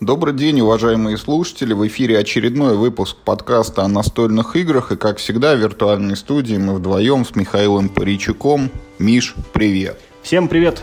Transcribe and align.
Добрый 0.00 0.34
день, 0.34 0.60
уважаемые 0.60 1.16
слушатели. 1.16 1.72
В 1.72 1.86
эфире 1.86 2.18
очередной 2.18 2.76
выпуск 2.76 3.16
подкаста 3.24 3.82
о 3.82 3.88
настольных 3.88 4.54
играх. 4.54 4.92
И, 4.92 4.96
как 4.96 5.16
всегда, 5.16 5.54
в 5.54 5.58
виртуальной 5.58 6.16
студии 6.16 6.56
мы 6.58 6.74
вдвоем 6.74 7.24
с 7.24 7.34
Михаилом 7.34 7.88
Паричуком. 7.88 8.70
Миш, 8.98 9.34
привет. 9.54 9.98
Всем 10.22 10.48
привет. 10.48 10.82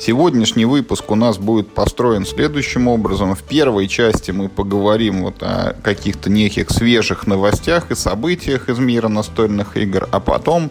Сегодняшний 0.00 0.64
выпуск 0.64 1.10
у 1.10 1.14
нас 1.16 1.36
будет 1.36 1.68
построен 1.74 2.24
следующим 2.24 2.88
образом. 2.88 3.34
В 3.34 3.42
первой 3.42 3.88
части 3.88 4.30
мы 4.30 4.48
поговорим 4.48 5.22
вот 5.22 5.42
о 5.42 5.76
каких-то 5.82 6.30
неких 6.30 6.70
свежих 6.70 7.26
новостях 7.26 7.90
и 7.90 7.94
событиях 7.94 8.70
из 8.70 8.78
мира 8.78 9.08
настольных 9.08 9.76
игр, 9.76 10.08
а 10.10 10.18
потом 10.18 10.70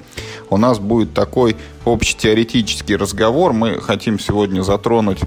у 0.50 0.57
нас 0.57 0.79
будет 0.79 1.14
такой 1.14 1.56
общетеоретический 1.86 2.96
разговор. 2.96 3.54
Мы 3.54 3.79
хотим 3.79 4.20
сегодня 4.20 4.64
затронуть 4.64 5.20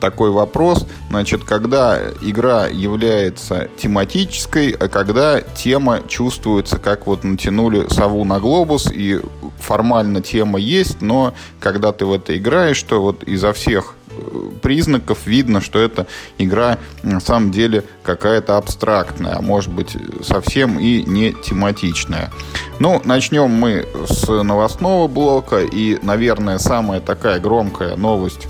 такой 0.00 0.30
вопрос. 0.30 0.86
Значит, 1.10 1.44
когда 1.44 2.00
игра 2.20 2.66
является 2.66 3.68
тематической, 3.76 4.70
а 4.70 4.88
когда 4.88 5.40
тема 5.40 6.00
чувствуется, 6.06 6.78
как 6.78 7.06
вот 7.06 7.24
натянули 7.24 7.86
сову 7.88 8.24
на 8.24 8.40
глобус, 8.40 8.90
и 8.92 9.20
формально 9.58 10.20
тема 10.20 10.58
есть, 10.58 11.00
но 11.00 11.34
когда 11.60 11.92
ты 11.92 12.06
в 12.06 12.12
это 12.12 12.36
играешь, 12.36 12.82
то 12.82 13.00
вот 13.00 13.22
изо 13.24 13.52
всех 13.52 13.94
э, 14.08 14.50
признаков 14.62 15.26
видно, 15.26 15.60
что 15.60 15.78
эта 15.78 16.06
игра 16.38 16.78
на 17.02 17.20
самом 17.20 17.50
деле 17.50 17.84
какая-то 18.02 18.56
абстрактная, 18.56 19.36
а 19.36 19.42
может 19.42 19.72
быть 19.72 19.96
совсем 20.22 20.78
и 20.78 21.02
не 21.02 21.32
тематичная. 21.32 22.30
Ну, 22.78 23.00
начнем 23.04 23.50
мы 23.50 23.86
с 24.08 24.26
новостного 24.26 25.08
блока, 25.08 25.60
и, 25.60 25.98
наверное, 26.02 26.58
самая 26.58 27.00
такая 27.00 27.38
громкая 27.38 27.96
новость 27.96 28.48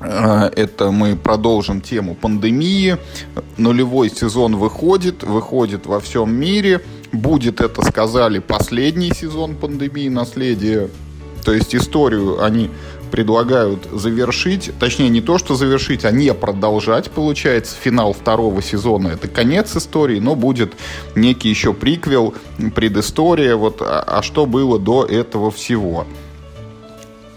это 0.00 0.90
мы 0.90 1.16
продолжим 1.16 1.80
тему 1.80 2.14
пандемии. 2.14 2.98
Нулевой 3.56 4.10
сезон 4.10 4.56
выходит, 4.56 5.22
выходит 5.22 5.86
во 5.86 6.00
всем 6.00 6.32
мире– 6.34 6.80
будет 7.12 7.60
это, 7.60 7.82
сказали, 7.82 8.38
последний 8.38 9.10
сезон 9.10 9.54
пандемии 9.56 10.08
наследия. 10.08 10.88
То 11.44 11.52
есть 11.52 11.74
историю 11.74 12.42
они 12.42 12.70
предлагают 13.10 13.88
завершить, 13.90 14.70
точнее 14.78 15.08
не 15.08 15.22
то, 15.22 15.38
что 15.38 15.54
завершить, 15.54 16.04
а 16.04 16.10
не 16.10 16.34
продолжать, 16.34 17.10
получается, 17.10 17.74
финал 17.80 18.12
второго 18.12 18.60
сезона. 18.60 19.08
Это 19.08 19.28
конец 19.28 19.74
истории, 19.74 20.20
но 20.20 20.34
будет 20.34 20.74
некий 21.14 21.48
еще 21.48 21.72
приквел, 21.72 22.34
предыстория, 22.74 23.56
вот, 23.56 23.80
а, 23.80 24.04
а 24.06 24.22
что 24.22 24.44
было 24.44 24.78
до 24.78 25.06
этого 25.06 25.50
всего. 25.50 26.06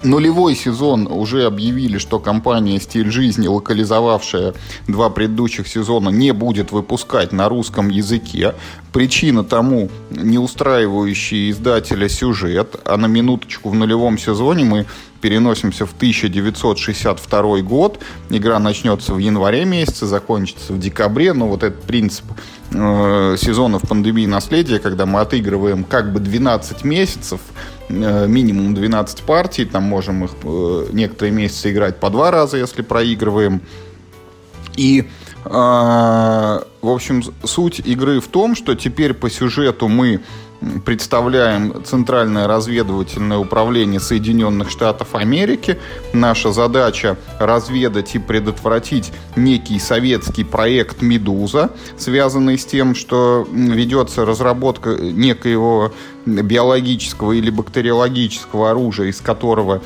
Нулевой 0.04 0.56
сезон 0.56 1.08
уже 1.08 1.46
объявили, 1.46 2.00
что 2.00 2.20
компания 2.20 2.80
«Стиль 2.80 3.12
жизни», 3.12 3.48
локализовавшая 3.48 4.56
два 4.88 5.12
предыдущих 5.12 5.68
сезона, 5.68 6.10
не 6.10 6.32
будет 6.32 6.72
выпускать 6.72 7.32
на 7.32 7.48
русском 7.48 7.90
языке. 7.90 8.56
Причина 8.94 9.44
тому 9.44 9.90
не 10.10 10.40
устраивающий 10.40 11.52
издателя 11.52 12.10
сюжет, 12.10 12.78
а 12.84 12.98
на 12.98 13.06
минуточку 13.06 13.70
в 13.70 13.76
нулевом 13.76 14.18
сезоне 14.18 14.66
мы 14.66 14.86
переносимся 15.22 15.86
в 15.86 15.94
1962 15.94 17.60
год. 17.60 18.00
Игра 18.30 18.58
начнется 18.58 19.14
в 19.14 19.20
январе 19.20 19.66
месяце, 19.66 20.08
закончится 20.08 20.74
в 20.74 20.80
декабре. 20.80 21.34
Но 21.34 21.48
вот 21.48 21.62
этот 21.62 21.84
принцип 21.84 22.26
э, 22.72 23.36
сезонов 23.40 23.84
пандемии 23.84 24.26
наследия, 24.26 24.80
когда 24.80 25.06
мы 25.06 25.22
отыгрываем 25.22 25.84
как 25.84 26.12
бы 26.12 26.20
12 26.20 26.84
месяцев, 26.84 27.40
минимум 27.92 28.74
12 28.74 29.22
партий, 29.22 29.66
там 29.66 29.84
можем 29.84 30.26
их 30.26 30.32
э, 30.44 30.88
некоторые 30.92 31.32
месяцы 31.32 31.72
играть 31.72 32.00
по 32.00 32.10
два 32.10 32.32
раза, 32.32 32.58
если 32.58 32.82
проигрываем. 32.82 33.62
И 34.76 35.08
э, 35.46 35.50
в 35.50 36.90
общем, 36.90 37.24
суть 37.44 37.80
игры 37.80 38.20
в 38.20 38.28
том, 38.28 38.56
что 38.56 38.76
теперь 38.76 39.14
по 39.14 39.30
сюжету 39.30 39.88
мы 39.88 40.22
представляем 40.86 41.84
Центральное 41.84 42.48
разведывательное 42.48 43.38
управление 43.38 44.00
Соединенных 44.00 44.70
Штатов 44.70 45.16
Америки. 45.16 45.80
Наша 46.14 46.52
задача 46.52 47.18
разведать 47.40 48.16
и 48.16 48.20
предотвратить 48.20 49.12
некий 49.36 49.80
советский 49.80 50.44
проект 50.44 51.02
«Медуза», 51.02 51.72
связанный 51.98 52.58
с 52.58 52.66
тем, 52.66 52.96
что 52.96 53.48
ведется 53.52 54.26
разработка 54.26 54.92
некоего 54.92 55.94
биологического 56.26 57.32
или 57.32 57.50
бактериологического 57.50 58.72
оружия, 58.72 59.08
из 59.08 59.20
которого, 59.22 59.82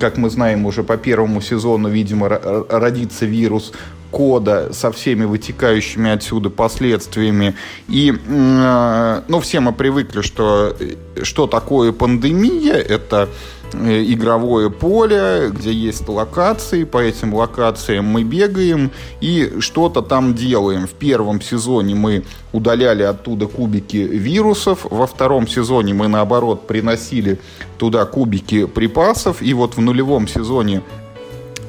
как 0.00 0.16
мы 0.16 0.30
знаем 0.30 0.66
уже 0.66 0.82
по 0.82 0.96
первому 0.96 1.40
сезону, 1.40 1.88
видимо, 1.88 2.28
родится 2.68 3.26
вирус 3.26 3.72
кода 4.10 4.72
со 4.72 4.90
всеми 4.90 5.24
вытекающими 5.24 6.10
отсюда 6.10 6.48
последствиями. 6.48 7.54
И, 7.88 8.12
э, 8.12 9.22
ну, 9.28 9.40
все 9.40 9.60
мы 9.60 9.72
привыкли, 9.72 10.22
что 10.22 10.74
что 11.22 11.46
такое 11.46 11.92
пандемия, 11.92 12.74
это 12.74 13.16
э, 13.26 13.28
игровое 13.74 14.70
поле, 14.70 15.50
где 15.50 15.72
есть 15.72 16.08
локации, 16.08 16.84
по 16.84 16.98
этим 16.98 17.34
локациям 17.34 18.06
мы 18.06 18.22
бегаем 18.24 18.90
и 19.20 19.54
что-то 19.60 20.02
там 20.02 20.34
делаем. 20.34 20.86
В 20.86 20.92
первом 20.92 21.40
сезоне 21.40 21.94
мы 21.94 22.24
удаляли 22.52 23.02
оттуда 23.02 23.46
кубики 23.46 23.96
вирусов, 23.96 24.86
во 24.90 25.06
втором 25.06 25.46
сезоне 25.46 25.94
мы, 25.94 26.08
наоборот, 26.08 26.66
приносили 26.66 27.38
туда 27.78 28.04
кубики 28.04 28.66
припасов, 28.66 29.42
и 29.42 29.52
вот 29.54 29.76
в 29.76 29.80
нулевом 29.80 30.28
сезоне 30.28 30.82
Э, 30.82 31.05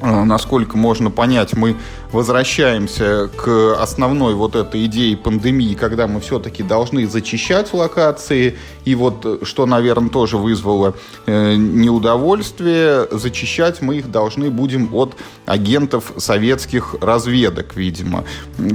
насколько 0.02 0.76
можно 0.76 1.10
понять, 1.10 1.54
мы 1.54 1.76
возвращаемся 2.12 3.28
к 3.36 3.76
основной 3.80 4.34
вот 4.34 4.56
этой 4.56 4.86
идее 4.86 5.16
пандемии, 5.16 5.74
когда 5.74 6.06
мы 6.06 6.20
все-таки 6.20 6.62
должны 6.62 7.06
зачищать 7.06 7.72
локации. 7.72 8.56
И 8.84 8.94
вот, 8.94 9.24
э, 9.24 9.38
что, 9.42 9.66
наверное, 9.66 10.08
тоже 10.08 10.38
вызвало 10.38 10.94
э, 11.26 11.54
неудовольствие, 11.56 13.06
зачищать 13.10 13.82
мы 13.82 13.96
их 13.96 14.10
должны 14.10 14.50
будем 14.50 14.94
от 14.94 15.16
агентов 15.46 16.12
советских 16.16 16.96
разведок, 17.00 17.76
видимо. 17.76 18.24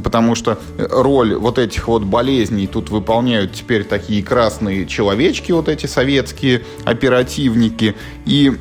Потому 0.04 0.36
что 0.36 0.60
роль 0.78 1.36
вот 1.36 1.58
этих 1.58 1.88
вот 1.88 2.04
болезней 2.04 2.68
тут 2.68 2.90
выполняют 2.90 3.54
теперь 3.54 3.84
такие 3.84 4.24
красные 4.24 4.86
человечки, 4.86 5.52
вот 5.52 5.70
эти 5.70 5.88
советские 5.88 6.64
оперативники. 6.86 7.96
И 8.26 8.52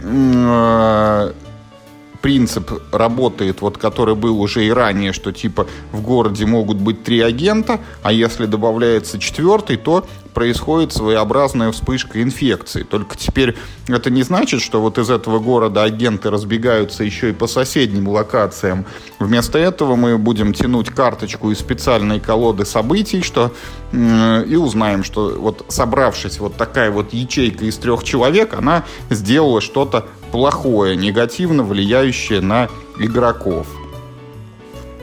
принцип 2.22 2.70
работает, 2.92 3.60
вот 3.60 3.76
который 3.76 4.14
был 4.14 4.40
уже 4.40 4.64
и 4.64 4.70
ранее, 4.70 5.12
что 5.12 5.32
типа 5.32 5.66
в 5.90 6.00
городе 6.00 6.46
могут 6.46 6.78
быть 6.78 7.02
три 7.02 7.20
агента, 7.20 7.80
а 8.02 8.12
если 8.12 8.46
добавляется 8.46 9.18
четвертый, 9.18 9.76
то 9.76 10.06
происходит 10.32 10.92
своеобразная 10.92 11.70
вспышка 11.72 12.22
инфекции. 12.22 12.84
Только 12.84 13.18
теперь 13.18 13.54
это 13.88 14.08
не 14.08 14.22
значит, 14.22 14.62
что 14.62 14.80
вот 14.80 14.96
из 14.98 15.10
этого 15.10 15.40
города 15.40 15.82
агенты 15.82 16.30
разбегаются 16.30 17.04
еще 17.04 17.30
и 17.30 17.32
по 17.34 17.46
соседним 17.46 18.08
локациям. 18.08 18.86
Вместо 19.18 19.58
этого 19.58 19.94
мы 19.96 20.16
будем 20.16 20.54
тянуть 20.54 20.88
карточку 20.88 21.50
из 21.50 21.58
специальной 21.58 22.18
колоды 22.18 22.64
событий, 22.64 23.20
что 23.20 23.52
и 23.92 24.56
узнаем, 24.56 25.04
что 25.04 25.36
вот 25.38 25.66
собравшись 25.68 26.38
вот 26.38 26.56
такая 26.56 26.90
вот 26.90 27.12
ячейка 27.12 27.66
из 27.66 27.76
трех 27.76 28.04
человек, 28.04 28.54
она 28.54 28.84
сделала 29.10 29.60
что-то 29.60 30.06
плохое, 30.32 30.96
негативно 30.96 31.62
влияющее 31.62 32.40
на 32.40 32.68
игроков. 32.98 33.68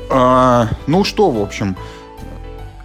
А, 0.09 0.69
ну 0.87 1.03
что, 1.03 1.29
в 1.29 1.39
общем, 1.39 1.77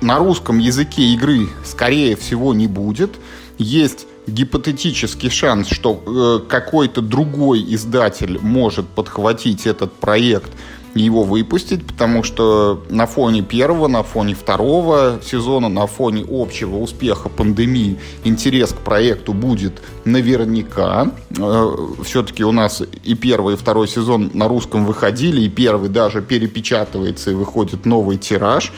на 0.01 0.19
русском 0.19 0.59
языке 0.59 1.03
игры, 1.15 1.49
скорее 1.65 2.15
всего, 2.17 2.53
не 2.53 2.67
будет. 2.67 3.13
Есть 3.57 4.07
гипотетический 4.27 5.31
шанс, 5.31 5.69
что 5.69 6.03
э, 6.07 6.49
какой-то 6.49 7.01
другой 7.01 7.65
издатель 7.75 8.39
может 8.41 8.87
подхватить 8.87 9.67
этот 9.67 9.93
проект 9.95 10.51
его 10.95 11.25
выпустить, 11.25 11.87
потому 11.87 12.23
что 12.23 12.85
на 12.89 13.07
фоне 13.07 13.43
первого, 13.43 13.89
на 13.89 14.03
фоне 14.03 14.35
второго 14.35 15.21
сезона, 15.25 15.69
на 15.69 15.87
фоне 15.87 16.25
общего 16.29 16.77
успеха 16.77 17.29
пандемии 17.29 17.99
интерес 18.25 18.73
к 18.73 18.79
проекту 18.79 19.33
будет 19.33 19.83
наверняка. 20.05 21.11
Э, 21.37 21.77
Все-таки 22.05 22.45
у 22.45 22.53
нас 22.53 22.83
и 23.03 23.15
первый, 23.15 23.55
и 23.55 23.57
второй 23.57 23.89
сезон 23.89 24.31
на 24.35 24.49
русском 24.49 24.87
выходили, 24.87 25.41
и 25.41 25.49
первый 25.49 25.89
даже 25.89 26.23
перепечатывается 26.23 27.33
и 27.33 27.35
выходит 27.35 27.87
новый 27.87 28.17
тираж. 28.17 28.73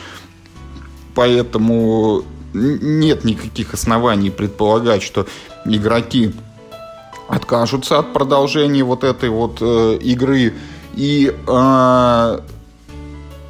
Поэтому 1.13 2.23
нет 2.53 3.23
никаких 3.23 3.73
оснований 3.73 4.29
предполагать, 4.29 5.03
что 5.03 5.27
игроки 5.65 6.33
откажутся 7.27 7.99
от 7.99 8.13
продолжения 8.13 8.83
вот 8.83 9.03
этой 9.03 9.29
вот 9.29 9.57
э, 9.61 9.97
игры 10.01 10.53
и 10.97 11.31
э, 11.31 12.39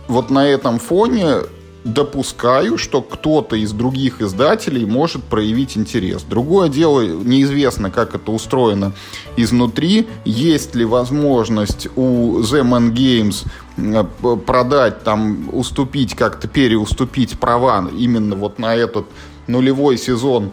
вот 0.09 0.29
на 0.29 0.45
этом 0.45 0.79
фоне 0.79 1.37
допускаю, 1.85 2.77
что 2.77 3.01
кто-то 3.01 3.55
из 3.55 3.71
других 3.71 4.21
издателей 4.21 4.85
может 4.85 5.23
проявить 5.23 5.77
интерес. 5.77 6.23
Другое 6.23 6.67
дело, 6.67 7.01
неизвестно, 7.01 7.89
как 7.89 8.15
это 8.15 8.31
устроено 8.31 8.91
изнутри. 9.37 10.07
Есть 10.25 10.75
ли 10.75 10.83
возможность 10.83 11.87
у 11.95 12.39
The 12.41 12.63
Man 12.63 12.91
Games 12.91 13.45
э, 13.77 14.37
продать, 14.45 15.03
там, 15.03 15.47
уступить, 15.53 16.15
как-то 16.15 16.49
переуступить 16.49 17.39
права 17.39 17.87
именно 17.97 18.35
вот 18.35 18.59
на 18.59 18.75
этот 18.75 19.05
нулевой 19.47 19.97
сезон 19.97 20.51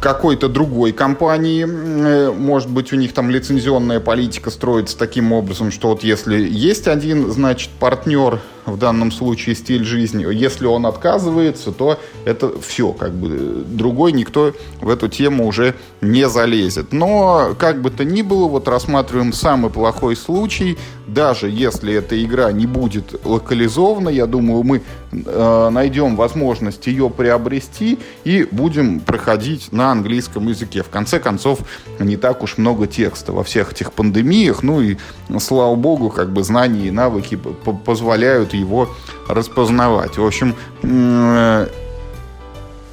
какой-то 0.00 0.48
другой 0.48 0.92
компании. 0.92 1.66
Э, 1.66 2.32
может 2.32 2.70
быть, 2.70 2.92
у 2.92 2.96
них 2.96 3.12
там 3.12 3.30
лицензионная 3.30 4.00
политика 4.00 4.50
строится 4.50 4.96
таким 4.96 5.32
образом, 5.32 5.70
что 5.70 5.88
вот 5.88 6.02
если 6.02 6.38
есть 6.38 6.88
один, 6.88 7.30
значит, 7.30 7.70
партнер, 7.78 8.40
в 8.66 8.76
данном 8.76 9.12
случае 9.12 9.54
стиль 9.54 9.84
жизни, 9.84 10.26
если 10.32 10.66
он 10.66 10.86
отказывается, 10.86 11.72
то 11.72 11.98
это 12.24 12.60
все, 12.60 12.92
как 12.92 13.12
бы 13.12 13.64
другой 13.66 14.12
никто 14.12 14.52
в 14.80 14.88
эту 14.88 15.08
тему 15.08 15.46
уже 15.46 15.74
не 16.00 16.28
залезет. 16.28 16.92
Но, 16.92 17.54
как 17.58 17.80
бы 17.80 17.90
то 17.90 18.04
ни 18.04 18.22
было, 18.22 18.48
вот 18.48 18.66
рассматриваем 18.68 19.32
самый 19.32 19.70
плохой 19.70 20.16
случай, 20.16 20.76
даже 21.06 21.48
если 21.48 21.94
эта 21.94 22.22
игра 22.22 22.50
не 22.50 22.66
будет 22.66 23.24
локализована, 23.24 24.08
я 24.08 24.26
думаю, 24.26 24.64
мы 24.64 24.78
э, 24.78 24.82
найдем 25.24 26.16
возможность 26.16 26.86
ее 26.86 27.08
приобрести 27.08 27.98
и 28.24 28.46
будем 28.50 29.00
проходить 29.00 29.72
на 29.72 29.90
английском 29.90 30.48
языке. 30.48 30.82
В 30.82 30.88
конце 30.88 31.18
концов, 31.18 31.60
не 31.98 32.16
так 32.16 32.42
уж 32.42 32.58
много 32.58 32.86
текста 32.86 33.32
во 33.32 33.42
всех 33.42 33.72
этих 33.72 33.92
пандемиях, 33.92 34.62
ну 34.62 34.80
и, 34.80 34.96
слава 35.40 35.74
богу, 35.74 36.10
как 36.10 36.32
бы 36.32 36.42
знания 36.42 36.88
и 36.88 36.90
навыки 36.90 37.38
позволяют 37.84 38.54
его 38.54 38.88
распознавать. 39.28 40.18
В 40.18 40.26
общем, 40.26 40.54
э, 40.82 41.68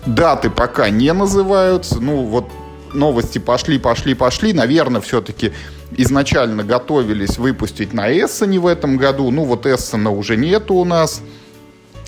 даты 0.06 0.50
пока 0.50 0.90
не 0.90 1.12
называются, 1.14 2.00
ну 2.00 2.24
вот 2.24 2.46
новости 2.94 3.40
пошли, 3.40 3.80
пошли, 3.80 4.14
пошли. 4.14 4.54
Наверное, 4.54 5.02
все-таки 5.02 5.52
изначально 5.92 6.64
готовились 6.64 7.38
выпустить 7.38 7.94
на 7.94 8.12
Эссене 8.12 8.60
в 8.60 8.68
этом 8.68 8.98
году. 8.98 9.30
Ну, 9.32 9.46
вот 9.46 9.66
Эссена 9.66 10.12
уже 10.12 10.38
нету 10.38 10.76
у 10.76 10.86
нас. 10.86 11.22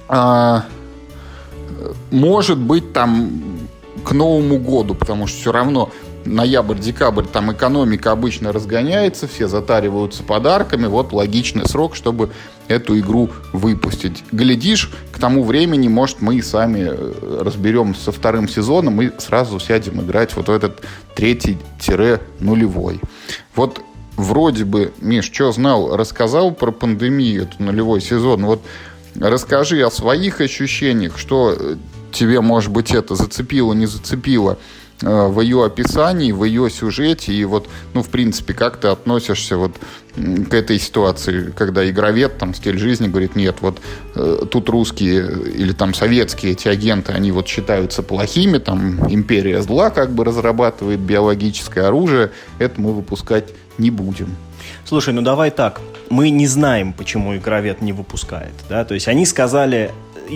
А, 0.07 0.65
может 2.11 2.57
быть, 2.57 2.93
там 2.93 3.31
к 4.03 4.11
Новому 4.11 4.59
году, 4.59 4.95
потому 4.95 5.27
что 5.27 5.39
все 5.39 5.51
равно 5.51 5.91
ноябрь-декабрь 6.25 7.25
там 7.25 7.51
экономика 7.51 8.11
обычно 8.11 8.51
разгоняется, 8.51 9.27
все 9.27 9.47
затариваются 9.47 10.23
подарками, 10.23 10.87
вот 10.87 11.13
логичный 11.13 11.67
срок, 11.67 11.95
чтобы 11.95 12.31
эту 12.67 12.97
игру 12.99 13.29
выпустить. 13.53 14.23
Глядишь, 14.31 14.91
к 15.11 15.19
тому 15.19 15.43
времени, 15.43 15.87
может, 15.87 16.21
мы 16.21 16.35
и 16.35 16.41
сами 16.41 16.87
э, 16.89 17.41
разберемся 17.41 18.05
со 18.05 18.11
вторым 18.11 18.47
сезоном 18.47 19.01
и 19.01 19.11
сразу 19.19 19.59
сядем 19.59 20.01
играть 20.01 20.35
вот 20.35 20.47
в 20.47 20.51
этот 20.51 20.81
третий-нулевой. 21.15 22.99
Вот 23.55 23.81
вроде 24.17 24.65
бы, 24.65 24.93
Миш, 24.99 25.25
что 25.31 25.51
знал, 25.51 25.95
рассказал 25.95 26.51
про 26.51 26.71
пандемию, 26.71 27.43
этот 27.43 27.59
нулевой 27.59 28.01
сезон. 28.01 28.45
Вот 28.45 28.61
расскажи 29.19 29.81
о 29.81 29.91
своих 29.91 30.41
ощущениях, 30.41 31.17
что 31.17 31.55
э, 31.57 31.75
тебе, 32.11 32.41
может 32.41 32.71
быть, 32.71 32.93
это 32.93 33.15
зацепило, 33.15 33.73
не 33.73 33.85
зацепило 33.85 34.57
Э, 35.01 35.27
в 35.27 35.41
ее 35.41 35.65
описании, 35.65 36.31
в 36.31 36.45
ее 36.45 36.69
сюжете, 36.69 37.33
и 37.33 37.43
вот, 37.43 37.67
ну, 37.93 38.01
в 38.01 38.07
принципе, 38.07 38.53
как 38.53 38.77
ты 38.77 38.87
относишься 38.87 39.57
вот 39.57 39.73
к 40.15 40.53
этой 40.53 40.79
ситуации, 40.79 41.53
когда 41.57 41.87
игровед, 41.89 42.37
там, 42.37 42.53
стиль 42.53 42.77
жизни 42.77 43.09
говорит, 43.09 43.35
нет, 43.35 43.57
вот 43.59 43.79
э, 44.15 44.43
тут 44.49 44.69
русские 44.69 45.29
или 45.53 45.73
там 45.73 45.93
советские 45.93 46.53
эти 46.53 46.69
агенты, 46.69 47.11
они 47.11 47.33
вот 47.33 47.45
считаются 47.45 48.03
плохими, 48.03 48.57
там, 48.57 49.11
империя 49.11 49.61
зла 49.61 49.89
как 49.89 50.13
бы 50.13 50.23
разрабатывает 50.23 51.01
биологическое 51.01 51.87
оружие, 51.87 52.31
это 52.57 52.79
мы 52.79 52.93
выпускать 52.93 53.49
не 53.77 53.89
будем. 53.89 54.33
Слушай, 54.85 55.15
ну 55.15 55.21
давай 55.23 55.49
так, 55.49 55.81
мы 56.11 56.29
не 56.29 56.45
знаем, 56.45 56.93
почему 56.93 57.35
игровед 57.35 57.81
не 57.81 57.91
выпускает, 57.91 58.53
да, 58.69 58.85
то 58.85 58.93
есть 58.93 59.07
они 59.07 59.25
сказали, 59.25 59.91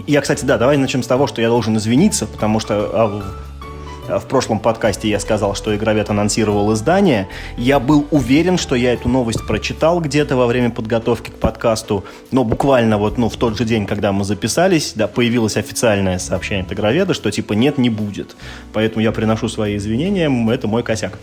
я, 0.08 0.22
кстати, 0.22 0.44
да, 0.44 0.58
давай 0.58 0.76
начнем 0.78 1.04
с 1.04 1.08
того, 1.08 1.28
что 1.28 1.40
я 1.40 1.50
должен 1.50 1.78
извиниться, 1.78 2.26
потому 2.26 2.60
что 2.60 2.90
а, 2.92 4.18
в 4.18 4.26
прошлом 4.26 4.58
подкасте 4.58 5.08
я 5.08 5.20
сказал, 5.20 5.54
что 5.54 5.76
Игровед 5.76 6.10
анонсировал 6.10 6.74
издание. 6.74 7.28
Я 7.58 7.80
был 7.80 8.08
уверен, 8.10 8.58
что 8.58 8.74
я 8.74 8.94
эту 8.94 9.08
новость 9.08 9.46
прочитал 9.46 10.00
где-то 10.00 10.36
во 10.36 10.48
время 10.48 10.72
подготовки 10.72 11.30
к 11.30 11.36
подкасту, 11.36 12.04
но 12.32 12.44
буквально 12.44 12.98
вот 12.98 13.20
ну, 13.20 13.30
в 13.30 13.38
тот 13.38 13.56
же 13.56 13.66
день, 13.66 13.86
когда 13.86 14.12
мы 14.12 14.24
записались, 14.24 14.94
да, 14.96 15.08
появилось 15.08 15.58
официальное 15.58 16.18
сообщение 16.18 16.66
от 16.66 16.74
Игроведа, 16.74 17.14
что 17.14 17.30
типа 17.30 17.54
нет, 17.54 17.78
не 17.78 17.92
будет. 17.92 18.36
Поэтому 18.74 19.04
я 19.04 19.12
приношу 19.12 19.48
свои 19.48 19.78
извинения, 19.78 20.28
это 20.52 20.68
мой 20.68 20.82
косяк. 20.82 21.20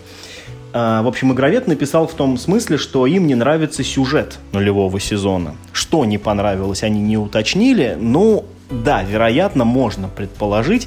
А, 0.78 1.00
в 1.00 1.08
общем, 1.08 1.32
Игровед 1.32 1.68
написал 1.68 2.06
в 2.06 2.12
том 2.12 2.36
смысле, 2.36 2.76
что 2.76 3.06
им 3.06 3.26
не 3.26 3.34
нравится 3.34 3.82
сюжет 3.82 4.38
нулевого 4.52 5.00
сезона. 5.00 5.56
Что 5.72 6.04
не 6.04 6.18
понравилось, 6.18 6.82
они 6.82 7.00
не 7.00 7.16
уточнили. 7.16 7.96
Ну, 7.98 8.44
да, 8.70 9.02
вероятно, 9.02 9.64
можно 9.64 10.08
предположить, 10.08 10.86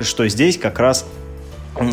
что 0.00 0.26
здесь 0.26 0.58
как 0.58 0.80
раз 0.80 1.06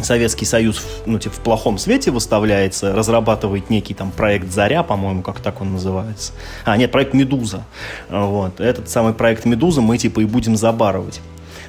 Советский 0.02 0.46
Союз 0.46 0.84
ну, 1.06 1.20
типа, 1.20 1.36
в 1.36 1.40
плохом 1.42 1.78
свете 1.78 2.10
выставляется, 2.10 2.96
разрабатывает 2.96 3.70
некий 3.70 3.94
там 3.94 4.10
проект 4.10 4.52
«Заря», 4.52 4.82
по-моему, 4.82 5.22
как 5.22 5.42
так 5.42 5.62
он 5.62 5.74
называется. 5.74 6.34
А, 6.66 6.76
нет, 6.76 6.92
проект 6.92 7.14
«Медуза». 7.14 7.66
Вот. 8.10 8.60
Этот 8.60 8.90
самый 8.90 9.14
проект 9.14 9.46
«Медуза» 9.46 9.82
мы 9.82 10.00
типа 10.00 10.22
и 10.22 10.26
будем 10.26 10.56
забарывать. 10.56 11.22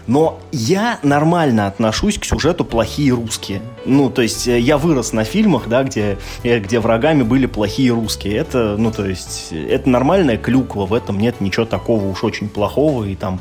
Но 0.06 0.38
я 0.52 0.98
нормально 1.02 1.66
отношусь 1.66 2.18
к 2.18 2.24
сюжету 2.24 2.64
плохие 2.64 3.12
русские. 3.12 3.62
Ну, 3.86 4.10
то 4.10 4.22
есть 4.22 4.46
э, 4.46 4.58
я 4.58 4.76
вырос 4.76 5.12
на 5.12 5.24
фильмах, 5.24 5.68
да, 5.68 5.82
где, 5.82 6.18
э, 6.42 6.58
где 6.58 6.78
врагами 6.78 7.22
были 7.22 7.46
плохие 7.46 7.92
русские. 7.92 8.36
Это, 8.36 8.76
ну, 8.78 8.90
то 8.90 9.06
есть, 9.06 9.52
это 9.52 9.88
нормальная 9.88 10.36
клюква, 10.36 10.84
в 10.84 10.92
этом 10.92 11.18
нет 11.18 11.40
ничего 11.40 11.64
такого 11.64 12.04
уж 12.06 12.22
очень 12.22 12.48
плохого. 12.48 13.04
И 13.04 13.14
там 13.14 13.40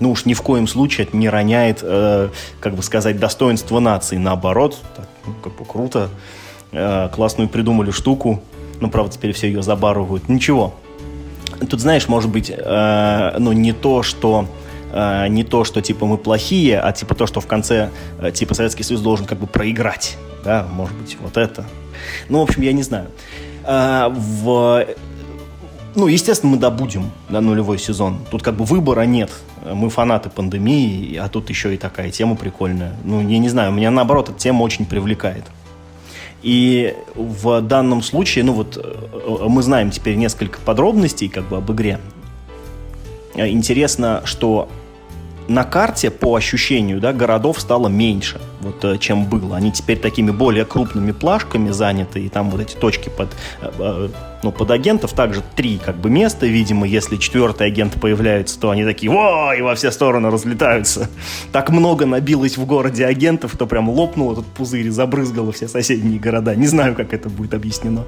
ну 0.00 0.10
уж 0.10 0.24
ни 0.24 0.34
в 0.34 0.42
коем 0.42 0.66
случае 0.66 1.06
это 1.06 1.16
не 1.16 1.28
роняет, 1.28 1.80
э, 1.82 2.28
как 2.60 2.74
бы 2.74 2.82
сказать, 2.82 3.18
достоинство 3.18 3.80
нации. 3.80 4.16
Наоборот, 4.16 4.78
так, 4.96 5.08
ну, 5.26 5.34
как 5.42 5.56
бы 5.56 5.64
круто, 5.64 6.08
э, 6.72 7.08
классную 7.12 7.48
придумали 7.48 7.90
штуку, 7.90 8.42
ну, 8.80 8.90
правда, 8.90 9.12
теперь 9.14 9.32
все 9.32 9.46
ее 9.48 9.62
забарывают. 9.62 10.28
Ничего. 10.28 10.74
Тут, 11.68 11.80
знаешь, 11.80 12.08
может 12.08 12.30
быть, 12.30 12.50
э, 12.54 13.36
ну, 13.38 13.52
не 13.52 13.72
то, 13.72 14.02
что 14.02 14.46
э, 14.94 15.28
не 15.28 15.44
то, 15.44 15.64
что 15.64 15.82
типа 15.82 16.06
мы 16.06 16.16
плохие, 16.16 16.80
а 16.80 16.92
типа 16.92 17.14
то, 17.14 17.26
что 17.26 17.40
в 17.40 17.46
конце 17.46 17.90
э, 18.20 18.30
типа 18.30 18.54
Советский 18.54 18.84
Союз 18.84 19.02
должен 19.02 19.26
как 19.26 19.38
бы 19.38 19.46
проиграть. 19.46 20.16
Да, 20.44 20.66
может 20.72 20.96
быть, 20.96 21.16
вот 21.20 21.36
это. 21.36 21.64
Ну, 22.28 22.40
в 22.40 22.42
общем, 22.42 22.62
я 22.62 22.72
не 22.72 22.82
знаю. 22.82 23.08
Э, 23.64 24.08
в 24.10 24.86
ну, 25.96 26.08
естественно, 26.08 26.52
мы 26.52 26.58
добудем 26.58 27.12
на 27.28 27.40
нулевой 27.40 27.78
сезон. 27.78 28.18
Тут 28.30 28.42
как 28.42 28.56
бы 28.56 28.64
выбора 28.64 29.02
нет. 29.02 29.30
Мы 29.64 29.90
фанаты 29.90 30.28
пандемии, 30.28 31.16
а 31.16 31.28
тут 31.28 31.50
еще 31.50 31.72
и 31.72 31.78
такая 31.78 32.10
тема 32.10 32.34
прикольная. 32.34 32.96
Ну, 33.04 33.20
я 33.20 33.38
не 33.38 33.48
знаю, 33.48 33.72
меня 33.72 33.92
наоборот 33.92 34.28
эта 34.28 34.38
тема 34.38 34.62
очень 34.62 34.86
привлекает. 34.86 35.44
И 36.42 36.94
в 37.14 37.60
данном 37.62 38.02
случае, 38.02 38.44
ну 38.44 38.52
вот, 38.52 38.76
э, 38.76 39.46
мы 39.48 39.62
знаем 39.62 39.90
теперь 39.90 40.16
несколько 40.16 40.58
подробностей 40.60 41.28
как 41.28 41.44
бы 41.44 41.56
об 41.56 41.70
игре. 41.72 42.00
Интересно, 43.36 44.22
что 44.24 44.68
на 45.48 45.64
карте, 45.64 46.10
по 46.10 46.34
ощущению, 46.34 47.00
да, 47.00 47.12
городов 47.12 47.60
стало 47.60 47.88
меньше, 47.88 48.40
вот, 48.60 48.84
э, 48.84 48.98
чем 48.98 49.26
было. 49.26 49.56
Они 49.56 49.72
теперь 49.72 49.98
такими 49.98 50.30
более 50.30 50.64
крупными 50.64 51.12
плашками 51.12 51.70
заняты, 51.70 52.20
и 52.20 52.28
там 52.28 52.50
вот 52.50 52.60
эти 52.60 52.74
точки 52.74 53.10
под, 53.10 53.28
э, 53.60 53.70
э, 53.78 54.08
ну, 54.42 54.52
под 54.52 54.70
агентов 54.70 55.12
также 55.12 55.42
три 55.54 55.78
как 55.78 55.96
бы 55.96 56.10
места, 56.10 56.46
видимо, 56.46 56.86
если 56.86 57.16
четвертый 57.16 57.66
агент 57.66 58.00
появляется, 58.00 58.58
то 58.58 58.70
они 58.70 58.84
такие, 58.84 59.12
во, 59.12 59.54
и 59.54 59.60
во 59.60 59.74
все 59.74 59.90
стороны 59.90 60.30
разлетаются. 60.30 61.10
Так 61.52 61.70
много 61.70 62.06
набилось 62.06 62.56
в 62.56 62.64
городе 62.64 63.04
агентов, 63.04 63.52
что 63.54 63.66
прям 63.66 63.88
лопнул 63.88 64.32
этот 64.32 64.46
пузырь 64.46 64.86
и 64.86 64.90
забрызгало 64.90 65.52
все 65.52 65.68
соседние 65.68 66.18
города. 66.18 66.54
Не 66.54 66.66
знаю, 66.66 66.94
как 66.94 67.12
это 67.12 67.28
будет 67.28 67.54
объяснено. 67.54 68.04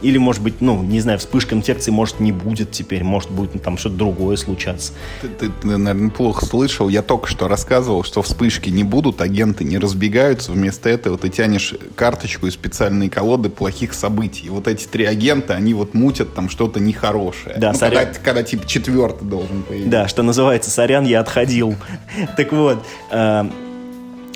Или, 0.00 0.18
может 0.18 0.42
быть, 0.42 0.60
ну, 0.60 0.82
не 0.82 1.00
знаю, 1.00 1.18
вспышка 1.18 1.54
инфекции, 1.54 1.90
может, 1.90 2.20
не 2.20 2.30
будет 2.30 2.70
теперь, 2.70 3.02
может, 3.02 3.30
будет 3.30 3.54
ну, 3.54 3.60
там 3.60 3.78
что-то 3.78 3.96
другое 3.96 4.36
случаться. 4.36 4.92
Ты, 5.20 5.28
ты, 5.28 5.50
ты, 5.60 5.66
наверное, 5.76 6.10
плохо 6.10 6.46
слышал. 6.46 6.88
Я 6.88 7.02
только 7.02 7.26
что 7.26 7.48
рассказывал, 7.48 8.04
что 8.04 8.22
вспышки 8.22 8.70
не 8.70 8.84
будут, 8.84 9.20
агенты 9.20 9.64
не 9.64 9.78
разбегаются. 9.78 10.52
Вместо 10.52 10.88
этого 10.88 11.18
ты 11.18 11.28
тянешь 11.30 11.74
карточку 11.96 12.46
из 12.46 12.54
специальной 12.54 13.08
колоды 13.08 13.48
плохих 13.48 13.92
событий. 13.92 14.46
И 14.46 14.50
вот 14.50 14.68
эти 14.68 14.86
три 14.86 15.04
агента, 15.04 15.54
они 15.54 15.74
вот 15.74 15.94
мутят 15.94 16.34
там 16.34 16.48
что-то 16.48 16.78
нехорошее. 16.78 17.56
Да, 17.58 17.72
ну, 17.72 17.78
когда, 17.78 18.06
когда, 18.06 18.42
типа, 18.44 18.66
четвертый 18.66 19.26
должен 19.26 19.62
появиться. 19.62 19.90
Да, 19.90 20.08
что 20.08 20.22
называется, 20.22 20.70
сорян, 20.70 21.04
я 21.04 21.20
отходил. 21.20 21.74
Так 22.36 22.52
вот, 22.52 22.84
э, 23.10 23.44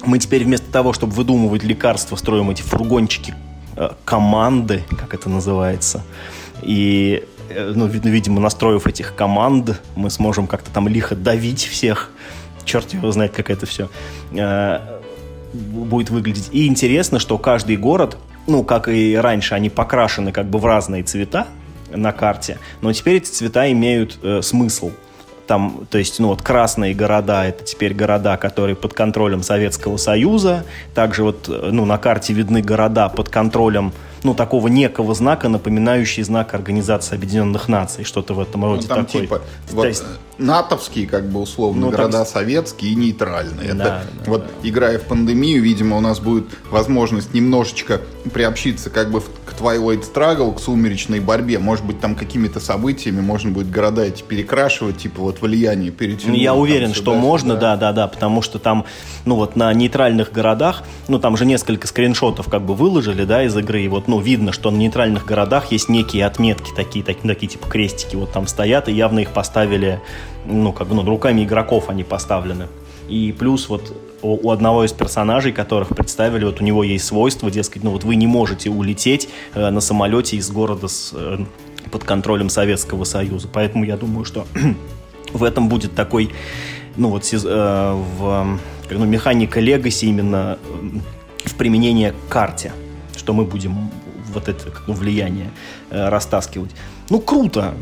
мы 0.05 0.19
теперь 0.19 0.45
вместо 0.45 0.71
того, 0.71 0.93
чтобы 0.93 1.13
выдумывать 1.13 1.63
лекарства, 1.63 2.17
строим 2.17 2.51
эти 2.51 2.63
фургончики 2.63 3.35
команды, 4.05 4.85
как 4.99 5.15
это 5.15 5.29
называется. 5.29 6.03
И, 6.63 7.25
э, 7.49 7.73
ну, 7.75 7.87
видимо, 7.87 8.41
настроив 8.41 8.87
этих 8.87 9.15
команд, 9.15 9.81
мы 9.97 10.11
сможем 10.11 10.47
как-то 10.47 10.71
там 10.71 10.89
лихо 10.89 11.15
давить 11.15 11.65
всех. 11.65 12.11
Черт 12.65 12.93
его 12.93 13.11
знает, 13.13 13.33
как 13.33 13.51
это 13.51 13.67
все 13.67 13.89
э, 14.33 15.01
будет 15.53 16.11
выглядеть. 16.11 16.49
И 16.53 16.67
интересно, 16.67 17.19
что 17.19 17.39
каждый 17.39 17.77
город, 17.77 18.17
ну, 18.47 18.65
как 18.65 18.89
и 18.89 19.17
раньше, 19.17 19.55
они 19.55 19.71
покрашены 19.71 20.33
как 20.33 20.47
бы 20.49 20.59
в 20.59 20.65
разные 20.65 21.03
цвета 21.03 21.47
на 21.95 22.13
карте, 22.13 22.59
но 22.81 22.93
теперь 22.93 23.17
эти 23.17 23.31
цвета 23.31 23.71
имеют 23.71 24.19
э, 24.23 24.41
смысл 24.43 24.93
там, 25.53 25.87
то 25.91 25.99
есть, 25.99 26.19
ну 26.19 26.29
вот 26.29 26.41
красные 26.41 26.95
города, 26.95 27.45
это 27.45 27.63
теперь 27.63 27.93
города, 27.93 28.39
которые 28.39 28.75
под 28.75 28.95
контролем 28.95 29.43
Советского 29.43 29.99
Союза. 29.99 30.65
Также 30.95 31.25
вот, 31.25 31.47
э, 31.47 31.69
ну, 31.71 31.85
на 31.85 31.99
карте 31.99 32.33
видны 32.33 32.63
города 32.63 33.11
под 33.11 33.29
контролем 33.29 33.93
ну, 34.23 34.33
такого 34.35 34.69
некого 34.69 35.15
знака, 35.15 35.51
напоминающий 35.51 36.23
знак 36.23 36.55
Организации 36.55 37.17
Объединенных 37.17 37.69
Наций, 37.69 38.05
что-то 38.05 38.33
в 38.33 38.41
этом 38.41 38.65
роде. 38.65 38.87
Ну, 38.89 38.95
там 38.95 39.05
такой. 39.05 39.21
типа, 39.21 39.43
вот. 39.73 40.03
Натовские, 40.43 41.07
как 41.07 41.29
бы 41.29 41.41
условно, 41.41 41.83
ну, 41.83 41.91
города 41.91 42.19
там... 42.19 42.27
советские 42.27 42.93
и 42.93 42.95
нейтральные. 42.95 43.75
Да, 43.75 43.85
Это, 43.85 44.07
да, 44.25 44.31
вот, 44.31 44.47
да. 44.47 44.69
играя 44.69 44.99
в 44.99 45.03
пандемию, 45.03 45.63
видимо, 45.63 45.97
у 45.97 46.01
нас 46.01 46.21
будет 46.21 46.45
возможность 46.71 47.33
немножечко 47.35 48.01
приобщиться 48.33 48.91
как 48.91 49.11
бы 49.11 49.21
к 49.21 49.55
Twilight 49.59 50.05
Struggle, 50.13 50.55
к 50.55 50.61
сумеречной 50.61 51.21
борьбе. 51.21 51.59
Может 51.59 51.85
быть, 51.85 52.01
там 52.01 52.15
какими-то 52.15 52.61
событиями 52.61 53.21
можно 53.21 53.51
будет 53.51 53.71
города 53.71 54.05
эти 54.05 54.23
перекрашивать, 54.23 54.99
типа 54.99 55.23
вот 55.23 55.41
влияние 55.41 55.91
перетянуть. 55.91 56.39
Я 56.39 56.55
уверен, 56.55 56.89
там, 56.89 56.95
что 56.95 57.15
можно, 57.15 57.57
да, 57.57 57.77
да, 57.77 57.93
да, 57.93 58.07
потому 58.07 58.43
что 58.43 58.59
там, 58.59 58.85
ну 59.25 59.37
вот 59.37 59.57
на 59.57 59.73
нейтральных 59.73 60.33
городах, 60.33 60.83
ну 61.09 61.19
там 61.19 61.37
же 61.37 61.47
несколько 61.47 61.87
скриншотов 61.87 62.49
как 62.49 62.63
бы 62.63 62.75
выложили, 62.75 63.25
да, 63.25 63.45
из 63.45 63.57
игры, 63.57 63.83
и 63.83 63.89
вот 63.89 64.09
ну, 64.09 64.21
видно, 64.21 64.53
что 64.53 64.71
на 64.71 64.77
нейтральных 64.77 65.27
городах 65.27 65.73
есть 65.73 65.89
некие 65.89 66.27
отметки, 66.27 66.71
такие, 66.75 67.05
такие, 67.05 67.29
такие 67.29 67.49
типа 67.49 67.69
крестики 67.69 68.17
вот 68.17 68.33
там 68.33 68.47
стоят, 68.47 68.89
и 68.89 68.93
явно 68.93 69.21
их 69.21 69.31
поставили, 69.31 70.01
ну, 70.47 70.73
как 70.73 70.89
бы, 70.89 70.95
ну, 70.95 71.05
руками 71.05 71.45
игроков 71.45 71.89
они 71.89 72.05
поставлены. 72.05 72.69
И 73.09 73.35
плюс 73.37 73.69
вот 73.69 73.95
у 74.23 74.51
одного 74.51 74.85
из 74.85 74.93
персонажей, 74.93 75.53
которых 75.53 75.89
представили, 75.89 76.45
вот 76.45 76.61
у 76.61 76.65
него 76.65 76.85
есть 76.85 77.05
свойство, 77.05 77.51
дескать, 77.51 77.83
ну 77.83 77.91
вот 77.91 78.05
вы 78.05 78.15
не 78.15 78.29
можете 78.29 78.71
улететь 78.71 79.29
э, 79.55 79.71
на 79.71 79.81
самолете 79.81 80.37
из 80.37 80.49
города 80.51 80.87
с, 80.87 81.13
э, 81.13 81.39
под 81.91 82.05
контролем 82.05 82.49
Советского 82.49 83.05
Союза. 83.05 83.49
Поэтому 83.53 83.85
я 83.85 83.97
думаю, 83.97 84.25
что 84.25 84.47
в 85.33 85.43
этом 85.43 85.69
будет 85.69 85.95
такой, 85.95 86.31
ну 86.97 87.09
вот 87.09 87.29
э, 87.33 87.37
в 88.19 88.59
ну, 88.91 89.05
механика 89.05 89.61
Legacy 89.61 90.07
именно 90.07 90.59
э, 90.65 91.49
в 91.49 91.55
применении 91.57 92.11
к 92.11 92.33
карте, 92.33 92.73
что 93.17 93.33
мы 93.33 93.45
будем 93.45 93.91
вот 94.33 94.49
это 94.49 94.73
ну, 94.87 94.95
влияние 94.95 95.51
э, 95.91 96.09
растаскивать. 96.09 96.71
Ну, 97.11 97.21
круто. 97.21 97.75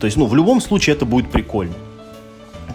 То 0.00 0.06
есть, 0.06 0.16
ну, 0.16 0.26
в 0.26 0.34
любом 0.34 0.60
случае 0.60 0.96
это 0.96 1.06
будет 1.06 1.30
прикольно. 1.30 1.74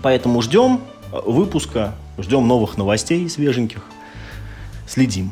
Поэтому 0.01 0.41
ждем 0.41 0.81
э, 1.11 1.19
выпуска, 1.25 1.95
ждем 2.17 2.47
новых 2.47 2.77
новостей 2.77 3.29
свеженьких, 3.29 3.81
следим. 4.87 5.31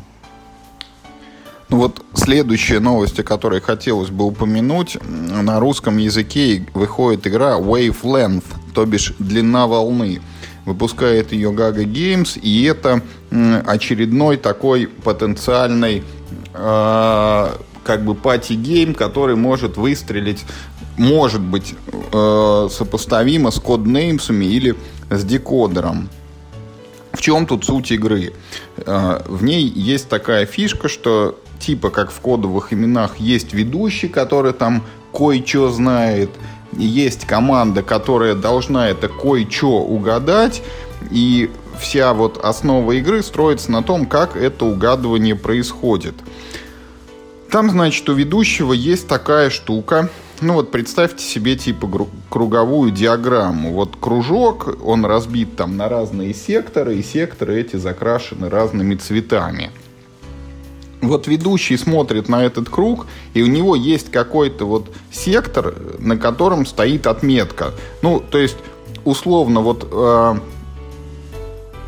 Ну 1.70 1.78
вот 1.78 2.04
следующая 2.16 2.80
новость, 2.80 3.20
о 3.20 3.24
которой 3.24 3.62
хотелось 3.62 4.10
бы 4.10 4.26
упомянуть, 4.26 4.98
на 5.04 5.60
русском 5.60 5.98
языке 5.98 6.66
выходит 6.74 7.28
игра 7.28 7.60
Wavelength, 7.60 8.46
то 8.74 8.86
бишь 8.86 9.14
длина 9.20 9.68
волны. 9.68 10.22
Выпускает 10.66 11.32
ее 11.32 11.52
Gaga 11.52 11.86
Games, 11.86 12.40
и 12.40 12.64
это 12.64 13.02
очередной 13.66 14.38
такой 14.38 14.88
потенциальный 14.88 16.04
э, 16.54 17.50
как 17.84 18.04
бы 18.04 18.14
party 18.14 18.54
game, 18.54 18.94
который 18.94 19.36
может 19.36 19.78
выстрелить, 19.78 20.46
может 21.00 21.42
быть 21.42 21.76
э, 22.12 22.68
сопоставимо 22.70 23.52
с 23.52 23.60
коднеймсами 23.60 24.46
или 24.46 24.76
с 25.10 25.24
декодером. 25.24 26.10
В 27.14 27.22
чем 27.22 27.48
тут 27.48 27.66
суть 27.66 27.92
игры? 27.92 28.34
Э, 28.78 29.22
в 29.26 29.44
ней 29.44 29.64
есть 29.64 30.10
такая 30.10 30.46
фишка, 30.46 30.90
что 30.90 31.40
типа 31.60 31.90
как 31.90 32.12
в 32.12 32.20
кодовых 32.20 32.74
именах 32.74 33.18
есть 33.18 33.54
ведущий, 33.54 34.10
который 34.10 34.54
там 34.54 34.84
кое-что 35.14 35.72
знает, 35.72 36.30
есть 36.74 37.26
команда, 37.26 37.82
которая 37.82 38.36
должна 38.36 38.90
это 38.90 39.08
кое-что 39.08 39.82
угадать, 39.82 40.62
и 41.12 41.50
вся 41.80 42.14
вот 42.14 42.44
основа 42.44 42.92
игры 42.92 43.24
строится 43.24 43.72
на 43.72 43.84
том, 43.84 44.06
как 44.06 44.36
это 44.36 44.66
угадывание 44.66 45.36
происходит. 45.36 46.16
Там, 47.50 47.70
значит, 47.70 48.08
у 48.10 48.14
ведущего 48.14 48.74
есть 48.74 49.08
такая 49.08 49.50
штука. 49.50 50.10
Ну 50.42 50.54
вот 50.54 50.72
представьте 50.72 51.24
себе 51.24 51.58
типа 51.58 52.08
круговую 52.30 52.92
диаграмму. 52.92 53.74
Вот 53.74 53.98
кружок, 54.00 54.78
он 54.84 55.04
разбит 55.06 55.58
там 55.58 55.76
на 55.76 55.90
разные 55.90 56.34
секторы, 56.34 56.96
и 56.96 57.04
секторы 57.04 57.60
эти 57.60 57.76
закрашены 57.76 58.50
разными 58.50 58.96
цветами. 58.96 59.72
Вот 61.02 61.28
ведущий 61.28 61.76
смотрит 61.78 62.30
на 62.30 62.46
этот 62.46 62.70
круг, 62.70 63.06
и 63.34 63.42
у 63.42 63.48
него 63.48 63.76
есть 63.76 64.12
какой-то 64.12 64.66
вот 64.66 64.90
сектор, 65.12 65.76
на 66.00 66.18
котором 66.18 66.66
стоит 66.66 67.08
отметка. 67.08 67.74
Ну, 68.02 68.22
то 68.22 68.38
есть, 68.38 68.58
условно, 69.06 69.62
вот 69.62 69.88
э, 69.92 70.36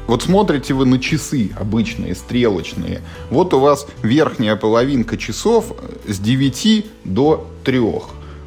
вот 0.07 0.23
смотрите 0.23 0.73
вы 0.73 0.85
на 0.85 0.99
часы 0.99 1.51
обычные, 1.57 2.15
стрелочные. 2.15 3.01
Вот 3.29 3.53
у 3.53 3.59
вас 3.59 3.87
верхняя 4.01 4.57
половинка 4.57 5.17
часов 5.17 5.73
с 6.05 6.19
9 6.19 6.85
до 7.05 7.47
3. 7.63 7.81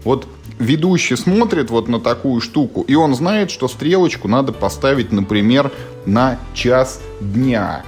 Вот 0.04 0.26
ведущий 0.58 1.16
смотрит 1.16 1.70
вот 1.70 1.88
на 1.88 2.00
такую 2.00 2.40
штуку, 2.40 2.82
и 2.82 2.94
он 2.94 3.14
знает, 3.14 3.50
что 3.50 3.68
стрелочку 3.68 4.28
надо 4.28 4.52
поставить, 4.52 5.12
например, 5.12 5.72
на 6.06 6.38
час 6.54 7.00
дня. 7.20 7.84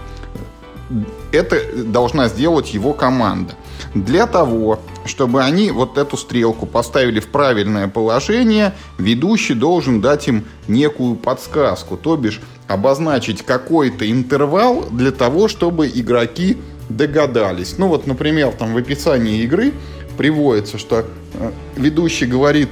Это 1.32 1.60
должна 1.84 2.28
сделать 2.28 2.72
его 2.72 2.92
команда. 2.92 3.54
Для 3.94 4.26
того, 4.26 4.78
чтобы 5.04 5.42
они 5.42 5.70
вот 5.70 5.98
эту 5.98 6.16
стрелку 6.16 6.64
поставили 6.64 7.20
в 7.20 7.28
правильное 7.28 7.88
положение, 7.88 8.74
ведущий 8.98 9.54
должен 9.54 10.00
дать 10.00 10.28
им 10.28 10.44
некую 10.68 11.16
подсказку, 11.16 11.96
то 11.96 12.16
бишь 12.16 12.40
обозначить 12.68 13.42
какой-то 13.42 14.10
интервал 14.10 14.84
для 14.90 15.10
того, 15.10 15.48
чтобы 15.48 15.88
игроки 15.88 16.56
догадались. 16.88 17.78
Ну 17.78 17.88
вот, 17.88 18.06
например, 18.06 18.52
там 18.52 18.74
в 18.74 18.76
описании 18.76 19.42
игры 19.42 19.72
приводится, 20.16 20.78
что 20.78 21.04
э, 21.34 21.52
ведущий 21.76 22.26
говорит 22.26 22.68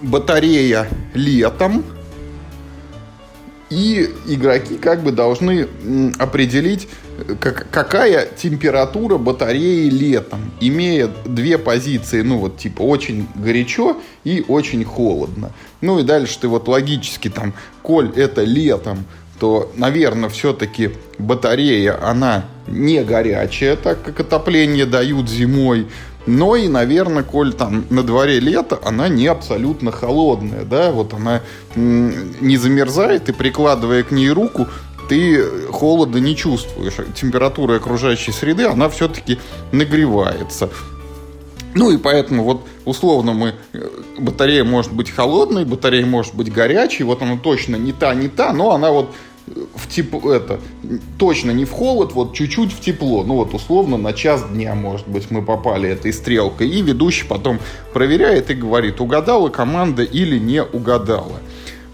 батарея 0.00 0.88
летом, 1.14 1.84
и 3.72 4.10
игроки 4.26 4.76
как 4.76 5.02
бы 5.02 5.12
должны 5.12 5.66
определить, 6.18 6.88
как, 7.40 7.70
какая 7.70 8.26
температура 8.26 9.16
батареи 9.16 9.88
летом, 9.88 10.52
имея 10.60 11.08
две 11.24 11.56
позиции, 11.56 12.20
ну 12.20 12.36
вот 12.36 12.58
типа 12.58 12.82
очень 12.82 13.26
горячо 13.34 13.98
и 14.24 14.44
очень 14.46 14.84
холодно. 14.84 15.52
Ну 15.80 15.98
и 15.98 16.02
дальше 16.02 16.38
ты 16.38 16.48
вот 16.48 16.68
логически 16.68 17.30
там, 17.30 17.54
коль 17.80 18.12
это 18.14 18.44
летом, 18.44 19.06
то, 19.42 19.72
наверное, 19.74 20.28
все-таки 20.28 20.92
батарея, 21.18 21.98
она 22.00 22.44
не 22.68 23.02
горячая, 23.02 23.74
так 23.74 24.00
как 24.04 24.20
отопление 24.20 24.86
дают 24.86 25.28
зимой. 25.28 25.88
Но 26.26 26.54
и, 26.54 26.68
наверное, 26.68 27.24
коль 27.24 27.52
там 27.52 27.84
на 27.90 28.04
дворе 28.04 28.38
лето, 28.38 28.78
она 28.84 29.08
не 29.08 29.26
абсолютно 29.26 29.90
холодная, 29.90 30.62
да, 30.62 30.92
вот 30.92 31.12
она 31.12 31.40
не 31.74 32.56
замерзает, 32.56 33.30
и 33.30 33.32
прикладывая 33.32 34.04
к 34.04 34.12
ней 34.12 34.30
руку, 34.30 34.68
ты 35.08 35.44
холода 35.72 36.20
не 36.20 36.36
чувствуешь. 36.36 36.94
Температура 37.16 37.78
окружающей 37.78 38.30
среды, 38.30 38.66
она 38.66 38.88
все-таки 38.88 39.40
нагревается. 39.72 40.70
Ну 41.74 41.90
и 41.90 41.96
поэтому 41.96 42.44
вот 42.44 42.62
условно 42.84 43.32
мы 43.32 43.54
э, 43.72 43.88
батарея 44.18 44.62
может 44.62 44.92
быть 44.92 45.10
холодной, 45.10 45.64
батарея 45.64 46.04
может 46.04 46.34
быть 46.34 46.52
горячей, 46.52 47.04
вот 47.04 47.22
она 47.22 47.38
точно 47.38 47.76
не 47.76 47.92
та, 47.92 48.14
не 48.14 48.28
та, 48.28 48.52
но 48.52 48.72
она 48.72 48.90
вот 48.90 49.10
в 49.74 49.88
тепло, 49.88 50.32
это, 50.32 50.60
точно 51.18 51.50
не 51.50 51.64
в 51.64 51.72
холод, 51.72 52.12
вот 52.12 52.34
чуть-чуть 52.34 52.72
в 52.72 52.80
тепло. 52.80 53.24
Ну 53.24 53.34
вот 53.34 53.54
условно 53.54 53.96
на 53.96 54.12
час 54.12 54.44
дня, 54.48 54.74
может 54.74 55.08
быть, 55.08 55.30
мы 55.30 55.42
попали 55.42 55.90
этой 55.90 56.12
стрелкой. 56.12 56.68
И 56.68 56.82
ведущий 56.82 57.26
потом 57.26 57.58
проверяет 57.92 58.50
и 58.50 58.54
говорит, 58.54 59.00
угадала 59.00 59.48
команда 59.48 60.02
или 60.02 60.38
не 60.38 60.62
угадала. 60.62 61.40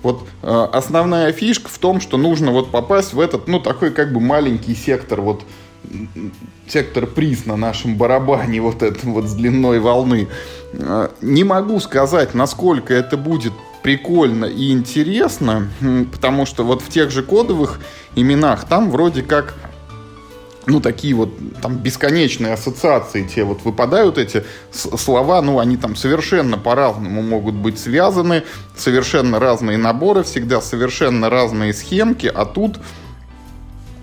Вот 0.02 0.22
э, 0.42 0.68
основная 0.72 1.32
фишка 1.32 1.68
в 1.68 1.78
том, 1.78 2.00
что 2.00 2.16
нужно 2.18 2.52
вот 2.52 2.70
попасть 2.70 3.12
в 3.12 3.20
этот, 3.20 3.48
ну, 3.48 3.58
такой 3.60 3.90
как 3.90 4.12
бы 4.12 4.20
маленький 4.20 4.74
сектор, 4.74 5.20
вот 5.20 5.42
сектор 6.68 7.06
приз 7.06 7.46
на 7.46 7.56
нашем 7.56 7.96
барабане, 7.96 8.60
вот 8.62 8.82
этом 8.82 9.14
вот 9.14 9.24
с 9.24 9.34
длиной 9.34 9.80
волны. 9.80 10.28
Э, 10.72 11.08
не 11.20 11.44
могу 11.44 11.80
сказать, 11.80 12.34
насколько 12.34 12.94
это 12.94 13.16
будет 13.16 13.52
прикольно 13.82 14.44
и 14.44 14.72
интересно, 14.72 15.68
потому 16.12 16.46
что 16.46 16.64
вот 16.64 16.82
в 16.82 16.88
тех 16.88 17.10
же 17.10 17.22
кодовых 17.22 17.80
именах 18.14 18.64
там 18.64 18.90
вроде 18.90 19.22
как 19.22 19.54
ну, 20.68 20.80
такие 20.80 21.14
вот 21.14 21.30
там 21.62 21.78
бесконечные 21.78 22.52
ассоциации, 22.52 23.26
те 23.26 23.42
вот 23.44 23.62
выпадают 23.64 24.18
эти 24.18 24.44
слова, 24.70 25.40
ну, 25.40 25.60
они 25.60 25.78
там 25.78 25.96
совершенно 25.96 26.58
по-разному 26.58 27.22
могут 27.22 27.54
быть 27.54 27.78
связаны, 27.78 28.42
совершенно 28.76 29.38
разные 29.38 29.78
наборы, 29.78 30.24
всегда 30.24 30.60
совершенно 30.60 31.30
разные 31.30 31.72
схемки, 31.72 32.26
а 32.26 32.44
тут 32.44 32.78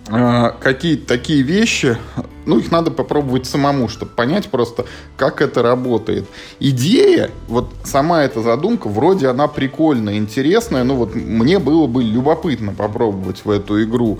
какие-то 0.06 1.08
такие 1.08 1.42
вещи, 1.42 1.98
ну, 2.46 2.60
их 2.60 2.72
надо 2.72 2.92
попробовать 2.92 3.48
самому, 3.48 3.88
чтобы 3.88 4.12
понять 4.12 4.50
просто, 4.50 4.86
как 5.18 5.42
это 5.42 5.64
работает. 5.64 6.26
Идея, 6.60 7.32
вот 7.48 7.74
сама 7.84 8.24
эта 8.24 8.42
задумка, 8.42 8.88
вроде 8.88 9.28
она 9.28 9.48
прикольная, 9.48 10.18
интересная, 10.18 10.84
но 10.84 10.96
вот 10.96 11.16
мне 11.16 11.58
было 11.58 11.88
бы 11.88 12.04
любопытно 12.04 12.74
попробовать 12.74 13.42
в 13.46 13.50
эту 13.50 13.84
игру 13.84 14.20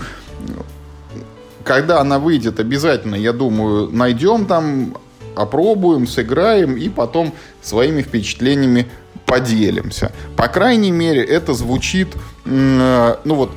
когда 1.66 2.00
она 2.00 2.20
выйдет, 2.20 2.60
обязательно, 2.60 3.16
я 3.16 3.34
думаю, 3.34 3.90
найдем 3.92 4.46
там, 4.46 4.96
опробуем, 5.36 6.08
сыграем 6.08 6.78
и 6.78 6.88
потом 6.90 7.34
своими 7.62 8.04
впечатлениями 8.04 8.86
поделимся. 9.26 10.12
По 10.38 10.48
крайней 10.48 10.92
мере, 10.92 11.24
это 11.24 11.54
звучит, 11.54 12.10
ну 12.46 13.36
вот, 13.36 13.52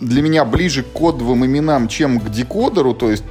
для 0.00 0.22
меня 0.22 0.44
ближе 0.44 0.82
к 0.82 0.92
кодовым 0.92 1.46
именам, 1.46 1.88
чем 1.88 2.20
к 2.20 2.30
декодеру, 2.30 2.94
то 2.94 3.10
есть 3.10 3.24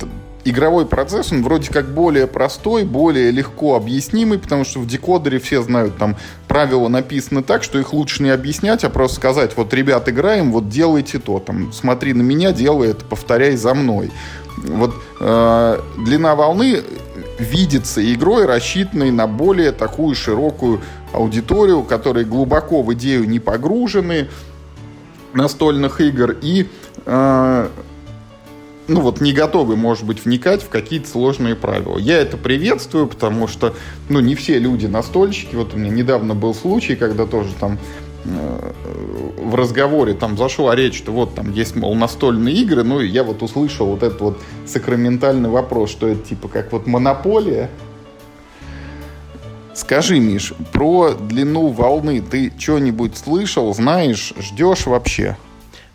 игровой 0.46 0.86
процесс, 0.86 1.32
он 1.32 1.44
вроде 1.44 1.72
как 1.72 1.94
более 1.94 2.28
простой, 2.28 2.84
более 2.84 3.32
легко 3.32 3.76
объяснимый, 3.76 4.40
потому 4.40 4.64
что 4.64 4.80
в 4.80 4.88
декодере 4.88 5.40
все 5.40 5.62
знают, 5.62 5.98
там 5.98 6.18
правила 6.48 6.88
написаны 6.88 7.44
так, 7.44 7.64
что 7.64 7.80
их 7.80 7.94
лучше 7.94 8.24
не 8.24 8.30
объяснять, 8.30 8.84
а 8.84 8.90
просто 8.90 9.18
сказать, 9.18 9.56
вот, 9.56 9.74
ребят, 9.74 10.08
играем, 10.10 10.52
вот 10.52 10.70
делайте 10.70 11.20
то, 11.20 11.40
там, 11.40 11.72
смотри 11.72 12.14
на 12.14 12.22
меня, 12.22 12.52
делай 12.52 12.90
это, 12.90 13.06
повторяй 13.06 13.56
за 13.56 13.74
мной. 13.74 14.12
Вот 14.58 14.94
э, 15.20 15.80
длина 15.98 16.36
волны 16.36 16.82
видится 17.40 18.14
игрой, 18.14 18.46
рассчитанной 18.46 19.12
на 19.12 19.28
более 19.28 19.72
такую 19.72 20.16
широкую 20.16 20.82
аудиторию, 21.12 21.84
которые 21.84 22.26
глубоко 22.26 22.84
в 22.84 22.94
идею 22.94 23.28
не 23.28 23.40
погружены 23.40 24.28
настольных 25.34 26.02
игр 26.02 26.36
и 26.42 26.68
э, 27.06 27.68
ну 28.88 29.02
вот 29.02 29.22
не 29.22 29.32
готовы, 29.32 29.76
может 29.76 30.06
быть, 30.06 30.26
вникать 30.26 30.62
в 30.62 30.70
какие-то 30.70 31.08
сложные 31.08 31.56
правила. 31.56 31.98
Я 31.98 32.18
это 32.18 32.38
приветствую, 32.38 33.08
потому 33.08 33.48
что, 33.48 33.74
ну, 34.10 34.20
не 34.20 34.36
все 34.36 34.60
люди 34.60 34.86
настольщики. 34.86 35.56
Вот 35.56 35.74
у 35.74 35.78
меня 35.78 35.90
недавно 35.90 36.36
был 36.36 36.54
случай, 36.54 36.96
когда 36.96 37.26
тоже 37.26 37.50
там 37.60 37.78
э, 38.26 38.74
в 39.38 39.56
разговоре 39.56 40.14
там 40.14 40.38
зашла 40.38 40.76
речь, 40.76 40.98
что 40.98 41.12
вот 41.12 41.36
там 41.36 41.52
есть, 41.54 41.76
мол, 41.76 41.96
настольные 41.96 42.56
игры, 42.56 42.84
ну, 42.84 43.00
и 43.00 43.08
я 43.08 43.24
вот 43.24 43.42
услышал 43.42 43.88
вот 43.88 44.04
этот 44.04 44.22
вот 44.22 44.40
сакраментальный 44.66 45.50
вопрос, 45.50 45.90
что 45.90 46.08
это 46.08 46.22
типа 46.28 46.48
как 46.48 46.72
вот 46.72 46.86
монополия. 46.86 47.70
Скажи, 49.74 50.20
Миш, 50.20 50.54
про 50.72 51.14
длину 51.14 51.68
волны 51.70 52.22
ты 52.22 52.54
что-нибудь 52.58 53.18
слышал, 53.18 53.74
знаешь, 53.74 54.34
ждешь 54.40 54.86
вообще? 54.86 55.36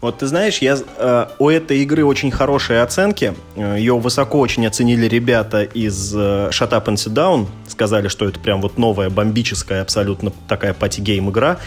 Вот 0.00 0.18
ты 0.18 0.26
знаешь, 0.26 0.58
я, 0.58 0.78
э, 0.96 1.26
у 1.38 1.48
этой 1.48 1.78
игры 1.78 2.04
очень 2.04 2.30
хорошие 2.30 2.82
оценки. 2.82 3.34
Э, 3.56 3.76
Ее 3.78 3.98
высоко 3.98 4.38
очень 4.38 4.64
оценили 4.66 5.06
ребята 5.06 5.62
из 5.62 6.14
э, 6.14 6.50
Shut 6.50 6.70
Up 6.70 6.84
and 6.84 6.94
Sit 6.94 7.14
Down. 7.14 7.46
Сказали, 7.66 8.06
что 8.06 8.28
это 8.28 8.38
прям 8.38 8.60
вот 8.60 8.78
новая, 8.78 9.10
бомбическая, 9.10 9.82
абсолютно 9.82 10.32
такая 10.48 10.72
party 10.72 11.04
game 11.04 11.30
игра. 11.30 11.58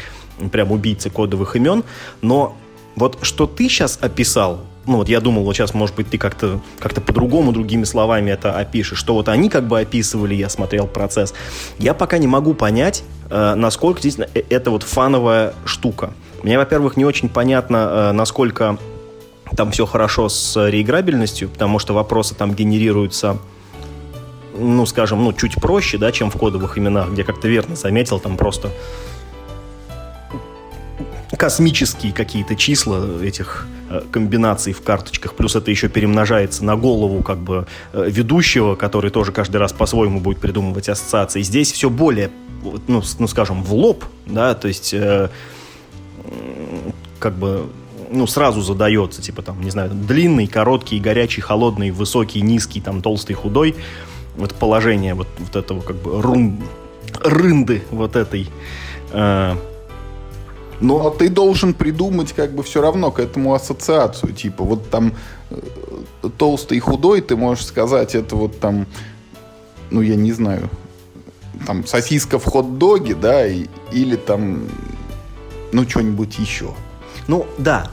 Прям 0.52 0.72
убийцы 0.72 1.10
кодовых 1.10 1.58
имен. 1.58 1.84
Но 2.22 2.58
вот 2.96 3.20
что 3.22 3.48
ты 3.48 3.68
сейчас 3.68 4.00
описал, 4.02 4.62
ну 4.86 4.98
вот 4.98 5.10
я 5.10 5.20
думал, 5.20 5.44
вот 5.44 5.56
сейчас, 5.56 5.74
может 5.74 5.96
быть, 5.96 6.10
ты 6.10 6.18
как-то 6.18 6.60
как 6.80 6.94
по-другому, 7.04 7.52
другими 7.52 7.84
словами 7.84 8.32
это 8.32 8.58
опишешь, 8.58 8.98
что 8.98 9.14
вот 9.14 9.30
они 9.30 9.50
как 9.50 9.68
бы 9.68 9.80
описывали, 9.80 10.34
я 10.34 10.50
смотрел 10.50 10.88
процесс. 10.88 11.34
Я 11.78 11.94
пока 11.94 12.18
не 12.18 12.28
могу 12.28 12.54
понять, 12.54 13.04
э, 13.30 13.54
насколько 13.56 14.02
действительно 14.02 14.32
э, 14.36 14.44
это 14.50 14.72
вот 14.72 14.84
фановая 14.84 15.54
штука. 15.66 16.14
Мне, 16.44 16.58
во-первых, 16.58 16.98
не 16.98 17.06
очень 17.06 17.30
понятно, 17.30 17.78
э, 17.78 18.12
насколько 18.12 18.78
там 19.56 19.72
все 19.72 19.86
хорошо 19.86 20.30
с 20.30 20.70
реиграбельностью, 20.70 21.50
потому 21.50 21.78
что 21.78 21.94
вопросы 21.94 22.34
там 22.36 22.54
генерируются 22.54 23.38
ну, 24.54 24.86
скажем, 24.86 25.24
ну, 25.24 25.32
чуть 25.32 25.56
проще, 25.56 25.98
да, 25.98 26.12
чем 26.12 26.30
в 26.30 26.38
кодовых 26.38 26.78
именах, 26.78 27.12
где, 27.12 27.24
как 27.24 27.40
ты 27.40 27.48
верно 27.48 27.76
заметил, 27.76 28.20
там 28.20 28.36
просто 28.36 28.70
космические 31.38 32.12
какие-то 32.12 32.56
числа 32.56 33.08
этих 33.24 33.66
комбинаций 34.12 34.74
в 34.74 34.82
карточках, 34.82 35.34
плюс 35.34 35.56
это 35.56 35.72
еще 35.72 35.90
перемножается 35.90 36.64
на 36.66 36.76
голову 36.76 37.24
как 37.24 37.38
бы 37.38 37.68
э, 37.94 38.10
ведущего, 38.10 38.76
который 38.76 39.12
тоже 39.12 39.32
каждый 39.32 39.58
раз 39.58 39.74
по-своему 39.74 40.20
будет 40.20 40.40
придумывать 40.40 40.90
ассоциации. 40.90 41.42
Здесь 41.42 41.72
все 41.72 41.90
более, 41.90 42.32
ну, 42.88 43.02
ну 43.20 43.28
скажем, 43.28 43.64
в 43.64 43.74
лоб, 43.74 44.06
да, 44.26 44.54
то 44.54 44.68
есть 44.68 44.94
э, 44.94 45.30
как 47.20 47.36
бы 47.36 47.68
ну, 48.12 48.28
сразу 48.28 48.62
задается, 48.62 49.22
типа, 49.22 49.42
там, 49.42 49.62
не 49.62 49.70
знаю, 49.70 49.92
длинный, 49.94 50.48
короткий, 50.48 51.00
горячий, 51.00 51.42
холодный, 51.42 51.92
высокий, 51.92 52.42
низкий, 52.42 52.82
там, 52.82 53.02
толстый, 53.02 53.34
худой. 53.34 53.76
Вот 54.36 54.54
положение 54.54 55.14
вот, 55.14 55.28
вот 55.38 55.56
этого, 55.56 55.82
как 55.82 55.96
бы, 55.96 56.22
рун, 56.22 56.60
рынды 57.24 57.84
вот 57.92 58.16
этой. 58.16 58.48
Э, 59.12 59.56
но 60.82 61.12
ты 61.12 61.30
должен 61.30 61.74
придумать 61.74 62.34
как 62.34 62.54
бы 62.54 62.64
все 62.64 62.82
равно 62.82 63.12
к 63.12 63.20
этому 63.20 63.54
ассоциацию. 63.54 64.34
Типа 64.34 64.64
вот 64.64 64.90
там 64.90 65.14
э, 65.50 65.56
толстый 66.38 66.78
и 66.78 66.80
худой, 66.80 67.22
ты 67.22 67.36
можешь 67.36 67.66
сказать, 67.66 68.16
это 68.16 68.36
вот 68.36 68.60
там, 68.60 68.88
ну 69.92 70.02
я 70.02 70.16
не 70.16 70.34
знаю, 70.34 70.70
там 71.66 71.86
сосиска 71.86 72.40
в 72.40 72.46
хот-доге, 72.46 73.16
да, 73.16 73.48
и, 73.48 73.68
или 73.92 74.16
там, 74.16 74.68
ну 75.72 75.88
что-нибудь 75.88 76.40
еще. 76.40 76.72
Ну 77.28 77.46
да, 77.60 77.88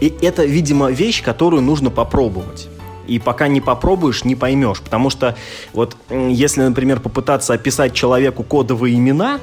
и 0.00 0.12
это, 0.20 0.44
видимо, 0.44 0.90
вещь, 0.90 1.22
которую 1.22 1.62
нужно 1.62 1.90
попробовать. 1.90 2.68
И 3.06 3.18
пока 3.18 3.48
не 3.48 3.60
попробуешь, 3.60 4.24
не 4.24 4.34
поймешь. 4.34 4.80
Потому 4.80 5.10
что 5.10 5.36
вот 5.72 5.96
если, 6.10 6.62
например, 6.62 7.00
попытаться 7.00 7.52
описать 7.52 7.92
человеку 7.92 8.42
кодовые 8.42 8.96
имена, 8.96 9.40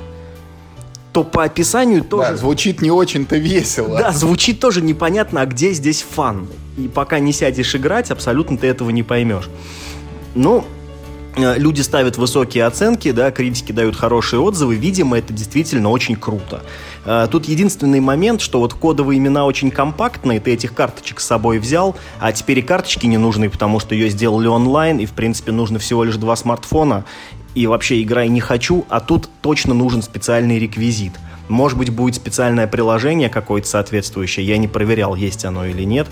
то 1.11 1.23
по 1.23 1.43
описанию 1.43 2.03
тоже... 2.03 2.31
Да, 2.31 2.37
звучит 2.37 2.81
не 2.81 2.91
очень-то 2.91 3.37
весело. 3.37 3.97
Да, 3.97 4.11
звучит 4.11 4.59
тоже 4.59 4.81
непонятно, 4.81 5.41
а 5.41 5.45
где 5.45 5.73
здесь 5.73 6.05
фан. 6.09 6.47
И 6.77 6.87
пока 6.87 7.19
не 7.19 7.33
сядешь 7.33 7.75
играть, 7.75 8.11
абсолютно 8.11 8.57
ты 8.57 8.67
этого 8.67 8.89
не 8.91 9.03
поймешь. 9.03 9.49
Ну, 10.35 10.63
э, 11.35 11.57
люди 11.57 11.81
ставят 11.81 12.17
высокие 12.17 12.65
оценки, 12.65 13.11
да, 13.11 13.31
критики 13.31 13.73
дают 13.73 13.97
хорошие 13.97 14.39
отзывы, 14.39 14.75
видимо, 14.75 15.17
это 15.17 15.33
действительно 15.33 15.89
очень 15.89 16.15
круто. 16.15 16.63
Э, 17.03 17.27
тут 17.29 17.45
единственный 17.49 17.99
момент, 17.99 18.39
что 18.39 18.59
вот 18.59 18.73
кодовые 18.73 19.17
имена 19.17 19.45
очень 19.45 19.69
компактные, 19.69 20.39
ты 20.39 20.53
этих 20.53 20.73
карточек 20.73 21.19
с 21.19 21.25
собой 21.25 21.59
взял, 21.59 21.97
а 22.21 22.31
теперь 22.31 22.59
и 22.59 22.61
карточки 22.61 23.05
не 23.05 23.17
нужны, 23.17 23.49
потому 23.49 23.81
что 23.81 23.93
ее 23.95 24.09
сделали 24.09 24.47
онлайн, 24.47 24.99
и, 24.99 25.05
в 25.05 25.11
принципе, 25.11 25.51
нужно 25.51 25.77
всего 25.77 26.05
лишь 26.05 26.15
два 26.15 26.37
смартфона, 26.37 27.03
и 27.55 27.67
вообще 27.67 28.01
играй 28.01 28.27
не 28.29 28.39
хочу, 28.39 28.85
а 28.89 28.99
тут 28.99 29.29
точно 29.41 29.73
нужен 29.73 30.01
специальный 30.01 30.59
реквизит. 30.59 31.13
Может 31.49 31.77
быть, 31.77 31.89
будет 31.89 32.15
специальное 32.15 32.67
приложение 32.67 33.29
какое-то 33.29 33.67
соответствующее, 33.67 34.45
я 34.45 34.57
не 34.57 34.67
проверял, 34.67 35.15
есть 35.15 35.43
оно 35.43 35.65
или 35.65 35.83
нет. 35.83 36.07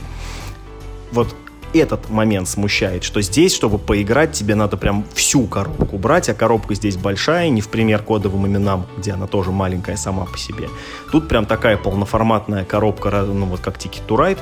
Вот 1.12 1.34
этот 1.74 2.10
момент 2.10 2.48
смущает, 2.48 3.04
что 3.04 3.22
здесь, 3.22 3.54
чтобы 3.54 3.78
поиграть, 3.78 4.32
тебе 4.34 4.56
надо 4.56 4.76
прям 4.76 5.06
всю 5.14 5.46
коробку 5.46 5.98
брать, 5.98 6.30
а 6.30 6.34
коробка 6.34 6.76
здесь 6.76 6.98
большая, 6.98 7.50
не 7.50 7.62
в 7.62 7.70
пример 7.70 8.02
кодовым 8.02 8.48
именам, 8.48 8.86
где 8.98 9.12
она 9.12 9.28
тоже 9.28 9.52
маленькая 9.52 9.96
сама 9.96 10.26
по 10.26 10.38
себе. 10.38 10.68
Тут 11.12 11.28
прям 11.28 11.46
такая 11.46 11.78
полноформатная 11.78 12.66
коробка, 12.66 13.10
ну 13.22 13.46
вот 13.46 13.60
как 13.60 13.78
Ticket 13.78 14.08
to 14.08 14.18
Ride, 14.18 14.40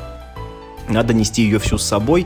надо 0.87 1.13
нести 1.13 1.43
ее 1.43 1.59
всю 1.59 1.77
с 1.77 1.83
собой, 1.83 2.25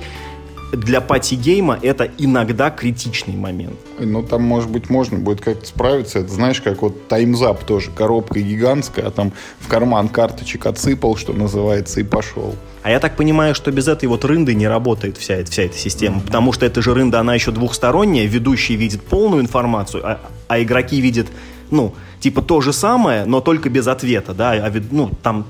для 0.71 1.01
пати-гейма 1.01 1.77
это 1.81 2.09
иногда 2.17 2.69
критичный 2.69 3.35
момент. 3.35 3.75
Ну, 3.99 4.23
там, 4.23 4.43
может 4.43 4.69
быть, 4.69 4.89
можно 4.89 5.19
будет 5.19 5.41
как-то 5.41 5.65
справиться. 5.65 6.19
Это 6.19 6.29
знаешь, 6.29 6.61
как 6.61 6.81
вот 6.81 7.07
Time's 7.07 7.49
Up 7.49 7.63
тоже. 7.63 7.91
Коробка 7.91 8.39
гигантская, 8.39 9.07
а 9.07 9.11
там 9.11 9.33
в 9.59 9.67
карман 9.67 10.07
карточек 10.07 10.65
отсыпал, 10.65 11.17
что 11.17 11.33
называется, 11.33 11.99
и 11.99 12.03
пошел. 12.03 12.55
А 12.83 12.89
я 12.89 12.99
так 12.99 13.15
понимаю, 13.15 13.53
что 13.53 13.71
без 13.71 13.87
этой 13.87 14.07
вот 14.07 14.25
рынды 14.25 14.55
не 14.55 14.67
работает 14.67 15.17
вся, 15.17 15.35
эта 15.35 15.51
вся 15.51 15.63
эта 15.63 15.77
система. 15.77 16.17
Mm-hmm. 16.17 16.25
Потому 16.25 16.53
что 16.53 16.65
эта 16.65 16.81
же 16.81 16.93
рында, 16.93 17.19
она 17.19 17.35
еще 17.35 17.51
двухсторонняя. 17.51 18.25
Ведущий 18.25 18.75
видит 18.75 19.01
полную 19.03 19.41
информацию, 19.41 20.01
а, 20.05 20.19
а 20.47 20.61
игроки 20.61 20.99
видят, 21.01 21.27
ну, 21.69 21.93
типа 22.19 22.41
то 22.41 22.61
же 22.61 22.73
самое, 22.73 23.25
но 23.25 23.41
только 23.41 23.69
без 23.69 23.87
ответа, 23.87 24.33
да. 24.33 24.53
А, 24.53 24.71
ну, 24.89 25.11
там 25.21 25.45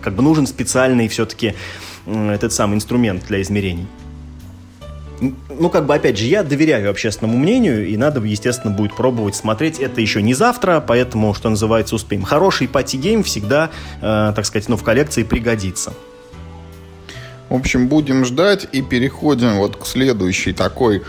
как 0.00 0.14
бы 0.14 0.22
нужен 0.22 0.46
специальный 0.46 1.08
все-таки 1.08 1.54
этот 2.06 2.52
самый 2.52 2.74
инструмент 2.74 3.24
для 3.26 3.40
измерений 3.42 3.86
ну, 5.20 5.70
как 5.70 5.86
бы, 5.86 5.94
опять 5.94 6.18
же, 6.18 6.26
я 6.26 6.42
доверяю 6.42 6.90
общественному 6.90 7.38
мнению, 7.38 7.86
и 7.88 7.96
надо, 7.96 8.20
естественно, 8.20 8.72
будет 8.72 8.94
пробовать 8.94 9.36
смотреть. 9.36 9.78
Это 9.78 10.00
еще 10.00 10.22
не 10.22 10.34
завтра, 10.34 10.84
поэтому, 10.86 11.34
что 11.34 11.50
называется, 11.50 11.94
успеем. 11.94 12.22
Хороший 12.22 12.68
party 12.68 12.98
game 12.98 13.22
всегда, 13.22 13.70
э, 14.00 14.32
так 14.34 14.44
сказать, 14.44 14.68
ну, 14.68 14.76
в 14.76 14.82
коллекции 14.82 15.22
пригодится. 15.22 15.92
В 17.48 17.54
общем, 17.54 17.88
будем 17.88 18.24
ждать 18.24 18.66
и 18.72 18.82
переходим 18.82 19.58
вот 19.58 19.76
к 19.76 19.86
следующей 19.86 20.52
такой 20.52 21.02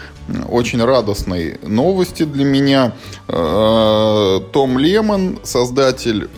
очень 0.50 0.84
радостной 0.84 1.60
новости 1.64 2.24
для 2.24 2.44
меня. 2.44 2.94
Э, 3.28 4.40
Том 4.52 4.78
Лемон, 4.78 5.40
создатель 5.44 6.30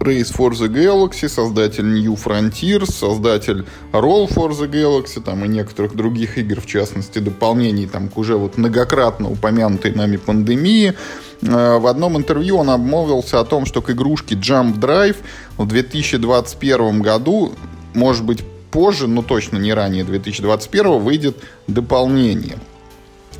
Race 0.00 0.32
for 0.32 0.50
the 0.52 0.68
Galaxy, 0.68 1.28
создатель 1.28 1.84
New 1.84 2.14
Frontiers, 2.14 2.90
создатель 2.90 3.64
Roll 3.92 4.28
for 4.28 4.50
the 4.50 4.70
Galaxy, 4.70 5.20
там 5.20 5.44
и 5.44 5.48
некоторых 5.48 5.96
других 5.96 6.38
игр, 6.38 6.60
в 6.60 6.66
частности, 6.66 7.18
дополнений 7.18 7.86
там, 7.86 8.08
к 8.08 8.18
уже 8.18 8.36
вот 8.36 8.58
многократно 8.58 9.30
упомянутой 9.30 9.92
нами 9.92 10.16
пандемии. 10.16 10.94
Э, 11.42 11.78
в 11.78 11.86
одном 11.86 12.16
интервью 12.16 12.58
он 12.58 12.70
обмолвился 12.70 13.40
о 13.40 13.44
том, 13.44 13.66
что 13.66 13.82
к 13.82 13.90
игрушке 13.90 14.34
Jump 14.34 14.78
Drive 14.78 15.16
в 15.56 15.66
2021 15.66 17.00
году, 17.00 17.52
может 17.94 18.24
быть 18.24 18.44
позже, 18.70 19.08
но 19.08 19.22
точно 19.22 19.56
не 19.56 19.72
ранее 19.72 20.04
2021, 20.04 20.98
выйдет 20.98 21.36
дополнение. 21.66 22.58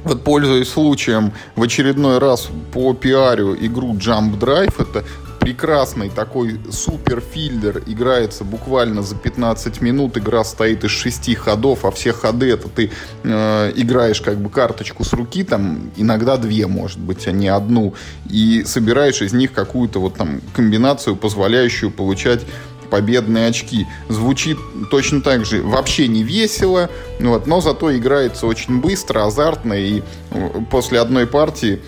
Вот 0.04 0.22
пользуясь 0.22 0.68
случаем, 0.68 1.32
в 1.56 1.62
очередной 1.62 2.18
раз 2.18 2.48
по 2.72 2.94
пиарю 2.94 3.56
игру 3.56 3.94
Jump 3.94 4.38
Drive, 4.38 4.74
это 4.78 5.04
прекрасный 5.46 6.10
такой 6.10 6.58
супер 6.72 7.20
филлер 7.20 7.80
играется 7.86 8.42
буквально 8.42 9.02
за 9.02 9.14
15 9.14 9.80
минут. 9.80 10.18
Игра 10.18 10.42
стоит 10.42 10.82
из 10.82 10.90
шести 10.90 11.36
ходов, 11.36 11.84
а 11.84 11.92
все 11.92 12.12
ходы 12.12 12.50
это 12.50 12.68
ты 12.68 12.90
э, 13.22 13.72
играешь 13.76 14.20
как 14.20 14.38
бы 14.38 14.50
карточку 14.50 15.04
с 15.04 15.12
руки, 15.12 15.44
там 15.44 15.92
иногда 15.94 16.36
две, 16.36 16.66
может 16.66 16.98
быть, 16.98 17.28
а 17.28 17.30
не 17.30 17.46
одну, 17.46 17.94
и 18.28 18.64
собираешь 18.66 19.22
из 19.22 19.32
них 19.34 19.52
какую-то 19.52 20.00
вот 20.00 20.14
там 20.14 20.40
комбинацию, 20.52 21.14
позволяющую 21.14 21.92
получать 21.92 22.40
победные 22.86 23.48
очки. 23.48 23.86
Звучит 24.08 24.58
точно 24.90 25.20
так 25.20 25.44
же 25.44 25.62
вообще 25.62 26.08
не 26.08 26.22
весело, 26.22 26.90
вот, 27.20 27.46
но 27.46 27.60
зато 27.60 27.96
играется 27.96 28.46
очень 28.46 28.80
быстро, 28.80 29.26
азартно, 29.26 29.74
и 29.74 30.02
э, 30.30 30.50
после 30.70 31.00
одной 31.00 31.26
партии, 31.26 31.80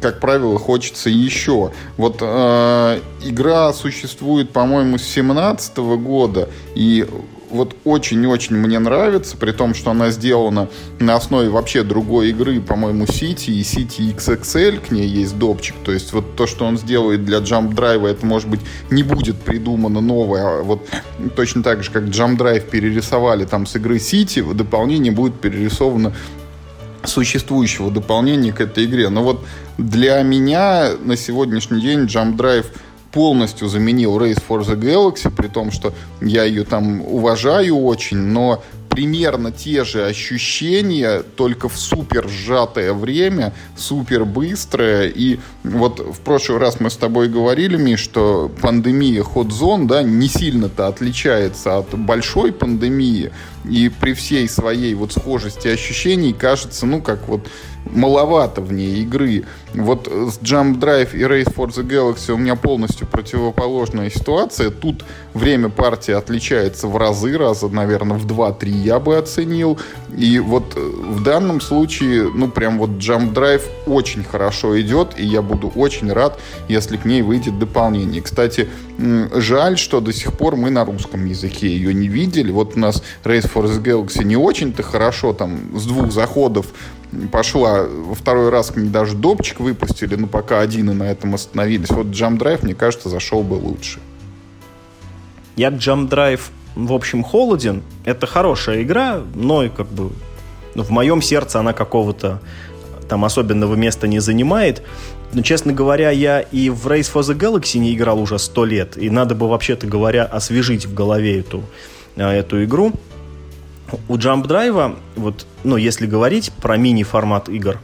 как 0.00 0.20
правило, 0.20 0.58
хочется 0.58 1.10
еще. 1.10 1.72
Вот 1.96 2.18
э, 2.20 3.00
игра 3.22 3.72
существует, 3.72 4.50
по-моему, 4.50 4.98
с 4.98 5.02
2017 5.02 5.76
года, 5.78 6.48
и 6.74 7.06
вот 7.50 7.76
очень-очень 7.84 8.56
мне 8.56 8.78
нравится, 8.78 9.36
при 9.36 9.52
том, 9.52 9.74
что 9.74 9.90
она 9.90 10.10
сделана 10.10 10.68
на 10.98 11.16
основе 11.16 11.48
вообще 11.48 11.82
другой 11.82 12.30
игры, 12.30 12.60
по-моему, 12.60 13.04
City 13.04 13.52
и 13.52 13.62
City 13.62 14.14
XXL, 14.16 14.86
к 14.86 14.90
ней 14.90 15.06
есть 15.06 15.38
допчик, 15.38 15.76
то 15.84 15.92
есть 15.92 16.12
вот 16.12 16.36
то, 16.36 16.46
что 16.46 16.64
он 16.64 16.78
сделает 16.78 17.24
для 17.24 17.38
Jump 17.38 17.74
Drive, 17.74 18.06
это, 18.06 18.24
может 18.26 18.48
быть, 18.48 18.60
не 18.90 19.02
будет 19.02 19.36
придумано 19.36 20.00
новое, 20.00 20.60
а 20.60 20.62
вот 20.62 20.86
точно 21.34 21.62
так 21.62 21.82
же, 21.82 21.90
как 21.90 22.04
Jump 22.04 22.36
Drive 22.38 22.68
перерисовали 22.70 23.44
там 23.44 23.66
с 23.66 23.76
игры 23.76 23.96
City, 23.96 24.42
в 24.42 24.54
дополнении 24.54 25.10
будет 25.10 25.40
перерисовано 25.40 26.14
существующего 27.04 27.90
дополнения 27.90 28.52
к 28.52 28.60
этой 28.60 28.84
игре. 28.84 29.08
Но 29.10 29.22
вот 29.22 29.44
для 29.78 30.20
меня 30.22 30.90
на 31.04 31.16
сегодняшний 31.16 31.80
день 31.80 32.00
Jump 32.06 32.36
Drive– 32.36 32.66
полностью 33.16 33.68
заменил 33.68 34.18
Race 34.18 34.42
for 34.46 34.60
the 34.60 34.78
Galaxy, 34.78 35.34
при 35.34 35.48
том, 35.48 35.72
что 35.72 35.94
я 36.20 36.44
ее 36.44 36.64
там 36.64 37.00
уважаю 37.00 37.78
очень, 37.78 38.18
но 38.18 38.62
примерно 38.90 39.52
те 39.52 39.84
же 39.84 40.04
ощущения, 40.04 41.22
только 41.22 41.70
в 41.70 41.78
супер 41.78 42.28
сжатое 42.28 42.92
время, 42.92 43.54
супер 43.74 44.26
быстрое. 44.26 45.08
И 45.08 45.38
вот 45.64 45.98
в 45.98 46.20
прошлый 46.20 46.58
раз 46.58 46.78
мы 46.78 46.90
с 46.90 46.96
тобой 46.96 47.28
говорили, 47.28 47.78
Миш, 47.78 48.00
что 48.00 48.50
пандемия 48.60 49.22
Hot 49.22 49.48
Zone, 49.48 49.86
да, 49.86 50.02
не 50.02 50.28
сильно-то 50.28 50.86
отличается 50.86 51.78
от 51.78 51.98
большой 51.98 52.52
пандемии. 52.52 53.32
И 53.64 53.88
при 53.88 54.12
всей 54.12 54.46
своей 54.46 54.92
вот 54.92 55.12
схожести 55.12 55.68
ощущений 55.68 56.34
кажется, 56.34 56.84
ну, 56.84 57.00
как 57.00 57.28
вот 57.28 57.48
маловато 57.92 58.60
в 58.60 58.72
ней 58.72 59.02
игры. 59.02 59.44
Вот 59.74 60.06
с 60.08 60.38
Jump 60.38 60.78
Drive 60.78 61.14
и 61.14 61.20
Race 61.20 61.52
for 61.54 61.68
the 61.68 61.86
Galaxy 61.86 62.32
у 62.32 62.36
меня 62.36 62.56
полностью 62.56 63.06
противоположная 63.06 64.10
ситуация. 64.10 64.70
Тут 64.70 65.04
время 65.34 65.68
партии 65.68 66.12
отличается 66.12 66.88
в 66.88 66.96
разы, 66.96 67.36
раза, 67.36 67.68
наверное, 67.68 68.18
в 68.18 68.26
2-3 68.26 68.68
я 68.68 68.98
бы 68.98 69.16
оценил. 69.16 69.78
И 70.16 70.38
вот 70.38 70.74
э, 70.76 70.80
в 70.80 71.22
данном 71.22 71.60
случае, 71.60 72.30
ну, 72.34 72.48
прям 72.48 72.78
вот 72.78 72.90
Jump 72.90 73.34
Drive 73.34 73.62
очень 73.86 74.24
хорошо 74.24 74.80
идет, 74.80 75.14
и 75.18 75.24
я 75.24 75.42
буду 75.42 75.72
очень 75.74 76.12
рад, 76.12 76.38
если 76.68 76.96
к 76.96 77.04
ней 77.04 77.22
выйдет 77.22 77.58
дополнение. 77.58 78.22
Кстати, 78.22 78.68
жаль, 78.98 79.76
что 79.76 80.00
до 80.00 80.12
сих 80.12 80.32
пор 80.32 80.56
мы 80.56 80.70
на 80.70 80.84
русском 80.84 81.24
языке 81.26 81.68
ее 81.68 81.92
не 81.92 82.08
видели. 82.08 82.50
Вот 82.50 82.76
у 82.76 82.80
нас 82.80 83.02
Race 83.24 83.50
for 83.52 83.64
the 83.64 83.82
Galaxy 83.82 84.24
не 84.24 84.36
очень-то 84.36 84.82
хорошо, 84.82 85.32
там, 85.32 85.78
с 85.78 85.84
двух 85.84 86.12
заходов 86.12 86.66
пошла. 87.30 87.82
Во 87.84 88.14
второй 88.14 88.50
раз 88.50 88.70
к 88.70 88.76
ней 88.76 88.88
даже 88.88 89.14
допчик 89.14 89.60
выпустили, 89.60 90.16
но 90.16 90.26
пока 90.26 90.60
один 90.60 90.90
и 90.90 90.94
на 90.94 91.04
этом 91.04 91.34
остановились. 91.34 91.90
Вот 91.90 92.06
Jump 92.06 92.38
Drive, 92.38 92.62
мне 92.62 92.74
кажется, 92.74 93.08
зашел 93.08 93.42
бы 93.42 93.54
лучше. 93.54 94.00
Я 95.56 95.68
Jump 95.68 96.08
Drive, 96.08 96.40
в 96.74 96.92
общем, 96.92 97.22
холоден. 97.24 97.82
Это 98.04 98.26
хорошая 98.26 98.82
игра, 98.82 99.22
но 99.34 99.68
как 99.70 99.88
бы 99.88 100.10
ну, 100.74 100.82
в 100.82 100.90
моем 100.90 101.22
сердце 101.22 101.58
она 101.58 101.72
какого-то 101.72 102.40
там 103.08 103.24
особенного 103.24 103.74
места 103.74 104.06
не 104.06 104.18
занимает. 104.18 104.82
Но, 105.32 105.42
честно 105.42 105.72
говоря, 105.72 106.10
я 106.10 106.40
и 106.40 106.68
в 106.68 106.86
Race 106.86 107.10
for 107.12 107.22
the 107.22 107.36
Galaxy 107.36 107.78
не 107.78 107.94
играл 107.94 108.20
уже 108.20 108.38
сто 108.38 108.64
лет, 108.64 108.96
и 108.96 109.10
надо 109.10 109.34
бы, 109.34 109.48
вообще-то 109.48 109.86
говоря, 109.86 110.24
освежить 110.24 110.86
в 110.86 110.94
голове 110.94 111.40
эту, 111.40 111.64
а, 112.16 112.32
эту 112.32 112.62
игру. 112.64 112.92
У 114.08 114.16
Jump 114.16 114.46
Drive, 114.46 114.96
вот, 115.16 115.46
ну, 115.64 115.76
если 115.76 116.06
говорить 116.06 116.52
про 116.60 116.76
мини-формат 116.76 117.48
игр, 117.48 117.78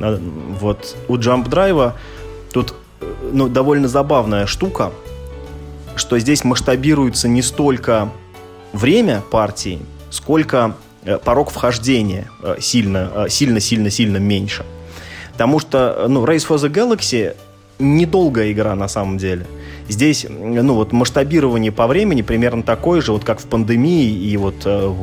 а, 0.00 0.20
вот, 0.60 0.96
у 1.08 1.16
Jump 1.16 1.48
Drive 1.48 1.92
тут, 2.52 2.74
ну, 3.32 3.48
довольно 3.48 3.88
забавная 3.88 4.46
штука, 4.46 4.92
что 5.96 6.18
здесь 6.18 6.44
масштабируется 6.44 7.28
не 7.28 7.42
столько 7.42 8.10
время 8.72 9.22
партии, 9.30 9.78
сколько 10.10 10.74
э, 11.04 11.18
порог 11.18 11.50
вхождения 11.50 12.28
э, 12.42 12.56
сильно, 12.60 13.10
э, 13.14 13.26
сильно, 13.28 13.60
сильно, 13.60 13.90
сильно 13.90 14.16
меньше. 14.16 14.64
Потому 15.32 15.60
что, 15.60 16.06
ну, 16.08 16.24
Race 16.24 16.46
for 16.46 16.56
the 16.56 16.70
Galaxy 16.70 17.36
недолгая 17.78 18.52
игра 18.52 18.74
на 18.74 18.88
самом 18.88 19.18
деле. 19.18 19.46
Здесь, 19.88 20.26
ну, 20.28 20.74
вот 20.74 20.92
масштабирование 20.92 21.70
по 21.70 21.86
времени 21.86 22.22
примерно 22.22 22.62
такое 22.62 23.02
же, 23.02 23.12
вот 23.12 23.24
как 23.24 23.40
в 23.40 23.46
пандемии 23.46 24.10
и 24.10 24.36
вот, 24.36 24.62
э, 24.64 24.94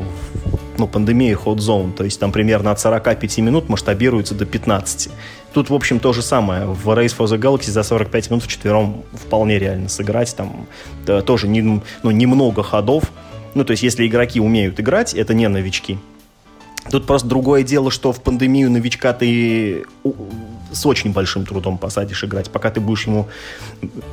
ну, 0.78 0.88
пандемии 0.88 1.38
Hot 1.46 1.58
Zone. 1.58 1.94
То 1.94 2.04
есть 2.04 2.20
там 2.20 2.32
примерно 2.32 2.72
от 2.72 2.80
45 2.80 3.38
минут 3.40 3.70
масштабируется 3.70 4.34
до 4.34 4.46
15. 4.46 5.10
Тут, 5.54 5.70
в 5.70 5.74
общем, 5.74 6.00
то 6.00 6.14
же 6.14 6.22
самое. 6.22 6.66
В 6.66 6.90
Race 6.90 7.16
for 7.16 7.26
the 7.26 7.38
Galaxy 7.38 7.70
за 7.70 7.84
45 7.84 8.32
минут 8.32 8.44
вчетвером 8.44 9.04
вполне 9.14 9.60
реально 9.60 9.90
сыграть. 9.90 10.36
Там 10.36 10.68
тоже 11.26 11.48
не, 11.48 11.62
ну, 11.62 12.12
немного 12.12 12.64
ходов. 12.64 13.12
Ну, 13.54 13.64
то 13.66 13.72
есть, 13.72 13.84
если 13.84 14.08
игроки 14.08 14.40
умеют 14.40 14.80
играть, 14.80 15.14
это 15.14 15.34
не 15.34 15.48
новички. 15.48 16.00
Тут 16.90 17.06
просто 17.06 17.28
другое 17.28 17.64
дело, 17.64 17.92
что 17.92 18.12
в 18.12 18.22
пандемию 18.22 18.72
новичка 18.72 19.14
ты 19.14 19.86
с 20.72 20.86
очень 20.86 21.12
большим 21.12 21.46
трудом 21.46 21.78
посадишь 21.78 22.24
играть. 22.24 22.50
Пока 22.50 22.72
ты 22.72 22.80
будешь 22.80 23.06
ему 23.06 23.28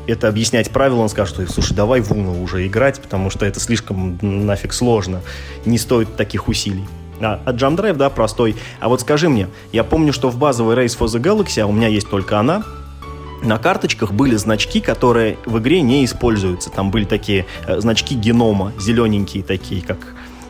это 0.07 0.29
объяснять 0.29 0.71
правила, 0.71 1.01
он 1.01 1.09
скажет, 1.09 1.35
что, 1.35 1.53
слушай, 1.53 1.75
давай 1.75 2.01
в 2.01 2.11
Уну 2.11 2.43
уже 2.43 2.67
играть, 2.67 3.01
потому 3.01 3.31
что 3.31 3.47
это 3.47 3.61
слишком 3.61 4.19
нафиг 4.21 4.73
сложно. 4.73 5.23
Не 5.65 5.79
стоит 5.79 6.17
таких 6.17 6.49
усилий. 6.49 6.85
А, 7.21 7.41
а 7.45 7.53
Jump 7.53 7.77
Drive, 7.77 7.95
да, 7.95 8.11
простой. 8.11 8.57
А 8.81 8.89
вот 8.89 9.01
скажи 9.01 9.29
мне, 9.29 9.49
я 9.73 9.83
помню, 9.85 10.13
что 10.13 10.31
в 10.31 10.37
базовой 10.37 10.77
Race 10.77 10.99
for 10.99 11.07
the 11.07 11.21
Galaxy, 11.21 11.61
а 11.61 11.67
у 11.67 11.73
меня 11.73 11.89
есть 11.89 12.09
только 12.09 12.39
она, 12.39 12.65
на 13.43 13.59
карточках 13.59 14.13
были 14.13 14.37
значки, 14.37 14.81
которые 14.81 15.39
в 15.47 15.59
игре 15.59 15.81
не 15.81 16.05
используются. 16.05 16.71
Там 16.71 16.91
были 16.91 17.05
такие 17.05 17.47
э, 17.67 17.81
значки 17.81 18.15
генома, 18.15 18.73
зелененькие 18.79 19.43
такие, 19.43 19.83
как 19.83 19.99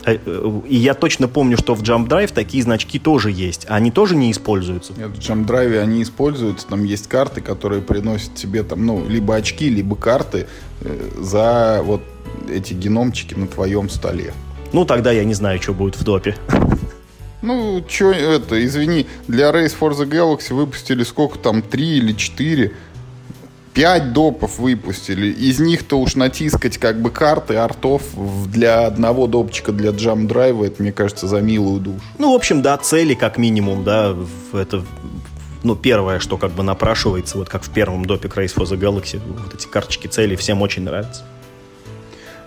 и 0.07 0.77
я 0.77 0.95
точно 0.95 1.29
помню, 1.29 1.57
что 1.57 1.75
в 1.75 1.83
Jump 1.83 2.09
Drive 2.09 2.33
такие 2.33 2.63
значки 2.63 2.99
тоже 2.99 3.31
есть. 3.31 3.67
А 3.69 3.77
они 3.77 3.91
тоже 3.91 4.17
не 4.17 4.31
используются? 4.31 4.93
Нет, 4.97 5.09
в 5.09 5.19
Jump 5.19 5.47
Drive 5.47 5.79
они 5.79 6.03
используются. 6.03 6.67
Там 6.67 6.85
есть 6.85 7.09
карты, 7.09 7.41
которые 7.41 7.83
приносят 7.83 8.35
тебе 8.35 8.63
там, 8.63 8.87
ну, 8.87 9.07
либо 9.09 9.37
очки, 9.37 9.69
либо 9.69 9.97
карты 9.97 10.47
э, 10.81 11.11
за 11.21 11.81
вот 11.83 12.03
эти 12.49 12.75
геномчики 12.75 13.35
на 13.35 13.47
твоем 13.47 13.89
столе. 13.89 14.33
Ну, 14.73 14.85
тогда 14.85 15.13
я 15.13 15.25
не 15.25 15.35
знаю, 15.35 15.61
что 15.61 15.73
будет 15.73 15.97
в 15.97 16.05
допе. 16.05 16.37
Ну, 17.41 17.85
что 17.89 18.11
это, 18.11 18.65
извини, 18.65 19.07
для 19.29 19.51
Race 19.51 19.75
for 19.79 19.93
the 19.93 20.09
Galaxy 20.09 20.53
выпустили 20.53 21.05
сколько 21.05 21.39
там, 21.39 21.63
три 21.63 21.99
или 21.99 22.13
четыре 22.13 22.73
5 23.79 24.13
допов 24.13 24.59
выпустили. 24.59 25.29
Из 25.29 25.61
них-то 25.61 26.01
уж 26.01 26.17
натискать 26.17 26.79
как 26.79 27.01
бы 27.01 27.13
карты 27.13 27.55
артов 27.55 28.03
для 28.51 28.89
одного 28.89 29.29
допчика 29.29 29.71
для 29.71 29.93
джам 29.93 30.27
драйва, 30.27 30.65
это, 30.65 30.83
мне 30.83 30.91
кажется, 30.91 31.29
за 31.29 31.41
милую 31.41 31.79
душу. 31.79 32.01
Ну, 32.19 32.33
в 32.33 32.35
общем, 32.35 32.61
да, 32.61 32.77
цели 32.79 33.15
как 33.15 33.39
минимум, 33.39 33.85
да, 33.85 34.17
это 34.53 34.85
ну, 35.63 35.77
первое, 35.77 36.19
что 36.19 36.39
как 36.39 36.51
бы 36.51 36.65
напрашивается, 36.65 37.39
вот 37.39 37.49
как 37.49 37.63
в 37.63 37.71
первом 37.71 38.05
допе 38.05 38.27
Race 38.27 38.53
for 38.53 38.65
the 38.65 38.77
Galaxy, 38.77 39.21
вот 39.25 39.55
эти 39.55 39.69
карточки 39.69 40.09
целей 40.09 40.35
всем 40.35 40.61
очень 40.61 40.83
нравятся. 40.83 41.23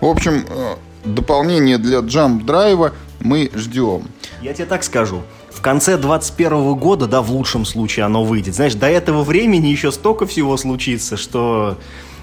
В 0.02 0.06
общем, 0.08 0.44
э, 0.46 0.74
дополнение 1.06 1.78
для 1.78 2.00
Drive 2.00 2.92
мы 3.20 3.50
ждем. 3.54 4.02
Я 4.42 4.52
тебе 4.52 4.66
так 4.66 4.84
скажу. 4.84 5.22
В 5.54 5.60
конце 5.60 5.96
21 5.96 6.74
года, 6.74 7.06
да, 7.06 7.22
в 7.22 7.30
лучшем 7.30 7.64
случае 7.64 8.06
оно 8.06 8.24
выйдет. 8.24 8.54
Знаешь, 8.54 8.74
до 8.74 8.88
этого 8.88 9.22
времени 9.22 9.68
еще 9.68 9.92
столько 9.92 10.26
всего 10.26 10.56
случится, 10.56 11.16
что, 11.16 11.78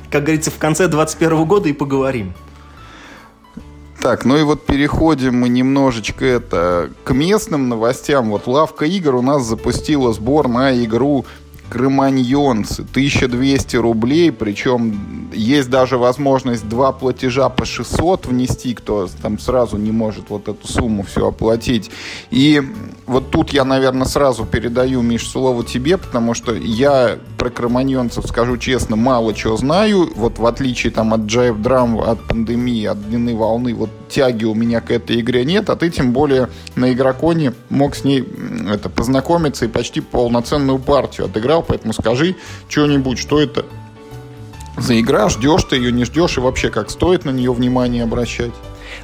как 0.10 0.24
говорится, 0.24 0.52
в 0.52 0.58
конце 0.58 0.88
21 0.88 1.46
года 1.46 1.70
и 1.70 1.74
поговорим. 1.74 2.34
Так, 4.02 4.24
ну 4.24 4.38
и 4.38 4.44
вот 4.44 4.65
переходим 4.65 5.42
мы 5.42 5.50
немножечко 5.50 6.26
это 6.26 6.89
к 7.04 7.13
местным 7.13 7.68
новостям. 7.68 8.30
Вот 8.30 8.48
лавка 8.48 8.86
игр 8.86 9.15
у 9.15 9.22
нас 9.22 9.44
запустила 9.44 10.13
сбор 10.13 10.48
на 10.48 10.74
игру 10.84 11.26
Кроманьонцы. 11.70 12.82
1200 12.82 13.76
рублей, 13.78 14.32
причем 14.32 15.30
есть 15.34 15.70
даже 15.70 15.98
возможность 15.98 16.68
два 16.68 16.92
платежа 16.92 17.50
по 17.50 17.66
600 17.66 18.26
внести, 18.26 18.74
кто 18.74 19.08
там 19.22 19.40
сразу 19.40 19.78
не 19.78 19.92
может 19.92 20.30
вот 20.30 20.48
эту 20.48 20.68
сумму 20.68 21.04
все 21.04 21.28
оплатить. 21.28 21.92
И 22.32 22.62
вот 23.06 23.32
тут 23.32 23.52
я, 23.52 23.66
наверное, 23.66 24.06
сразу 24.06 24.46
передаю, 24.46 25.02
Миш, 25.02 25.28
слово 25.28 25.64
тебе, 25.64 25.98
потому 25.98 26.34
что 26.34 26.54
я 26.54 27.18
про 27.38 27.50
кроманьонцев, 27.50 28.26
скажу 28.28 28.58
честно, 28.58 28.96
мало 28.96 29.34
чего 29.34 29.58
знаю. 29.58 30.12
Вот 30.16 30.40
в 30.40 30.46
отличие 30.46 30.92
там 30.92 31.14
от 31.14 31.22
Jive 31.22 31.62
Drum, 31.62 32.04
от 32.04 32.22
пандемии, 32.28 32.86
от 32.86 33.08
длины 33.08 33.36
волны, 33.36 33.74
вот 33.74 33.90
тяги 34.10 34.45
у 34.45 34.54
меня 34.54 34.82
к 34.82 34.91
этой 34.91 35.19
игре 35.19 35.45
нет, 35.45 35.69
а 35.69 35.76
ты 35.76 35.89
тем 35.89 36.12
более 36.13 36.50
на 36.76 36.91
игроконе 36.91 37.54
мог 37.69 37.95
с 37.95 38.04
ней 38.04 38.28
это, 38.69 38.89
познакомиться 38.89 39.65
и 39.65 39.67
почти 39.67 40.02
полноценную 40.02 40.80
партию 40.80 41.28
отыграл, 41.28 41.63
поэтому 41.63 41.93
скажи 41.93 42.36
что-нибудь, 42.67 43.17
что 43.19 43.39
это 43.39 43.65
за 44.78 45.00
игра, 45.00 45.30
ждешь 45.30 45.63
ты 45.63 45.76
ее, 45.76 45.91
не 45.91 46.06
ждешь, 46.06 46.38
и 46.38 46.41
вообще 46.41 46.69
как 46.69 46.89
стоит 46.89 47.26
на 47.26 47.32
нее 47.32 47.54
внимание 47.54 48.04
обращать? 48.04 48.54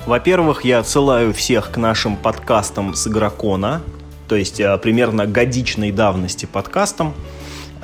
Во-первых, 0.06 0.66
я 0.66 0.80
отсылаю 0.80 1.34
всех 1.34 1.72
к 1.72 1.78
нашим 1.78 2.16
подкастам 2.16 2.94
с 2.94 3.08
игрокона, 3.08 3.82
то 4.28 4.36
есть 4.36 4.60
э, 4.60 4.78
примерно 4.78 5.26
годичной 5.26 5.92
давности 5.92 6.46
подкастам. 6.46 7.14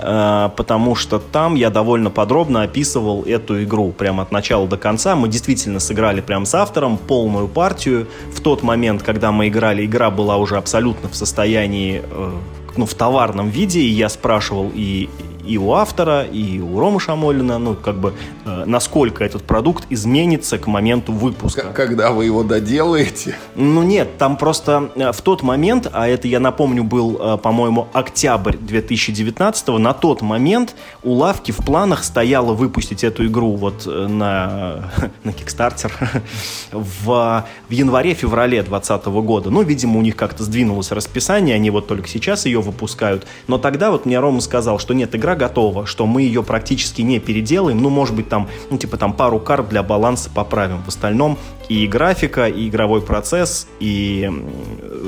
Э, 0.01 0.49
потому 0.55 0.95
что 0.95 1.19
там 1.19 1.55
я 1.55 1.69
довольно 1.69 2.09
подробно 2.09 2.63
описывал 2.63 3.23
эту 3.23 3.63
игру 3.63 3.91
прямо 3.91 4.23
от 4.23 4.31
начала 4.31 4.67
до 4.67 4.77
конца. 4.77 5.15
Мы 5.15 5.27
действительно 5.27 5.79
сыграли 5.79 6.21
прямо 6.21 6.45
с 6.45 6.55
автором 6.55 6.97
полную 6.97 7.47
партию. 7.47 8.07
В 8.33 8.41
тот 8.41 8.63
момент, 8.63 9.03
когда 9.03 9.31
мы 9.31 9.47
играли, 9.47 9.85
игра 9.85 10.09
была 10.09 10.37
уже 10.37 10.57
абсолютно 10.57 11.09
в 11.09 11.15
состоянии, 11.15 12.01
э, 12.03 12.31
ну, 12.75 12.85
в 12.85 12.93
товарном 12.93 13.49
виде, 13.49 13.81
и 13.81 13.89
я 13.89 14.09
спрашивал 14.09 14.71
и 14.73 15.09
и 15.51 15.57
у 15.57 15.73
автора, 15.73 16.23
и 16.23 16.59
у 16.59 16.79
Ромы 16.79 16.99
Шамолина, 17.01 17.57
ну, 17.57 17.75
как 17.75 17.95
бы, 17.95 18.13
э, 18.45 18.63
насколько 18.65 19.23
этот 19.23 19.43
продукт 19.43 19.85
изменится 19.89 20.57
к 20.57 20.67
моменту 20.67 21.11
выпуска. 21.11 21.73
Когда 21.73 22.11
вы 22.11 22.25
его 22.25 22.43
доделаете? 22.43 23.35
Ну, 23.55 23.83
нет, 23.83 24.17
там 24.17 24.37
просто 24.37 24.91
э, 24.95 25.11
в 25.11 25.21
тот 25.21 25.43
момент, 25.43 25.89
а 25.91 26.07
это, 26.07 26.29
я 26.29 26.39
напомню, 26.39 26.85
был, 26.85 27.17
э, 27.19 27.37
по-моему, 27.37 27.89
октябрь 27.91 28.55
2019 28.55 29.67
на 29.79 29.93
тот 29.93 30.21
момент 30.21 30.75
у 31.03 31.13
Лавки 31.13 31.51
в 31.51 31.57
планах 31.57 32.03
стояло 32.05 32.53
выпустить 32.53 33.03
эту 33.03 33.25
игру 33.27 33.55
вот 33.57 33.85
э, 33.85 34.07
на, 34.07 34.89
на 35.23 35.31
Kickstarter 35.31 35.91
в, 36.71 37.45
в 37.67 37.71
январе-феврале 37.71 38.61
2020 38.63 39.05
года. 39.07 39.49
Ну, 39.49 39.63
видимо, 39.63 39.99
у 39.99 40.01
них 40.01 40.15
как-то 40.15 40.43
сдвинулось 40.43 40.91
расписание, 40.91 41.55
они 41.55 41.69
вот 41.71 41.87
только 41.87 42.07
сейчас 42.07 42.45
ее 42.45 42.61
выпускают. 42.61 43.27
Но 43.47 43.57
тогда 43.57 43.91
вот 43.91 44.05
мне 44.05 44.17
Рома 44.17 44.39
сказал, 44.39 44.79
что 44.79 44.93
нет, 44.93 45.13
игра 45.13 45.35
готова, 45.41 45.87
что 45.87 46.05
мы 46.05 46.21
ее 46.21 46.43
практически 46.43 47.01
не 47.01 47.19
переделаем, 47.19 47.81
ну, 47.81 47.89
может 47.89 48.15
быть, 48.15 48.29
там, 48.29 48.47
ну, 48.69 48.77
типа 48.77 48.97
там 48.97 49.13
пару 49.13 49.39
карт 49.39 49.69
для 49.69 49.81
баланса 49.81 50.29
поправим. 50.29 50.83
В 50.83 50.87
остальном 50.89 51.39
и 51.67 51.87
графика, 51.87 52.47
и 52.47 52.67
игровой 52.67 53.01
процесс, 53.01 53.67
и, 53.79 54.29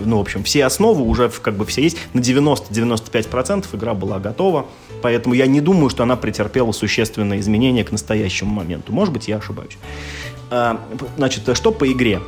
ну, 0.06 0.18
в 0.18 0.22
общем, 0.22 0.44
все 0.44 0.66
основы 0.66 1.04
уже 1.04 1.30
как 1.30 1.56
бы 1.56 1.66
все 1.66 1.84
есть. 1.84 1.98
На 2.14 2.20
90-95% 2.20 3.66
игра 3.74 3.94
была 3.94 4.18
готова, 4.18 4.66
поэтому 5.04 5.36
я 5.36 5.46
не 5.46 5.62
думаю, 5.62 5.90
что 5.90 6.02
она 6.02 6.16
претерпела 6.16 6.72
существенные 6.72 7.40
изменения 7.40 7.84
к 7.84 7.92
настоящему 7.92 8.52
моменту. 8.52 8.92
Может 8.92 9.14
быть, 9.14 9.28
я 9.28 9.38
ошибаюсь. 9.38 9.78
А, 10.50 10.80
значит, 11.18 11.44
что 11.56 11.72
по 11.72 11.92
игре? 11.92 12.20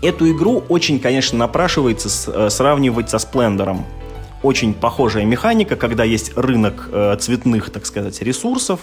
Эту 0.00 0.30
игру 0.30 0.62
очень, 0.68 1.00
конечно, 1.00 1.36
напрашивается 1.38 2.08
э, 2.30 2.50
сравнивать 2.50 3.10
со 3.10 3.18
Сплендером 3.18 3.84
очень 4.42 4.74
похожая 4.74 5.24
механика, 5.24 5.76
когда 5.76 6.04
есть 6.04 6.36
рынок 6.36 6.88
э, 6.92 7.16
цветных, 7.18 7.70
так 7.70 7.86
сказать, 7.86 8.20
ресурсов. 8.22 8.80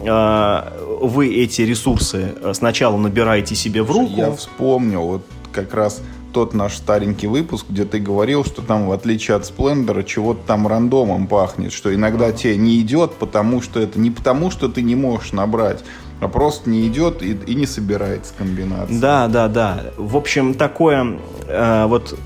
Э, 0.00 0.72
вы 1.00 1.34
эти 1.34 1.62
ресурсы 1.62 2.34
э, 2.40 2.52
сначала 2.54 2.96
набираете 2.96 3.54
себе 3.54 3.82
в 3.82 3.90
руку. 3.90 4.12
Я 4.14 4.32
вспомнил, 4.32 5.02
вот 5.02 5.22
как 5.52 5.74
раз 5.74 6.02
тот 6.32 6.54
наш 6.54 6.76
старенький 6.76 7.26
выпуск, 7.26 7.66
где 7.68 7.84
ты 7.84 7.98
говорил, 7.98 8.44
что 8.44 8.62
там, 8.62 8.88
в 8.88 8.92
отличие 8.92 9.36
от 9.36 9.46
Сплендера, 9.46 10.02
чего-то 10.02 10.40
там 10.46 10.66
рандомом 10.66 11.26
пахнет, 11.26 11.72
что 11.72 11.94
иногда 11.94 12.32
тебе 12.32 12.56
не 12.56 12.80
идет, 12.80 13.14
потому 13.14 13.60
что 13.60 13.80
это 13.80 14.00
не 14.00 14.10
потому, 14.10 14.50
что 14.50 14.68
ты 14.68 14.82
не 14.82 14.96
можешь 14.96 15.32
набрать, 15.32 15.84
а 16.20 16.28
просто 16.28 16.70
не 16.70 16.86
идет 16.88 17.22
и, 17.22 17.32
и 17.32 17.54
не 17.54 17.66
собирается 17.66 18.32
комбинация. 18.36 18.98
Да, 18.98 19.28
да, 19.28 19.48
да. 19.48 19.84
В 19.96 20.16
общем, 20.16 20.54
такое 20.54 21.18
э, 21.46 21.84
вот, 21.86 22.18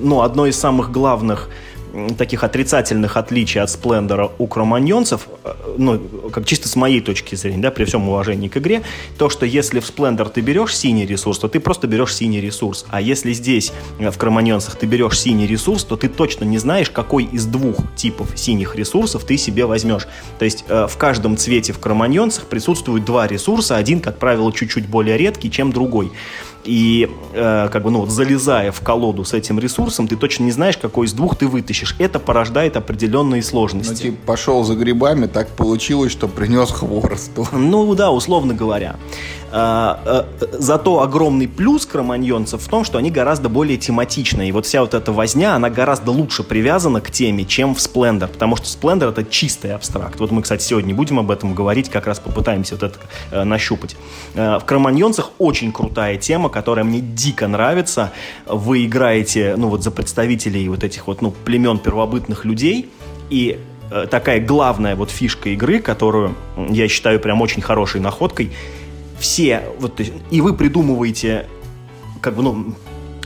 ну, 0.00 0.22
одно 0.22 0.46
из 0.46 0.58
самых 0.58 0.90
главных 0.90 1.48
таких 2.16 2.44
отрицательных 2.44 3.16
отличий 3.16 3.60
от 3.60 3.70
Сплендера 3.70 4.30
у 4.38 4.46
кроманьонцев, 4.46 5.28
э, 5.44 5.52
ну, 5.78 6.00
как 6.32 6.46
чисто 6.46 6.68
с 6.68 6.76
моей 6.76 7.00
точки 7.00 7.34
зрения, 7.34 7.62
да, 7.62 7.70
при 7.70 7.84
всем 7.84 8.08
уважении 8.08 8.48
к 8.48 8.56
игре, 8.56 8.82
то, 9.18 9.28
что 9.28 9.46
если 9.46 9.80
в 9.80 9.86
Сплендер 9.86 10.28
ты 10.28 10.40
берешь 10.40 10.76
синий 10.76 11.06
ресурс, 11.06 11.38
то 11.38 11.48
ты 11.48 11.60
просто 11.60 11.86
берешь 11.86 12.14
синий 12.14 12.40
ресурс. 12.40 12.86
А 12.90 13.00
если 13.00 13.32
здесь, 13.32 13.72
э, 13.98 14.10
в 14.10 14.18
кроманьонцах, 14.18 14.76
ты 14.76 14.86
берешь 14.86 15.18
синий 15.18 15.46
ресурс, 15.46 15.84
то 15.84 15.96
ты 15.96 16.08
точно 16.08 16.44
не 16.44 16.58
знаешь, 16.58 16.90
какой 16.90 17.24
из 17.24 17.46
двух 17.46 17.76
типов 17.96 18.30
синих 18.34 18.76
ресурсов 18.76 19.24
ты 19.24 19.36
себе 19.36 19.66
возьмешь. 19.66 20.06
То 20.38 20.44
есть 20.44 20.64
э, 20.68 20.86
в 20.88 20.96
каждом 20.96 21.36
цвете 21.36 21.72
в 21.72 21.78
кроманьонцах 21.78 22.46
присутствуют 22.46 23.04
два 23.04 23.26
ресурса, 23.26 23.76
один, 23.76 24.00
как 24.00 24.18
правило, 24.18 24.52
чуть-чуть 24.52 24.86
более 24.86 25.16
редкий, 25.16 25.50
чем 25.50 25.72
другой. 25.72 26.12
И 26.66 27.08
э, 27.32 27.68
как 27.70 27.82
бы, 27.82 27.90
ну, 27.90 28.00
вот, 28.00 28.10
залезая 28.10 28.72
в 28.72 28.80
колоду 28.80 29.24
с 29.24 29.32
этим 29.32 29.58
ресурсом, 29.58 30.08
ты 30.08 30.16
точно 30.16 30.44
не 30.44 30.52
знаешь, 30.52 30.76
какой 30.76 31.06
из 31.06 31.12
двух 31.12 31.36
ты 31.36 31.46
вытащишь. 31.46 31.94
Это 31.98 32.18
порождает 32.18 32.76
определенные 32.76 33.42
сложности. 33.42 34.06
Ну, 34.06 34.10
типа, 34.10 34.26
пошел 34.26 34.64
за 34.64 34.74
грибами, 34.74 35.26
так 35.26 35.48
получилось, 35.48 36.12
что 36.12 36.28
принес 36.28 36.70
хворосту. 36.70 37.46
Ну, 37.52 37.94
да, 37.94 38.10
условно 38.10 38.54
говоря. 38.54 38.96
А, 39.52 40.00
а, 40.04 40.48
зато 40.58 41.00
огромный 41.00 41.46
плюс 41.46 41.86
кроманьонцев 41.86 42.60
в 42.60 42.68
том, 42.68 42.84
что 42.84 42.98
они 42.98 43.10
гораздо 43.10 43.48
более 43.48 43.78
тематичные. 43.78 44.48
И 44.48 44.52
вот 44.52 44.66
вся 44.66 44.80
вот 44.80 44.92
эта 44.92 45.12
возня, 45.12 45.54
она 45.54 45.70
гораздо 45.70 46.10
лучше 46.10 46.42
привязана 46.42 47.00
к 47.00 47.10
теме, 47.10 47.44
чем 47.44 47.74
в 47.74 47.78
Splendor. 47.78 48.26
Потому 48.26 48.56
что 48.56 48.66
Splendor— 48.66 49.08
это 49.10 49.24
чистый 49.24 49.72
абстракт. 49.72 50.18
Вот 50.20 50.30
мы, 50.30 50.42
кстати, 50.42 50.62
сегодня 50.62 50.94
будем 50.94 51.18
об 51.18 51.30
этом 51.30 51.54
говорить, 51.54 51.88
как 51.88 52.06
раз 52.06 52.18
попытаемся 52.18 52.74
вот 52.74 52.82
это 52.82 52.98
э, 53.30 53.44
нащупать. 53.44 53.96
Э, 54.34 54.58
в 54.58 54.64
кроманьонцах 54.64 55.30
очень 55.38 55.72
крутая 55.72 56.16
тема, 56.16 56.48
которая 56.56 56.86
мне 56.86 57.00
дико 57.00 57.48
нравится. 57.48 58.12
Вы 58.46 58.86
играете, 58.86 59.56
ну 59.58 59.68
вот 59.68 59.82
за 59.82 59.90
представителей 59.90 60.66
вот 60.70 60.84
этих 60.84 61.06
вот, 61.06 61.20
ну, 61.20 61.30
племен 61.30 61.78
первобытных 61.78 62.46
людей, 62.46 62.88
и 63.28 63.58
э, 63.90 64.06
такая 64.10 64.40
главная 64.40 64.96
вот 64.96 65.10
фишка 65.10 65.50
игры, 65.50 65.80
которую 65.80 66.34
я 66.56 66.88
считаю 66.88 67.20
прям 67.20 67.42
очень 67.42 67.60
хорошей 67.60 68.00
находкой— 68.00 68.52
все, 69.18 69.62
вот, 69.78 70.00
и 70.30 70.40
вы 70.40 70.54
придумываете, 70.54 71.46
как 72.20 72.34
бы, 72.36 72.42
ну, 72.42 72.74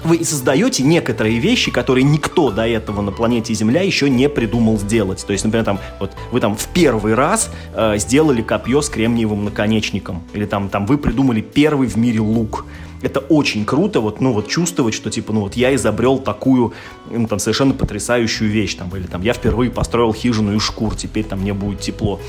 вы 0.02 0.24
создаете 0.24 0.82
некоторые 0.82 1.38
вещи, 1.38 1.70
которые 1.70 2.04
никто 2.04 2.50
до 2.50 2.66
этого 2.66 3.02
на 3.02 3.12
планете 3.12 3.52
Земля 3.52 3.82
еще 3.82 4.08
не 4.08 4.28
придумал 4.28 4.78
сделать. 4.78 5.24
То 5.26 5.32
есть, 5.32 5.44
например, 5.44 5.64
там, 5.64 5.78
вот 5.98 6.12
вы 6.32 6.40
там 6.40 6.56
в 6.56 6.66
первый 6.68 7.14
раз 7.14 7.50
э, 7.74 7.98
сделали 7.98 8.40
копье 8.40 8.80
с 8.80 8.88
кремниевым 8.88 9.44
наконечником. 9.44 10.22
Или 10.32 10.46
там, 10.46 10.70
там 10.70 10.86
вы 10.86 10.96
придумали 10.96 11.42
первый 11.42 11.86
в 11.86 11.96
мире 11.96 12.20
лук. 12.20 12.64
Это 13.02 13.20
очень 13.20 13.64
круто, 13.64 14.00
вот, 14.00 14.20
ну, 14.20 14.32
вот 14.32 14.48
чувствовать, 14.48 14.94
что, 14.94 15.10
типа, 15.10 15.32
ну, 15.32 15.40
вот 15.40 15.54
я 15.54 15.74
изобрел 15.74 16.18
такую, 16.18 16.74
ну, 17.10 17.26
там, 17.26 17.38
совершенно 17.38 17.72
потрясающую 17.72 18.50
вещь, 18.50 18.74
там, 18.74 18.94
или 18.94 19.06
там, 19.06 19.22
я 19.22 19.32
впервые 19.32 19.70
построил 19.70 20.12
хижину 20.12 20.54
из 20.54 20.62
шкур, 20.62 20.94
теперь 20.94 21.24
там 21.24 21.40
мне 21.40 21.54
будет 21.54 21.80
тепло. 21.80 22.20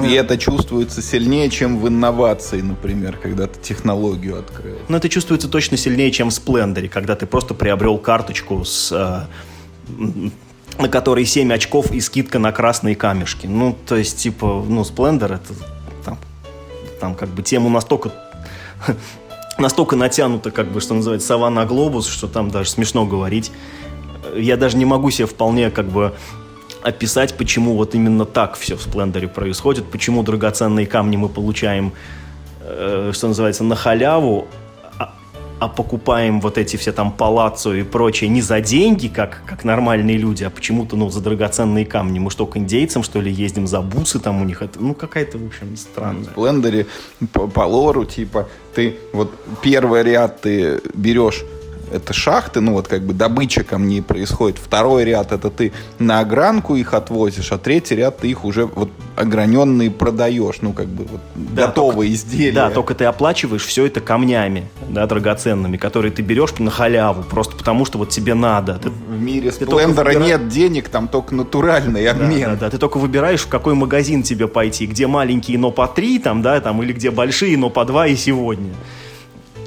И 0.00 0.12
это 0.12 0.36
чувствуется 0.36 1.00
сильнее, 1.00 1.48
чем 1.48 1.78
в 1.78 1.88
инновации, 1.88 2.60
например, 2.60 3.16
когда 3.16 3.46
ты 3.46 3.58
технологию 3.60 4.38
открыл. 4.38 4.76
Но 4.88 4.98
это 4.98 5.08
чувствуется 5.08 5.48
точно 5.48 5.78
сильнее, 5.78 6.10
чем 6.10 6.28
в 6.28 6.34
Сплендере, 6.34 6.88
когда 6.88 7.16
ты 7.16 7.24
просто 7.26 7.54
приобрел 7.54 7.96
карточку 7.96 8.62
с 8.62 8.92
э, 8.92 10.28
на 10.78 10.88
которой 10.88 11.24
7 11.24 11.52
очков 11.52 11.90
и 11.92 12.00
скидка 12.00 12.38
на 12.38 12.52
красные 12.52 12.94
камешки. 12.94 13.46
Ну, 13.46 13.76
то 13.86 13.96
есть, 13.96 14.18
типа, 14.18 14.64
ну, 14.68 14.82
Splendor 14.82 15.34
это 15.34 15.54
там, 16.04 16.18
там 17.00 17.14
как 17.14 17.30
бы 17.30 17.42
тему 17.42 17.70
настолько 17.70 18.12
настолько 19.58 19.96
натянуто, 19.96 20.50
как 20.50 20.70
бы, 20.70 20.80
что 20.80 20.94
называется, 20.94 21.28
сова 21.28 21.50
на 21.50 21.64
глобус, 21.64 22.06
что 22.06 22.28
там 22.28 22.50
даже 22.50 22.70
смешно 22.70 23.06
говорить. 23.06 23.52
Я 24.34 24.56
даже 24.56 24.76
не 24.76 24.84
могу 24.84 25.10
себе 25.10 25.26
вполне, 25.26 25.70
как 25.70 25.86
бы, 25.86 26.14
описать, 26.82 27.34
почему 27.36 27.76
вот 27.76 27.94
именно 27.94 28.24
так 28.24 28.56
все 28.56 28.76
в 28.76 28.82
Сплендере 28.82 29.28
происходит, 29.28 29.86
почему 29.90 30.22
драгоценные 30.22 30.86
камни 30.86 31.16
мы 31.16 31.28
получаем 31.28 31.92
э, 32.60 33.10
что 33.12 33.28
называется, 33.28 33.64
на 33.64 33.74
халяву, 33.74 34.46
а, 35.58 35.68
покупаем 35.68 36.40
вот 36.40 36.58
эти 36.58 36.76
все 36.76 36.92
там 36.92 37.12
палаццо 37.12 37.72
и 37.72 37.82
прочее 37.82 38.28
не 38.28 38.42
за 38.42 38.60
деньги, 38.60 39.08
как, 39.08 39.42
как 39.46 39.64
нормальные 39.64 40.18
люди, 40.18 40.44
а 40.44 40.50
почему-то, 40.50 40.96
ну, 40.96 41.10
за 41.10 41.20
драгоценные 41.20 41.86
камни. 41.86 42.18
Мы 42.18 42.30
что, 42.30 42.46
к 42.46 42.56
индейцам, 42.56 43.02
что 43.02 43.20
ли, 43.20 43.32
ездим 43.32 43.66
за 43.66 43.80
бусы 43.80 44.18
там 44.18 44.42
у 44.42 44.44
них? 44.44 44.62
Это, 44.62 44.80
ну, 44.80 44.94
какая-то, 44.94 45.38
в 45.38 45.46
общем, 45.46 45.76
странная. 45.76 46.30
В 46.34 46.40
блендере 46.40 46.86
по, 47.32 47.46
по 47.46 47.60
лору, 47.60 48.04
типа, 48.04 48.48
ты 48.74 48.96
вот 49.12 49.32
первый 49.62 50.02
ряд 50.02 50.42
ты 50.42 50.80
берешь 50.94 51.44
это 51.92 52.12
шахты, 52.12 52.60
ну 52.60 52.72
вот 52.72 52.88
как 52.88 53.02
бы 53.02 53.14
добыча 53.14 53.64
камней 53.64 54.02
происходит. 54.02 54.58
Второй 54.58 55.04
ряд 55.04 55.32
это 55.32 55.50
ты 55.50 55.72
на 55.98 56.20
огранку 56.20 56.76
их 56.76 56.94
отвозишь, 56.94 57.52
а 57.52 57.58
третий 57.58 57.96
ряд 57.96 58.18
ты 58.18 58.28
их 58.28 58.44
уже 58.44 58.66
вот 58.66 58.90
ограненные 59.16 59.90
продаешь, 59.90 60.56
ну 60.60 60.72
как 60.72 60.88
бы 60.88 61.04
вот 61.04 61.20
да, 61.34 61.66
готовые 61.66 62.10
только, 62.10 62.14
изделия. 62.14 62.52
Да, 62.52 62.70
только 62.70 62.94
ты 62.94 63.04
оплачиваешь 63.04 63.64
все 63.64 63.86
это 63.86 64.00
камнями, 64.00 64.68
да, 64.88 65.06
драгоценными, 65.06 65.76
которые 65.76 66.12
ты 66.12 66.22
берешь 66.22 66.58
на 66.58 66.70
халяву, 66.70 67.22
просто 67.22 67.56
потому 67.56 67.84
что 67.84 67.98
вот 67.98 68.10
тебе 68.10 68.34
надо. 68.34 68.78
Ты, 68.82 68.90
в 68.90 69.20
мире 69.20 69.52
сплендера 69.52 70.08
выбира... 70.08 70.24
нет 70.24 70.48
денег, 70.48 70.88
там 70.88 71.08
только 71.08 71.34
натуральный 71.34 72.06
обмен. 72.08 72.50
Да, 72.50 72.54
да, 72.54 72.60
да, 72.60 72.70
ты 72.70 72.78
только 72.78 72.98
выбираешь, 72.98 73.40
в 73.40 73.48
какой 73.48 73.74
магазин 73.74 74.22
тебе 74.22 74.48
пойти, 74.48 74.86
где 74.86 75.06
маленькие, 75.06 75.58
но 75.58 75.70
по 75.70 75.86
три, 75.86 76.18
там, 76.18 76.42
да, 76.42 76.60
там, 76.60 76.82
или 76.82 76.92
где 76.92 77.10
большие, 77.10 77.56
но 77.56 77.70
по 77.70 77.84
два 77.84 78.06
и 78.06 78.16
сегодня. 78.16 78.74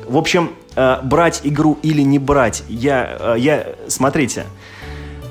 В 0.10 0.18
общем, 0.18 0.50
э, 0.76 0.98
брать 1.04 1.42
игру 1.44 1.78
или 1.84 2.02
не 2.02 2.18
брать, 2.18 2.64
я, 2.68 3.18
э, 3.20 3.36
я 3.38 3.76
смотрите, 3.88 4.46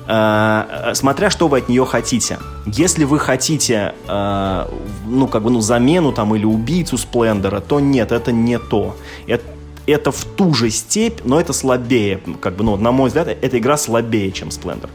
э, 0.07 0.91
смотря 0.93 1.29
что 1.29 1.49
вы 1.49 1.57
от 1.57 1.67
нее 1.67 1.85
хотите. 1.85 2.39
Если 2.65 3.03
вы 3.03 3.19
хотите, 3.19 3.93
э, 4.07 4.65
ну, 5.05 5.27
как 5.27 5.43
бы, 5.43 5.49
ну, 5.49 5.59
замену 5.59 6.13
там 6.13 6.33
или 6.33 6.45
убийцу 6.45 6.97
Сплендера, 6.97 7.59
то 7.59 7.81
нет, 7.81 8.13
это 8.13 8.31
не 8.31 8.57
то. 8.57 8.95
Это, 9.27 9.43
это 9.85 10.11
в 10.13 10.23
ту 10.23 10.53
же 10.53 10.69
степь, 10.69 11.19
но 11.25 11.41
это 11.41 11.51
слабее. 11.51 12.21
Как 12.39 12.55
бы, 12.55 12.63
ну, 12.63 12.77
на 12.77 12.93
мой 12.93 13.09
взгляд, 13.09 13.27
эта 13.27 13.57
игра 13.57 13.75
слабее, 13.75 14.31
чем 14.31 14.49
Сплендер. 14.49 14.89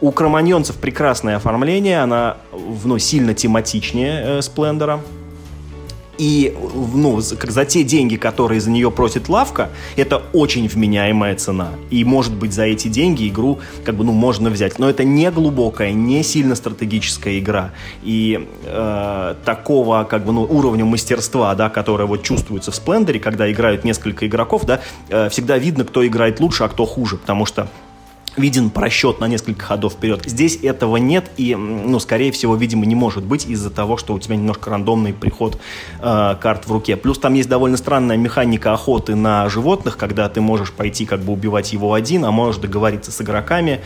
У 0.00 0.12
кроманьонцев 0.12 0.76
прекрасное 0.76 1.36
оформление, 1.36 2.00
она 2.00 2.38
ну, 2.84 2.98
сильно 2.98 3.34
тематичнее 3.34 4.38
э, 4.38 4.42
Сплендера. 4.42 5.00
И 6.18 6.56
ну, 6.94 7.20
за 7.20 7.64
те 7.64 7.84
деньги, 7.84 8.16
которые 8.16 8.60
за 8.60 8.70
нее 8.70 8.90
просит 8.90 9.28
лавка, 9.28 9.70
это 9.96 10.22
очень 10.32 10.68
вменяемая 10.68 11.34
цена. 11.36 11.70
И, 11.90 12.04
может 12.04 12.34
быть, 12.34 12.52
за 12.52 12.64
эти 12.64 12.88
деньги 12.88 13.28
игру 13.28 13.58
как 13.84 13.96
бы, 13.96 14.04
ну, 14.04 14.12
можно 14.12 14.50
взять. 14.50 14.78
Но 14.78 14.88
это 14.88 15.04
не 15.04 15.30
глубокая, 15.30 15.92
не 15.92 16.22
сильно 16.22 16.54
стратегическая 16.54 17.38
игра. 17.38 17.72
И 18.02 18.48
э, 18.64 19.34
такого 19.44 20.04
как 20.04 20.24
бы, 20.24 20.32
ну, 20.32 20.42
уровня 20.42 20.84
мастерства, 20.84 21.54
да, 21.54 21.68
которое 21.68 22.06
вот 22.06 22.22
чувствуется 22.22 22.70
в 22.70 22.74
Сплендере, 22.76 23.20
когда 23.20 23.50
играют 23.50 23.84
несколько 23.84 24.26
игроков, 24.26 24.64
да, 24.64 24.80
э, 25.08 25.28
всегда 25.28 25.58
видно, 25.58 25.84
кто 25.84 26.06
играет 26.06 26.40
лучше, 26.40 26.64
а 26.64 26.68
кто 26.68 26.86
хуже. 26.86 27.16
Потому 27.16 27.46
что 27.46 27.68
виден 28.36 28.70
просчет 28.70 29.20
на 29.20 29.28
несколько 29.28 29.64
ходов 29.64 29.94
вперед. 29.94 30.22
Здесь 30.26 30.58
этого 30.62 30.96
нет 30.96 31.30
и, 31.36 31.54
ну, 31.54 31.98
скорее 31.98 32.32
всего, 32.32 32.56
видимо, 32.56 32.86
не 32.86 32.94
может 32.94 33.24
быть 33.24 33.46
из-за 33.46 33.70
того, 33.70 33.96
что 33.96 34.14
у 34.14 34.18
тебя 34.18 34.36
немножко 34.36 34.70
рандомный 34.70 35.12
приход 35.12 35.58
э, 36.00 36.36
карт 36.40 36.66
в 36.66 36.72
руке. 36.72 36.96
Плюс 36.96 37.18
там 37.18 37.34
есть 37.34 37.48
довольно 37.48 37.76
странная 37.76 38.16
механика 38.16 38.72
охоты 38.72 39.14
на 39.14 39.48
животных, 39.48 39.96
когда 39.96 40.28
ты 40.28 40.40
можешь 40.40 40.72
пойти 40.72 41.06
как 41.06 41.20
бы 41.20 41.32
убивать 41.32 41.72
его 41.72 41.94
один, 41.94 42.24
а 42.24 42.30
можешь 42.30 42.60
договориться 42.60 43.10
с 43.12 43.20
игроками, 43.20 43.80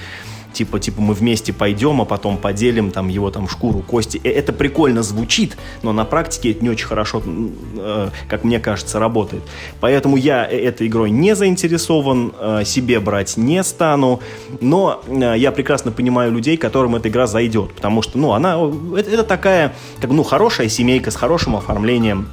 типа, 0.53 0.79
типа 0.81 1.01
мы 1.01 1.15
вместе 1.15 1.53
пойдем, 1.53 2.01
а 2.01 2.05
потом 2.05 2.37
поделим 2.37 2.91
там 2.91 3.09
его 3.09 3.31
там 3.31 3.49
шкуру, 3.49 3.81
кости. 3.81 4.21
Э, 4.25 4.31
это 4.31 4.53
прикольно 4.53 5.03
звучит, 5.03 5.57
но 5.83 5.93
на 5.93 6.05
практике 6.05 6.53
это 6.53 6.63
не 6.63 6.71
очень 6.71 6.87
хорошо, 6.87 7.23
э, 7.25 8.11
как 8.29 8.45
мне 8.45 8.59
кажется, 8.61 8.99
работает. 8.99 9.43
Поэтому 9.81 10.17
я 10.17 10.47
э, 10.47 10.57
этой 10.57 10.87
игрой 10.87 11.11
не 11.11 11.35
заинтересован, 11.35 12.33
себе 12.65 13.01
брать 13.01 13.37
не 13.37 13.63
стану, 13.63 14.21
но 14.61 15.03
я 15.09 15.53
прекрасно 15.53 15.91
понимаю 15.91 16.33
людей, 16.33 16.57
которым 16.57 16.97
эта 16.97 17.09
игра 17.09 17.27
зайдет, 17.27 17.73
потому 17.75 18.03
что, 18.03 18.19
ну, 18.19 18.33
она, 18.33 18.59
это, 18.97 19.11
это 19.11 19.23
такая, 19.25 19.75
как, 20.01 20.11
ну, 20.11 20.23
хорошая 20.23 20.69
семейка 20.69 21.11
с 21.11 21.17
хорошим 21.17 21.57
оформлением, 21.57 22.29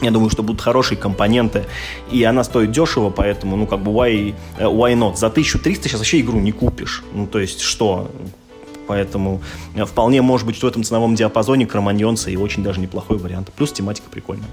я 0.00 0.10
думаю, 0.10 0.30
что 0.30 0.42
будут 0.42 0.60
хорошие 0.60 0.96
компоненты, 0.96 1.66
и 2.10 2.22
она 2.24 2.44
стоит 2.44 2.70
дешево, 2.70 3.10
поэтому, 3.10 3.56
ну, 3.56 3.66
как 3.66 3.80
бы, 3.80 3.92
why, 3.92 4.34
э, 4.58 4.64
why 4.64 4.94
not? 4.94 5.16
За 5.16 5.28
1300 5.28 5.88
сейчас 5.88 6.00
вообще 6.00 6.20
игру 6.20 6.38
не 6.40 6.52
купишь. 6.52 7.02
Ну, 7.14 7.26
то 7.26 7.38
есть, 7.38 7.60
что? 7.60 8.10
Поэтому 8.86 9.40
э, 9.74 9.84
вполне 9.84 10.22
может 10.22 10.46
быть, 10.46 10.56
в 10.56 10.66
этом 10.66 10.82
ценовом 10.82 11.14
диапазоне 11.14 11.66
Кроманьонца 11.66 12.30
и 12.30 12.36
очень 12.36 12.62
даже 12.62 12.80
неплохой 12.80 13.18
вариант. 13.18 13.52
Плюс 13.56 13.72
тематика 13.72 14.08
прикольная. 14.10 14.48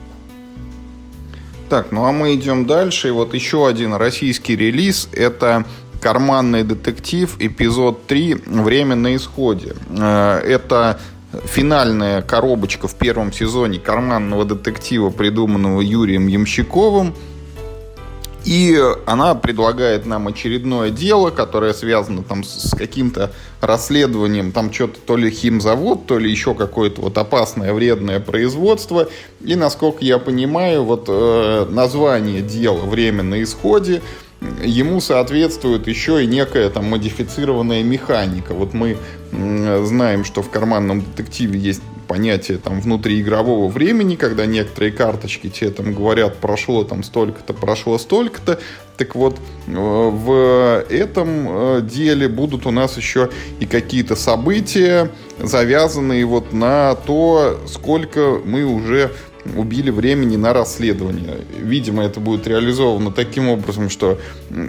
Так, 1.69 1.91
ну 1.91 2.05
а 2.05 2.11
мы 2.11 2.35
идем 2.35 2.65
дальше. 2.65 3.07
И 3.07 3.11
вот 3.11 3.33
еще 3.33 3.67
один 3.67 3.93
российский 3.93 4.55
релиз. 4.55 5.09
Это 5.11 5.65
«Карманный 5.99 6.63
детектив», 6.63 7.35
эпизод 7.39 8.05
3 8.05 8.35
«Время 8.45 8.95
на 8.95 9.15
исходе». 9.15 9.75
Э, 9.89 10.39
это 10.39 10.99
финальная 11.45 12.21
коробочка 12.21 12.87
в 12.87 12.95
первом 12.95 13.33
сезоне 13.33 13.79
карманного 13.79 14.45
детектива, 14.45 15.09
придуманного 15.09 15.81
Юрием 15.81 16.27
Ямщиковым. 16.27 17.13
И 18.45 18.81
она 19.05 19.35
предлагает 19.35 20.05
нам 20.05 20.29
очередное 20.29 20.89
дело, 20.89 21.31
которое 21.31 21.73
связано 21.73 22.23
там 22.23 22.45
с 22.45 22.73
каким-то 22.73 23.33
расследованием, 23.59 24.53
там 24.53 24.71
что-то 24.71 25.01
то 25.01 25.17
ли 25.17 25.29
химзавод, 25.29 26.05
то 26.05 26.17
ли 26.17 26.31
еще 26.31 26.53
какое-то 26.53 27.01
вот 27.01 27.17
опасное, 27.17 27.73
вредное 27.73 28.21
производство. 28.21 29.09
И, 29.41 29.55
насколько 29.55 30.05
я 30.05 30.17
понимаю, 30.17 30.85
вот 30.85 31.07
э, 31.09 31.67
название 31.69 32.41
дела 32.41 32.85
«Время 32.85 33.21
на 33.23 33.43
исходе» 33.43 34.01
ему 34.63 35.01
соответствует 35.01 35.87
еще 35.87 36.23
и 36.23 36.27
некая 36.27 36.69
там 36.69 36.85
модифицированная 36.85 37.83
механика. 37.83 38.53
Вот 38.53 38.73
мы 38.73 38.97
знаем, 39.31 40.23
что 40.23 40.41
в 40.41 40.49
карманном 40.49 41.01
детективе 41.01 41.59
есть 41.59 41.81
понятие 42.07 42.57
там 42.57 42.79
внутриигрового 42.79 43.67
времени, 43.67 44.15
когда 44.15 44.45
некоторые 44.45 44.91
карточки 44.91 45.49
тебе 45.49 45.69
там 45.69 45.93
говорят, 45.93 46.37
прошло 46.37 46.83
там 46.83 47.03
столько-то, 47.03 47.53
прошло 47.53 47.97
столько-то. 47.97 48.59
Так 48.95 49.13
вот, 49.13 49.37
э, 49.67 49.71
в 49.75 50.85
этом 50.89 51.47
э, 51.49 51.81
деле 51.83 52.27
будут 52.27 52.65
у 52.65 52.71
нас 52.71 52.97
еще 52.97 53.29
и 53.59 53.65
какие-то 53.65 54.15
события, 54.15 55.11
завязанные 55.37 56.25
вот 56.25 56.51
на 56.51 56.95
то, 56.95 57.59
сколько 57.67 58.39
мы 58.43 58.63
уже 58.63 59.11
убили 59.55 59.89
времени 59.89 60.35
на 60.35 60.53
расследование. 60.53 61.39
Видимо, 61.59 62.03
это 62.03 62.19
будет 62.19 62.47
реализовано 62.47 63.11
таким 63.11 63.49
образом, 63.49 63.89
что 63.89 64.19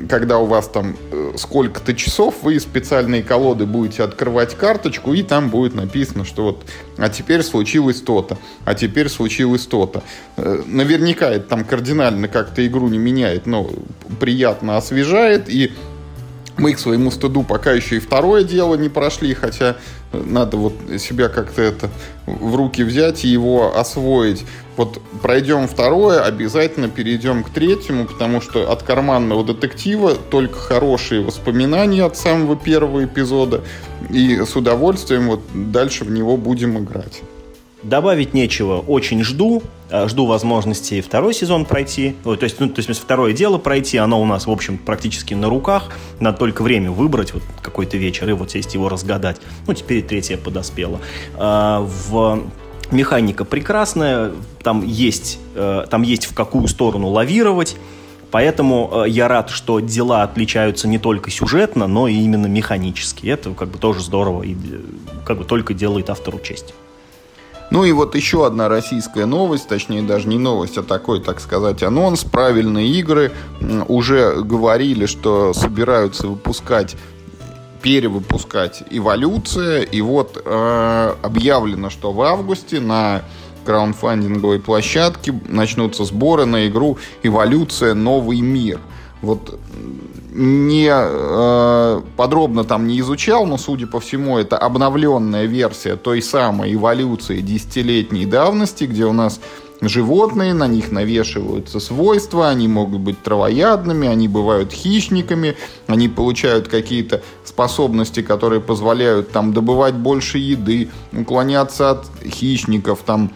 когда 0.08 0.38
у 0.38 0.46
вас 0.46 0.68
там 0.68 0.96
э, 1.10 1.32
сколько-то 1.36 1.94
часов, 1.94 2.36
вы 2.42 2.54
из 2.54 2.62
специальной 2.62 3.22
колоды 3.22 3.66
будете 3.66 4.02
открывать 4.02 4.54
карточку, 4.54 5.14
и 5.14 5.22
там 5.22 5.48
будет 5.50 5.74
написано, 5.74 6.24
что 6.24 6.44
вот, 6.44 6.64
а 6.96 7.08
теперь 7.08 7.42
случилось 7.42 8.00
то-то, 8.00 8.38
а 8.64 8.74
теперь 8.74 9.08
случилось 9.08 9.66
то-то. 9.66 10.02
Э, 10.36 10.62
наверняка 10.66 11.30
это 11.30 11.48
там 11.48 11.64
кардинально 11.64 12.28
как-то 12.28 12.66
игру 12.66 12.88
не 12.88 12.98
меняет, 12.98 13.46
но 13.46 13.70
приятно 14.20 14.76
освежает, 14.76 15.48
и 15.48 15.72
мы 16.58 16.74
к 16.74 16.78
своему 16.78 17.10
стыду 17.10 17.42
пока 17.42 17.72
еще 17.72 17.96
и 17.96 18.00
второе 18.00 18.44
дело 18.44 18.74
не 18.74 18.88
прошли, 18.88 19.32
хотя 19.34 19.76
надо 20.12 20.56
вот 20.56 20.74
себя 20.98 21.28
как-то 21.28 21.62
это 21.62 21.90
в 22.26 22.54
руки 22.56 22.82
взять 22.82 23.24
и 23.24 23.28
его 23.28 23.76
освоить. 23.76 24.44
Вот 24.76 25.00
пройдем 25.22 25.66
второе, 25.66 26.22
обязательно 26.22 26.88
перейдем 26.88 27.42
к 27.42 27.50
третьему, 27.50 28.06
потому 28.06 28.40
что 28.40 28.70
от 28.70 28.82
карманного 28.82 29.44
детектива 29.44 30.14
только 30.14 30.58
хорошие 30.58 31.20
воспоминания 31.20 32.04
от 32.04 32.16
самого 32.16 32.56
первого 32.56 33.04
эпизода, 33.04 33.62
и 34.10 34.40
с 34.44 34.54
удовольствием 34.54 35.28
вот 35.28 35.42
дальше 35.52 36.04
в 36.04 36.10
него 36.10 36.36
будем 36.36 36.78
играть. 36.78 37.22
Добавить 37.82 38.34
нечего, 38.34 38.78
очень 38.78 39.22
жду. 39.22 39.62
Э, 39.90 40.08
жду 40.08 40.26
возможности 40.26 41.00
второй 41.00 41.32
сезон 41.32 41.64
пройти. 41.64 42.16
Ой, 42.24 42.36
то 42.36 42.44
есть, 42.44 42.58
ну, 42.58 42.68
то 42.68 42.80
есть 42.80 43.00
второе 43.00 43.32
дело 43.32 43.58
пройти, 43.58 43.98
оно 43.98 44.20
у 44.20 44.26
нас, 44.26 44.46
в 44.46 44.50
общем, 44.50 44.78
практически 44.78 45.34
на 45.34 45.48
руках. 45.48 45.90
Надо 46.18 46.38
только 46.38 46.62
время 46.62 46.90
выбрать, 46.90 47.32
вот 47.32 47.42
какой-то 47.62 47.96
вечер, 47.96 48.28
и 48.28 48.32
вот 48.32 48.50
сесть 48.50 48.74
его 48.74 48.88
разгадать. 48.88 49.40
Ну, 49.66 49.74
теперь 49.74 50.02
третье 50.02 50.36
подоспело. 50.38 51.00
А, 51.36 51.86
в 52.10 52.42
механика 52.90 53.44
прекрасная, 53.44 54.32
там 54.62 54.84
есть, 54.84 55.38
э, 55.54 55.84
там 55.88 56.02
есть 56.02 56.26
в 56.26 56.34
какую 56.34 56.66
сторону 56.66 57.08
лавировать. 57.08 57.76
Поэтому 58.30 59.04
я 59.06 59.26
рад, 59.26 59.48
что 59.48 59.80
дела 59.80 60.22
отличаются 60.22 60.86
не 60.86 60.98
только 60.98 61.30
сюжетно, 61.30 61.86
но 61.86 62.08
и 62.08 62.14
именно 62.14 62.46
механически. 62.46 63.26
Это 63.26 63.54
как 63.54 63.70
бы 63.70 63.78
тоже 63.78 64.00
здорово 64.00 64.42
и 64.42 64.54
как 65.24 65.38
бы 65.38 65.44
только 65.44 65.72
делает 65.72 66.10
автору 66.10 66.38
честь. 66.38 66.74
Ну 67.70 67.84
и 67.84 67.92
вот 67.92 68.14
еще 68.14 68.46
одна 68.46 68.68
российская 68.68 69.26
новость, 69.26 69.68
точнее 69.68 70.02
даже 70.02 70.28
не 70.28 70.38
новость, 70.38 70.78
а 70.78 70.82
такой, 70.82 71.20
так 71.20 71.40
сказать, 71.40 71.82
анонс. 71.82 72.24
Правильные 72.24 72.88
игры 72.88 73.32
уже 73.88 74.42
говорили, 74.42 75.06
что 75.06 75.52
собираются 75.52 76.28
выпускать 76.28 76.96
перевыпускать 77.82 78.82
«Эволюция». 78.90 79.82
И 79.82 80.00
вот 80.00 80.42
э, 80.44 81.14
объявлено, 81.22 81.90
что 81.90 82.12
в 82.12 82.20
августе 82.22 82.80
на 82.80 83.22
краундфандинговой 83.64 84.60
площадке 84.60 85.38
начнутся 85.46 86.04
сборы 86.04 86.44
на 86.44 86.66
игру 86.66 86.98
«Эволюция. 87.22 87.94
Новый 87.94 88.40
мир». 88.40 88.80
Вот 89.22 89.58
не 90.38 90.88
э, 90.90 92.00
подробно 92.16 92.62
там 92.64 92.86
не 92.86 93.00
изучал, 93.00 93.44
но, 93.44 93.58
судя 93.58 93.86
по 93.86 93.98
всему, 93.98 94.38
это 94.38 94.56
обновленная 94.56 95.46
версия 95.46 95.96
той 95.96 96.22
самой 96.22 96.74
эволюции 96.74 97.40
десятилетней 97.40 98.24
давности, 98.24 98.84
где 98.84 99.04
у 99.04 99.12
нас 99.12 99.40
животные, 99.80 100.54
на 100.54 100.68
них 100.68 100.92
навешиваются 100.92 101.80
свойства, 101.80 102.48
они 102.48 102.68
могут 102.68 103.00
быть 103.00 103.22
травоядными, 103.22 104.06
они 104.06 104.28
бывают 104.28 104.72
хищниками, 104.72 105.56
они 105.86 106.08
получают 106.08 106.68
какие-то 106.68 107.22
способности, 107.44 108.22
которые 108.22 108.60
позволяют 108.60 109.32
там 109.32 109.52
добывать 109.52 109.94
больше 109.94 110.38
еды, 110.38 110.88
уклоняться 111.12 111.90
от 111.90 112.06
хищников, 112.24 113.00
там 113.04 113.32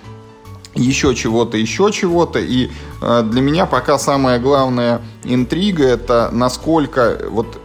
еще 0.74 1.14
чего-то, 1.14 1.56
еще 1.56 1.90
чего-то. 1.92 2.38
И 2.38 2.70
э, 3.00 3.22
для 3.24 3.40
меня 3.40 3.66
пока 3.66 3.98
самая 3.98 4.38
главная 4.38 5.02
интрига 5.24 5.84
это 5.84 6.30
насколько 6.32 7.18
вот 7.30 7.60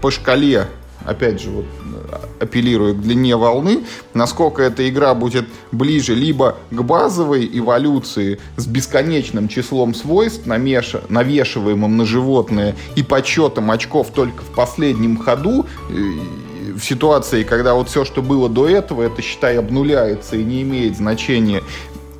по 0.00 0.10
шкале, 0.10 0.68
опять 1.04 1.40
же, 1.40 1.50
вот 1.50 1.66
апеллирую 2.40 2.94
к 2.94 3.00
длине 3.00 3.36
волны, 3.36 3.84
насколько 4.14 4.62
эта 4.62 4.88
игра 4.88 5.14
будет 5.14 5.46
ближе 5.70 6.14
либо 6.14 6.56
к 6.70 6.82
базовой 6.82 7.48
эволюции 7.52 8.40
с 8.56 8.66
бесконечным 8.66 9.48
числом 9.48 9.94
свойств, 9.94 10.46
намеша, 10.46 11.02
навешиваемым 11.08 11.96
на 11.96 12.04
животное 12.04 12.74
и 12.96 13.02
подсчетом 13.02 13.70
очков 13.70 14.10
только 14.12 14.42
в 14.42 14.54
последнем 14.54 15.16
ходу, 15.16 15.66
в 15.88 16.80
ситуации, 16.80 17.42
когда 17.42 17.74
вот 17.74 17.88
все, 17.88 18.04
что 18.04 18.22
было 18.22 18.48
до 18.48 18.68
этого, 18.68 19.02
это, 19.02 19.20
считай, 19.22 19.58
обнуляется 19.58 20.36
и 20.36 20.44
не 20.44 20.62
имеет 20.62 20.96
значения, 20.96 21.62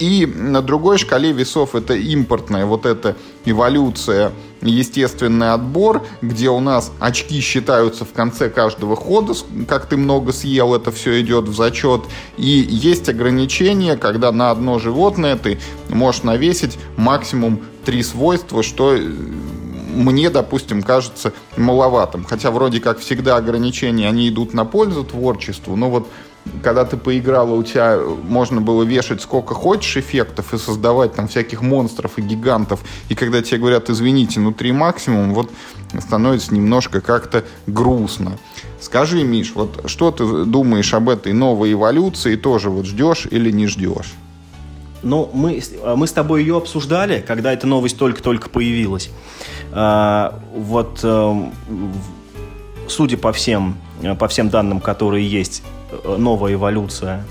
и 0.03 0.27
на 0.27 0.63
другой 0.63 0.99
шкале 0.99 1.31
весов 1.31 1.77
это 1.77 1.95
импортная 1.95 2.67
вот 2.67 2.87
эта 2.87 3.17
эволюция, 3.45 4.33
естественный 4.61 5.53
отбор, 5.53 6.05
где 6.21 6.51
у 6.51 6.59
нас 6.59 6.91
очки 6.99 7.41
считаются 7.41 8.05
в 8.05 8.13
конце 8.13 8.51
каждого 8.51 8.97
хода, 8.97 9.35
как 9.69 9.87
ты 9.87 9.97
много 9.97 10.33
съел, 10.33 10.75
это 10.75 10.91
все 10.91 11.21
идет 11.21 11.45
в 11.45 11.55
зачет. 11.55 12.03
И 12.37 12.49
есть 12.49 13.09
ограничения, 13.09 13.97
когда 13.97 14.33
на 14.33 14.51
одно 14.51 14.81
животное 14.81 15.37
ты 15.37 15.61
можешь 15.89 16.25
навесить 16.25 16.79
максимум 16.97 17.61
три 17.85 18.03
свойства, 18.03 18.65
что 18.65 18.95
э, 18.95 18.99
мне, 18.99 20.31
допустим, 20.31 20.83
кажется 20.83 21.33
маловатым. 21.57 22.25
Хотя 22.25 22.51
вроде 22.51 22.81
как 22.81 22.99
всегда 22.99 23.37
ограничения, 23.37 24.09
они 24.09 24.29
идут 24.29 24.53
на 24.53 24.65
пользу 24.65 25.05
творчеству, 25.05 25.77
но 25.77 25.91
вот 25.91 26.09
когда 26.62 26.84
ты 26.84 26.97
поиграла, 26.97 27.55
у 27.55 27.62
тебя 27.62 27.99
можно 27.99 28.61
было 28.61 28.82
вешать 28.82 29.22
сколько 29.22 29.55
хочешь 29.55 29.97
эффектов 29.97 30.53
и 30.55 30.59
создавать 30.59 31.14
там 31.14 31.28
всяких 31.28 31.62
монстров 31.62 32.18
и 32.18 32.22
гигантов. 32.22 32.80
И 33.09 33.14
когда 33.14 33.43
тебе 33.43 33.59
говорят, 33.59 33.90
извините, 33.90 34.40
ну 34.40 34.53
три 34.53 34.72
максимум, 34.72 35.34
вот 35.34 35.51
становится 36.01 36.55
немножко 36.55 37.01
как-то 37.01 37.45
грустно. 37.66 38.38
Скажи, 38.80 39.22
Миш, 39.22 39.53
вот 39.55 39.84
что 39.86 40.11
ты 40.11 40.45
думаешь 40.45 40.93
об 40.95 41.09
этой 41.09 41.32
новой 41.32 41.72
эволюции? 41.72 42.34
Тоже 42.36 42.70
вот 42.70 42.86
ждешь 42.86 43.26
или 43.30 43.51
не 43.51 43.66
ждешь? 43.68 44.12
Ну, 45.05 45.30
мы, 45.32 45.61
мы 45.97 46.07
с 46.07 46.12
тобой 46.12 46.43
ее 46.43 46.57
обсуждали, 46.57 47.24
когда 47.26 47.53
эта 47.53 47.66
новость 47.66 47.99
только-только 47.99 48.49
появилась. 48.49 49.11
А, 49.72 50.40
вот, 50.55 51.01
э, 51.03 51.51
судя 52.88 53.16
по 53.16 53.32
всем, 53.32 53.76
по 54.20 54.28
всем 54.28 54.49
данным, 54.49 54.80
которые 54.80 55.28
есть, 55.28 55.64
Э, 55.64 55.82
новая 56.05 56.55
эволюция, 56.55 57.24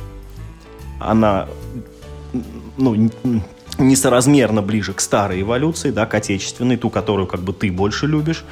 она 1.00 1.48
ну, 2.78 3.10
несоразмерно 3.78 4.62
ближе 4.62 4.94
к 4.94 5.02
старой 5.02 5.42
эволюции, 5.42 5.92
да, 5.92 6.06
к 6.06 6.14
отечественной, 6.14 6.78
ту, 6.78 6.90
которую 6.90 7.28
как 7.28 7.42
бы 7.42 7.54
ты 7.54 7.72
больше 7.72 8.08
любишь, 8.08 8.44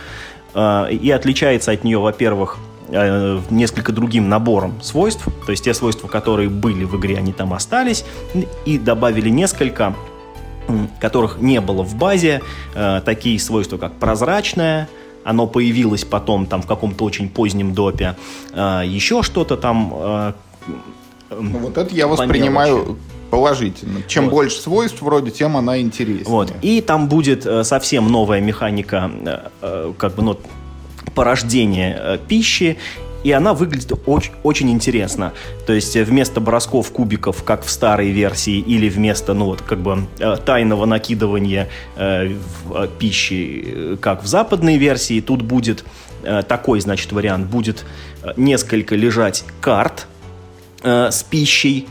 э, 0.54 0.92
и 0.92 1.12
отличается 1.12 1.72
от 1.72 1.84
нее, 1.84 2.00
во-первых, 2.00 2.58
э, 2.90 3.40
несколько 3.50 3.92
другим 3.92 4.30
набором 4.30 4.82
свойств, 4.82 5.28
то 5.46 5.52
есть 5.52 5.64
те 5.64 5.74
свойства, 5.74 6.08
которые 6.08 6.50
были 6.50 6.84
в 6.84 6.98
игре, 6.98 7.18
они 7.18 7.34
там 7.34 7.54
остались, 7.54 8.04
и 8.66 8.78
добавили 8.78 9.30
несколько, 9.30 9.96
которых 11.00 11.40
не 11.40 11.62
было 11.62 11.84
в 11.84 11.96
базе, 11.96 12.42
такие 13.06 13.40
свойства, 13.40 13.78
как 13.78 13.94
прозрачная, 13.94 14.88
оно 15.30 15.46
появилось 15.46 16.06
потом 16.06 16.48
там 16.48 16.62
в 16.62 16.66
каком-то 16.66 17.06
очень 17.06 17.30
позднем 17.30 17.74
допе, 17.74 18.16
э, 18.52 18.82
еще 18.86 19.22
что-то 19.22 19.58
там. 19.58 19.94
Э, 19.94 20.34
ну, 21.30 21.60
вот 21.60 21.78
это 21.78 21.94
я 21.94 22.08
воспринимаю 22.08 22.98
положительно. 23.30 24.02
Чем 24.08 24.26
вот. 24.26 24.32
больше 24.32 24.60
свойств 24.60 25.04
вроде, 25.04 25.30
тем 25.30 25.56
она 25.56 25.80
интереснее. 25.80 26.26
Вот. 26.26 26.52
И 26.64 26.82
там 26.82 27.08
будет 27.08 27.46
э, 27.46 27.64
совсем 27.64 28.08
новая 28.08 28.42
механика, 28.42 29.12
как 29.98 30.16
бы, 30.16 30.24
ну, 30.24 30.40
порождения 31.14 32.20
пищи 32.28 32.78
и 33.24 33.32
она 33.32 33.54
выглядит 33.54 33.92
очень, 34.06 34.32
очень 34.44 34.70
интересно. 34.72 35.34
То 35.66 35.74
есть 35.74 35.96
э, 35.96 36.04
вместо 36.04 36.40
бросков 36.40 36.92
кубиков, 36.92 37.44
как 37.44 37.64
в 37.64 37.70
старой 37.70 38.12
версии, 38.12 38.60
или 38.60 38.90
вместо, 38.90 39.34
ну 39.34 39.46
вот, 39.46 39.62
как 39.62 39.80
бы 39.80 40.08
э, 40.20 40.38
тайного 40.46 40.86
накидывания 40.86 41.70
э, 41.96 42.32
э, 42.74 42.88
пищи, 42.98 43.98
как 44.02 44.24
в 44.24 44.28
западной 44.28 44.78
версии, 44.78 45.22
тут 45.22 45.42
будет 45.42 45.84
э, 46.24 46.44
такой, 46.44 46.80
значит, 46.80 47.12
вариант. 47.12 47.48
Будет 47.48 47.86
несколько 48.38 48.96
лежать 48.96 49.44
карт 49.62 50.08
э, 50.84 51.12
с 51.12 51.24
пищей, 51.24 51.88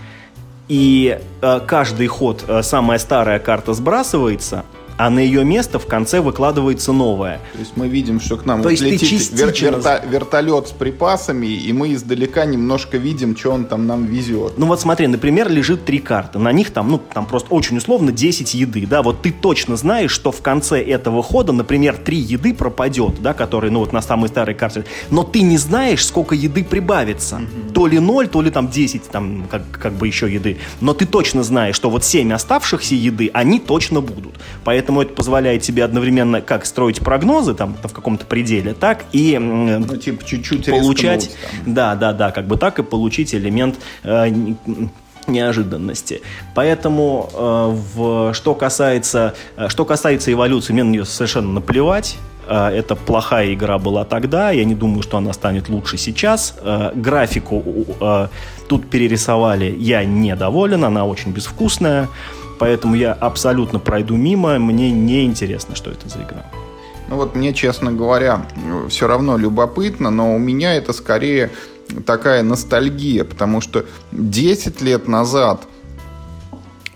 и 0.69 1.19
э, 1.41 1.61
каждый 1.67 2.07
ход 2.07 2.45
э, 2.47 2.63
самая 2.63 2.99
старая 2.99 3.39
карта 3.39 3.73
сбрасывается, 3.73 4.65
а 4.99 5.11
на 5.11 5.21
ее 5.21 5.45
место 5.45 5.79
в 5.79 5.87
конце 5.87 6.21
выкладывается 6.21 6.93
новое. 6.93 7.41
То 7.53 7.61
есть 7.61 7.73
мы 7.77 7.89
видим, 7.89 8.21
что 8.21 8.37
к 8.37 8.45
нам 8.45 8.63
То 8.63 8.69
вот 8.69 8.81
летит 8.81 9.21
вер- 9.33 9.53
верта- 9.53 10.07
вертолет 10.07 10.69
с 10.69 10.73
припасами, 10.73 11.47
и 11.47 11.73
мы 11.73 11.95
издалека 11.95 12.45
немножко 12.45 12.99
видим, 12.99 13.37
что 13.37 13.53
он 13.53 13.65
там 13.67 13.87
нам 13.87 14.05
везет. 14.07 14.55
Ну 14.59 14.67
вот 14.67 14.81
смотри, 14.81 15.07
например, 15.07 15.49
лежит 15.49 15.85
три 15.85 15.99
карты. 15.99 16.41
На 16.41 16.51
них 16.51 16.73
там, 16.73 16.91
ну, 16.91 16.99
там 16.99 17.27
просто 17.27 17.55
очень 17.55 17.77
условно 17.77 18.11
10 18.11 18.55
еды, 18.55 18.87
да, 18.87 19.03
вот 19.03 19.23
ты 19.23 19.31
точно 19.31 19.77
знаешь, 19.77 20.11
что 20.11 20.33
в 20.33 20.43
конце 20.43 20.83
этого 20.83 21.23
хода, 21.23 21.53
например, 21.53 21.97
три 21.97 22.19
еды 22.19 22.53
пропадет, 22.53 23.23
да, 23.23 23.35
которые, 23.35 23.71
ну, 23.71 23.81
вот 23.81 23.93
на 23.93 24.03
самой 24.03 24.29
старой 24.29 24.57
карте, 24.57 24.85
но 25.11 25.23
ты 25.23 25.43
не 25.43 25.59
знаешь, 25.59 26.05
сколько 26.05 26.35
еды 26.35 26.65
прибавится. 26.65 27.37
Mm-hmm. 27.37 27.73
То 27.73 27.87
ли 27.87 28.01
0, 28.01 28.27
то 28.27 28.43
ли 28.43 28.51
там 28.51 28.69
10, 28.69 29.11
там, 29.11 29.47
как, 29.49 29.63
как 29.71 29.93
бы 29.93 30.09
еще 30.09 30.33
еды. 30.33 30.59
Но 30.81 30.93
ты 30.93 31.07
точно 31.07 31.45
знаешь, 31.45 31.77
что 31.77 31.89
вот 31.89 32.05
7 32.05 32.33
оставшихся 32.33 32.97
еды, 32.97 33.31
они 33.33 33.61
точно 33.61 34.01
будут. 34.01 34.35
Поэтому 34.65 34.88
Поэтому 34.89 35.03
это 35.03 35.13
позволяет 35.13 35.61
тебе 35.61 35.85
одновременно 35.85 36.41
как 36.41 36.65
строить 36.65 37.01
прогнозы 37.01 37.53
там 37.53 37.77
в 37.83 37.93
каком-то 37.93 38.25
пределе, 38.25 38.73
так 38.73 39.05
и 39.13 39.37
ну, 39.37 39.99
типа, 39.99 40.25
чуть-чуть 40.25 40.65
получать, 40.65 41.31
да, 41.67 41.95
да, 41.95 42.15
да, 42.15 42.31
как 42.31 42.47
бы 42.47 42.57
так 42.57 42.79
и 42.79 42.83
получить 42.83 43.35
элемент 43.35 43.75
э, 44.03 44.31
неожиданности. 45.27 46.23
Поэтому 46.55 47.29
э, 47.35 47.77
в, 47.97 48.33
что 48.33 48.55
касается 48.55 49.35
э, 49.59 49.69
что 49.69 49.85
касается 49.85 50.33
эволюции, 50.33 50.73
мне 50.73 50.85
на 50.85 50.91
нее 50.91 51.05
совершенно 51.05 51.53
наплевать. 51.53 52.17
Э, 52.47 52.69
это 52.69 52.97
плохая 52.97 53.53
игра 53.53 53.77
была 53.77 54.07
тогда, 54.07 54.53
я 54.53 54.65
не 54.65 54.75
думаю, 54.75 55.03
что 55.03 55.19
она 55.19 55.35
станет 55.35 55.69
лучше 55.69 55.99
сейчас. 55.99 56.55
Э, 56.63 56.93
графику 56.95 57.63
э, 58.01 58.29
тут 58.71 58.89
перерисовали, 58.89 59.77
я 59.79 60.07
недоволен, 60.07 60.83
она 60.83 61.05
очень 61.05 61.33
безвкусная. 61.33 62.09
Поэтому 62.59 62.95
я 62.95 63.13
абсолютно 63.13 63.79
пройду 63.79 64.17
мимо, 64.17 64.59
мне 64.59 64.91
не 64.91 65.25
интересно, 65.25 65.77
что 65.77 65.91
это 65.91 66.09
за 66.09 66.19
игра. 66.19 66.45
Ну 67.09 67.17
вот 67.17 67.35
мне, 67.35 67.55
честно 67.55 67.93
говоря, 67.93 68.47
все 68.89 69.07
равно 69.07 69.39
любопытно, 69.39 70.11
но 70.11 70.35
у 70.35 70.39
меня 70.39 70.75
это 70.75 70.93
скорее 70.93 71.51
такая 72.05 72.43
ностальгия, 72.43 73.25
потому 73.25 73.61
что 73.61 73.87
10 74.13 74.83
лет 74.83 75.09
назад 75.09 75.63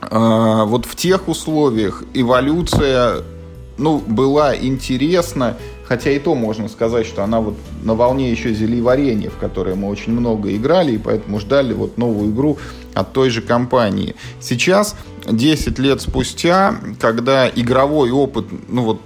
э, 0.03 0.65
вот 0.67 0.85
в 0.85 0.97
тех 0.97 1.29
условиях 1.29 2.03
эволюция 2.13 3.23
ну, 3.79 3.99
была 4.07 4.55
интересна, 4.55 5.57
хотя 5.87 6.11
и 6.11 6.19
то 6.19 6.35
можно 6.35 6.69
сказать, 6.69 7.07
что 7.07 7.25
она 7.25 7.41
вот 7.41 7.55
на 7.83 7.95
волне 7.95 8.31
еще 8.31 8.53
зелий 8.53 8.83
варенья, 8.83 9.31
в 9.31 9.39
которое 9.39 9.75
мы 9.75 9.89
очень 9.89 10.13
много 10.13 10.55
играли, 10.55 10.93
и 10.93 10.99
поэтому 10.99 11.41
ждали 11.41 11.73
вот 11.73 11.97
новую 11.97 12.31
игру 12.33 12.59
от 12.93 13.13
той 13.13 13.31
же 13.31 13.41
компании. 13.41 14.15
Сейчас 14.41 14.95
10 15.27 15.79
лет 15.79 16.01
спустя, 16.01 16.77
когда 16.99 17.49
игровой 17.49 18.11
опыт, 18.11 18.47
ну 18.69 18.83
вот, 18.83 19.01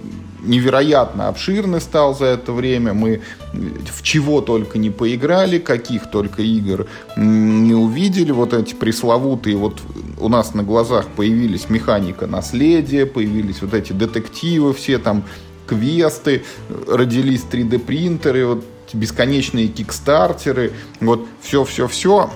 невероятно 0.47 1.27
обширный 1.27 1.81
стал 1.81 2.15
за 2.15 2.25
это 2.25 2.51
время. 2.51 2.93
Мы 2.93 3.21
в 3.53 4.01
чего 4.01 4.41
только 4.41 4.77
не 4.77 4.89
поиграли, 4.89 5.59
каких 5.59 6.09
только 6.09 6.41
игр 6.41 6.87
не 7.15 7.73
увидели. 7.73 8.31
Вот 8.31 8.53
эти 8.53 8.73
пресловутые, 8.73 9.57
вот 9.57 9.81
у 10.19 10.29
нас 10.29 10.53
на 10.53 10.63
глазах 10.63 11.07
появились 11.15 11.69
механика 11.69 12.27
наследия, 12.27 13.05
появились 13.05 13.61
вот 13.61 13.73
эти 13.73 13.93
детективы, 13.93 14.73
все 14.73 14.97
там 14.97 15.23
квесты, 15.67 16.43
родились 16.87 17.45
3D 17.49 17.79
принтеры, 17.79 18.45
вот 18.45 18.63
бесконечные 18.93 19.67
кикстартеры, 19.67 20.71
вот 21.01 21.27
все-все-все 21.41 22.29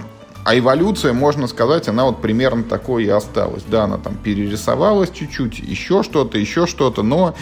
а 0.44 0.58
эволюция, 0.58 1.14
можно 1.14 1.48
сказать, 1.48 1.88
она 1.88 2.06
вот 2.06 2.22
примерно 2.22 2.64
такой 2.64 3.06
и 3.06 3.10
осталась. 3.10 3.64
Да, 3.68 3.84
она 3.84 3.98
там 3.98 4.16
перерисовалась 4.16 5.12
чуть-чуть, 5.12 5.60
еще 5.60 6.04
что-то, 6.04 6.38
еще 6.38 6.66
что-то, 6.66 7.04
но, 7.04 7.36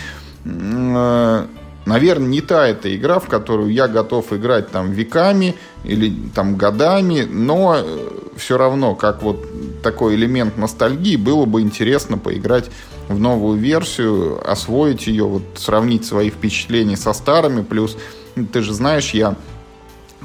э, 0.44 1.46
наверное, 1.86 2.28
не 2.28 2.42
та 2.42 2.68
эта 2.68 2.94
игра, 2.96 3.20
в 3.20 3.28
которую 3.28 3.72
я 3.72 3.88
готов 3.88 4.34
играть 4.34 4.70
там 4.72 4.92
веками 4.92 5.56
или 5.84 6.14
там 6.36 6.58
годами, 6.58 7.22
но 7.30 7.76
э, 7.78 8.10
все 8.36 8.58
равно, 8.58 8.96
как 8.96 9.24
вот 9.24 9.46
такой 9.82 10.16
элемент 10.16 10.58
ностальгии, 10.58 11.16
было 11.16 11.46
бы 11.46 11.62
интересно 11.62 12.18
поиграть 12.18 12.70
в 13.08 13.18
новую 13.20 13.58
версию, 13.58 14.40
освоить 14.50 15.08
ее, 15.08 15.24
вот 15.24 15.44
сравнить 15.56 16.06
свои 16.06 16.30
впечатления 16.30 16.98
со 16.98 17.14
старыми, 17.14 17.64
плюс 17.64 17.98
ты 18.52 18.62
же 18.62 18.74
знаешь, 18.74 19.12
я 19.12 19.36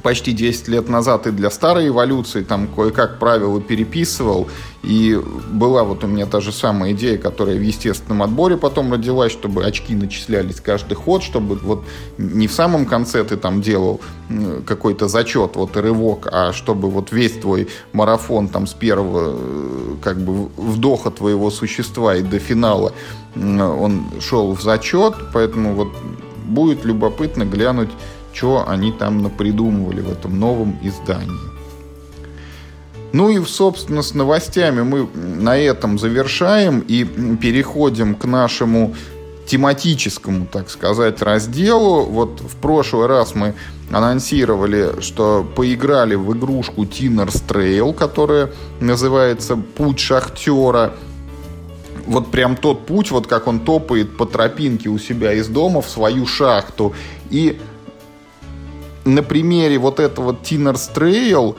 почти 0.03 0.33
10 0.33 0.69
лет 0.69 0.89
назад 0.89 1.27
и 1.27 1.31
для 1.31 1.51
старой 1.51 1.89
эволюции 1.89 2.43
там 2.43 2.67
кое-как 2.67 3.19
правила 3.19 3.61
переписывал. 3.61 4.49
И 4.83 5.19
была 5.51 5.83
вот 5.83 6.05
у 6.05 6.07
меня 6.07 6.27
та 6.27 6.41
же 6.41 6.53
самая 6.53 6.93
идея, 6.93 7.17
которая 7.17 7.57
в 7.57 7.63
естественном 7.63 8.23
отборе 8.23 8.57
потом 8.57 8.93
родилась, 8.93 9.33
чтобы 9.33 9.65
очки 9.65 9.95
начислялись 9.95 10.61
каждый 10.61 10.95
ход, 10.95 11.23
чтобы 11.23 11.57
вот 11.57 11.85
не 12.19 12.49
в 12.49 12.53
самом 12.53 12.85
конце 12.85 13.25
ты 13.25 13.37
там 13.37 13.63
делал 13.63 14.01
какой-то 14.67 15.09
зачет, 15.09 15.57
вот 15.57 15.77
рывок, 15.77 16.29
а 16.31 16.53
чтобы 16.53 16.91
вот 16.91 17.13
весь 17.13 17.33
твой 17.33 17.69
марафон 17.93 18.49
там 18.49 18.67
с 18.67 18.75
первого 18.75 19.37
э, 19.37 19.95
как 20.03 20.19
бы 20.19 20.49
вдоха 20.57 21.11
твоего 21.11 21.51
существа 21.51 22.17
и 22.17 22.23
до 22.23 22.39
финала 22.39 22.93
он 23.37 24.07
шел 24.21 24.55
в 24.55 24.63
зачет, 24.63 25.15
поэтому 25.33 25.75
вот 25.75 25.89
будет 26.45 26.85
любопытно 26.85 27.45
глянуть 27.45 27.91
что 28.35 28.69
они 28.69 28.93
там 28.93 29.23
напридумывали 29.23 30.01
в 30.01 30.11
этом 30.11 30.39
новом 30.39 30.79
издании. 30.83 31.55
Ну 33.13 33.31
и, 33.31 33.43
собственно, 33.45 34.03
с 34.03 34.13
новостями 34.13 34.83
мы 34.83 35.09
на 35.15 35.57
этом 35.57 36.01
завершаем 36.01 36.81
и 36.81 37.05
переходим 37.05 38.17
к 38.17 38.25
нашему 38.25 38.95
тематическому, 39.47 40.47
так 40.51 40.69
сказать, 40.69 41.23
разделу. 41.23 42.07
Вот 42.07 42.41
в 42.41 42.57
прошлый 42.57 43.07
раз 43.07 43.37
мы 43.37 43.55
анонсировали, 43.93 45.01
что 45.01 45.47
поиграли 45.55 46.17
в 46.17 46.37
игрушку 46.37 46.83
Tinner's 46.83 47.41
Trail, 47.47 47.95
которая 47.95 48.51
называется 48.81 49.57
«Путь 49.57 50.01
шахтера». 50.01 50.95
Вот 52.07 52.31
прям 52.31 52.57
тот 52.57 52.85
путь, 52.85 53.11
вот 53.13 53.27
как 53.29 53.47
он 53.47 53.61
топает 53.61 54.17
по 54.17 54.27
тропинке 54.27 54.89
у 54.89 54.99
себя 54.99 55.33
из 55.33 55.47
дома 55.47 55.81
в 55.81 55.89
свою 55.89 56.27
шахту. 56.27 56.95
И 57.31 57.61
на 59.05 59.23
примере 59.23 59.79
вот 59.79 60.01
этого 60.01 60.33
Tinner's 60.33 60.91
Trail 60.95 61.57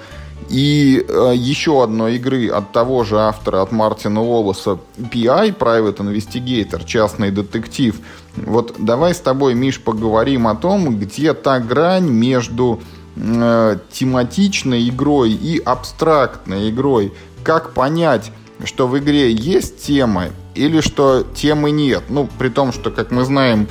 и 0.50 1.04
э, 1.08 1.34
еще 1.36 1.84
одной 1.84 2.18
игры 2.18 2.50
от 2.50 2.72
того 2.72 3.04
же 3.04 3.20
автора, 3.20 3.62
от 3.62 3.72
Мартина 3.72 4.22
Уоллеса, 4.22 4.78
PI, 4.98 5.58
Private 5.58 5.98
Investigator, 5.98 6.86
частный 6.86 7.32
детектив. 7.32 8.00
Вот 8.36 8.76
давай 8.78 9.16
с 9.16 9.20
тобой, 9.20 9.56
Миш, 9.56 9.82
поговорим 9.82 10.48
о 10.48 10.56
том, 10.56 11.00
где 11.00 11.34
та 11.34 11.60
грань 11.60 12.10
между 12.10 12.82
э, 13.16 13.78
тематичной 13.92 14.88
игрой 14.90 15.32
и 15.32 15.60
абстрактной 15.60 16.70
игрой. 16.70 17.14
Как 17.44 17.74
понять, 17.74 18.32
что 18.64 18.88
в 18.88 18.98
игре 19.00 19.32
есть 19.32 19.84
тема 19.84 20.26
или 20.54 20.82
что 20.82 21.24
темы 21.24 21.72
нет? 21.72 22.04
Ну, 22.10 22.30
при 22.38 22.50
том, 22.50 22.72
что, 22.72 22.92
как 22.92 23.12
мы 23.12 23.26
знаем, 23.26 23.68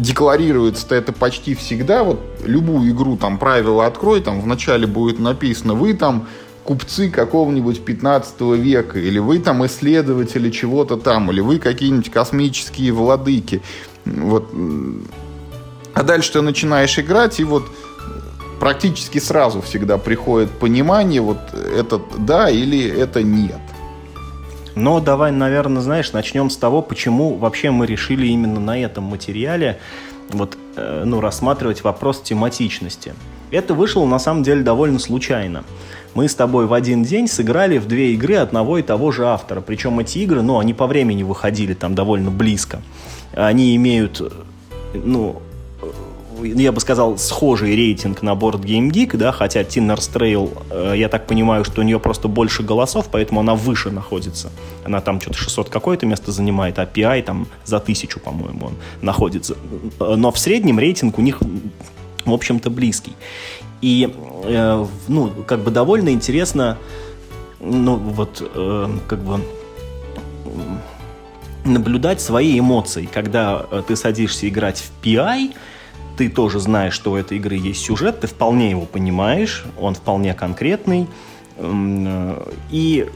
декларируется 0.00 0.94
это 0.94 1.12
почти 1.12 1.54
всегда. 1.54 2.02
Вот 2.02 2.20
любую 2.44 2.90
игру, 2.90 3.16
там, 3.16 3.38
правила 3.38 3.86
открой, 3.86 4.20
там 4.20 4.40
вначале 4.40 4.86
будет 4.86 5.18
написано, 5.18 5.74
вы 5.74 5.94
там 5.94 6.26
купцы 6.64 7.10
какого-нибудь 7.10 7.84
15 7.84 8.40
века, 8.56 8.98
или 8.98 9.18
вы 9.18 9.38
там 9.38 9.64
исследователи 9.66 10.50
чего-то 10.50 10.96
там, 10.96 11.30
или 11.30 11.40
вы 11.40 11.58
какие-нибудь 11.58 12.10
космические 12.10 12.92
владыки. 12.92 13.62
Вот. 14.06 14.50
А 15.94 16.02
дальше 16.02 16.32
ты 16.32 16.40
начинаешь 16.40 16.98
играть, 16.98 17.38
и 17.40 17.44
вот 17.44 17.64
практически 18.58 19.18
сразу 19.18 19.60
всегда 19.60 19.98
приходит 19.98 20.50
понимание, 20.50 21.20
вот 21.20 21.38
это 21.52 22.00
да 22.18 22.48
или 22.48 22.88
это 22.88 23.22
нет. 23.22 23.60
Но 24.80 24.98
давай, 24.98 25.30
наверное, 25.30 25.82
знаешь, 25.82 26.12
начнем 26.12 26.48
с 26.48 26.56
того, 26.56 26.80
почему 26.80 27.34
вообще 27.36 27.70
мы 27.70 27.84
решили 27.84 28.26
именно 28.26 28.60
на 28.60 28.80
этом 28.80 29.04
материале 29.04 29.78
вот, 30.30 30.56
э, 30.76 31.02
ну, 31.04 31.20
рассматривать 31.20 31.84
вопрос 31.84 32.22
тематичности. 32.22 33.12
Это 33.50 33.74
вышло 33.74 34.06
на 34.06 34.18
самом 34.18 34.42
деле 34.42 34.62
довольно 34.62 34.98
случайно. 34.98 35.64
Мы 36.14 36.28
с 36.28 36.34
тобой 36.34 36.66
в 36.66 36.72
один 36.72 37.02
день 37.02 37.28
сыграли 37.28 37.76
в 37.76 37.86
две 37.86 38.14
игры 38.14 38.36
одного 38.36 38.78
и 38.78 38.82
того 38.82 39.12
же 39.12 39.26
автора. 39.26 39.60
Причем 39.60 40.00
эти 40.00 40.18
игры, 40.20 40.40
ну, 40.40 40.58
они 40.58 40.72
по 40.72 40.86
времени 40.86 41.24
выходили 41.24 41.74
там 41.74 41.94
довольно 41.94 42.30
близко. 42.30 42.80
Они 43.34 43.76
имеют, 43.76 44.22
ну, 44.94 45.42
я 46.44 46.72
бы 46.72 46.80
сказал, 46.80 47.18
схожий 47.18 47.76
рейтинг 47.76 48.22
на 48.22 48.34
борт 48.34 48.60
Game 48.60 48.90
да, 49.16 49.32
хотя 49.32 49.62
Tinner's 49.62 50.10
Trail, 50.12 50.50
э, 50.70 50.94
я 50.96 51.08
так 51.08 51.26
понимаю, 51.26 51.64
что 51.64 51.80
у 51.80 51.84
нее 51.84 51.98
просто 51.98 52.28
больше 52.28 52.62
голосов, 52.62 53.08
поэтому 53.10 53.40
она 53.40 53.54
выше 53.54 53.90
находится. 53.90 54.50
Она 54.84 55.00
там 55.00 55.20
что-то 55.20 55.38
600 55.38 55.68
какое-то 55.68 56.06
место 56.06 56.32
занимает, 56.32 56.78
а 56.78 56.84
PI 56.84 57.22
там 57.22 57.46
за 57.64 57.80
тысячу, 57.80 58.20
по-моему, 58.20 58.66
он 58.66 58.74
находится. 59.02 59.56
Но 59.98 60.30
в 60.30 60.38
среднем 60.38 60.78
рейтинг 60.78 61.18
у 61.18 61.22
них, 61.22 61.40
в 62.24 62.32
общем-то, 62.32 62.70
близкий. 62.70 63.12
И, 63.80 64.14
э, 64.44 64.86
ну, 65.08 65.30
как 65.46 65.60
бы 65.60 65.70
довольно 65.70 66.10
интересно, 66.10 66.78
ну, 67.60 67.96
вот, 67.96 68.42
э, 68.54 68.88
как 69.08 69.18
бы 69.20 69.40
наблюдать 71.64 72.20
свои 72.20 72.58
эмоции, 72.58 73.08
когда 73.12 73.66
э, 73.70 73.82
ты 73.86 73.96
садишься 73.96 74.48
играть 74.48 74.78
в 74.82 75.04
PI, 75.04 75.52
ты 76.20 76.28
тоже 76.28 76.60
знаешь, 76.60 76.92
что 76.92 77.12
у 77.12 77.16
этой 77.16 77.38
игры 77.38 77.56
есть 77.56 77.82
сюжет, 77.82 78.20
ты 78.20 78.26
вполне 78.26 78.68
его 78.68 78.84
понимаешь, 78.84 79.64
он 79.78 79.94
вполне 79.94 80.34
конкретный. 80.34 81.06
Э, 81.56 82.52
и 82.70 83.08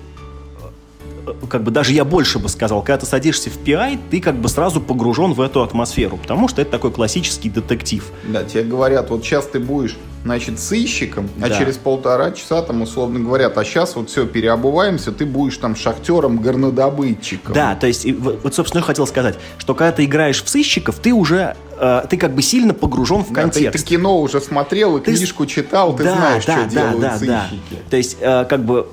как 1.49 1.63
бы 1.63 1.71
даже 1.71 1.93
я 1.93 2.05
больше 2.05 2.39
бы 2.39 2.49
сказал, 2.49 2.83
когда 2.83 2.99
ты 2.99 3.07
садишься 3.07 3.51
в 3.51 3.59
PI, 3.59 3.99
ты 4.11 4.21
как 4.21 4.37
бы 4.37 4.49
сразу 4.49 4.81
погружен 4.81 5.33
в 5.33 5.41
эту 5.41 5.63
атмосферу, 5.63 6.17
потому 6.17 6.49
что 6.49 6.63
это 6.63 6.71
такой 6.71 6.93
классический 6.93 7.51
детектив. 7.51 8.05
Да, 8.25 8.45
тебе 8.45 8.65
говорят, 8.65 9.11
вот 9.11 9.25
сейчас 9.25 9.47
ты 9.47 9.61
будешь 9.61 9.97
значит, 10.25 10.59
сыщиком, 10.59 11.29
а 11.43 11.49
да. 11.49 11.59
через 11.59 11.77
полтора 11.77 12.33
часа 12.33 12.63
там 12.63 12.81
условно 12.81 13.21
говорят, 13.21 13.59
а 13.59 13.65
сейчас 13.65 13.95
вот 13.95 14.09
все, 14.09 14.27
переобуваемся, 14.27 15.13
ты 15.13 15.27
будешь 15.27 15.59
там 15.59 15.77
шахтером, 15.77 16.39
горнодобытчиком. 16.39 17.53
Да, 17.53 17.75
то 17.75 17.87
есть, 17.87 18.07
вот, 18.11 18.55
собственно, 18.55 18.81
я 18.81 18.87
хотел 18.87 19.07
сказать, 19.07 19.39
что 19.59 19.75
когда 19.75 19.93
ты 19.93 20.07
играешь 20.07 20.43
в 20.43 20.49
сыщиков, 20.49 20.99
ты 20.99 21.13
уже, 21.13 21.57
э, 21.79 22.03
ты 22.09 22.17
как 22.17 22.35
бы 22.35 22.41
сильно 22.41 22.73
погружен 22.73 23.23
в 23.23 23.33
контекст. 23.35 23.65
Да, 23.65 23.73
ты, 23.73 23.79
ты 23.79 23.85
кино 23.85 24.19
уже 24.21 24.41
смотрел 24.41 24.97
и 24.97 25.01
ты... 25.03 25.15
книжку 25.15 25.45
читал, 25.45 25.95
ты 25.95 26.05
да, 26.05 26.15
знаешь, 26.15 26.45
да, 26.47 26.53
что 26.53 26.63
да, 26.65 26.71
делают 26.71 27.01
да, 27.01 27.19
сыщики. 27.19 27.61
Да. 27.71 27.77
То 27.91 27.97
есть, 27.99 28.17
э, 28.21 28.45
как 28.49 28.65
бы, 28.65 28.87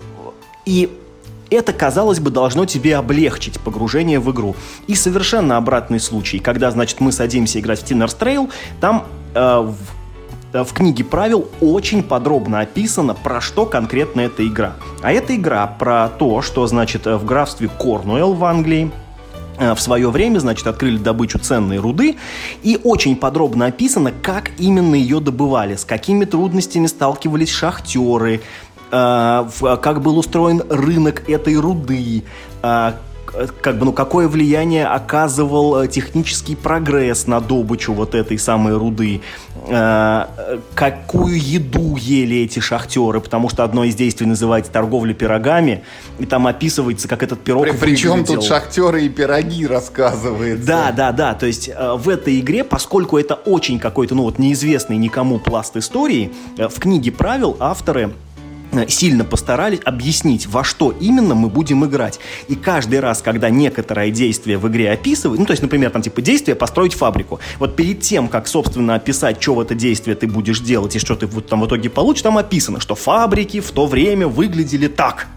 и 0.65 0.89
это, 1.55 1.73
казалось 1.73 2.19
бы, 2.19 2.31
должно 2.31 2.65
тебе 2.65 2.95
облегчить 2.95 3.59
погружение 3.59 4.19
в 4.19 4.31
игру. 4.31 4.55
И 4.87 4.95
совершенно 4.95 5.57
обратный 5.57 5.99
случай, 5.99 6.39
когда, 6.39 6.71
значит, 6.71 6.99
мы 6.99 7.11
садимся 7.11 7.59
играть 7.59 7.81
в 7.81 7.85
Tinner's 7.85 8.17
Trail, 8.17 8.49
там 8.79 9.05
э, 9.35 9.71
Э, 10.53 10.63
в 10.63 10.73
книге 10.73 11.03
правил 11.03 11.47
очень 11.59 12.03
подробно 12.03 12.61
описано, 12.61 13.13
про 13.13 13.41
что 13.41 13.65
конкретно 13.65 14.21
эта 14.21 14.45
игра. 14.45 14.73
А 15.01 15.11
эта 15.11 15.35
игра 15.35 15.65
про 15.67 16.09
то, 16.09 16.41
что, 16.41 16.65
значит, 16.67 17.05
в 17.05 17.25
графстве 17.25 17.69
Корнуэлл 17.69 18.33
в 18.33 18.43
Англии 18.43 18.91
э, 19.57 19.73
в 19.73 19.81
свое 19.81 20.09
время, 20.09 20.39
значит, 20.39 20.67
открыли 20.67 20.97
добычу 20.97 21.39
ценной 21.39 21.77
руды, 21.77 22.17
и 22.63 22.79
очень 22.83 23.15
подробно 23.15 23.67
описано, 23.67 24.11
как 24.11 24.51
именно 24.57 24.95
ее 24.95 25.19
добывали, 25.19 25.75
с 25.75 25.85
какими 25.85 26.25
трудностями 26.25 26.87
сталкивались 26.87 27.49
шахтеры, 27.49 28.41
как 28.91 30.01
был 30.01 30.17
устроен 30.17 30.61
рынок 30.69 31.29
этой 31.29 31.55
руды, 31.55 32.23
как 32.61 33.77
бы, 33.79 33.85
ну, 33.85 33.93
какое 33.93 34.27
влияние 34.27 34.85
оказывал 34.85 35.87
технический 35.87 36.55
прогресс 36.55 37.27
на 37.27 37.39
добычу 37.39 37.93
вот 37.93 38.13
этой 38.13 38.37
самой 38.37 38.75
руды, 38.75 39.21
Э, 39.67 40.25
какую 40.73 41.39
еду 41.39 41.95
ели 41.95 42.37
эти 42.37 42.59
шахтеры, 42.59 43.21
потому 43.21 43.47
что 43.47 43.63
одно 43.63 43.83
из 43.83 43.95
действий 43.95 44.25
называется 44.25 44.71
торговля 44.71 45.13
пирогами, 45.13 45.83
и 46.19 46.25
там 46.25 46.47
описывается, 46.47 47.07
как 47.07 47.21
этот 47.21 47.41
пирог 47.41 47.63
При, 47.63 47.77
Причем 47.77 48.25
тут 48.25 48.43
шахтеры 48.43 49.05
и 49.05 49.09
пироги 49.09 49.67
рассказывается. 49.67 50.65
Да, 50.65 50.91
да, 50.91 51.11
да, 51.11 51.33
то 51.35 51.45
есть 51.45 51.69
э, 51.69 51.93
в 51.95 52.09
этой 52.09 52.39
игре, 52.39 52.63
поскольку 52.63 53.19
это 53.19 53.35
очень 53.35 53.79
какой-то, 53.79 54.15
ну 54.15 54.23
вот, 54.23 54.39
неизвестный 54.39 54.97
никому 54.97 55.37
пласт 55.37 55.77
истории, 55.77 56.31
э, 56.57 56.67
в 56.67 56.79
книге 56.79 57.11
правил 57.11 57.55
авторы 57.59 58.11
Э, 58.11 58.30
сильно 58.87 59.23
постарались 59.23 59.79
объяснить, 59.83 60.47
во 60.47 60.63
что 60.63 60.91
именно 60.91 61.35
мы 61.35 61.49
будем 61.49 61.85
играть. 61.85 62.19
И 62.47 62.55
каждый 62.55 62.99
раз, 62.99 63.21
когда 63.21 63.49
некоторое 63.49 64.11
действие 64.11 64.57
в 64.57 64.67
игре 64.67 64.91
описывают, 64.91 65.39
ну, 65.39 65.45
то 65.45 65.51
есть, 65.51 65.61
например, 65.61 65.91
там, 65.91 66.01
типа, 66.01 66.21
действие 66.21 66.55
построить 66.55 66.93
фабрику. 66.93 67.39
Вот 67.59 67.75
перед 67.75 68.01
тем, 68.01 68.27
как, 68.27 68.47
собственно, 68.47 68.95
описать, 68.95 69.41
что 69.41 69.55
в 69.55 69.59
это 69.59 69.75
действие 69.75 70.15
ты 70.15 70.27
будешь 70.27 70.59
делать 70.59 70.95
и 70.95 70.99
что 70.99 71.15
ты 71.15 71.27
вот 71.27 71.47
там 71.47 71.61
в 71.61 71.67
итоге 71.67 71.89
получишь, 71.89 72.23
там 72.23 72.37
описано, 72.37 72.79
что 72.79 72.95
фабрики 72.95 73.59
в 73.59 73.71
то 73.71 73.85
время 73.85 74.27
выглядели 74.27 74.87
так. 74.87 75.27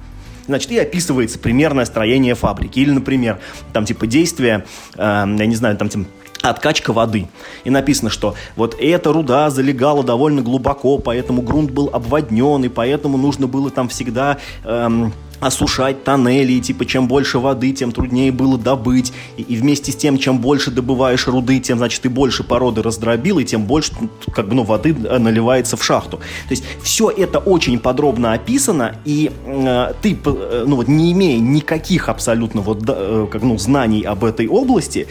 Значит, 0.46 0.70
и 0.72 0.78
описывается 0.78 1.38
примерное 1.38 1.86
строение 1.86 2.34
фабрики. 2.34 2.78
Или, 2.78 2.90
например, 2.90 3.40
там, 3.72 3.84
типа, 3.84 4.06
действие, 4.06 4.66
э, 4.94 4.98
я 4.98 5.46
не 5.46 5.56
знаю, 5.56 5.76
там, 5.76 5.88
типа, 5.88 6.04
откачка 6.50 6.92
воды. 6.92 7.28
И 7.64 7.70
написано, 7.70 8.10
что 8.10 8.34
вот 8.56 8.76
эта 8.78 9.12
руда 9.12 9.50
залегала 9.50 10.02
довольно 10.02 10.42
глубоко, 10.42 10.98
поэтому 10.98 11.42
грунт 11.42 11.70
был 11.70 11.90
обводнен, 11.92 12.64
и 12.64 12.68
поэтому 12.68 13.18
нужно 13.18 13.46
было 13.46 13.70
там 13.70 13.88
всегда 13.88 14.38
эм, 14.64 15.12
осушать 15.40 16.04
тоннели, 16.04 16.52
и 16.52 16.60
типа 16.60 16.86
чем 16.86 17.08
больше 17.08 17.38
воды, 17.38 17.72
тем 17.72 17.92
труднее 17.92 18.32
было 18.32 18.58
добыть, 18.58 19.12
и, 19.36 19.42
и 19.42 19.56
вместе 19.56 19.92
с 19.92 19.96
тем, 19.96 20.18
чем 20.18 20.38
больше 20.38 20.70
добываешь 20.70 21.26
руды, 21.26 21.58
тем, 21.60 21.78
значит, 21.78 22.02
ты 22.02 22.10
больше 22.10 22.44
породы 22.44 22.82
раздробил, 22.82 23.38
и 23.38 23.44
тем 23.44 23.64
больше, 23.64 23.92
как 24.32 24.48
бы, 24.48 24.54
ну, 24.54 24.62
воды 24.62 24.94
э, 24.94 25.18
наливается 25.18 25.76
в 25.76 25.84
шахту. 25.84 26.18
То 26.18 26.50
есть 26.50 26.64
все 26.82 27.10
это 27.10 27.38
очень 27.38 27.78
подробно 27.78 28.32
описано, 28.32 28.96
и 29.04 29.32
э, 29.44 29.92
ты, 30.02 30.18
э, 30.24 30.64
ну, 30.66 30.76
вот 30.76 30.88
не 30.88 31.12
имея 31.12 31.38
никаких 31.38 32.08
абсолютно 32.08 32.60
вот, 32.60 32.82
э, 32.86 33.26
как, 33.30 33.42
ну, 33.42 33.58
знаний 33.58 34.02
об 34.02 34.24
этой 34.24 34.46
области, 34.48 35.06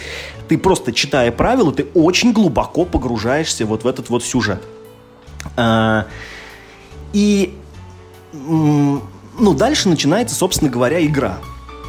ты 0.48 0.58
просто 0.58 0.92
читая 0.94 1.32
правила, 1.32 1.72
ты 1.72 1.88
очень 1.94 2.34
глубоко 2.34 2.86
погружаешься 2.86 3.66
вот 3.66 3.84
в 3.84 3.88
этот 3.88 4.10
вот 4.10 4.24
сюжет. 4.24 4.62
Э, 5.58 6.04
и 7.14 7.54
ну, 9.40 9.54
дальше 9.54 9.90
начинается, 9.90 10.36
собственно 10.36 10.70
говоря, 10.70 11.04
игра. 11.06 11.40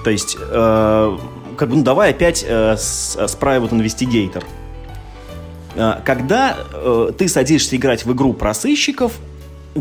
То 0.03 0.11
есть, 0.11 0.37
э, 0.39 1.19
как 1.57 1.69
бы, 1.69 1.77
ну, 1.77 1.83
давай 1.83 2.11
опять 2.11 2.45
э, 2.47 2.77
с, 2.77 3.17
с 3.17 3.37
Private. 3.37 4.45
Э, 5.75 6.01
когда 6.05 6.59
э, 6.73 7.13
ты 7.17 7.29
садишься 7.29 7.77
играть 7.77 8.05
в 8.05 8.13
игру 8.13 8.33
про 8.33 8.55
сыщиков, 8.55 9.13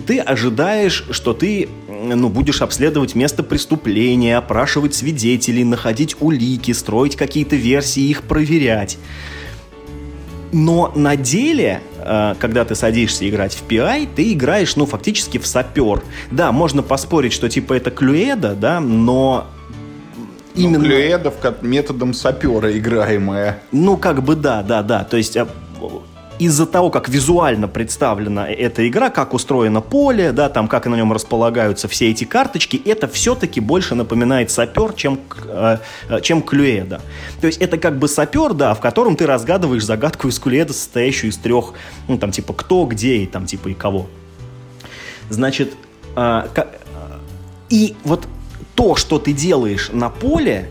ты 0.07 0.19
ожидаешь, 0.19 1.05
что 1.11 1.33
ты 1.33 1.69
ну, 1.87 2.29
будешь 2.29 2.61
обследовать 2.61 3.13
место 3.13 3.43
преступления, 3.43 4.37
опрашивать 4.37 4.95
свидетелей, 4.95 5.63
находить 5.63 6.15
улики, 6.19 6.71
строить 6.71 7.15
какие-то 7.15 7.55
версии, 7.55 8.01
их 8.01 8.23
проверять. 8.23 8.97
Но 10.53 10.91
на 10.95 11.15
деле, 11.15 11.81
э, 11.97 12.35
когда 12.39 12.63
ты 12.63 12.75
садишься 12.75 13.27
играть 13.27 13.55
в 13.55 13.67
PI, 13.67 14.07
ты 14.15 14.31
играешь, 14.33 14.75
ну, 14.75 14.85
фактически 14.85 15.39
в 15.39 15.47
сапер. 15.47 16.03
Да, 16.29 16.51
можно 16.51 16.83
поспорить, 16.83 17.33
что 17.33 17.49
типа 17.49 17.73
это 17.73 17.89
клюэда, 17.89 18.53
да, 18.53 18.79
но 18.79 19.47
именно... 20.53 20.77
Ну, 20.77 20.85
клюэда 20.85 21.33
методом 21.61 22.13
сапера 22.13 22.77
играемая. 22.77 23.61
Ну, 23.71 23.97
как 23.97 24.21
бы 24.23 24.35
да, 24.35 24.61
да, 24.61 24.83
да. 24.83 25.03
То 25.03 25.17
есть 25.17 25.35
э, 25.35 25.47
из-за 26.39 26.65
того, 26.65 26.89
как 26.89 27.09
визуально 27.09 27.67
представлена 27.67 28.49
эта 28.49 28.87
игра, 28.87 29.09
как 29.09 29.33
устроено 29.33 29.81
поле, 29.81 30.31
да, 30.31 30.49
там, 30.49 30.67
как 30.67 30.85
на 30.87 30.95
нем 30.95 31.13
располагаются 31.13 31.87
все 31.87 32.09
эти 32.09 32.23
карточки, 32.23 32.81
это 32.85 33.07
все-таки 33.07 33.59
больше 33.59 33.95
напоминает 33.95 34.51
сапер, 34.51 34.93
чем, 34.93 35.19
э, 35.45 35.77
э, 36.09 36.21
чем 36.21 36.41
клюэда. 36.41 37.01
То 37.41 37.47
есть 37.47 37.61
это 37.61 37.77
как 37.77 37.99
бы 37.99 38.07
сапер, 38.07 38.53
да, 38.53 38.73
в 38.73 38.79
котором 38.79 39.15
ты 39.15 39.25
разгадываешь 39.25 39.85
загадку 39.85 40.27
из 40.27 40.39
клюэда, 40.39 40.73
состоящую 40.73 41.31
из 41.31 41.37
трех, 41.37 41.73
ну, 42.07 42.17
там, 42.17 42.31
типа, 42.31 42.53
кто, 42.53 42.85
где 42.85 43.17
и 43.17 43.25
там, 43.27 43.45
типа, 43.45 43.69
и 43.69 43.73
кого. 43.73 44.07
Значит, 45.29 45.73
э, 46.15 46.43
и 47.69 47.95
вот 48.03 48.27
то, 48.75 48.95
что 48.95 49.19
ты 49.19 49.33
делаешь 49.33 49.89
на 49.91 50.09
поле, 50.09 50.69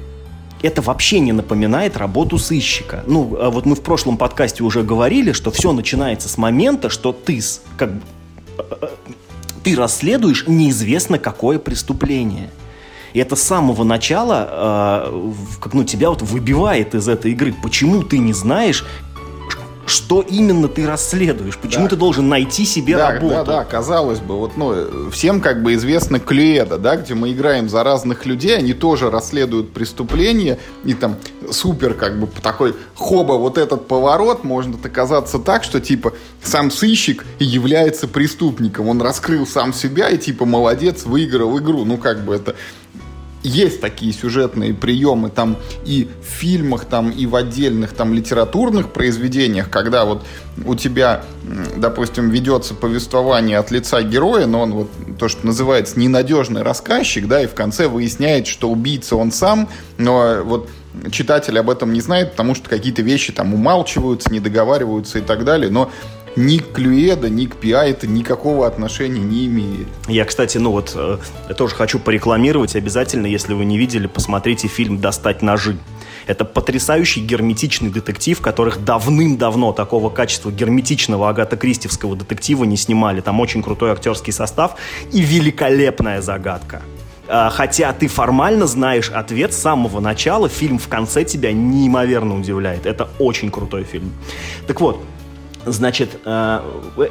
это 0.62 0.82
вообще 0.82 1.20
не 1.20 1.32
напоминает 1.32 1.96
работу 1.96 2.38
сыщика. 2.38 3.04
Ну, 3.06 3.36
а 3.40 3.50
вот 3.50 3.66
мы 3.66 3.74
в 3.74 3.82
прошлом 3.82 4.16
подкасте 4.16 4.62
уже 4.62 4.82
говорили, 4.82 5.32
что 5.32 5.50
все 5.50 5.72
начинается 5.72 6.28
с 6.28 6.38
момента, 6.38 6.88
что 6.88 7.12
ты 7.12 7.40
как 7.76 7.90
ты 9.62 9.76
расследуешь 9.76 10.46
неизвестно 10.46 11.18
какое 11.18 11.58
преступление. 11.58 12.50
И 13.12 13.18
это 13.18 13.36
с 13.36 13.42
самого 13.42 13.84
начала 13.84 14.48
э, 15.12 15.32
как, 15.60 15.74
ну, 15.74 15.84
тебя 15.84 16.08
вот 16.10 16.22
выбивает 16.22 16.94
из 16.94 17.08
этой 17.08 17.32
игры. 17.32 17.54
Почему 17.62 18.02
ты 18.02 18.18
не 18.18 18.32
знаешь, 18.32 18.84
что 19.86 20.22
именно 20.22 20.68
ты 20.68 20.86
расследуешь, 20.86 21.58
почему 21.58 21.84
да. 21.84 21.90
ты 21.90 21.96
должен 21.96 22.28
найти 22.28 22.64
себе 22.64 22.96
да, 22.96 23.12
работу. 23.12 23.34
Да, 23.34 23.44
да, 23.44 23.64
казалось 23.64 24.20
бы, 24.20 24.38
вот, 24.38 24.56
ну, 24.56 25.10
всем 25.10 25.40
как 25.40 25.62
бы 25.62 25.74
известно 25.74 26.20
Кледа, 26.20 26.78
да, 26.78 26.96
где 26.96 27.14
мы 27.14 27.32
играем 27.32 27.68
за 27.68 27.82
разных 27.82 28.24
людей, 28.26 28.56
они 28.56 28.74
тоже 28.74 29.10
расследуют 29.10 29.72
преступления, 29.72 30.58
и 30.84 30.94
там 30.94 31.16
супер 31.50 31.94
как 31.94 32.18
бы 32.18 32.28
такой 32.40 32.74
хоба 32.94 33.32
вот 33.32 33.58
этот 33.58 33.88
поворот 33.88 34.44
может 34.44 34.84
оказаться 34.84 35.38
так, 35.38 35.64
что 35.64 35.80
типа 35.80 36.12
сам 36.42 36.70
сыщик 36.70 37.24
является 37.38 38.08
преступником, 38.08 38.88
он 38.88 39.00
раскрыл 39.02 39.46
сам 39.46 39.72
себя 39.72 40.08
и 40.08 40.18
типа 40.18 40.44
молодец, 40.44 41.04
выиграл 41.04 41.58
игру, 41.58 41.84
ну 41.84 41.96
как 41.96 42.24
бы 42.24 42.34
это 42.34 42.54
есть 43.42 43.80
такие 43.80 44.12
сюжетные 44.12 44.74
приемы 44.74 45.30
там 45.30 45.56
и 45.84 46.08
в 46.22 46.26
фильмах, 46.26 46.84
там 46.84 47.10
и 47.10 47.26
в 47.26 47.34
отдельных 47.36 47.92
там 47.92 48.14
литературных 48.14 48.92
произведениях, 48.92 49.70
когда 49.70 50.04
вот 50.04 50.24
у 50.64 50.74
тебя, 50.74 51.24
допустим, 51.76 52.30
ведется 52.30 52.74
повествование 52.74 53.58
от 53.58 53.70
лица 53.70 54.02
героя, 54.02 54.46
но 54.46 54.62
он 54.62 54.72
вот 54.72 54.90
то, 55.18 55.28
что 55.28 55.46
называется 55.46 55.98
ненадежный 55.98 56.62
рассказчик, 56.62 57.26
да, 57.26 57.42
и 57.42 57.46
в 57.46 57.54
конце 57.54 57.88
выясняет, 57.88 58.46
что 58.46 58.70
убийца 58.70 59.16
он 59.16 59.32
сам, 59.32 59.68
но 59.98 60.42
вот 60.44 60.68
читатель 61.10 61.58
об 61.58 61.70
этом 61.70 61.92
не 61.92 62.00
знает, 62.00 62.32
потому 62.32 62.54
что 62.54 62.68
какие-то 62.68 63.02
вещи 63.02 63.32
там 63.32 63.54
умалчиваются, 63.54 64.30
не 64.30 64.40
договариваются 64.40 65.18
и 65.18 65.22
так 65.22 65.44
далее, 65.44 65.70
но 65.70 65.90
ни 66.36 66.58
к 66.58 66.72
Клюэда, 66.72 67.28
ни 67.28 67.46
к 67.46 67.56
Пиа 67.56 67.84
это 67.84 68.06
никакого 68.06 68.66
отношения 68.66 69.20
не 69.20 69.46
имеет. 69.46 69.86
Я, 70.08 70.24
кстати, 70.24 70.58
ну 70.58 70.70
вот, 70.70 70.92
э, 70.94 71.18
тоже 71.56 71.74
хочу 71.74 71.98
порекламировать 71.98 72.76
обязательно, 72.76 73.26
если 73.26 73.54
вы 73.54 73.64
не 73.64 73.78
видели, 73.78 74.06
посмотрите 74.06 74.68
фильм 74.68 74.98
«Достать 74.98 75.42
ножи». 75.42 75.76
Это 76.26 76.44
потрясающий 76.44 77.20
герметичный 77.20 77.90
детектив, 77.90 78.40
которых 78.40 78.84
давным-давно 78.84 79.72
такого 79.72 80.08
качества 80.08 80.52
герметичного 80.52 81.28
Агата 81.28 81.56
Кристевского 81.56 82.14
детектива 82.14 82.64
не 82.64 82.76
снимали. 82.76 83.20
Там 83.20 83.40
очень 83.40 83.62
крутой 83.62 83.90
актерский 83.90 84.32
состав 84.32 84.76
и 85.12 85.20
великолепная 85.20 86.22
загадка. 86.22 86.82
А, 87.28 87.50
хотя 87.50 87.92
ты 87.92 88.08
формально 88.08 88.66
знаешь 88.66 89.10
ответ 89.10 89.52
с 89.52 89.58
самого 89.58 90.00
начала, 90.00 90.48
фильм 90.48 90.78
в 90.78 90.88
конце 90.88 91.24
тебя 91.24 91.52
неимоверно 91.52 92.36
удивляет. 92.36 92.86
Это 92.86 93.08
очень 93.18 93.50
крутой 93.50 93.84
фильм. 93.84 94.12
Так 94.66 94.80
вот, 94.80 95.02
Значит, 95.64 96.18
э, 96.24 96.60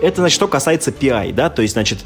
это, 0.01 0.21
значит, 0.21 0.35
что 0.35 0.47
касается 0.47 0.91
PI, 0.91 1.33
да, 1.33 1.49
то 1.49 1.61
есть, 1.61 1.73
значит, 1.73 1.99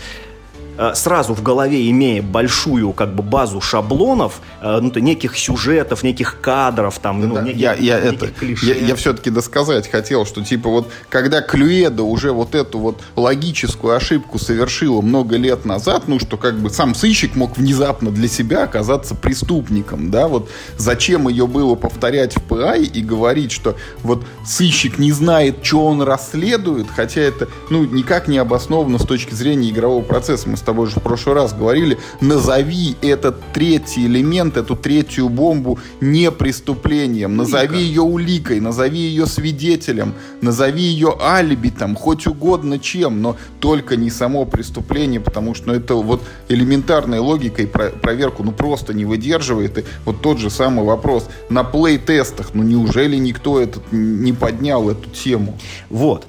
сразу 0.95 1.33
в 1.33 1.41
голове 1.41 1.89
имея 1.89 2.21
большую 2.21 2.93
как 2.93 3.15
бы 3.15 3.23
базу 3.23 3.61
шаблонов, 3.61 4.41
э, 4.61 4.79
ну, 4.81 4.91
то 4.91 5.01
неких 5.01 5.37
сюжетов, 5.37 6.03
неких 6.03 6.39
кадров, 6.41 6.99
там, 6.99 7.21
ну, 7.21 7.35
да, 7.35 7.41
неких, 7.41 7.59
я, 7.59 7.73
я, 7.73 7.99
неких 8.01 8.23
это, 8.23 8.27
клише. 8.39 8.65
Я, 8.65 8.75
я 8.75 8.95
все-таки 8.95 9.29
досказать 9.29 9.89
хотел, 9.89 10.25
что 10.25 10.43
типа 10.43 10.69
вот 10.69 10.91
когда 11.09 11.41
Клюэда 11.41 12.03
уже 12.03 12.31
вот 12.31 12.55
эту 12.55 12.79
вот 12.79 13.01
логическую 13.15 13.95
ошибку 13.95 14.39
совершила 14.39 15.01
много 15.01 15.37
лет 15.37 15.65
назад, 15.65 16.03
ну 16.07 16.19
что 16.19 16.37
как 16.37 16.59
бы 16.59 16.69
сам 16.69 16.95
сыщик 16.95 17.35
мог 17.35 17.57
внезапно 17.57 18.11
для 18.11 18.27
себя 18.27 18.63
оказаться 18.63 19.15
преступником, 19.15 20.11
да, 20.11 20.27
вот 20.27 20.49
зачем 20.77 21.27
ее 21.27 21.47
было 21.47 21.75
повторять 21.75 22.35
в 22.35 22.41
ПАИ 22.43 22.83
и 22.83 23.01
говорить, 23.01 23.51
что 23.51 23.75
вот 24.03 24.25
сыщик 24.45 24.97
не 24.97 25.11
знает, 25.11 25.57
что 25.63 25.85
он 25.85 26.01
расследует, 26.01 26.87
хотя 26.93 27.21
это, 27.21 27.47
ну, 27.69 27.85
никак 27.85 28.27
не 28.27 28.37
обосновано 28.37 28.99
с 28.99 29.05
точки 29.05 29.33
зрения 29.33 29.69
игрового 29.69 30.03
процесса. 30.03 30.49
Мы 30.49 30.57
тобой 30.65 30.87
же 30.87 30.99
в 30.99 31.03
прошлый 31.03 31.35
раз 31.35 31.53
говорили, 31.53 31.97
назови 32.21 32.95
этот 33.01 33.39
третий 33.53 34.05
элемент, 34.05 34.57
эту 34.57 34.75
третью 34.75 35.29
бомбу 35.29 35.79
не 36.01 36.31
преступлением, 36.31 37.37
назови 37.37 37.79
ее 37.79 38.01
уликой, 38.01 38.59
назови 38.59 38.99
ее 38.99 39.25
свидетелем, 39.25 40.13
назови 40.41 40.83
ее 40.83 41.15
алиби, 41.21 41.69
там, 41.69 41.95
хоть 41.95 42.27
угодно 42.27 42.79
чем, 42.79 43.21
но 43.21 43.37
только 43.59 43.95
не 43.95 44.09
само 44.09 44.45
преступление, 44.45 45.19
потому 45.19 45.53
что 45.53 45.67
ну, 45.67 45.73
это 45.73 45.95
вот 45.95 46.21
элементарная 46.49 47.21
логика 47.21 47.61
и 47.61 47.65
про 47.65 47.89
проверку 47.89 48.43
ну 48.43 48.51
просто 48.51 48.93
не 48.93 49.05
выдерживает. 49.05 49.77
И 49.77 49.83
вот 50.05 50.21
тот 50.21 50.39
же 50.39 50.49
самый 50.49 50.85
вопрос 50.85 51.27
на 51.49 51.63
плей-тестах, 51.63 52.51
ну 52.53 52.63
неужели 52.63 53.15
никто 53.15 53.59
этот 53.59 53.83
не 53.91 54.33
поднял 54.33 54.89
эту 54.89 55.09
тему? 55.09 55.57
Вот. 55.89 56.25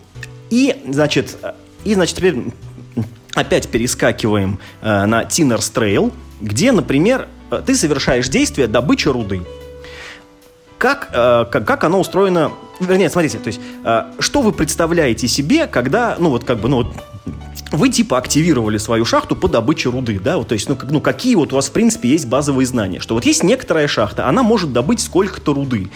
И, 0.51 0.77
значит, 0.89 1.37
и, 1.85 1.95
значит, 1.95 2.17
теперь 2.17 2.37
опять 3.37 3.69
перескакиваем 3.69 4.59
э, 4.81 5.05
на 5.05 5.25
Tinners' 5.25 5.71
Trail, 5.71 6.13
где, 6.41 6.73
например, 6.73 7.29
э, 7.51 7.63
ты 7.65 7.77
совершаешь 7.77 8.29
действие 8.29 8.67
добыча 8.67 9.13
руды. 9.13 9.43
Как, 10.79 11.11
э, 11.13 11.45
как, 11.51 11.65
как 11.67 11.85
оно 11.85 12.01
устроено... 12.01 12.53
Вернее, 12.81 13.09
смотрите, 13.09 13.39
то 13.39 13.49
есть, 13.49 13.61
э, 13.85 14.05
что 14.19 14.43
вы 14.43 14.53
представляете 14.53 15.29
себе, 15.29 15.67
когда, 15.67 16.17
ну, 16.19 16.31
вот 16.31 16.45
как 16.45 16.59
бы, 16.59 16.69
ну, 16.69 16.79
вот, 16.79 16.95
вы 17.73 17.91
типа 17.91 18.19
активировали 18.19 18.79
свою 18.79 19.05
шахту 19.05 19.37
по 19.37 19.49
добыче 19.49 19.91
руды, 19.91 20.19
да, 20.19 20.39
вот, 20.39 20.49
то 20.49 20.55
есть, 20.55 20.69
ну, 20.69 20.77
как, 20.77 20.91
ну, 20.91 21.01
какие 21.01 21.35
вот 21.35 21.53
у 21.53 21.57
вас, 21.57 21.69
в 21.69 21.73
принципе, 21.73 22.09
есть 22.09 22.27
базовые 22.27 22.67
знания, 22.67 23.01
что 23.01 23.15
вот 23.15 23.27
есть 23.27 23.43
некоторая 23.43 23.87
шахта, 23.87 24.29
она 24.29 24.43
может 24.43 24.73
добыть 24.73 25.01
сколько-то 25.01 25.53
руды. 25.53 25.91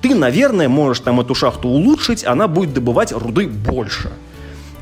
Ты, 0.00 0.14
наверное, 0.14 0.68
можешь 0.68 1.00
там 1.00 1.20
эту 1.20 1.34
шахту 1.34 1.68
улучшить, 1.68 2.24
она 2.24 2.48
будет 2.48 2.72
добывать 2.72 3.12
руды 3.12 3.46
больше. 3.46 4.10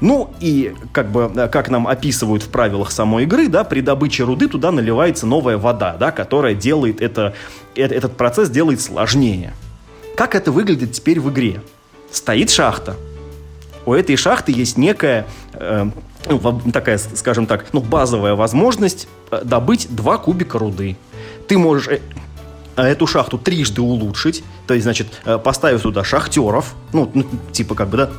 Ну 0.00 0.30
и 0.40 0.74
как 0.92 1.10
бы, 1.10 1.30
э, 1.34 1.48
как 1.48 1.68
нам 1.68 1.86
описывают 1.86 2.42
в 2.42 2.48
правилах 2.48 2.90
самой 2.90 3.24
игры, 3.24 3.48
да, 3.48 3.64
при 3.64 3.80
добыче 3.80 4.24
руды 4.24 4.48
туда 4.48 4.72
наливается 4.72 5.26
новая 5.26 5.58
вода, 5.58 5.96
да, 5.98 6.10
которая 6.10 6.54
делает 6.54 7.02
это, 7.02 7.34
это, 7.74 7.94
этот 7.94 8.16
процесс 8.16 8.48
делает 8.48 8.80
сложнее. 8.80 9.52
Как 10.16 10.34
это 10.34 10.52
выглядит 10.52 10.92
теперь 10.92 11.20
в 11.20 11.30
игре? 11.30 11.62
Стоит 12.10 12.50
шахта. 12.50 12.96
У 13.86 13.92
этой 13.92 14.16
шахты 14.16 14.52
есть 14.52 14.76
некая 14.76 15.26
э, 15.52 15.90
ну, 16.28 16.60
такая, 16.72 16.98
скажем 16.98 17.46
так, 17.46 17.66
ну, 17.72 17.80
базовая 17.80 18.34
возможность 18.34 19.08
э, 19.30 19.42
добыть 19.44 19.86
два 19.90 20.18
кубика 20.18 20.58
руды. 20.58 20.96
Ты 21.46 21.58
можешь 21.58 21.88
э, 21.88 22.00
эту 22.76 23.06
шахту 23.06 23.38
трижды 23.38 23.82
улучшить, 23.82 24.44
то 24.66 24.74
есть, 24.74 24.84
значит, 24.84 25.08
поставив 25.44 25.82
туда 25.82 26.04
шахтеров, 26.04 26.74
ну, 26.92 27.10
ну 27.12 27.26
типа 27.52 27.74
как 27.74 27.88
бы, 27.88 27.96
да, 27.96 28.10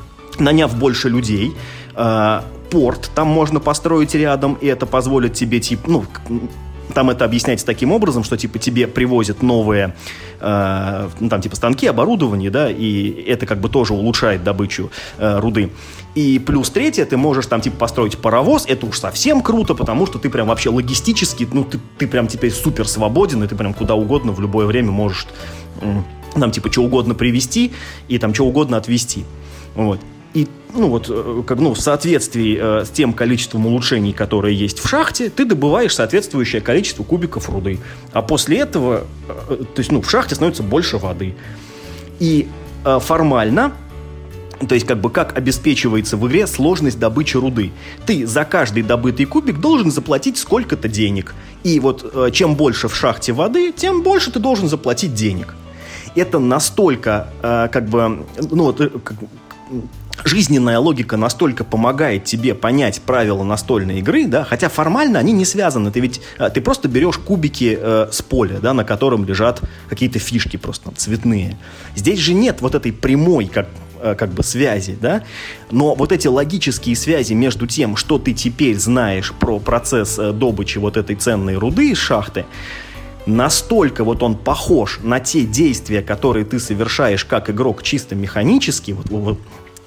наняв 0.41 0.77
больше 0.77 1.09
людей, 1.09 1.53
э, 1.95 2.41
порт 2.69 3.11
там 3.13 3.27
можно 3.27 3.59
построить 3.59 4.15
рядом, 4.15 4.57
и 4.61 4.67
это 4.67 4.85
позволит 4.85 5.33
тебе, 5.33 5.59
типа, 5.59 5.89
ну, 5.89 6.05
там 6.93 7.09
это 7.09 7.25
объясняется 7.25 7.65
таким 7.65 7.91
образом, 7.91 8.23
что 8.23 8.37
типа 8.37 8.59
тебе 8.59 8.87
привозят 8.87 9.41
новые, 9.41 9.95
э, 10.39 11.09
ну, 11.19 11.29
там 11.29 11.41
типа 11.41 11.55
станки, 11.55 11.87
оборудование, 11.87 12.49
да, 12.49 12.69
и 12.69 13.09
это 13.23 13.45
как 13.45 13.59
бы 13.59 13.69
тоже 13.69 13.93
улучшает 13.93 14.43
добычу 14.43 14.91
э, 15.17 15.39
руды. 15.39 15.71
И 16.15 16.39
плюс 16.39 16.69
третье, 16.69 17.05
ты 17.05 17.17
можешь 17.17 17.45
там 17.45 17.61
типа 17.61 17.77
построить 17.77 18.17
паровоз, 18.17 18.65
это 18.67 18.85
уж 18.85 18.99
совсем 18.99 19.41
круто, 19.41 19.73
потому 19.73 20.05
что 20.05 20.19
ты 20.19 20.29
прям 20.29 20.47
вообще 20.47 20.69
логистически, 20.69 21.47
ну 21.51 21.63
ты, 21.63 21.79
ты 21.97 22.07
прям 22.07 22.27
теперь 22.27 22.51
супер 22.51 22.87
свободен, 22.87 23.43
и 23.43 23.47
ты 23.47 23.55
прям 23.55 23.73
куда 23.73 23.95
угодно 23.95 24.31
в 24.33 24.41
любое 24.41 24.65
время 24.65 24.91
можешь 24.91 25.27
э, 25.81 26.01
там 26.37 26.51
типа 26.51 26.71
что 26.71 26.83
угодно 26.83 27.15
привезти 27.15 27.71
и 28.07 28.17
там 28.17 28.33
что 28.33 28.45
угодно 28.45 28.77
отвезти. 28.77 29.25
Вот. 29.75 29.99
И 30.33 30.47
ну 30.73 30.89
вот, 30.89 31.07
э, 31.09 31.43
как, 31.45 31.59
ну, 31.59 31.73
в 31.73 31.81
соответствии 31.81 32.57
э, 32.59 32.85
с 32.85 32.89
тем 32.89 33.13
количеством 33.13 33.65
улучшений, 33.65 34.13
которые 34.13 34.55
есть 34.55 34.79
в 34.79 34.87
шахте, 34.87 35.29
ты 35.29 35.45
добываешь 35.45 35.93
соответствующее 35.93 36.61
количество 36.61 37.03
кубиков 37.03 37.49
руды. 37.49 37.79
А 38.13 38.21
после 38.21 38.59
этого, 38.59 39.05
э, 39.27 39.55
то 39.55 39.79
есть, 39.79 39.91
ну, 39.91 40.01
в 40.01 40.09
шахте 40.09 40.35
становится 40.35 40.63
больше 40.63 40.97
воды. 40.97 41.35
И 42.19 42.47
э, 42.85 42.99
формально, 43.01 43.73
то 44.67 44.75
есть, 44.75 44.85
как 44.85 45.01
бы, 45.01 45.09
как 45.09 45.37
обеспечивается 45.37 46.17
в 46.17 46.27
игре 46.27 46.47
сложность 46.47 46.99
добычи 46.99 47.35
руды. 47.37 47.71
Ты 48.05 48.27
за 48.27 48.45
каждый 48.45 48.83
добытый 48.83 49.25
кубик 49.25 49.59
должен 49.59 49.91
заплатить 49.91 50.37
сколько-то 50.37 50.87
денег. 50.87 51.33
И 51.63 51.79
вот 51.79 52.09
э, 52.13 52.31
чем 52.31 52.55
больше 52.55 52.87
в 52.87 52.95
шахте 52.95 53.33
воды, 53.33 53.71
тем 53.71 54.03
больше 54.03 54.31
ты 54.31 54.39
должен 54.39 54.69
заплатить 54.69 55.13
денег. 55.13 55.55
Это 56.15 56.39
настолько, 56.39 57.29
э, 57.41 57.69
как 57.71 57.89
бы, 57.89 58.25
ну, 58.51 58.63
вот, 58.63 58.81
э, 58.81 58.89
как, 59.03 59.17
жизненная 60.23 60.79
логика 60.79 61.17
настолько 61.17 61.63
помогает 61.63 62.25
тебе 62.25 62.55
понять 62.55 63.01
правила 63.01 63.43
настольной 63.43 63.99
игры, 63.99 64.27
да, 64.27 64.43
хотя 64.43 64.69
формально 64.69 65.19
они 65.19 65.33
не 65.33 65.45
связаны. 65.45 65.91
Ты 65.91 65.99
ведь 65.99 66.21
э, 66.37 66.49
ты 66.49 66.61
просто 66.61 66.87
берешь 66.87 67.17
кубики 67.17 67.77
э, 67.79 68.07
с 68.11 68.21
поля, 68.21 68.59
да, 68.59 68.73
на 68.73 68.83
котором 68.83 69.25
лежат 69.25 69.61
какие-то 69.89 70.19
фишки 70.19 70.57
просто 70.57 70.85
там, 70.85 70.95
цветные. 70.95 71.57
Здесь 71.95 72.19
же 72.19 72.33
нет 72.33 72.61
вот 72.61 72.75
этой 72.75 72.91
прямой, 72.91 73.45
как 73.45 73.67
э, 73.99 74.15
как 74.15 74.31
бы 74.31 74.43
связи, 74.43 74.97
да, 74.99 75.23
но 75.69 75.95
вот 75.95 76.11
эти 76.11 76.27
логические 76.27 76.95
связи 76.95 77.33
между 77.33 77.67
тем, 77.67 77.95
что 77.95 78.17
ты 78.17 78.33
теперь 78.33 78.77
знаешь 78.77 79.33
про 79.33 79.59
процесс 79.59 80.17
э, 80.19 80.31
добычи 80.31 80.77
вот 80.77 80.97
этой 80.97 81.15
ценной 81.15 81.55
руды 81.55 81.91
из 81.91 81.97
шахты, 81.97 82.45
настолько 83.25 84.03
вот 84.03 84.23
он 84.23 84.35
похож 84.35 84.99
на 85.03 85.19
те 85.19 85.43
действия, 85.43 86.01
которые 86.01 86.45
ты 86.45 86.59
совершаешь 86.59 87.25
как 87.25 87.49
игрок 87.49 87.83
чисто 87.83 88.15
механически, 88.15 88.91
вот, 88.91 89.09
вот 89.09 89.39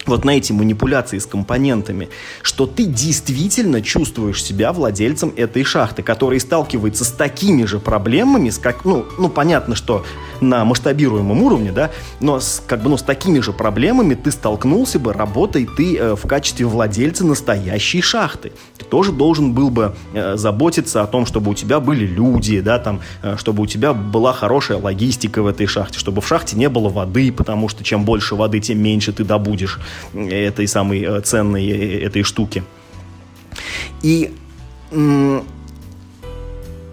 вот 0.07 0.24
на 0.24 0.36
эти 0.36 0.52
манипуляции 0.52 1.18
с 1.18 1.26
компонентами, 1.26 2.09
что 2.42 2.66
ты 2.66 2.84
действительно 2.84 3.80
чувствуешь 3.80 4.42
себя 4.42 4.72
владельцем 4.72 5.32
этой 5.36 5.64
шахты, 5.64 6.02
который 6.02 6.40
сталкивается 6.40 7.05
с 7.05 7.11
такими 7.11 7.64
же 7.64 7.78
проблемами, 7.78 8.50
с 8.50 8.59
как, 8.59 8.84
ну, 8.84 9.07
ну 9.18 9.28
понятно, 9.28 9.74
что 9.74 10.05
на 10.40 10.64
масштабируемом 10.64 11.42
уровне, 11.42 11.72
да, 11.72 11.90
но 12.20 12.40
с, 12.40 12.62
как 12.66 12.82
бы, 12.82 12.90
ну, 12.90 12.96
с 12.96 13.02
такими 13.02 13.40
же 13.40 13.52
проблемами 13.52 14.14
ты 14.14 14.30
столкнулся 14.30 14.98
бы, 14.98 15.12
работай 15.12 15.66
ты 15.66 15.96
э, 15.96 16.14
в 16.16 16.26
качестве 16.26 16.66
владельца 16.66 17.24
настоящей 17.24 18.02
шахты. 18.02 18.52
Ты 18.78 18.84
тоже 18.84 19.12
должен 19.12 19.52
был 19.52 19.70
бы 19.70 19.94
э, 20.12 20.36
заботиться 20.36 21.02
о 21.02 21.07
том, 21.07 21.26
чтобы 21.26 21.52
у 21.52 21.55
тебя 21.55 21.80
были 21.80 22.07
люди, 22.07 22.61
да, 22.61 22.78
там, 22.78 23.00
э, 23.22 23.36
чтобы 23.38 23.62
у 23.62 23.66
тебя 23.66 23.92
была 23.92 24.32
хорошая 24.32 24.78
логистика 24.78 25.42
в 25.42 25.46
этой 25.46 25.66
шахте, 25.66 25.98
чтобы 25.98 26.20
в 26.20 26.28
шахте 26.28 26.57
не 26.57 26.68
было 26.68 26.88
воды, 26.88 27.32
потому 27.32 27.68
что 27.68 27.84
чем 27.84 28.05
больше 28.05 28.34
воды, 28.34 28.61
тем 28.61 28.82
меньше 28.82 29.12
ты 29.12 29.24
добудешь 29.24 29.78
этой 30.14 30.66
самой 30.66 31.03
э, 31.03 31.20
ценной 31.20 31.66
э, 31.66 32.05
этой 32.05 32.22
штуки. 32.22 32.62
И 34.03 34.32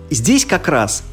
здесь 0.09 0.45
как 0.45 0.67
раз 0.67 1.03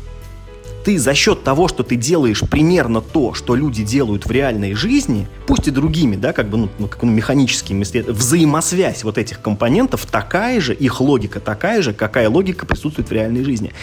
ты 0.89 0.99
за 0.99 1.13
счет 1.15 1.45
того, 1.45 1.69
что 1.69 1.83
ты 1.83 1.97
делаешь 1.97 2.41
примерно 2.49 3.03
то, 3.03 3.35
что 3.35 3.55
люди 3.55 3.85
делают 3.85 4.25
в 4.25 4.31
реальной 4.31 4.73
жизни, 4.73 5.29
пусть 5.47 5.69
и 5.69 5.71
другими, 5.71 6.17
да, 6.17 6.33
как 6.33 6.49
бы, 6.49 6.57
ну, 6.57 6.69
ну 6.79 6.89
как, 6.89 7.03
ну 7.03 7.11
механическими 7.11 7.85
взаимосвязь 8.11 9.05
вот 9.05 9.19
этих 9.19 9.43
компонентов 9.43 10.07
такая 10.07 10.63
же, 10.63 10.73
их 10.73 11.03
логика 11.03 11.41
такая 11.41 11.83
же, 11.83 11.93
какая 11.93 12.31
логика 12.31 12.65
присутствует 12.65 13.11
в 13.11 13.13
реальной 13.13 13.45
жизни. 13.45 13.75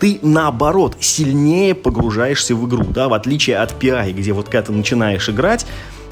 Ты, 0.00 0.18
наоборот, 0.22 0.96
сильнее 1.00 1.74
погружаешься 1.74 2.54
в 2.54 2.66
игру, 2.66 2.84
да, 2.84 3.08
в 3.10 3.12
отличие 3.12 3.58
от 3.58 3.72
PI, 3.72 4.12
где 4.12 4.32
вот 4.32 4.46
когда 4.46 4.62
ты 4.62 4.72
начинаешь 4.72 5.28
играть, 5.28 5.66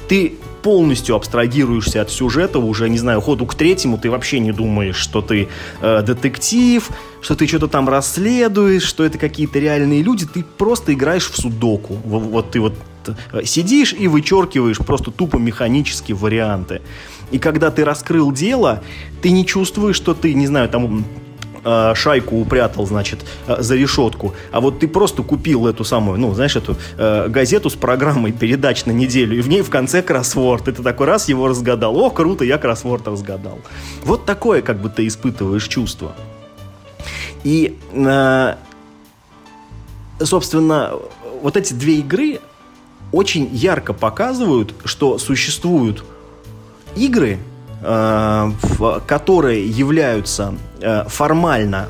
ты 0.07 0.35
полностью 0.63 1.15
абстрагируешься 1.15 2.01
от 2.01 2.09
сюжета, 2.09 2.59
уже, 2.59 2.89
не 2.89 2.97
знаю, 2.97 3.21
ходу 3.21 3.45
к 3.45 3.53
третьему 3.53 3.97
ты 3.97 4.09
вообще 4.09 4.39
не 4.39 4.51
думаешь, 4.51 4.95
что 4.95 5.21
ты 5.21 5.49
э, 5.81 6.01
детектив, 6.01 6.89
что 7.21 7.35
ты 7.35 7.45
что-то 7.45 7.67
там 7.67 7.89
расследуешь, 7.89 8.83
что 8.83 9.03
это 9.03 9.17
какие-то 9.17 9.59
реальные 9.59 10.01
люди, 10.01 10.25
ты 10.25 10.43
просто 10.43 10.93
играешь 10.93 11.29
в 11.29 11.35
судоку. 11.35 11.97
Вот, 12.05 12.23
вот 12.23 12.51
ты 12.51 12.61
вот 12.61 12.73
э, 13.07 13.43
сидишь 13.43 13.93
и 13.93 14.07
вычеркиваешь 14.07 14.77
просто 14.77 15.11
тупо 15.11 15.37
механические 15.37 16.15
варианты. 16.15 16.81
И 17.31 17.39
когда 17.39 17.69
ты 17.69 17.83
раскрыл 17.83 18.31
дело, 18.31 18.81
ты 19.21 19.31
не 19.31 19.45
чувствуешь, 19.45 19.95
что 19.95 20.13
ты, 20.13 20.33
не 20.33 20.47
знаю, 20.47 20.69
там 20.69 21.03
э, 21.63 21.93
шайку 21.95 22.39
упрятал, 22.39 22.85
значит, 22.85 23.25
э, 23.47 23.61
за 23.61 23.75
решетку, 23.75 24.33
а 24.51 24.61
вот 24.61 24.79
ты 24.79 24.87
просто 24.87 25.23
купил 25.23 25.67
эту 25.67 25.83
самую, 25.83 26.19
ну, 26.19 26.33
знаешь, 26.33 26.55
эту 26.55 26.77
э, 26.97 27.27
газету 27.27 27.69
с 27.69 27.75
программой 27.75 28.31
передач 28.31 28.85
на 28.85 28.91
неделю, 28.91 29.37
и 29.37 29.41
в 29.41 29.49
ней 29.49 29.61
в 29.61 29.69
конце 29.69 30.01
кроссворд, 30.01 30.67
и 30.67 30.71
ты 30.71 30.83
такой 30.83 31.07
раз 31.07 31.29
его 31.29 31.47
разгадал, 31.47 31.97
о, 31.97 32.09
круто, 32.09 32.43
я 32.45 32.57
кроссворд 32.57 33.07
разгадал. 33.07 33.59
Вот 34.03 34.25
такое, 34.25 34.61
как 34.61 34.81
бы 34.81 34.89
ты 34.89 35.07
испытываешь 35.07 35.67
чувство. 35.67 36.13
И, 37.43 37.77
собственно, 40.19 40.93
вот 41.41 41.57
эти 41.57 41.73
две 41.73 41.95
игры 41.95 42.39
очень 43.11 43.49
ярко 43.51 43.93
показывают, 43.93 44.73
что 44.85 45.17
существуют 45.17 46.03
игры, 46.95 47.37
которые 49.05 49.67
являются 49.67 50.55
э, 50.81 51.03
формально 51.07 51.89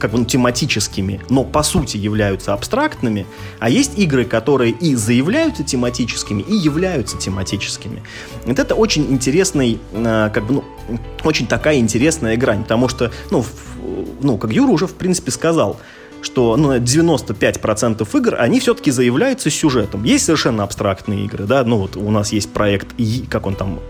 как 0.00 0.12
бы 0.12 0.18
ну, 0.18 0.24
тематическими, 0.24 1.20
но 1.28 1.44
по 1.44 1.62
сути 1.62 1.96
являются 1.98 2.54
абстрактными, 2.54 3.26
а 3.58 3.68
есть 3.68 3.98
игры, 3.98 4.24
которые 4.24 4.72
и 4.72 4.94
заявляются 4.94 5.62
тематическими, 5.62 6.42
и 6.42 6.54
являются 6.54 7.18
тематическими. 7.18 8.02
Вот 8.46 8.58
это 8.58 8.74
очень 8.74 9.12
интересный, 9.12 9.78
э, 9.92 10.30
как 10.32 10.46
бы, 10.46 10.54
ну, 10.54 10.64
очень 11.22 11.46
такая 11.46 11.78
интересная 11.78 12.34
игра, 12.34 12.54
потому 12.54 12.88
что, 12.88 13.12
ну, 13.30 13.44
ну, 14.20 14.38
как 14.38 14.52
Юра 14.52 14.70
уже, 14.70 14.86
в 14.86 14.94
принципе, 14.94 15.30
сказал, 15.30 15.78
что 16.22 16.56
ну, 16.56 16.76
95% 16.76 18.18
игр, 18.18 18.36
они 18.38 18.60
все-таки 18.60 18.90
заявляются 18.90 19.50
сюжетом. 19.50 20.04
Есть 20.04 20.26
совершенно 20.26 20.64
абстрактные 20.64 21.24
игры, 21.24 21.44
да, 21.44 21.64
ну 21.64 21.78
вот 21.78 21.96
у 21.96 22.10
нас 22.10 22.32
есть 22.32 22.50
проект, 22.52 22.88
как 23.28 23.46
он 23.46 23.54
там, 23.54 23.80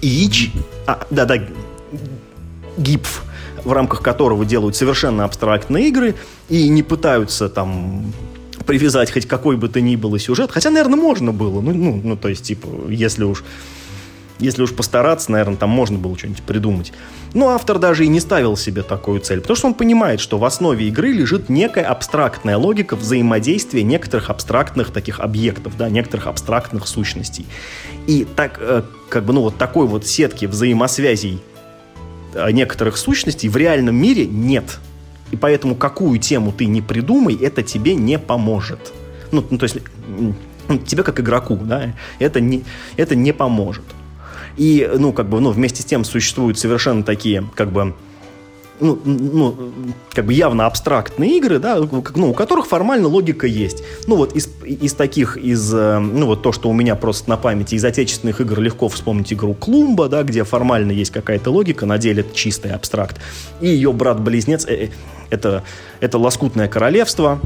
ИИЧ, 0.00 0.50
а, 0.86 1.06
да-да, 1.10 1.38
ГИПФ, 2.76 3.22
в 3.64 3.72
рамках 3.72 4.02
которого 4.02 4.44
делают 4.44 4.76
совершенно 4.76 5.24
абстрактные 5.24 5.88
игры 5.88 6.14
и 6.48 6.68
не 6.68 6.82
пытаются 6.82 7.48
там 7.48 8.12
привязать 8.66 9.12
хоть 9.12 9.26
какой 9.26 9.56
бы 9.56 9.68
то 9.68 9.80
ни 9.80 9.96
было 9.96 10.18
сюжет. 10.18 10.50
Хотя, 10.50 10.70
наверное, 10.70 10.98
можно 10.98 11.32
было. 11.32 11.60
Ну, 11.60 11.72
ну, 11.72 12.00
ну 12.02 12.16
то 12.16 12.28
есть, 12.28 12.44
типа, 12.44 12.68
если 12.88 13.24
уж 13.24 13.44
Если 14.38 14.62
уж 14.62 14.74
постараться, 14.74 15.30
наверное, 15.30 15.56
там 15.56 15.70
можно 15.70 15.96
было 15.96 16.18
что-нибудь 16.18 16.42
придумать. 16.42 16.92
Но 17.34 17.50
автор 17.50 17.78
даже 17.78 18.04
и 18.04 18.08
не 18.08 18.20
ставил 18.20 18.56
себе 18.56 18.82
такую 18.82 19.20
цель, 19.20 19.40
потому 19.40 19.56
что 19.56 19.66
он 19.68 19.74
понимает, 19.74 20.20
что 20.20 20.38
в 20.38 20.44
основе 20.44 20.88
игры 20.88 21.12
лежит 21.12 21.48
некая 21.48 21.84
абстрактная 21.84 22.56
логика 22.56 22.96
взаимодействия 22.96 23.82
некоторых 23.82 24.30
абстрактных 24.30 24.90
таких 24.90 25.20
объектов, 25.20 25.76
да, 25.76 25.88
некоторых 25.88 26.26
абстрактных 26.26 26.88
сущностей. 26.88 27.46
И 28.06 28.24
так, 28.24 28.58
э, 28.60 28.82
как 29.08 29.24
бы, 29.24 29.32
ну, 29.32 29.42
вот 29.42 29.56
такой 29.56 29.86
вот 29.86 30.06
сетки 30.06 30.46
взаимосвязей 30.46 31.40
э, 32.34 32.50
некоторых 32.50 32.96
сущностей 32.96 33.48
в 33.48 33.56
реальном 33.56 33.94
мире 33.94 34.26
нет. 34.26 34.78
И 35.30 35.36
поэтому 35.36 35.74
какую 35.76 36.18
тему 36.18 36.52
ты 36.52 36.66
не 36.66 36.82
придумай, 36.82 37.34
это 37.34 37.62
тебе 37.62 37.94
не 37.94 38.18
поможет. 38.18 38.92
Ну, 39.32 39.44
ну 39.48 39.58
то 39.58 39.64
есть 39.64 39.78
ну, 40.68 40.78
тебе 40.78 41.02
как 41.02 41.20
игроку, 41.20 41.56
да, 41.56 41.94
это 42.18 42.40
не, 42.40 42.64
это 42.96 43.14
не 43.16 43.32
поможет. 43.32 43.84
И, 44.56 44.88
ну, 44.98 45.12
как 45.12 45.28
бы, 45.28 45.40
ну, 45.40 45.50
вместе 45.50 45.82
с 45.82 45.84
тем 45.84 46.04
существуют 46.04 46.58
совершенно 46.58 47.02
такие, 47.02 47.44
как 47.54 47.72
бы, 47.72 47.94
ну, 48.80 48.98
ну, 49.04 49.72
как 50.12 50.26
бы 50.26 50.32
явно 50.32 50.66
абстрактные 50.66 51.38
игры, 51.38 51.58
да, 51.58 51.76
ну, 51.76 52.30
у 52.30 52.34
которых 52.34 52.66
формально 52.66 53.08
логика 53.08 53.46
есть. 53.46 53.82
Ну, 54.06 54.16
вот 54.16 54.34
из, 54.34 54.48
из 54.64 54.94
таких, 54.94 55.36
из, 55.36 55.72
э, 55.72 55.98
ну, 55.98 56.26
вот 56.26 56.42
то, 56.42 56.52
что 56.52 56.68
у 56.68 56.72
меня 56.72 56.96
просто 56.96 57.30
на 57.30 57.36
памяти, 57.36 57.76
из 57.76 57.84
отечественных 57.84 58.40
игр 58.40 58.60
легко 58.60 58.88
вспомнить 58.88 59.32
игру 59.32 59.54
Клумба, 59.54 60.08
да, 60.08 60.22
где 60.22 60.44
формально 60.44 60.92
есть 60.92 61.12
какая-то 61.12 61.50
логика, 61.50 61.86
на 61.86 61.98
деле 61.98 62.22
это 62.22 62.34
чистый 62.34 62.72
абстракт. 62.72 63.20
И 63.60 63.68
ее 63.68 63.92
брат-близнец, 63.92 64.66
э, 64.66 64.86
э, 64.86 64.88
это, 65.30 65.62
это 66.00 66.18
«Лоскутное 66.18 66.68
королевство», 66.68 67.40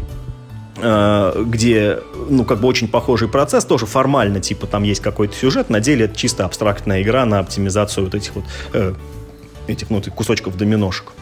где, 1.45 2.01
ну, 2.29 2.45
как 2.45 2.61
бы 2.61 2.69
очень 2.69 2.89
похожий 2.89 3.29
процесс, 3.29 3.65
тоже 3.65 3.87
формально, 3.87 4.41
типа, 4.41 4.67
там 4.67 4.83
есть 4.83 5.01
какой-то 5.01 5.35
сюжет, 5.35 5.71
на 5.71 5.81
деле 5.81 6.05
это 6.05 6.17
чисто 6.17 6.45
абстрактная 6.45 7.03
игра 7.03 7.25
на 7.25 7.41
оптимизацию 7.41 8.05
вот 8.05 8.15
этих 8.15 8.35
вот, 8.35 8.45
э, 8.73 8.95
этих, 9.67 9.91
ну, 9.91 10.03
кусочков 10.15 10.57
доминошек. 10.57 11.13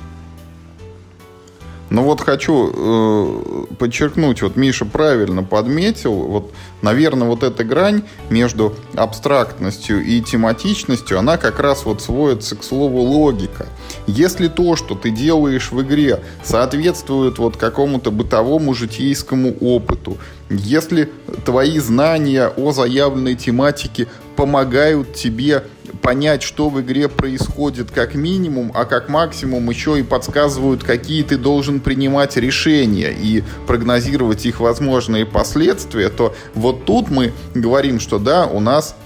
Ну 1.89 2.03
вот 2.03 2.21
хочу 2.21 2.73
э, 2.75 3.75
подчеркнуть, 3.79 4.43
вот 4.43 4.57
Миша 4.57 4.85
правильно 4.85 5.45
подметил, 5.45 6.15
вот, 6.15 6.53
наверное, 6.83 7.29
вот 7.29 7.45
эта 7.45 7.63
грань 7.63 8.03
между 8.29 8.75
абстрактностью 8.95 10.05
и 10.05 10.21
тематичностью, 10.21 11.19
она 11.19 11.37
как 11.37 11.61
раз 11.61 11.85
вот 11.85 12.03
сводится 12.03 12.57
к 12.57 12.65
слову 12.65 12.99
логика. 12.99 13.67
Если 14.09 14.49
то, 14.49 14.75
что 14.75 14.97
ты 14.97 15.11
делаешь 15.11 15.71
в 15.71 15.81
игре, 15.83 16.23
соответствует 16.43 17.39
вот 17.39 17.57
какому-то 17.57 18.11
бытовому 18.11 18.75
житейскому 18.75 19.55
опыту, 19.61 20.19
если 20.51 21.11
твои 21.45 21.79
знания 21.79 22.49
о 22.49 22.73
заявленной 22.73 23.37
тематике 23.37 24.09
помогают 24.35 25.15
тебе 25.15 25.65
понять, 26.03 26.43
что 26.43 26.69
в 26.69 26.81
игре 26.81 27.09
происходит 27.09 27.91
как 27.91 28.15
минимум, 28.15 28.73
а 28.75 28.85
как 28.85 29.09
максимум 29.09 29.69
еще 29.71 29.99
и 29.99 30.03
подсказывают, 30.03 30.85
какие 30.85 31.23
ты 31.23 31.37
должен 31.37 31.81
принимать 31.81 32.37
решения 32.37 33.13
и 33.13 33.43
прогнозировать 33.67 34.47
их 34.47 34.61
возможные 34.61 35.27
последствия, 35.27 36.09
то 36.09 36.35
вот 36.55 36.85
тут 36.85 37.11
мы 37.11 37.33
говорим, 37.55 38.01
что 38.01 38.19
да, 38.19 38.47
у 38.47 38.61
нас 38.61 38.97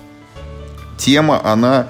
тема, 0.99 1.41
она 1.45 1.89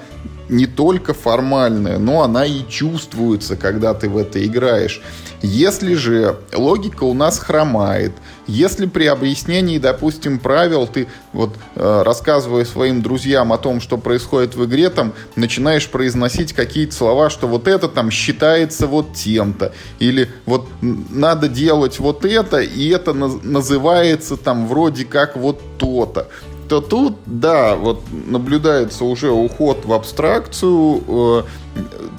не 0.49 0.67
только 0.67 1.13
формальная, 1.13 1.97
но 1.97 2.23
она 2.23 2.45
и 2.45 2.67
чувствуется, 2.67 3.55
когда 3.55 3.93
ты 3.93 4.09
в 4.09 4.17
это 4.17 4.45
играешь. 4.45 5.01
Если 5.41 5.95
же 5.95 6.37
логика 6.53 7.03
у 7.03 7.13
нас 7.13 7.39
хромает, 7.39 8.13
если 8.45 8.85
при 8.85 9.05
объяснении, 9.05 9.79
допустим, 9.79 10.37
правил 10.37 10.85
ты 10.85 11.07
вот 11.33 11.55
э, 11.75 12.03
рассказывая 12.03 12.63
своим 12.65 13.01
друзьям 13.01 13.51
о 13.51 13.57
том, 13.57 13.81
что 13.81 13.97
происходит 13.97 14.55
в 14.55 14.65
игре, 14.65 14.91
там 14.91 15.13
начинаешь 15.35 15.89
произносить 15.89 16.53
какие-то 16.53 16.93
слова, 16.93 17.29
что 17.31 17.47
вот 17.47 17.67
это 17.67 17.87
там 17.87 18.11
считается 18.11 18.85
вот 18.85 19.13
тем-то, 19.13 19.73
или 19.99 20.29
вот 20.45 20.67
надо 20.81 21.47
делать 21.47 21.99
вот 21.99 22.23
это, 22.23 22.59
и 22.59 22.89
это 22.89 23.13
называется 23.13 24.37
там 24.37 24.67
вроде 24.67 25.05
как 25.05 25.35
вот 25.37 25.59
то-то 25.79 26.27
то 26.71 26.79
тут, 26.79 27.17
да, 27.25 27.75
вот 27.75 28.01
наблюдается 28.27 29.03
уже 29.03 29.29
уход 29.29 29.83
в 29.83 29.91
абстракцию. 29.91 31.03
Э, 31.05 31.43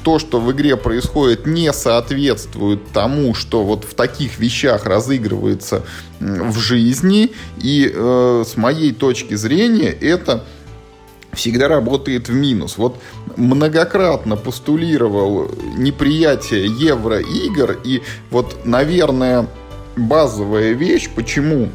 то, 0.05 0.19
что 0.19 0.41
в 0.41 0.53
игре 0.53 0.77
происходит, 0.77 1.47
не 1.47 1.73
соответствует 1.73 2.87
тому, 2.93 3.33
что 3.33 3.65
вот 3.65 3.85
в 3.85 3.95
таких 3.95 4.39
вещах 4.39 4.85
разыгрывается 4.85 5.85
в 6.21 6.59
жизни. 6.59 7.33
И 7.63 7.91
э, 7.91 8.45
с 8.47 8.59
моей 8.59 8.93
точки 8.93 9.37
зрения 9.37 9.89
это 9.89 10.45
всегда 11.33 11.69
работает 11.69 12.29
в 12.29 12.35
минус. 12.35 12.77
Вот 12.77 13.01
многократно 13.39 14.37
постулировал 14.37 15.51
неприятие 15.79 16.67
евроигр, 16.67 17.79
и 17.85 18.03
вот, 18.31 18.67
наверное, 18.67 19.49
базовая 19.97 20.73
вещь, 20.73 21.09
почему 21.09 21.71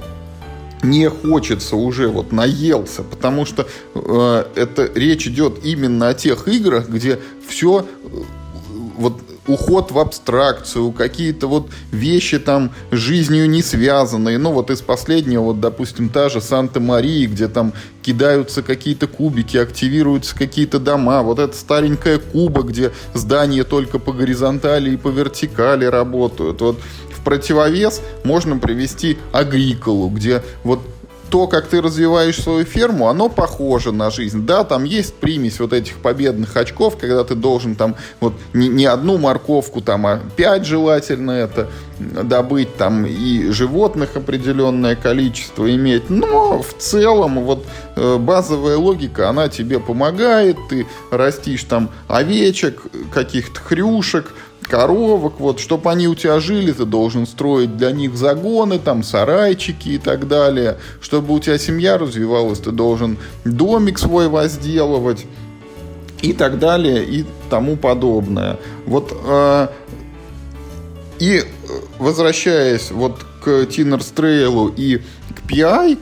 не 0.84 1.10
хочется 1.10 1.76
уже, 1.76 2.08
вот 2.08 2.32
наелся, 2.32 3.04
потому 3.04 3.46
что 3.46 3.68
э, 3.96 4.46
это 4.56 4.90
речь 4.94 5.28
идет 5.28 5.64
именно 5.64 6.10
о 6.10 6.14
тех 6.14 6.48
играх, 6.48 6.90
где 6.90 7.20
все 7.48 7.86
э, 8.04 8.08
вот 8.98 9.22
уход 9.48 9.92
в 9.92 10.00
абстракцию, 10.00 10.92
какие-то 10.92 11.48
вот 11.48 11.70
вещи 11.92 12.38
там 12.38 12.72
жизнью 12.92 13.50
не 13.50 13.62
связанные. 13.62 14.38
Ну 14.38 14.52
вот 14.52 14.70
из 14.70 14.82
последнего, 14.82 15.42
вот 15.42 15.60
допустим, 15.60 16.10
та 16.10 16.30
же 16.30 16.42
Санта-Мария, 16.42 17.28
где 17.28 17.48
там 17.48 17.74
кидаются 18.02 18.62
какие-то 18.62 19.08
кубики, 19.08 19.58
активируются 19.58 20.36
какие-то 20.36 20.80
дома. 20.80 21.24
Вот 21.24 21.40
эта 21.40 21.56
старенькая 21.56 22.20
Куба, 22.20 22.64
где 22.64 22.92
здания 23.14 23.64
только 23.64 24.00
по 24.00 24.12
горизонтали 24.12 24.92
и 24.92 24.98
по 24.98 25.10
вертикали 25.10 25.86
работают. 25.86 26.62
Вот 26.62 26.80
противовес 27.28 28.02
можно 28.24 28.58
привести 28.58 29.18
агриколу, 29.34 30.08
где 30.08 30.44
вот 30.64 30.80
то, 31.30 31.48
как 31.48 31.68
ты 31.68 31.82
развиваешь 31.82 32.42
свою 32.42 32.64
ферму, 32.64 33.10
оно 33.10 33.28
похоже 33.28 33.92
на 33.92 34.10
жизнь. 34.12 34.46
Да, 34.46 34.64
там 34.64 34.86
есть 34.86 35.14
примесь 35.16 35.60
вот 35.60 35.74
этих 35.74 35.98
победных 35.98 36.56
очков, 36.56 36.98
когда 36.98 37.26
ты 37.26 37.36
должен 37.36 37.76
там 37.76 37.96
вот 38.22 38.34
не, 38.54 38.70
не 38.70 38.86
одну 38.86 39.18
морковку, 39.18 39.82
там, 39.82 40.08
а 40.08 40.22
пять 40.38 40.66
желательно 40.66 41.32
это 41.32 41.68
добыть, 42.00 42.78
там 42.78 43.06
и 43.06 43.50
животных 43.50 44.16
определенное 44.16 44.96
количество 44.96 45.70
иметь. 45.70 46.10
Но 46.10 46.62
в 46.62 46.74
целом 46.78 47.44
вот 47.44 47.66
э, 47.98 48.18
базовая 48.18 48.78
логика, 48.78 49.28
она 49.28 49.50
тебе 49.50 49.80
помогает, 49.82 50.58
ты 50.70 50.88
растишь 51.12 51.64
там 51.64 51.90
овечек, 52.08 52.84
каких-то 53.14 53.60
хрюшек, 53.60 54.32
коровок, 54.70 55.40
вот, 55.40 55.60
чтобы 55.60 55.92
они 55.92 56.08
у 56.08 56.16
тебя 56.16 56.40
жили, 56.40 56.72
ты 56.72 56.86
должен 56.86 57.26
строить 57.26 57.78
для 57.78 57.92
них 57.92 58.16
загоны, 58.16 58.80
там, 58.80 59.04
сарайчики 59.04 59.90
и 59.90 59.98
так 59.98 60.28
далее. 60.28 60.78
Чтобы 61.02 61.34
у 61.34 61.40
тебя 61.40 61.58
семья 61.58 61.98
развивалась, 61.98 62.60
ты 62.60 62.72
должен 62.72 63.18
домик 63.46 64.00
свой 64.00 64.28
возделывать 64.28 65.26
и 66.22 66.34
так 66.34 66.60
далее 66.60 67.04
и 67.06 67.26
тому 67.50 67.76
подобное. 67.78 68.58
Вот 68.86 69.16
э, 69.26 69.68
и 71.20 71.44
возвращаясь 72.00 72.92
вот 72.92 73.26
к 73.44 73.66
Тиннерс 73.66 74.08
Трейлу 74.08 74.68
и 74.70 74.98
к 74.98 75.50
PI, 75.50 75.98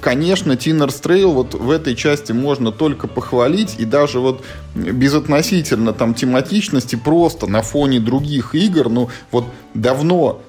конечно, 0.00 0.56
Тиннер 0.56 0.90
Стрейл 0.90 1.32
вот 1.32 1.54
в 1.54 1.70
этой 1.70 1.94
части 1.94 2.32
можно 2.32 2.72
только 2.72 3.06
похвалить, 3.08 3.76
и 3.78 3.84
даже 3.84 4.20
вот 4.20 4.42
безотносительно 4.74 5.92
там 5.92 6.14
тематичности, 6.14 6.96
просто 6.96 7.46
на 7.46 7.62
фоне 7.62 8.00
других 8.00 8.54
игр, 8.54 8.88
ну 8.88 9.08
вот 9.30 9.44
давно 9.74 10.40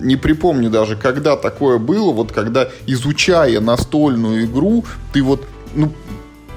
не 0.00 0.16
припомню 0.16 0.70
даже, 0.70 0.96
когда 0.96 1.36
такое 1.36 1.78
было, 1.78 2.12
вот 2.12 2.32
когда 2.32 2.68
изучая 2.86 3.60
настольную 3.60 4.44
игру, 4.44 4.84
ты 5.12 5.22
вот 5.22 5.46
ну, 5.74 5.92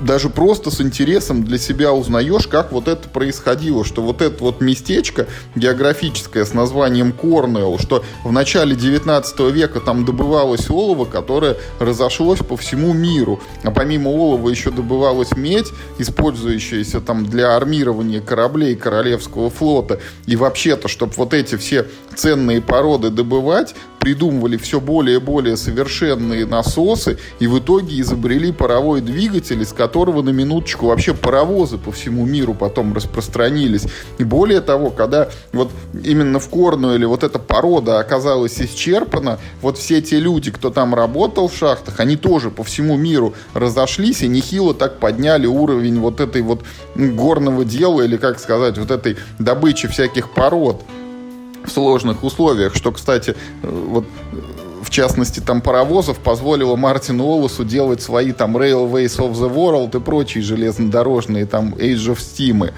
даже 0.01 0.29
просто 0.29 0.71
с 0.71 0.81
интересом 0.81 1.43
для 1.43 1.57
себя 1.57 1.93
узнаешь, 1.93 2.47
как 2.47 2.71
вот 2.71 2.87
это 2.87 3.09
происходило, 3.09 3.83
что 3.83 4.01
вот 4.01 4.21
это 4.21 4.43
вот 4.43 4.61
местечко 4.61 5.27
географическое 5.55 6.45
с 6.45 6.53
названием 6.53 7.11
Корнелл, 7.11 7.79
что 7.79 8.03
в 8.23 8.31
начале 8.31 8.75
19 8.75 9.39
века 9.51 9.79
там 9.79 10.05
добывалось 10.05 10.69
олово, 10.69 11.05
которое 11.05 11.57
разошлось 11.79 12.39
по 12.39 12.57
всему 12.57 12.93
миру, 12.93 13.41
а 13.63 13.71
помимо 13.71 14.09
олова 14.09 14.49
еще 14.49 14.71
добывалась 14.71 15.35
медь, 15.35 15.71
использующаяся 15.97 17.01
там 17.01 17.25
для 17.25 17.55
армирования 17.55 18.21
кораблей 18.21 18.75
Королевского 18.75 19.49
флота, 19.49 19.99
и 20.25 20.35
вообще-то, 20.35 20.87
чтобы 20.87 21.13
вот 21.17 21.33
эти 21.33 21.55
все 21.55 21.87
ценные 22.15 22.61
породы 22.61 23.09
добывать, 23.09 23.75
придумывали 23.99 24.57
все 24.57 24.79
более 24.79 25.17
и 25.17 25.19
более 25.19 25.57
совершенные 25.57 26.45
насосы, 26.45 27.17
и 27.39 27.47
в 27.47 27.59
итоге 27.59 27.99
изобрели 28.01 28.51
паровой 28.51 29.01
двигатель, 29.01 29.61
из 29.61 29.73
которого 29.73 30.21
на 30.21 30.29
минуточку 30.29 30.87
вообще 30.87 31.13
паровозы 31.13 31.77
по 31.77 31.91
всему 31.91 32.25
миру 32.25 32.53
потом 32.53 32.93
распространились. 32.93 33.85
И 34.17 34.23
более 34.23 34.61
того, 34.61 34.89
когда 34.89 35.29
вот 35.53 35.71
именно 36.03 36.39
в 36.39 36.49
Корнуэле 36.49 37.07
вот 37.07 37.23
эта 37.23 37.39
порода 37.39 37.99
оказалась 37.99 38.59
исчерпана, 38.61 39.39
вот 39.61 39.77
все 39.77 40.01
те 40.01 40.19
люди, 40.19 40.51
кто 40.51 40.69
там 40.69 40.93
работал 40.93 41.47
в 41.47 41.55
шахтах, 41.55 41.99
они 41.99 42.15
тоже 42.15 42.49
по 42.49 42.63
всему 42.63 42.97
миру 42.97 43.33
разошлись 43.53 44.21
и 44.21 44.27
нехило 44.27 44.73
так 44.73 44.99
подняли 44.99 45.47
уровень 45.47 45.99
вот 45.99 46.19
этой 46.19 46.41
вот 46.41 46.63
горного 46.95 47.65
дела 47.65 48.01
или, 48.01 48.17
как 48.17 48.39
сказать, 48.39 48.77
вот 48.77 48.91
этой 48.91 49.17
добычи 49.39 49.87
всяких 49.87 50.33
пород 50.33 50.83
в 51.67 51.71
сложных 51.71 52.23
условиях, 52.23 52.75
что, 52.75 52.91
кстати, 52.91 53.35
э, 53.61 53.83
вот 53.89 54.05
э, 54.31 54.37
в 54.81 54.89
частности, 54.89 55.41
там 55.41 55.61
паровозов 55.61 56.17
позволило 56.19 56.75
Мартину 56.75 57.25
Олосу 57.25 57.65
делать 57.65 58.01
свои 58.01 58.31
там 58.31 58.55
Railways 58.55 59.17
of 59.17 59.33
the 59.33 59.53
World 59.53 59.97
и 59.97 59.99
прочие 59.99 60.43
железнодорожные 60.43 61.45
там 61.45 61.73
Age 61.75 62.13
of 62.13 62.17
Steam. 62.17 62.71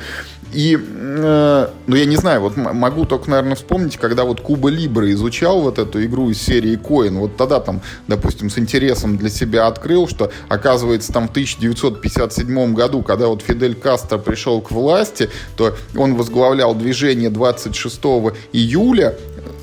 И, 0.54 0.78
э, 0.78 1.68
ну, 1.88 1.96
я 1.96 2.06
не 2.06 2.16
знаю, 2.16 2.42
вот 2.42 2.58
могу 2.58 3.06
только, 3.06 3.30
наверное, 3.30 3.56
вспомнить, 3.56 3.98
когда 3.98 4.24
вот 4.24 4.42
Куба 4.42 4.70
Либра 4.70 5.12
изучал 5.12 5.62
вот 5.62 5.78
эту 5.78 6.04
игру 6.06 6.30
из 6.30 6.42
серии 6.42 6.76
Коин, 6.76 7.20
вот 7.20 7.38
тогда 7.38 7.60
там, 7.60 7.82
допустим, 8.08 8.50
с 8.50 8.58
интересом 8.58 9.18
для 9.18 9.30
себя 9.30 9.68
открыл, 9.68 10.08
что, 10.08 10.32
оказывается, 10.48 11.14
там 11.14 11.28
в 11.28 11.32
1957 11.32 12.74
году, 12.74 13.04
когда 13.04 13.28
вот 13.28 13.44
Фидель 13.44 13.76
Кастро 13.76 14.18
пришел 14.18 14.62
к 14.62 14.72
власти, 14.72 15.30
то 15.56 15.76
он 15.96 16.16
возглавлял 16.16 16.74
движение 16.74 17.30
26 17.30 18.00
июля 18.54 19.16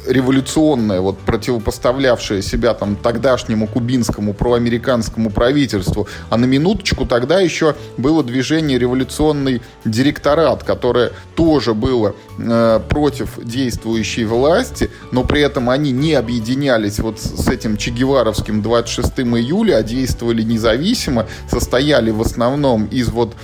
революционное, 0.06 1.00
вот 1.00 1.18
противопоставлявшее 1.18 2.42
себя 2.42 2.74
там 2.74 2.96
тогдашнему 2.96 3.66
кубинскому 3.66 4.34
проамериканскому 4.34 5.30
правительству, 5.30 6.08
а 6.30 6.36
на 6.36 6.44
минуточку 6.44 7.06
тогда 7.06 7.40
еще 7.40 7.74
было 7.96 8.22
движение 8.22 8.78
революционный 8.78 9.62
директорат, 9.84 10.64
которое 10.64 11.12
тоже 11.34 11.74
было 11.74 12.14
э, 12.38 12.80
против 12.88 13.38
действующей 13.42 14.24
власти, 14.24 14.90
но 15.12 15.24
при 15.24 15.40
этом 15.40 15.70
они 15.70 15.92
не 15.92 16.14
объединялись 16.14 16.98
вот 16.98 17.20
с 17.20 17.48
этим 17.48 17.76
чегеваровским 17.76 18.62
26 18.62 19.20
июля, 19.20 19.76
а 19.76 19.82
действовали 19.82 20.42
независимо, 20.42 21.26
состояли 21.50 22.10
в 22.10 22.20
основном 22.20 22.86
из 22.86 23.08
вот 23.08 23.34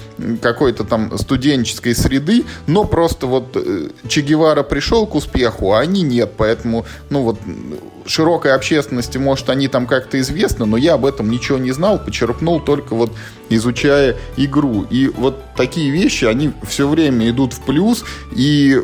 какой-то 0.40 0.84
там 0.84 1.16
студенческой 1.18 1.94
среды, 1.94 2.44
но 2.66 2.84
просто 2.84 3.26
вот 3.26 3.56
э, 3.56 3.88
Че 4.08 4.20
Гевара 4.22 4.62
пришел 4.62 5.06
к 5.06 5.14
успеху, 5.14 5.72
а 5.72 5.80
они 5.80 6.02
нет, 6.02 6.32
поэтому 6.36 6.51
поэтому, 6.52 6.84
ну 7.08 7.22
вот, 7.22 7.38
широкой 8.04 8.54
общественности, 8.54 9.16
может, 9.16 9.48
они 9.48 9.68
там 9.68 9.86
как-то 9.86 10.20
известны, 10.20 10.66
но 10.66 10.76
я 10.76 10.94
об 10.94 11.06
этом 11.06 11.30
ничего 11.30 11.58
не 11.58 11.72
знал, 11.72 11.98
почерпнул 11.98 12.60
только 12.60 12.94
вот 12.94 13.12
изучая 13.48 14.16
игру. 14.36 14.86
И 14.90 15.08
вот 15.08 15.42
такие 15.56 15.90
вещи, 15.90 16.26
они 16.26 16.52
все 16.68 16.86
время 16.86 17.30
идут 17.30 17.54
в 17.54 17.62
плюс, 17.62 18.04
и 18.32 18.82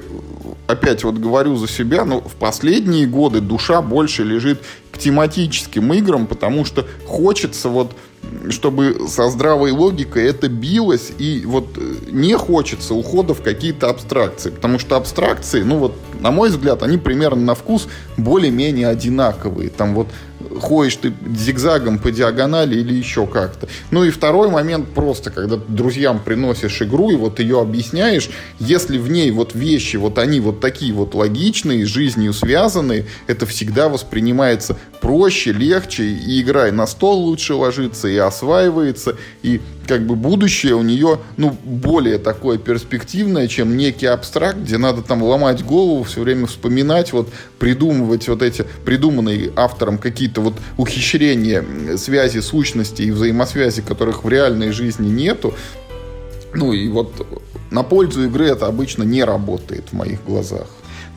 опять 0.66 1.04
вот 1.04 1.16
говорю 1.16 1.56
за 1.56 1.68
себя, 1.68 2.04
но 2.04 2.20
в 2.20 2.36
последние 2.36 3.06
годы 3.06 3.40
душа 3.40 3.82
больше 3.82 4.24
лежит 4.24 4.62
к 4.98 5.00
тематическим 5.00 5.92
играм, 5.92 6.26
потому 6.26 6.64
что 6.64 6.86
хочется 7.06 7.68
вот 7.68 7.92
чтобы 8.50 9.08
со 9.08 9.30
здравой 9.30 9.70
логикой 9.70 10.26
это 10.26 10.48
билось, 10.48 11.12
и 11.18 11.44
вот 11.46 11.78
э, 11.78 11.94
не 12.10 12.34
хочется 12.34 12.94
ухода 12.94 13.32
в 13.32 13.42
какие-то 13.42 13.88
абстракции, 13.88 14.50
потому 14.50 14.78
что 14.78 14.96
абстракции, 14.96 15.62
ну 15.62 15.78
вот, 15.78 15.94
на 16.20 16.30
мой 16.30 16.50
взгляд, 16.50 16.82
они 16.82 16.98
примерно 16.98 17.42
на 17.42 17.54
вкус 17.54 17.86
более-менее 18.16 18.88
одинаковые. 18.88 19.70
Там 19.70 19.94
вот 19.94 20.08
ходишь 20.60 20.96
ты 20.96 21.12
зигзагом 21.36 21.98
по 21.98 22.10
диагонали 22.10 22.76
или 22.78 22.94
еще 22.94 23.26
как-то. 23.26 23.68
Ну 23.90 24.04
и 24.04 24.10
второй 24.10 24.50
момент 24.50 24.88
просто, 24.90 25.30
когда 25.30 25.56
ты 25.56 25.64
друзьям 25.68 26.20
приносишь 26.20 26.82
игру 26.82 27.10
и 27.10 27.16
вот 27.16 27.40
ее 27.40 27.60
объясняешь, 27.60 28.30
если 28.58 28.98
в 28.98 29.10
ней 29.10 29.30
вот 29.30 29.54
вещи, 29.54 29.96
вот 29.96 30.18
они 30.18 30.40
вот 30.40 30.60
такие 30.60 30.92
вот 30.92 31.14
логичные, 31.14 31.86
с 31.86 31.88
жизнью 31.88 32.32
связанные, 32.32 33.06
это 33.26 33.46
всегда 33.46 33.88
воспринимается 33.88 34.76
проще, 35.00 35.52
легче, 35.52 36.04
и 36.04 36.40
игра 36.40 36.68
и 36.68 36.70
на 36.70 36.86
стол 36.86 37.24
лучше 37.24 37.54
ложится, 37.54 38.08
и 38.08 38.16
осваивается, 38.16 39.16
и 39.42 39.60
как 39.86 40.06
бы 40.06 40.16
будущее 40.16 40.74
у 40.74 40.82
нее, 40.82 41.20
ну, 41.36 41.56
более 41.64 42.18
такое 42.18 42.58
перспективное, 42.58 43.48
чем 43.48 43.76
некий 43.76 44.06
абстракт, 44.06 44.58
где 44.58 44.76
надо 44.76 45.02
там 45.02 45.22
ломать 45.22 45.64
голову, 45.64 46.02
все 46.04 46.20
время 46.20 46.46
вспоминать, 46.46 47.12
вот 47.12 47.28
придумывать 47.58 48.28
вот 48.28 48.42
эти 48.42 48.66
придуманные 48.84 49.50
автором 49.56 49.98
какие-то 49.98 50.40
вот 50.40 50.54
ухищрения 50.76 51.64
связи 51.96 52.40
сущности 52.40 53.02
и 53.02 53.10
взаимосвязи, 53.10 53.82
которых 53.82 54.24
в 54.24 54.28
реальной 54.28 54.72
жизни 54.72 55.08
нету. 55.08 55.54
Ну 56.54 56.72
и 56.72 56.88
вот 56.88 57.26
на 57.70 57.82
пользу 57.82 58.24
игры 58.24 58.46
это 58.46 58.66
обычно 58.66 59.02
не 59.02 59.24
работает 59.24 59.84
в 59.90 59.92
моих 59.92 60.24
глазах. 60.24 60.66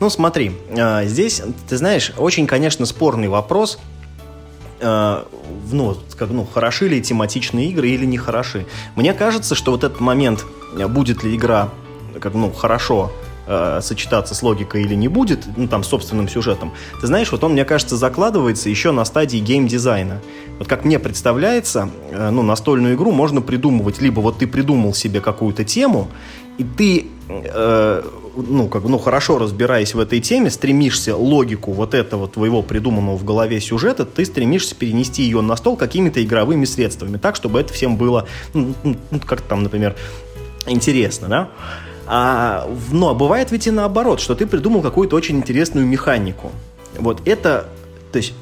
Ну 0.02 0.10
смотри, 0.10 0.50
а, 0.76 1.04
здесь, 1.04 1.40
ты 1.68 1.76
знаешь, 1.76 2.12
очень, 2.16 2.48
конечно, 2.48 2.86
спорный 2.86 3.28
вопрос, 3.28 3.78
а, 4.80 5.28
ну, 5.70 5.96
как, 6.18 6.30
ну, 6.30 6.44
хороши 6.44 6.88
ли 6.88 7.00
тематичные 7.00 7.68
игры 7.68 7.88
или 7.90 8.04
не 8.04 8.18
хороши. 8.18 8.66
Мне 8.96 9.14
кажется, 9.14 9.54
что 9.54 9.70
вот 9.70 9.84
этот 9.84 10.00
момент, 10.00 10.44
будет 10.88 11.22
ли 11.22 11.36
игра 11.36 11.68
как, 12.20 12.34
ну, 12.34 12.50
хорошо 12.50 13.12
сочетаться 13.80 14.36
с 14.36 14.42
логикой 14.42 14.82
или 14.82 14.94
не 14.94 15.08
будет, 15.08 15.46
ну, 15.56 15.68
там, 15.68 15.82
собственным 15.84 16.28
сюжетом, 16.28 16.72
ты 17.00 17.08
знаешь, 17.08 17.30
вот 17.32 17.42
он, 17.44 17.52
мне 17.52 17.64
кажется, 17.64 17.96
закладывается 17.96 18.70
еще 18.70 18.92
на 18.92 19.04
стадии 19.04 19.38
геймдизайна. 19.38 20.20
Вот 20.58 20.68
как 20.68 20.84
мне 20.84 21.00
представляется, 21.00 21.90
ну, 22.12 22.42
настольную 22.42 22.94
игру 22.94 23.10
можно 23.10 23.40
придумывать, 23.40 24.00
либо 24.00 24.20
вот 24.20 24.38
ты 24.38 24.46
придумал 24.46 24.94
себе 24.94 25.20
какую-то 25.20 25.64
тему, 25.64 26.08
и 26.58 26.64
ты 26.64 27.06
э, 27.28 28.02
ну, 28.36 28.68
как, 28.68 28.84
ну, 28.84 28.98
хорошо 28.98 29.38
разбираясь 29.38 29.94
в 29.94 30.00
этой 30.00 30.20
теме, 30.20 30.50
стремишься 30.50 31.16
логику 31.16 31.72
вот 31.72 31.94
этого 31.94 32.28
твоего 32.28 32.62
придуманного 32.62 33.16
в 33.16 33.24
голове 33.24 33.60
сюжета, 33.60 34.04
ты 34.04 34.24
стремишься 34.24 34.74
перенести 34.74 35.22
ее 35.22 35.40
на 35.40 35.56
стол 35.56 35.76
какими-то 35.76 36.22
игровыми 36.22 36.64
средствами, 36.64 37.18
так, 37.18 37.36
чтобы 37.36 37.60
это 37.60 37.72
всем 37.72 37.96
было, 37.96 38.26
ну, 38.54 38.74
ну, 38.82 38.96
ну 39.10 39.20
как 39.20 39.42
там, 39.42 39.62
например, 39.62 39.96
интересно, 40.66 41.28
да? 41.28 41.48
А, 42.06 42.68
но 42.90 43.14
бывает 43.14 43.52
ведь 43.52 43.66
и 43.66 43.70
наоборот, 43.70 44.20
что 44.20 44.34
ты 44.34 44.46
придумал 44.46 44.82
какую-то 44.82 45.16
очень 45.16 45.36
интересную 45.36 45.86
механику. 45.86 46.50
Вот 46.98 47.26
это, 47.26 47.68
то 48.10 48.18
есть 48.18 48.34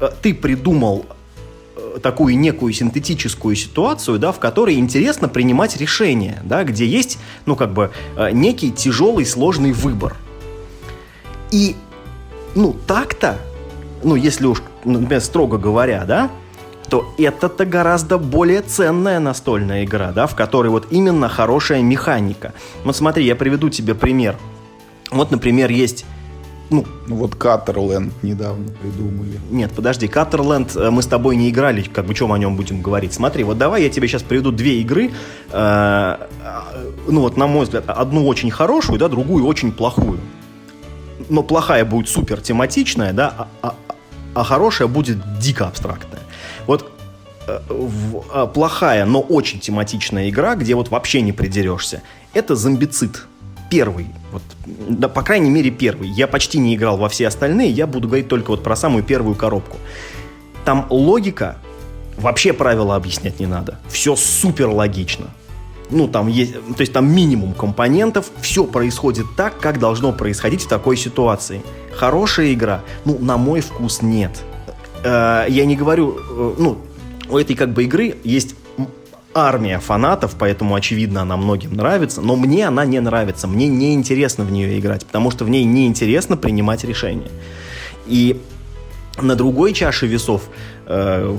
э, 0.00 0.10
ты 0.22 0.34
придумал 0.34 1.06
такую 2.02 2.38
некую 2.38 2.72
синтетическую 2.72 3.56
ситуацию, 3.56 4.18
да, 4.18 4.32
в 4.32 4.38
которой 4.38 4.76
интересно 4.76 5.28
принимать 5.28 5.76
решения, 5.76 6.40
да, 6.44 6.64
где 6.64 6.86
есть, 6.86 7.18
ну, 7.46 7.56
как 7.56 7.72
бы, 7.72 7.90
э, 8.16 8.30
некий 8.32 8.70
тяжелый, 8.70 9.24
сложный 9.24 9.72
выбор. 9.72 10.16
И, 11.50 11.76
ну, 12.54 12.74
так-то, 12.86 13.38
ну, 14.02 14.14
если 14.16 14.46
уж, 14.46 14.62
например, 14.84 15.20
строго 15.20 15.58
говоря, 15.58 16.04
да, 16.04 16.30
то 16.88 17.12
это-то 17.18 17.64
гораздо 17.64 18.18
более 18.18 18.62
ценная 18.62 19.18
настольная 19.18 19.84
игра, 19.84 20.12
да, 20.12 20.26
в 20.26 20.36
которой 20.36 20.68
вот 20.68 20.86
именно 20.90 21.28
хорошая 21.28 21.82
механика. 21.82 22.54
Вот 22.84 22.96
смотри, 22.96 23.24
я 23.24 23.34
приведу 23.34 23.70
тебе 23.70 23.94
пример. 23.94 24.36
Вот, 25.10 25.30
например, 25.30 25.70
есть 25.70 26.04
ну, 26.70 26.84
ну 27.06 27.16
вот 27.16 27.36
Каттерленд 27.36 28.12
недавно 28.22 28.70
придумали. 28.82 29.38
Нет, 29.50 29.72
подожди, 29.72 30.08
Каттерленд 30.08 30.74
э, 30.74 30.90
мы 30.90 31.02
с 31.02 31.06
тобой 31.06 31.36
не 31.36 31.50
играли, 31.50 31.82
как 31.82 32.06
бы 32.06 32.14
чем 32.14 32.32
о 32.32 32.38
нем 32.38 32.56
будем 32.56 32.82
говорить. 32.82 33.12
Смотри, 33.12 33.44
вот 33.44 33.58
давай 33.58 33.84
я 33.84 33.88
тебе 33.88 34.08
сейчас 34.08 34.22
приведу 34.22 34.50
две 34.50 34.80
игры, 34.80 35.12
э, 35.52 36.16
ну 37.06 37.20
вот 37.20 37.36
на 37.36 37.46
мой 37.46 37.64
взгляд, 37.64 37.84
одну 37.88 38.26
очень 38.26 38.50
хорошую, 38.50 38.98
да, 38.98 39.08
другую 39.08 39.46
очень 39.46 39.70
плохую. 39.70 40.18
Но 41.28 41.42
плохая 41.42 41.84
будет 41.84 42.08
супер 42.08 42.40
тематичная, 42.40 43.12
да, 43.12 43.48
а, 43.62 43.68
а, 43.68 43.74
а 44.34 44.44
хорошая 44.44 44.88
будет 44.88 45.18
дико 45.38 45.68
абстрактная. 45.68 46.22
Вот 46.66 46.90
э, 47.46 47.60
в, 47.68 48.24
а, 48.32 48.46
плохая, 48.46 49.04
но 49.06 49.20
очень 49.20 49.60
тематичная 49.60 50.28
игра, 50.30 50.56
где 50.56 50.74
вот 50.74 50.90
вообще 50.90 51.20
не 51.20 51.32
придерешься, 51.32 52.02
это 52.34 52.56
зомбицид 52.56 53.24
первый, 53.70 54.08
вот, 54.36 54.42
да, 54.88 55.08
по 55.08 55.22
крайней 55.22 55.48
мере 55.48 55.70
первый. 55.70 56.08
Я 56.10 56.26
почти 56.26 56.58
не 56.58 56.74
играл 56.74 56.98
во 56.98 57.08
все 57.08 57.26
остальные, 57.26 57.70
я 57.70 57.86
буду 57.86 58.06
говорить 58.06 58.28
только 58.28 58.50
вот 58.50 58.62
про 58.62 58.76
самую 58.76 59.02
первую 59.02 59.34
коробку. 59.34 59.78
Там 60.66 60.86
логика, 60.90 61.56
вообще 62.18 62.52
правила 62.52 62.96
объяснять 62.96 63.40
не 63.40 63.46
надо. 63.46 63.78
Все 63.88 64.14
супер 64.14 64.68
логично. 64.68 65.28
Ну, 65.88 66.08
там 66.08 66.26
есть, 66.26 66.52
то 66.52 66.80
есть 66.80 66.92
там 66.92 67.10
минимум 67.10 67.54
компонентов, 67.54 68.30
все 68.42 68.64
происходит 68.64 69.24
так, 69.36 69.58
как 69.58 69.78
должно 69.78 70.12
происходить 70.12 70.64
в 70.64 70.68
такой 70.68 70.96
ситуации. 70.96 71.62
Хорошая 71.92 72.52
игра, 72.52 72.82
ну, 73.04 73.18
на 73.18 73.36
мой 73.38 73.60
вкус 73.60 74.02
нет. 74.02 74.42
Э, 75.02 75.46
я 75.48 75.64
не 75.64 75.76
говорю, 75.76 76.18
э, 76.18 76.54
ну, 76.58 76.78
у 77.30 77.38
этой 77.38 77.54
как 77.54 77.72
бы 77.72 77.84
игры 77.84 78.16
есть 78.24 78.56
армия 79.36 79.78
фанатов, 79.78 80.34
поэтому, 80.38 80.74
очевидно, 80.74 81.22
она 81.22 81.36
многим 81.36 81.74
нравится, 81.74 82.22
но 82.22 82.36
мне 82.36 82.66
она 82.66 82.86
не 82.86 83.00
нравится, 83.00 83.46
мне 83.46 83.68
не 83.68 83.92
интересно 83.92 84.44
в 84.44 84.50
нее 84.50 84.78
играть, 84.78 85.04
потому 85.04 85.30
что 85.30 85.44
в 85.44 85.50
ней 85.50 85.64
неинтересно 85.64 86.36
принимать 86.36 86.84
решения. 86.84 87.30
И 88.06 88.40
На 89.22 89.34
другой 89.34 89.72
чаше 89.72 90.06
весов 90.06 90.42
э, 90.84 91.36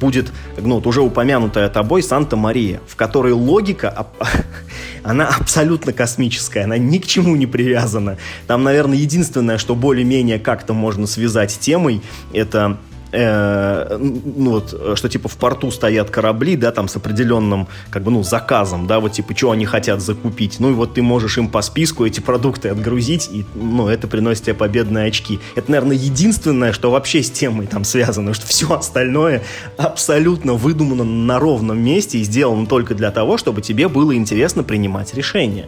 будет 0.00 0.32
ну, 0.60 0.76
вот 0.76 0.86
уже 0.86 1.00
упомянутая 1.00 1.68
тобой 1.68 2.02
Санта-Мария, 2.02 2.80
в 2.88 2.96
которой 2.96 3.32
логика, 3.32 4.08
она 5.04 5.28
абсолютно 5.28 5.92
космическая, 5.92 6.64
она 6.64 6.76
ни 6.76 6.98
к 6.98 7.06
чему 7.06 7.36
не 7.36 7.46
привязана. 7.46 8.18
Там, 8.48 8.64
наверное, 8.64 8.96
единственное, 8.96 9.58
что 9.58 9.76
более-менее 9.76 10.40
как-то 10.40 10.74
можно 10.74 11.06
связать 11.06 11.56
темой, 11.60 12.02
это 12.32 12.78
э, 13.14 13.96
ну 13.98 14.50
вот, 14.50 14.96
что 14.96 15.08
типа 15.08 15.28
в 15.28 15.36
порту 15.36 15.70
стоят 15.70 16.10
корабли, 16.10 16.56
да, 16.56 16.72
там 16.72 16.88
с 16.88 16.96
определенным, 16.96 17.68
как 17.90 18.02
бы, 18.02 18.10
ну, 18.10 18.22
заказом, 18.22 18.86
да, 18.86 19.00
вот 19.00 19.12
типа, 19.12 19.36
что 19.36 19.50
они 19.52 19.66
хотят 19.66 20.00
закупить. 20.00 20.60
Ну 20.60 20.70
и 20.70 20.74
вот 20.74 20.94
ты 20.94 21.02
можешь 21.02 21.38
им 21.38 21.48
по 21.48 21.62
списку 21.62 22.04
эти 22.04 22.20
продукты 22.20 22.68
отгрузить, 22.68 23.28
и, 23.30 23.44
ну, 23.54 23.88
это 23.88 24.08
приносит 24.08 24.44
тебе 24.44 24.54
победные 24.54 25.06
очки. 25.06 25.40
Это, 25.54 25.70
наверное, 25.70 25.96
единственное, 25.96 26.72
что 26.72 26.90
вообще 26.90 27.22
с 27.22 27.30
темой 27.30 27.66
там 27.66 27.84
связано, 27.84 28.34
что 28.34 28.46
все 28.46 28.72
остальное 28.72 29.42
абсолютно 29.76 30.54
выдумано 30.54 31.04
на 31.04 31.38
ровном 31.38 31.78
месте 31.78 32.18
и 32.18 32.24
сделано 32.24 32.66
только 32.66 32.94
для 32.94 33.10
того, 33.10 33.38
чтобы 33.38 33.62
тебе 33.62 33.88
было 33.88 34.14
интересно 34.14 34.62
принимать 34.62 35.14
решения. 35.14 35.66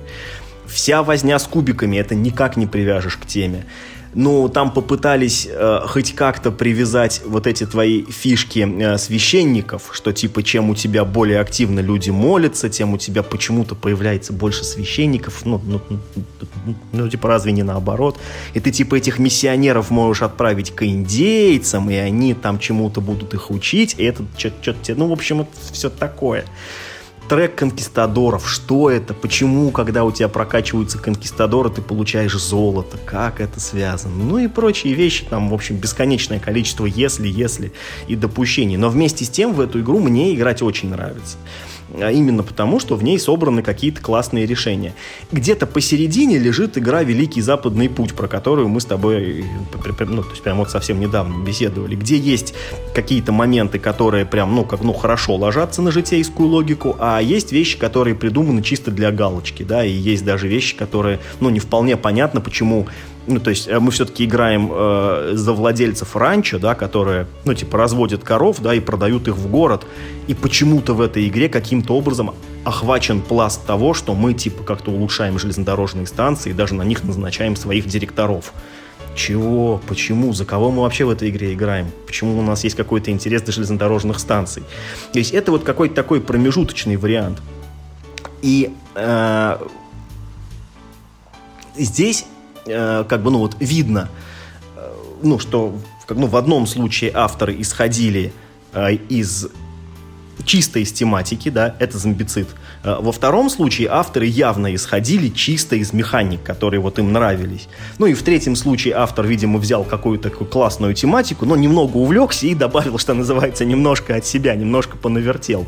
Вся 0.67 1.03
возня 1.03 1.39
с 1.39 1.45
кубиками 1.45 1.97
это 1.97 2.15
никак 2.15 2.57
не 2.57 2.67
привяжешь 2.67 3.17
к 3.17 3.27
теме 3.27 3.67
ну, 4.17 4.49
там 4.49 4.73
попытались 4.73 5.47
э, 5.49 5.81
хоть 5.87 6.15
как-то 6.15 6.51
привязать 6.51 7.21
вот 7.27 7.47
эти 7.47 7.67
твои 7.67 8.03
фишки 8.07 8.67
э, 8.67 8.97
священников, 8.97 9.91
что 9.93 10.11
типа 10.11 10.43
чем 10.43 10.71
у 10.71 10.75
тебя 10.75 11.05
более 11.05 11.39
активно 11.39 11.81
люди 11.81 12.09
молятся, 12.09 12.71
тем 12.71 12.95
у 12.95 12.99
тебя 12.99 13.23
почему-то 13.23 13.75
появляется 13.75 14.33
больше 14.33 14.65
священников, 14.65 15.45
ну, 15.45 15.61
ну, 15.63 15.83
ну, 15.91 16.75
ну, 16.93 17.09
типа 17.11 17.29
разве 17.29 17.53
не 17.53 17.63
наоборот? 17.63 18.19
И 18.55 18.61
ты 18.61 18.71
типа 18.71 18.95
этих 18.95 19.19
миссионеров 19.19 19.91
можешь 19.91 20.23
отправить 20.23 20.75
к 20.75 20.83
индейцам, 20.87 21.91
и 21.91 21.95
они 21.95 22.33
там 22.33 22.59
чему-то 22.59 23.03
будут 23.03 23.35
их 23.35 23.51
учить, 23.51 23.97
и 23.99 24.05
это 24.05 24.25
что-то, 24.39 24.95
ну, 24.95 25.09
в 25.09 25.13
общем, 25.13 25.43
это 25.43 25.51
все 25.73 25.91
такое 25.91 26.47
трек 27.29 27.55
конкистадоров. 27.57 28.49
Что 28.49 28.91
это? 28.91 29.15
Почему, 29.15 29.71
когда 29.71 30.05
у 30.05 30.13
тебя 30.13 30.29
прокачиваются 30.29 30.99
конкистадоры, 30.99 31.71
ты 31.71 31.83
получаешь 31.83 32.37
золото? 32.37 32.99
Как 33.05 33.41
это 33.41 33.61
связано? 33.61 34.15
Ну 34.15 34.39
и 34.39 34.49
прочие 34.49 34.95
вещи. 34.95 35.25
Там, 35.25 35.49
в 35.49 35.55
общем, 35.55 35.77
бесконечное 35.77 36.41
количество 36.41 36.87
если, 36.87 37.29
если 37.29 37.73
и 38.07 38.17
допущений. 38.17 38.77
Но 38.77 38.89
вместе 38.89 39.25
с 39.25 39.31
тем 39.31 39.53
в 39.53 39.61
эту 39.61 39.81
игру 39.81 39.99
мне 39.99 40.35
играть 40.35 40.63
очень 40.63 40.91
нравится. 40.91 41.37
А 41.95 42.11
именно 42.11 42.43
потому, 42.43 42.81
что 42.81 42.97
в 42.97 43.05
ней 43.05 43.19
собраны 43.19 43.63
какие-то 43.63 44.01
классные 44.01 44.47
решения. 44.47 44.95
Где-то 45.31 45.67
посередине 45.67 46.39
лежит 46.39 46.77
игра 46.77 47.03
«Великий 47.03 47.41
Западный 47.41 47.89
путь», 47.89 48.15
про 48.15 48.27
которую 48.27 48.69
мы 48.69 48.81
с 48.81 48.85
тобой 48.85 49.45
ну, 50.01 50.23
то 50.23 50.31
есть 50.31 50.43
прям 50.43 50.59
вот 50.59 50.71
совсем 50.71 51.01
недавно 51.01 51.43
беседовали, 51.45 51.97
где 51.97 52.17
есть 52.17 52.55
какие-то 52.95 53.33
моменты, 53.33 53.79
которые 53.79 54.27
прям, 54.27 54.55
ну, 54.55 54.65
как, 54.65 54.83
ну, 54.83 54.93
хорошо 54.93 55.37
ложатся 55.37 55.83
на 55.83 55.91
житейскую 55.91 56.49
логику, 56.49 56.97
а 56.99 57.21
есть 57.21 57.53
вещи, 57.53 57.79
которые 57.79 58.15
придуманы 58.15 58.63
чисто 58.63 58.91
для 58.91 59.13
галочки, 59.13 59.63
да, 59.63 59.85
и 59.85 59.93
есть 59.93 60.25
даже 60.25 60.49
вещи, 60.49 60.77
которые, 60.77 61.21
ну, 61.41 61.51
не 61.51 61.61
вполне 61.61 61.97
понятно, 61.97 62.41
почему 62.41 62.87
ну, 63.27 63.41
то 63.41 63.51
есть 63.51 63.69
э, 63.69 63.79
мы 63.81 63.91
все-таки 63.91 64.25
играем 64.25 64.71
э, 64.73 65.33
за 65.35 65.53
владельцев 65.53 66.15
ранчо, 66.17 66.59
да, 66.59 66.75
которые, 66.75 67.27
ну, 67.45 67.55
типа, 67.55 67.79
разводят 67.79 68.23
коров, 68.23 68.61
да, 68.61 68.75
и 68.75 68.81
продают 68.81 69.29
их 69.29 69.37
в 69.37 69.49
город. 69.49 69.87
И 70.27 70.35
почему-то 70.35 70.95
в 70.95 71.01
этой 71.01 71.27
игре 71.29 71.49
каким-то 71.49 71.97
образом 71.97 72.35
охвачен 72.65 73.21
пласт 73.21 73.65
того, 73.67 73.95
что 73.95 74.15
мы, 74.15 74.35
типа, 74.35 74.63
как-то 74.65 74.91
улучшаем 74.91 75.39
железнодорожные 75.39 76.07
станции 76.07 76.51
и 76.51 76.53
даже 76.53 76.75
на 76.75 76.83
них 76.83 77.05
назначаем 77.05 77.57
своих 77.57 77.87
директоров. 77.87 78.53
Чего? 79.15 79.81
Почему? 79.89 80.33
За 80.35 80.45
кого 80.45 80.71
мы 80.71 80.83
вообще 80.83 81.05
в 81.05 81.11
этой 81.11 81.31
игре 81.31 81.55
играем? 81.55 81.91
Почему 82.07 82.39
у 82.39 82.43
нас 82.43 82.65
есть 82.65 82.77
какой-то 82.77 83.11
интерес 83.11 83.43
до 83.43 83.51
железнодорожных 83.51 84.19
станций? 84.19 84.63
То 85.13 85.19
есть 85.19 85.33
это 85.33 85.53
вот 85.53 85.65
какой-то 85.65 85.95
такой 85.95 86.21
промежуточный 86.21 86.97
вариант. 86.97 87.41
И 88.43 88.73
э, 88.95 89.59
здесь 91.77 92.27
Э, 92.67 93.05
как 93.09 93.23
бы, 93.23 93.31
ну 93.31 93.39
вот, 93.39 93.57
видно, 93.61 94.09
э, 94.77 94.93
ну, 95.23 95.39
что 95.39 95.75
как, 96.07 96.17
ну, 96.17 96.27
в 96.27 96.37
одном 96.37 96.67
случае 96.67 97.11
авторы 97.15 97.61
исходили 97.61 98.33
э, 98.73 98.95
из 99.09 99.49
чисто 100.45 100.79
из 100.79 100.93
тематики, 100.93 101.49
да, 101.49 101.75
это 101.79 101.99
зомбицид. 101.99 102.47
Во 102.85 103.11
втором 103.11 103.49
случае 103.49 103.89
авторы 103.89 104.27
явно 104.27 104.73
исходили 104.75 105.29
чисто 105.29 105.77
из 105.77 105.95
механик, 105.95 106.43
которые 106.43 106.79
вот 106.79 106.99
им 106.99 107.11
нравились. 107.11 107.69
Ну 107.99 108.07
и 108.07 108.13
в 108.13 108.23
третьем 108.23 108.55
случае 108.55 108.95
автор, 108.95 109.27
видимо, 109.27 109.59
взял 109.59 109.83
какую-то 109.83 110.29
такую 110.29 110.49
классную 110.49 110.95
тематику, 110.95 111.47
но 111.47 111.57
немного 111.57 111.97
увлекся 111.97 112.47
и 112.47 112.55
добавил, 112.55 112.99
что 112.99 113.15
называется, 113.15 113.65
немножко 113.65 114.15
от 114.15 114.27
себя, 114.27 114.55
немножко 114.55 114.99
понавертел. 114.99 115.67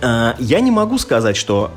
Я 0.00 0.60
не 0.60 0.70
могу 0.70 0.96
сказать, 0.96 1.36
что 1.36 1.72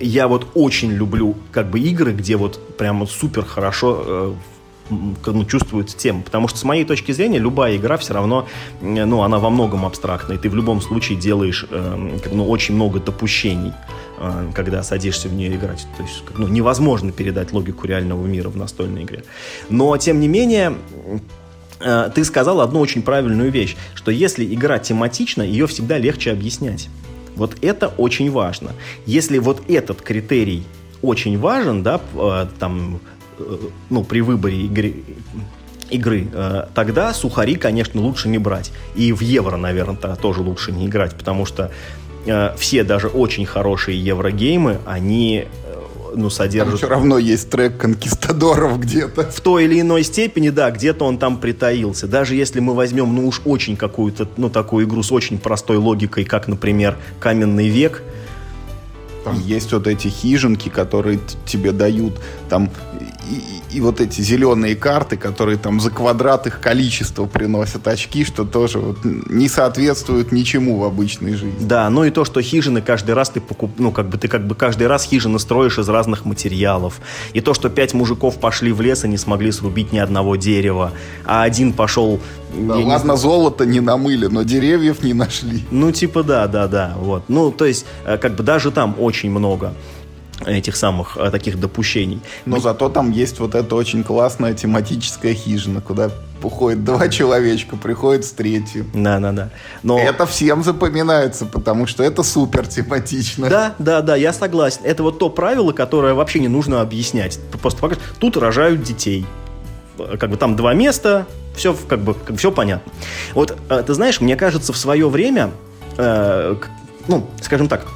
я 0.00 0.28
вот 0.28 0.48
очень 0.54 0.90
люблю 0.90 1.36
как 1.52 1.70
бы 1.70 1.78
игры, 1.80 2.12
где 2.12 2.36
вот 2.36 2.76
прямо 2.76 3.06
супер 3.06 3.44
хорошо 3.44 4.02
э, 4.06 4.34
ну, 4.90 5.44
чувствуется 5.44 5.96
тема. 5.96 6.22
Потому 6.22 6.48
что 6.48 6.58
с 6.58 6.64
моей 6.64 6.84
точки 6.84 7.12
зрения 7.12 7.38
любая 7.38 7.76
игра 7.76 7.96
все 7.96 8.14
равно, 8.14 8.46
э, 8.80 9.04
ну, 9.04 9.22
она 9.22 9.38
во 9.38 9.50
многом 9.50 9.86
абстрактная. 9.86 10.36
И 10.36 10.40
ты 10.40 10.50
в 10.50 10.54
любом 10.54 10.80
случае 10.80 11.18
делаешь 11.18 11.66
э, 11.70 12.18
ну, 12.32 12.48
очень 12.48 12.74
много 12.74 13.00
допущений, 13.00 13.72
э, 14.18 14.50
когда 14.54 14.82
садишься 14.82 15.28
в 15.28 15.34
нее 15.34 15.54
играть. 15.54 15.86
То 15.96 16.02
есть 16.02 16.22
ну, 16.36 16.48
невозможно 16.48 17.12
передать 17.12 17.52
логику 17.52 17.86
реального 17.86 18.26
мира 18.26 18.48
в 18.48 18.56
настольной 18.56 19.04
игре. 19.04 19.24
Но, 19.68 19.96
тем 19.96 20.20
не 20.20 20.28
менее, 20.28 20.74
ты 22.14 22.24
сказал 22.24 22.60
одну 22.60 22.80
очень 22.80 23.00
правильную 23.00 23.50
вещь, 23.50 23.74
что 23.94 24.10
если 24.10 24.44
игра 24.44 24.78
тематична, 24.78 25.42
ее 25.42 25.66
всегда 25.66 25.96
легче 25.96 26.30
объяснять. 26.30 26.90
Вот 27.36 27.56
это 27.62 27.88
очень 27.88 28.30
важно. 28.30 28.72
Если 29.06 29.38
вот 29.38 29.62
этот 29.68 30.02
критерий 30.02 30.64
очень 31.02 31.38
важен, 31.38 31.82
да, 31.82 32.00
э, 32.14 32.46
там, 32.58 33.00
э, 33.38 33.56
ну, 33.88 34.04
при 34.04 34.20
выборе 34.20 34.62
игры, 34.62 34.94
игры, 35.90 36.28
э, 36.32 36.66
тогда 36.74 37.14
сухари, 37.14 37.56
конечно, 37.56 38.00
лучше 38.00 38.28
не 38.28 38.38
брать. 38.38 38.72
И 38.94 39.12
в 39.12 39.20
евро, 39.20 39.56
наверное, 39.56 40.16
тоже 40.16 40.42
лучше 40.42 40.72
не 40.72 40.86
играть, 40.86 41.16
потому 41.16 41.46
что 41.46 41.70
все 42.58 42.84
даже 42.84 43.08
очень 43.08 43.46
хорошие 43.46 43.98
еврогеймы, 43.98 44.78
они 44.84 45.46
ну, 46.14 46.30
содержит... 46.30 46.70
Там 46.70 46.76
все 46.78 46.88
равно 46.88 47.18
есть 47.18 47.50
трек 47.50 47.76
конкистадоров 47.76 48.78
где-то. 48.80 49.30
В 49.30 49.40
той 49.40 49.64
или 49.64 49.80
иной 49.80 50.02
степени, 50.02 50.50
да, 50.50 50.70
где-то 50.70 51.04
он 51.04 51.18
там 51.18 51.38
притаился. 51.38 52.06
Даже 52.06 52.34
если 52.34 52.60
мы 52.60 52.74
возьмем, 52.74 53.14
ну 53.14 53.28
уж 53.28 53.42
очень 53.44 53.76
какую-то, 53.76 54.28
ну, 54.36 54.50
такую 54.50 54.86
игру 54.86 55.02
с 55.02 55.12
очень 55.12 55.38
простой 55.38 55.76
логикой, 55.76 56.24
как, 56.24 56.48
например, 56.48 56.96
«Каменный 57.18 57.68
век», 57.68 58.02
там 59.24 59.40
есть 59.40 59.72
вот 59.72 59.86
эти 59.86 60.08
хижинки, 60.08 60.68
которые 60.68 61.20
тебе 61.46 61.72
дают 61.72 62.20
там 62.48 62.70
и, 63.30 63.76
и 63.76 63.80
вот 63.80 64.00
эти 64.00 64.20
зеленые 64.20 64.74
карты, 64.74 65.16
которые 65.16 65.58
там 65.58 65.80
за 65.80 65.90
квадрат 65.90 66.46
их 66.46 66.60
количество 66.60 67.26
приносят 67.26 67.86
очки, 67.86 68.24
что 68.24 68.44
тоже 68.44 68.78
вот 68.78 69.04
не 69.04 69.48
соответствует 69.48 70.32
ничему 70.32 70.78
в 70.78 70.84
обычной 70.84 71.34
жизни. 71.34 71.54
Да, 71.60 71.88
ну 71.90 72.04
и 72.04 72.10
то, 72.10 72.24
что 72.24 72.42
хижины 72.42 72.82
каждый 72.82 73.14
раз 73.14 73.30
ты 73.30 73.40
покуп, 73.40 73.72
ну 73.78 73.92
как 73.92 74.08
бы 74.08 74.18
ты 74.18 74.28
как 74.28 74.46
бы 74.46 74.54
каждый 74.54 74.86
раз 74.86 75.04
хижины 75.04 75.38
строишь 75.38 75.78
из 75.78 75.88
разных 75.88 76.24
материалов. 76.24 77.00
И 77.32 77.40
то, 77.40 77.54
что 77.54 77.68
пять 77.68 77.94
мужиков 77.94 78.38
пошли 78.38 78.72
в 78.72 78.80
лес 78.80 79.04
и 79.04 79.08
не 79.08 79.18
смогли 79.18 79.52
срубить 79.52 79.92
ни 79.92 79.98
одного 79.98 80.36
дерева, 80.36 80.92
а 81.24 81.42
один 81.42 81.72
пошел... 81.72 82.20
Да, 82.54 82.76
ладно, 82.76 83.12
не... 83.12 83.18
золото 83.18 83.64
не 83.64 83.80
намыли, 83.80 84.26
но 84.26 84.42
деревьев 84.42 85.02
не 85.02 85.14
нашли. 85.14 85.64
Ну 85.70 85.92
типа 85.92 86.22
да, 86.22 86.46
да, 86.46 86.66
да, 86.66 86.94
вот. 86.98 87.24
Ну 87.28 87.50
то 87.50 87.64
есть 87.64 87.86
э, 88.04 88.18
как 88.18 88.34
бы 88.34 88.42
даже 88.42 88.70
там 88.70 88.96
очень 88.98 89.30
много 89.30 89.74
этих 90.46 90.76
самых 90.76 91.16
а, 91.16 91.30
таких 91.30 91.58
допущений. 91.60 92.20
Но 92.46 92.56
Мы... 92.56 92.62
зато 92.62 92.88
там 92.88 93.10
есть 93.10 93.38
вот 93.40 93.54
эта 93.54 93.74
очень 93.74 94.02
классная 94.02 94.54
тематическая 94.54 95.34
хижина, 95.34 95.80
куда 95.80 96.10
уходит 96.42 96.84
два 96.84 97.08
человечка, 97.10 97.76
приходит 97.76 98.24
с 98.24 98.32
третью. 98.32 98.86
Да, 98.94 99.18
да, 99.20 99.32
да. 99.32 99.50
Но... 99.82 99.98
Это 99.98 100.26
всем 100.26 100.62
запоминается, 100.62 101.46
потому 101.46 101.86
что 101.86 102.02
это 102.02 102.22
супер 102.22 102.66
тематично. 102.66 103.48
Да, 103.48 103.74
да, 103.78 104.00
да, 104.00 104.16
я 104.16 104.32
согласен. 104.32 104.80
Это 104.84 105.02
вот 105.02 105.18
то 105.18 105.28
правило, 105.28 105.72
которое 105.72 106.14
вообще 106.14 106.40
не 106.40 106.48
нужно 106.48 106.80
объяснять. 106.80 107.38
Просто 107.60 107.80
покажешь, 107.80 108.02
тут 108.18 108.36
рожают 108.36 108.82
детей. 108.82 109.26
Как 110.18 110.30
бы 110.30 110.36
там 110.38 110.56
два 110.56 110.72
места, 110.72 111.26
все 111.54 111.74
как 111.88 112.00
бы 112.00 112.14
все 112.36 112.50
понятно. 112.50 112.92
Вот 113.34 113.56
а, 113.68 113.82
ты 113.82 113.94
знаешь, 113.94 114.20
мне 114.20 114.36
кажется, 114.36 114.72
в 114.72 114.76
свое 114.76 115.08
время, 115.08 115.50
э, 115.96 116.56
ну, 117.08 117.26
скажем 117.42 117.68
так, 117.68 117.86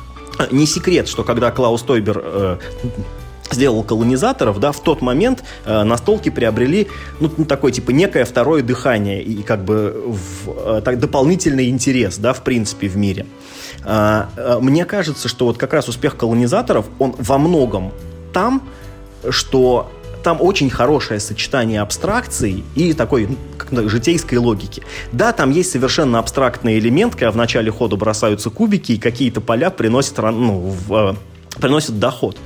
не 0.50 0.66
секрет, 0.66 1.08
что 1.08 1.24
когда 1.24 1.50
Клаус 1.50 1.82
Тойбер 1.82 2.20
э, 2.22 2.56
сделал 3.50 3.82
колонизаторов, 3.82 4.58
да, 4.60 4.72
в 4.72 4.80
тот 4.80 5.00
момент 5.00 5.44
э, 5.64 5.82
настолки 5.82 6.28
приобрели, 6.30 6.88
ну, 7.20 7.28
такое, 7.44 7.72
типа, 7.72 7.90
некое 7.90 8.24
второе 8.24 8.62
дыхание 8.62 9.22
и, 9.22 9.42
как 9.42 9.64
бы, 9.64 10.04
в, 10.06 10.50
э, 10.50 10.82
так, 10.84 10.98
дополнительный 10.98 11.68
интерес, 11.68 12.18
да, 12.18 12.32
в 12.32 12.42
принципе, 12.42 12.88
в 12.88 12.96
мире. 12.96 13.26
Э, 13.84 14.24
э, 14.36 14.58
мне 14.60 14.84
кажется, 14.84 15.28
что 15.28 15.46
вот 15.46 15.58
как 15.58 15.72
раз 15.72 15.88
успех 15.88 16.16
колонизаторов, 16.16 16.86
он 16.98 17.14
во 17.18 17.38
многом 17.38 17.92
там, 18.32 18.62
что 19.30 19.90
там 20.24 20.38
очень 20.40 20.70
хорошее 20.70 21.20
сочетание 21.20 21.80
абстракции 21.80 22.64
и 22.74 22.94
такой 22.94 23.38
ну, 23.70 23.88
житейской 23.88 24.36
логики. 24.36 24.82
Да, 25.12 25.32
там 25.32 25.50
есть 25.50 25.70
совершенно 25.70 26.18
абстрактный 26.18 26.78
элемент, 26.78 27.14
когда 27.14 27.30
в 27.30 27.36
начале 27.36 27.70
хода 27.70 27.96
бросаются 27.96 28.50
кубики, 28.50 28.92
и 28.92 28.98
какие-то 28.98 29.40
поля 29.40 29.70
приносят, 29.70 30.16
ну, 30.18 30.60
в, 30.60 30.92
э, 30.92 31.14
приносят 31.60 32.00
доход. 32.00 32.38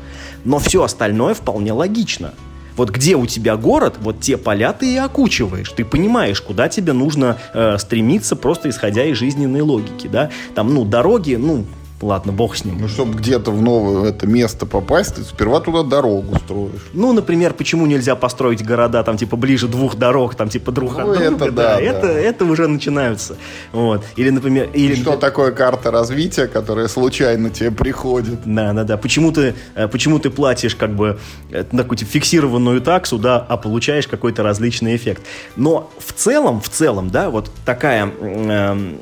Но 0.44 0.58
все 0.58 0.82
остальное 0.82 1.34
вполне 1.34 1.72
логично. 1.72 2.34
Вот 2.76 2.90
где 2.90 3.16
у 3.16 3.26
тебя 3.26 3.56
город, 3.56 3.96
вот 4.00 4.20
те 4.20 4.36
поля 4.36 4.72
ты 4.72 4.94
и 4.94 4.96
окучиваешь. 4.96 5.70
Ты 5.70 5.84
понимаешь, 5.84 6.40
куда 6.40 6.68
тебе 6.68 6.92
нужно 6.92 7.38
э, 7.54 7.78
стремиться, 7.78 8.36
просто 8.36 8.70
исходя 8.70 9.04
из 9.04 9.16
жизненной 9.16 9.62
логики, 9.62 10.08
да. 10.08 10.30
Там, 10.54 10.74
ну, 10.74 10.84
дороги, 10.84 11.34
ну, 11.34 11.64
Ладно, 12.00 12.32
бог 12.32 12.56
с 12.56 12.64
ним. 12.64 12.78
Ну, 12.80 12.86
чтобы 12.86 13.18
где-то 13.18 13.50
в 13.50 13.60
новое 13.60 14.10
это 14.10 14.26
место 14.26 14.66
попасть, 14.66 15.16
ты 15.16 15.22
сперва 15.22 15.58
туда 15.60 15.82
дорогу 15.82 16.36
строишь. 16.36 16.86
Ну, 16.92 17.12
например, 17.12 17.54
почему 17.54 17.86
нельзя 17.86 18.14
построить 18.14 18.64
города 18.64 19.02
там, 19.02 19.16
типа, 19.16 19.36
ближе 19.36 19.66
двух 19.66 19.96
дорог, 19.96 20.36
там, 20.36 20.48
типа, 20.48 20.70
друг 20.70 20.92
ну, 20.96 20.98
от 20.98 21.18
друга? 21.18 21.24
Это, 21.24 21.52
да, 21.52 21.74
да, 21.74 21.80
это, 21.80 22.06
это 22.06 22.44
уже 22.44 22.68
начинаются. 22.68 23.36
Вот. 23.72 24.04
Или, 24.14 24.30
например... 24.30 24.70
Или... 24.74 24.94
Что 24.94 25.16
такое 25.16 25.50
карта 25.50 25.90
развития, 25.90 26.46
которая 26.46 26.86
случайно 26.86 27.50
тебе 27.50 27.72
приходит? 27.72 28.40
Да, 28.44 28.72
да, 28.72 28.84
да. 28.84 28.96
Почему 28.96 29.32
ты, 29.32 29.54
э, 29.74 29.88
почему 29.88 30.20
ты 30.20 30.30
платишь, 30.30 30.76
как 30.76 30.94
бы, 30.94 31.18
э, 31.50 31.64
на 31.72 31.82
какую-то 31.82 32.04
фиксированную 32.04 32.80
таксу, 32.80 33.18
да, 33.18 33.38
а 33.48 33.56
получаешь 33.56 34.06
какой-то 34.06 34.44
различный 34.44 34.94
эффект. 34.94 35.22
Но 35.56 35.90
в 35.98 36.12
целом, 36.12 36.60
в 36.60 36.68
целом, 36.68 37.10
да, 37.10 37.30
вот 37.30 37.50
такая... 37.64 38.08
Э, 38.20 38.94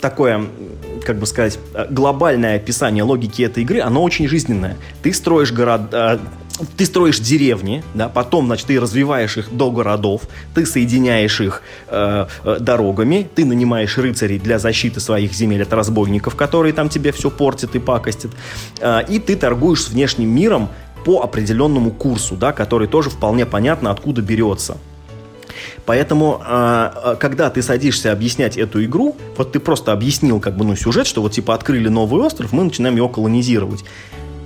такое, 0.00 0.46
как 1.08 1.16
бы 1.16 1.24
сказать, 1.24 1.58
глобальное 1.88 2.56
описание 2.56 3.02
логики 3.02 3.40
этой 3.40 3.62
игры, 3.62 3.80
оно 3.80 4.02
очень 4.02 4.28
жизненное. 4.28 4.76
Ты 5.02 5.14
строишь 5.14 5.52
города, 5.52 6.20
ты 6.76 6.84
строишь 6.84 7.18
деревни, 7.18 7.82
да, 7.94 8.10
потом, 8.10 8.44
значит, 8.44 8.66
ты 8.66 8.78
развиваешь 8.78 9.38
их 9.38 9.50
до 9.50 9.70
городов, 9.70 10.28
ты 10.54 10.66
соединяешь 10.66 11.40
их 11.40 11.62
э, 11.86 12.26
э, 12.44 12.56
дорогами, 12.60 13.26
ты 13.34 13.46
нанимаешь 13.46 13.96
рыцарей 13.96 14.38
для 14.38 14.58
защиты 14.58 15.00
своих 15.00 15.32
земель 15.32 15.62
от 15.62 15.72
разбойников, 15.72 16.36
которые 16.36 16.74
там 16.74 16.90
тебе 16.90 17.10
все 17.12 17.30
портят 17.30 17.74
и 17.74 17.78
пакостят, 17.78 18.32
э, 18.78 19.04
и 19.08 19.18
ты 19.18 19.34
торгуешь 19.34 19.84
с 19.84 19.88
внешним 19.88 20.28
миром 20.28 20.68
по 21.06 21.22
определенному 21.22 21.90
курсу, 21.90 22.36
да, 22.36 22.52
который 22.52 22.86
тоже 22.86 23.08
вполне 23.08 23.46
понятно, 23.46 23.90
откуда 23.90 24.20
берется. 24.20 24.76
Поэтому, 25.88 26.42
а, 26.44 26.92
а, 26.94 27.16
когда 27.16 27.48
ты 27.48 27.62
садишься 27.62 28.12
объяснять 28.12 28.58
эту 28.58 28.84
игру, 28.84 29.16
вот 29.38 29.52
ты 29.52 29.58
просто 29.58 29.90
объяснил 29.90 30.38
как 30.38 30.54
бы, 30.54 30.66
ну, 30.66 30.76
сюжет, 30.76 31.06
что 31.06 31.22
вот 31.22 31.32
типа 31.32 31.54
открыли 31.54 31.88
новый 31.88 32.20
остров, 32.20 32.52
мы 32.52 32.64
начинаем 32.64 32.94
его 32.96 33.08
колонизировать. 33.08 33.82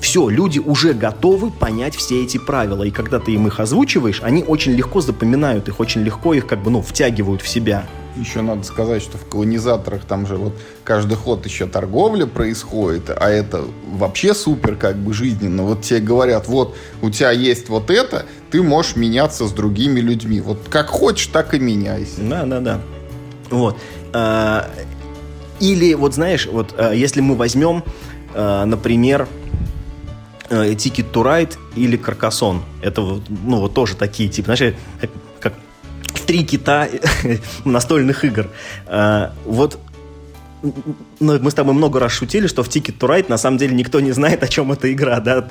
Все, 0.01 0.29
люди 0.29 0.61
уже 0.61 0.93
готовы 0.93 1.51
понять 1.51 1.97
все 1.97 2.23
эти 2.23 2.39
правила, 2.39 2.85
и 2.85 2.93
когда 2.93 3.19
ты 3.19 3.33
им 3.33 3.49
их 3.49 3.59
озвучиваешь, 3.59 4.21
они 4.23 4.45
очень 4.45 4.71
легко 4.71 5.01
запоминают 5.01 5.67
их, 5.67 5.81
очень 5.81 6.03
легко 6.03 6.33
их 6.33 6.47
как 6.47 6.63
бы, 6.63 6.71
ну, 6.71 6.81
втягивают 6.81 7.43
в 7.43 7.49
себя. 7.49 7.87
Еще 8.15 8.41
надо 8.43 8.63
сказать, 8.63 9.03
что 9.03 9.19
в 9.19 9.25
колонизаторах 9.25 10.05
там 10.05 10.29
же 10.29 10.37
вот 10.37 10.53
каждый 10.85 11.17
ход 11.17 11.45
еще 11.45 11.67
торговля 11.67 12.27
происходит, 12.27 13.11
а 13.11 13.29
это 13.29 13.65
вообще 13.91 14.33
супер 14.35 14.77
как 14.77 14.97
бы 14.97 15.13
жизненно. 15.13 15.65
Вот 15.65 15.83
тебе 15.83 15.99
говорят, 15.99 16.47
вот 16.47 16.77
у 17.01 17.11
тебя 17.11 17.33
есть 17.33 17.69
вот 17.69 17.91
это, 17.91 18.27
ты 18.53 18.63
можешь 18.63 18.97
меняться 18.97 19.49
с 19.49 19.53
другими 19.53 19.99
людьми. 19.99 20.41
Вот 20.41 20.69
как 20.69 20.89
хочешь, 20.89 21.27
так 21.29 21.55
и 21.55 21.59
меняйся. 21.59 22.21
Да, 22.21 22.45
да, 22.45 22.61
да. 22.61 22.81
Вот. 23.51 23.79
А, 24.13 24.71
или 25.59 25.95
вот 25.95 26.15
знаешь, 26.15 26.47
вот 26.47 26.75
а, 26.77 26.93
если 26.93 27.23
мы 27.23 27.35
возьмем, 27.35 27.83
а, 28.35 28.65
например, 28.67 29.27
Ticket 30.51 31.11
to 31.11 31.23
Ride 31.25 31.57
или 31.77 31.97
Каркасон. 31.97 32.63
Это 32.83 33.01
ну, 33.01 33.61
вот 33.61 33.73
тоже 33.73 33.97
такие 33.97 34.29
типы, 34.29 34.55
знаешь, 34.55 34.75
как 35.41 35.55
три 36.27 36.45
кита 36.45 36.91
настольных 37.65 38.23
игр. 38.27 38.51
Вот 39.47 39.79
мы 41.21 41.51
с 41.51 41.55
тобой 41.55 41.75
много 41.75 42.01
раз 42.01 42.13
шутили, 42.13 42.47
что 42.47 42.63
в 42.63 42.69
Ticket 42.69 42.99
to 42.99 43.09
Ride 43.09 43.27
на 43.29 43.39
самом 43.39 43.59
деле 43.59 43.75
никто 43.75 44.01
не 44.01 44.13
знает, 44.13 44.43
о 44.43 44.49
чем 44.49 44.73
эта 44.73 44.93
игра, 44.93 45.21
да, 45.21 45.49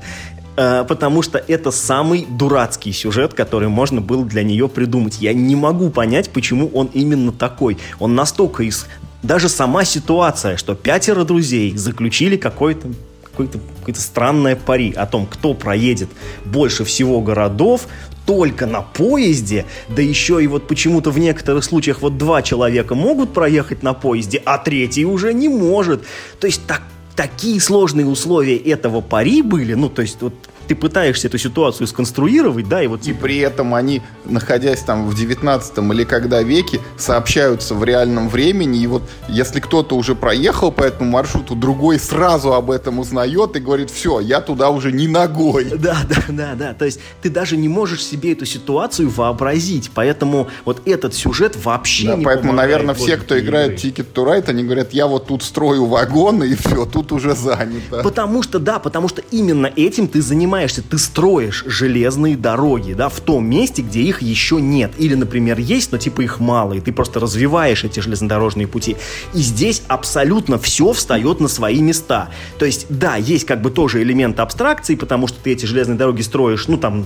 э, 0.55 0.85
потому 0.88 1.21
что 1.21 1.38
это 1.38 1.71
самый 1.71 2.25
дурацкий 2.29 2.91
сюжет, 2.91 3.33
который 3.33 3.67
можно 3.67 4.01
было 4.01 4.25
для 4.25 4.43
нее 4.43 4.69
придумать. 4.69 5.19
Я 5.19 5.33
не 5.33 5.55
могу 5.55 5.89
понять, 5.89 6.29
почему 6.29 6.67
он 6.73 6.89
именно 6.93 7.31
такой. 7.31 7.77
Он 7.99 8.15
настолько 8.15 8.63
из... 8.63 8.88
Даже 9.23 9.49
сама 9.49 9.85
ситуация, 9.85 10.57
что 10.57 10.73
пятеро 10.75 11.23
друзей 11.25 11.75
заключили 11.77 12.38
какой-то 12.38 12.88
какое-то 13.23 13.59
какое 13.79 13.95
странное 13.95 14.55
пари 14.55 14.91
о 14.91 15.05
том, 15.05 15.25
кто 15.25 15.53
проедет 15.53 16.09
больше 16.45 16.83
всего 16.83 17.21
городов 17.21 17.88
только 18.26 18.65
на 18.65 18.81
поезде, 18.81 19.65
да 19.89 20.02
еще 20.02 20.43
и 20.43 20.48
вот 20.48 20.68
почему-то 20.68 21.11
в 21.11 21.19
некоторых 21.19 21.64
случаях 21.64 22.02
вот 22.02 22.18
два 22.18 22.41
человека 22.41 22.95
могут 22.95 23.34
проехать 23.34 23.84
на 23.84 23.93
поезде, 23.93 24.41
а 24.45 24.57
третий 24.57 25.06
уже 25.06 25.34
не 25.34 25.49
может. 25.49 26.03
То 26.39 26.48
есть 26.48 26.65
так, 26.68 26.81
такие 27.15 27.60
сложные 27.60 28.06
условия 28.06 28.57
этого 28.57 29.02
пари 29.02 29.41
были, 29.41 29.73
ну, 29.73 29.89
то 29.89 30.02
есть 30.02 30.22
вот 30.22 30.34
ты 30.72 30.76
пытаешься 30.76 31.27
эту 31.27 31.38
ситуацию 31.38 31.85
сконструировать, 31.85 32.69
да, 32.69 32.81
и 32.81 32.88
вот... 32.88 33.06
И 33.06 33.11
при 33.11 33.39
этом 33.39 33.76
они, 33.76 34.02
находясь 34.23 34.80
там 34.80 35.10
в 35.10 35.14
19 35.14 35.77
или 35.80 36.06
когда 36.06 36.41
веке, 36.43 36.80
сообщаются 36.98 37.76
в 37.76 37.84
реальном 37.84 38.30
времени, 38.30 38.81
и 38.81 38.88
вот 38.88 39.03
если 39.27 39.60
кто-то 39.60 39.98
уже 39.98 40.15
проехал 40.15 40.72
по 40.72 40.84
этому 40.84 41.11
маршруту, 41.11 41.56
другой 41.56 41.99
сразу 41.99 42.53
об 42.53 42.72
этом 42.72 42.99
узнает 42.99 43.57
и 43.57 43.60
говорит, 43.60 43.89
все, 43.89 44.22
я 44.22 44.39
туда 44.39 44.69
уже 44.69 44.93
не 44.93 45.10
ногой. 45.10 45.73
Да, 45.81 45.98
да, 46.07 46.23
да, 46.30 46.53
да, 46.56 46.73
то 46.73 46.85
есть 46.85 46.99
ты 47.22 47.30
даже 47.30 47.57
не 47.57 47.68
можешь 47.68 48.06
себе 48.06 48.34
эту 48.34 48.45
ситуацию 48.45 49.10
вообразить, 49.10 49.89
поэтому 49.93 50.48
вот 50.64 50.84
этот 50.85 51.15
сюжет 51.15 51.57
вообще 51.65 52.07
да, 52.07 52.15
не 52.15 52.23
Поэтому, 52.23 52.53
наверное, 52.53 52.93
все, 52.93 53.18
кто 53.18 53.38
играет 53.38 53.84
Ticket 53.84 54.14
to 54.14 54.26
Ride, 54.26 54.49
они 54.49 54.64
говорят, 54.64 54.93
я 54.93 55.07
вот 55.07 55.27
тут 55.27 55.43
строю 55.43 55.85
вагоны, 55.85 56.45
и 56.45 56.56
все, 56.56 56.85
тут 56.85 57.11
уже 57.11 57.35
занято. 57.35 58.03
Потому 58.03 58.43
что, 58.43 58.60
да, 58.60 58.80
потому 58.80 59.10
что 59.10 59.22
именно 59.31 59.65
этим 59.76 60.07
ты 60.07 60.22
занимаешься 60.22 60.60
занимаешься, 60.61 60.83
ты 60.83 60.97
строишь 60.97 61.63
железные 61.65 62.38
дороги, 62.38 62.93
да, 62.93 63.09
в 63.09 63.19
том 63.19 63.45
месте, 63.45 63.81
где 63.81 64.01
их 64.01 64.21
еще 64.21 64.61
нет. 64.61 64.91
Или, 64.97 65.15
например, 65.15 65.59
есть, 65.59 65.91
но 65.91 65.97
типа 65.97 66.21
их 66.21 66.39
мало, 66.39 66.73
и 66.73 66.79
ты 66.79 66.91
просто 66.91 67.19
развиваешь 67.19 67.83
эти 67.83 67.99
железнодорожные 67.99 68.67
пути. 68.67 68.95
И 69.33 69.39
здесь 69.39 69.81
абсолютно 69.88 70.59
все 70.59 70.93
встает 70.93 71.39
на 71.39 71.47
свои 71.47 71.81
места. 71.81 72.29
То 72.59 72.65
есть, 72.65 72.85
да, 72.89 73.15
есть 73.15 73.45
как 73.45 73.61
бы 73.61 73.71
тоже 73.71 74.01
элемент 74.03 74.39
абстракции, 74.39 74.95
потому 74.95 75.27
что 75.27 75.39
ты 75.41 75.53
эти 75.53 75.65
железные 75.65 75.97
дороги 75.97 76.21
строишь, 76.21 76.67
ну, 76.67 76.77
там, 76.77 77.05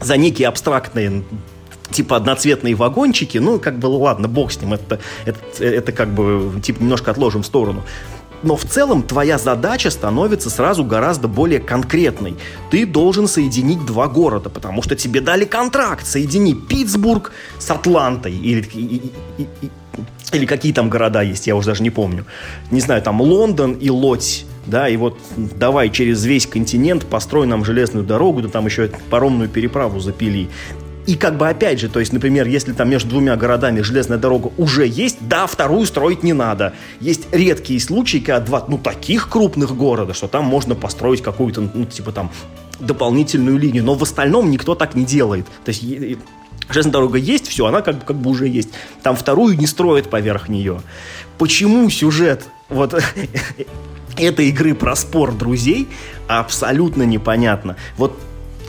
за 0.00 0.16
некие 0.16 0.48
абстрактные 0.48 1.22
типа 1.90 2.16
одноцветные 2.16 2.74
вагончики, 2.74 3.38
ну, 3.38 3.58
как 3.58 3.78
бы, 3.78 3.86
ладно, 3.86 4.28
бог 4.28 4.52
с 4.52 4.60
ним, 4.60 4.74
это, 4.74 5.00
это, 5.24 5.64
это 5.64 5.92
как 5.92 6.08
бы, 6.08 6.60
типа, 6.62 6.82
немножко 6.82 7.10
отложим 7.10 7.42
в 7.42 7.46
сторону. 7.46 7.82
Но 8.42 8.56
в 8.56 8.64
целом 8.64 9.02
твоя 9.02 9.38
задача 9.38 9.90
становится 9.90 10.50
сразу 10.50 10.84
гораздо 10.84 11.28
более 11.28 11.60
конкретной. 11.60 12.36
Ты 12.70 12.86
должен 12.86 13.26
соединить 13.26 13.84
два 13.84 14.08
города, 14.08 14.48
потому 14.48 14.82
что 14.82 14.96
тебе 14.96 15.20
дали 15.20 15.44
контракт. 15.44 16.06
Соедини 16.06 16.54
Питтсбург 16.54 17.32
с 17.58 17.70
Атлантой. 17.70 18.34
Или, 18.34 18.62
и, 18.74 19.12
и, 19.38 19.42
и, 19.62 19.70
или 20.32 20.46
какие 20.46 20.72
там 20.72 20.88
города 20.90 21.22
есть, 21.22 21.46
я 21.46 21.56
уже 21.56 21.68
даже 21.68 21.82
не 21.82 21.90
помню. 21.90 22.24
Не 22.70 22.80
знаю, 22.80 23.02
там 23.02 23.20
Лондон 23.20 23.72
и 23.72 23.90
Лодь 23.90 24.44
да, 24.68 24.86
и 24.86 24.98
вот 24.98 25.18
давай 25.36 25.88
через 25.88 26.26
весь 26.26 26.46
континент 26.46 27.06
построй 27.06 27.46
нам 27.46 27.64
железную 27.64 28.04
дорогу, 28.04 28.42
да 28.42 28.48
там 28.48 28.66
еще 28.66 28.90
паромную 29.08 29.48
переправу 29.48 29.98
запили. 29.98 30.50
И 31.08 31.14
как 31.14 31.38
бы 31.38 31.48
опять 31.48 31.80
же, 31.80 31.88
то 31.88 32.00
есть, 32.00 32.12
например, 32.12 32.46
если 32.46 32.74
там 32.74 32.90
между 32.90 33.08
двумя 33.08 33.34
городами 33.36 33.80
железная 33.80 34.18
дорога 34.18 34.52
уже 34.58 34.86
есть, 34.86 35.16
да, 35.22 35.46
вторую 35.46 35.86
строить 35.86 36.22
не 36.22 36.34
надо. 36.34 36.74
Есть 37.00 37.28
редкие 37.32 37.80
случаи, 37.80 38.18
когда 38.18 38.40
два, 38.40 38.64
ну, 38.68 38.76
таких 38.76 39.30
крупных 39.30 39.74
города, 39.74 40.12
что 40.12 40.28
там 40.28 40.44
можно 40.44 40.74
построить 40.74 41.22
какую-то, 41.22 41.62
ну, 41.72 41.86
типа 41.86 42.12
там, 42.12 42.30
дополнительную 42.78 43.56
линию. 43.56 43.84
Но 43.84 43.94
в 43.94 44.02
остальном 44.02 44.50
никто 44.50 44.74
так 44.74 44.94
не 44.94 45.06
делает. 45.06 45.46
То 45.64 45.70
есть 45.70 45.82
железная 46.68 46.92
дорога 46.92 47.16
есть, 47.16 47.48
все, 47.48 47.64
она 47.64 47.80
как 47.80 48.00
бы, 48.00 48.04
как 48.04 48.16
бы 48.16 48.28
уже 48.28 48.46
есть. 48.46 48.68
Там 49.02 49.16
вторую 49.16 49.56
не 49.56 49.66
строят 49.66 50.10
поверх 50.10 50.50
нее. 50.50 50.82
Почему 51.38 51.88
сюжет 51.88 52.44
вот 52.68 53.02
этой 54.18 54.48
игры 54.50 54.74
про 54.74 54.94
спор 54.94 55.32
друзей 55.32 55.88
абсолютно 56.26 57.04
непонятно. 57.04 57.76
Вот 57.96 58.20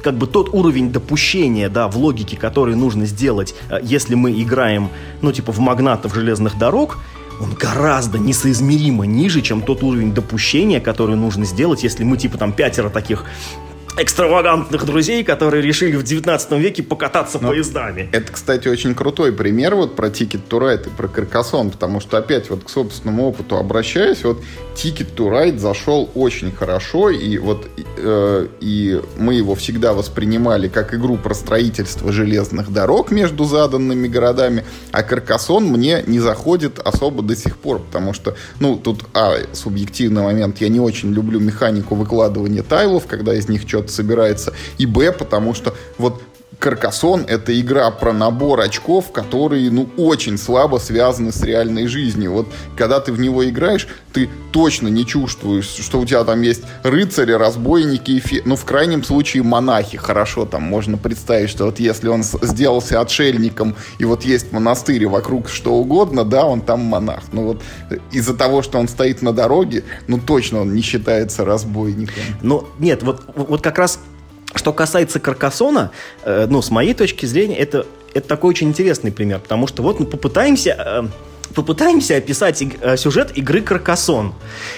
как 0.02 0.16
бы 0.16 0.28
тот 0.28 0.50
уровень 0.54 0.92
допущения, 0.92 1.70
да, 1.70 1.88
в 1.88 1.98
логике, 1.98 2.38
который 2.38 2.76
нужно 2.76 3.06
сделать, 3.06 3.56
э, 3.70 3.80
если 3.82 4.16
мы 4.16 4.32
играем, 4.42 4.90
ну, 5.22 5.32
типа, 5.32 5.52
в 5.52 5.60
магнатов 5.60 6.14
железных 6.14 6.58
дорог, 6.58 6.98
он 7.42 7.54
гораздо 7.54 8.18
несоизмеримо 8.18 9.06
ниже, 9.06 9.42
чем 9.42 9.62
тот 9.62 9.82
уровень 9.84 10.14
допущения, 10.14 10.80
который 10.80 11.16
нужно 11.16 11.46
сделать, 11.46 11.84
если 11.84 12.04
мы, 12.04 12.18
типа, 12.18 12.38
там, 12.38 12.52
пятеро 12.52 12.90
таких 12.90 13.26
экстравагантных 14.02 14.86
друзей, 14.86 15.24
которые 15.24 15.62
решили 15.62 15.96
в 15.96 16.04
19 16.04 16.52
веке 16.54 16.84
покататься 16.84 17.40
Но 17.42 17.50
поездами. 17.50 18.10
Это, 18.12 18.32
кстати, 18.32 18.68
очень 18.68 18.96
крутой 18.96 19.34
пример 19.34 19.76
вот 19.76 19.96
про 19.96 20.08
Ticket 20.08 20.42
to 20.50 20.60
Ride 20.60 20.88
и 20.88 20.90
про 20.90 21.08
Каркасон, 21.08 21.72
потому 21.72 22.00
что 22.00 22.18
опять 22.18 22.50
вот 22.50 22.64
к 22.64 22.70
собственному 22.70 23.28
опыту 23.28 23.58
обращаясь, 23.58 24.24
вот 24.24 24.42
Ticket 24.76 25.14
to 25.16 25.30
Ride 25.30 25.58
зашел 25.60 26.10
очень 26.16 26.52
хорошо, 26.52 27.10
и 27.10 27.38
вот 27.38 27.68
э, 27.98 28.48
и 28.62 29.02
мы 29.18 29.34
его 29.34 29.56
всегда 29.56 29.94
воспринимали 29.94 30.70
как 30.70 30.94
игру 30.94 31.18
про 31.18 31.34
строительство 31.34 32.12
железных 32.12 32.72
дорог 32.72 33.12
между 33.12 33.44
заданными 33.44 34.08
городами, 34.08 34.64
а 34.92 35.04
Каркасон 35.04 35.66
мне 35.66 36.04
не 36.08 36.20
заходит 36.20 36.80
особо 36.80 37.22
до 37.22 37.36
сих 37.36 37.58
пор, 37.58 37.80
потому 37.80 38.14
что, 38.14 38.36
ну, 38.60 38.78
тут, 38.78 39.04
а, 39.14 39.36
субъективный 39.54 40.24
момент, 40.24 40.62
я 40.62 40.70
не 40.70 40.80
очень 40.80 41.12
люблю 41.12 41.40
механику 41.40 41.96
выкладывания 41.96 42.64
тайлов, 42.64 43.06
когда 43.06 43.34
из 43.34 43.50
них 43.50 43.64
что-то 43.68 43.89
собирается, 43.90 44.54
и 44.78 44.86
б, 44.86 45.12
потому 45.12 45.54
что 45.54 45.74
вот 45.98 46.22
Каркасон— 46.60 47.26
это 47.28 47.58
игра 47.60 47.90
про 47.90 48.12
набор 48.12 48.60
очков, 48.60 49.14
которые, 49.14 49.72
ну, 49.72 49.90
очень 49.96 50.38
слабо 50.38 50.78
связаны 50.78 51.32
с 51.32 51.42
реальной 51.42 51.88
жизнью. 51.88 52.34
Вот 52.34 52.48
когда 52.76 53.00
ты 53.00 53.14
в 53.14 53.20
него 53.20 53.48
играешь, 53.48 53.88
ты 54.12 54.30
точно 54.52 54.90
не 54.90 55.06
чувствуешь, 55.06 55.68
что 55.68 56.00
у 56.00 56.06
тебя 56.06 56.24
там 56.26 56.42
есть 56.42 56.64
рыцари, 56.84 57.32
разбойники, 57.32 58.20
фе... 58.20 58.42
ну, 58.44 58.58
в 58.58 58.66
крайнем 58.66 59.04
случае, 59.06 59.44
монахи. 59.44 59.98
Хорошо, 59.98 60.46
там 60.46 60.64
можно 60.64 60.98
представить, 60.98 61.50
что 61.50 61.66
вот 61.66 61.80
если 61.80 62.10
он 62.10 62.24
сделался 62.24 63.00
отшельником, 63.00 63.76
и 63.98 64.04
вот 64.04 64.26
есть 64.26 64.52
монастырь, 64.52 65.08
вокруг 65.08 65.48
что 65.48 65.76
угодно, 65.76 66.26
да, 66.26 66.46
он 66.46 66.60
там 66.62 66.82
монах. 66.82 67.24
Ну, 67.32 67.46
вот 67.46 67.62
из-за 68.12 68.36
того, 68.36 68.64
что 68.64 68.80
он 68.80 68.90
стоит 68.90 69.22
на 69.22 69.32
дороге, 69.32 69.86
ну, 70.08 70.20
точно 70.20 70.62
он 70.62 70.74
не 70.74 70.82
считается 70.82 71.46
разбойником. 71.46 72.24
Ну, 72.42 72.68
нет, 72.80 73.04
вот, 73.04 73.22
вот 73.36 73.62
как 73.62 73.78
раз 73.78 74.00
что 74.56 74.74
касается 74.74 75.20
Каркасона, 75.20 75.92
э, 76.24 76.48
ну, 76.50 76.62
с 76.62 76.70
моей 76.72 76.94
точки 76.94 77.26
зрения, 77.26 77.58
это, 77.58 77.86
это 78.14 78.28
такой 78.28 78.52
очень 78.52 78.70
интересный 78.70 79.12
пример, 79.12 79.40
потому 79.40 79.68
что 79.68 79.84
вот 79.84 80.00
мы 80.00 80.06
попытаемся... 80.06 80.76
Э, 80.78 81.08
попытаемся 81.54 82.16
описать 82.16 82.62
э, 82.62 82.98
сюжет 82.98 83.36
игры 83.38 83.62
Каркасон. 83.62 84.34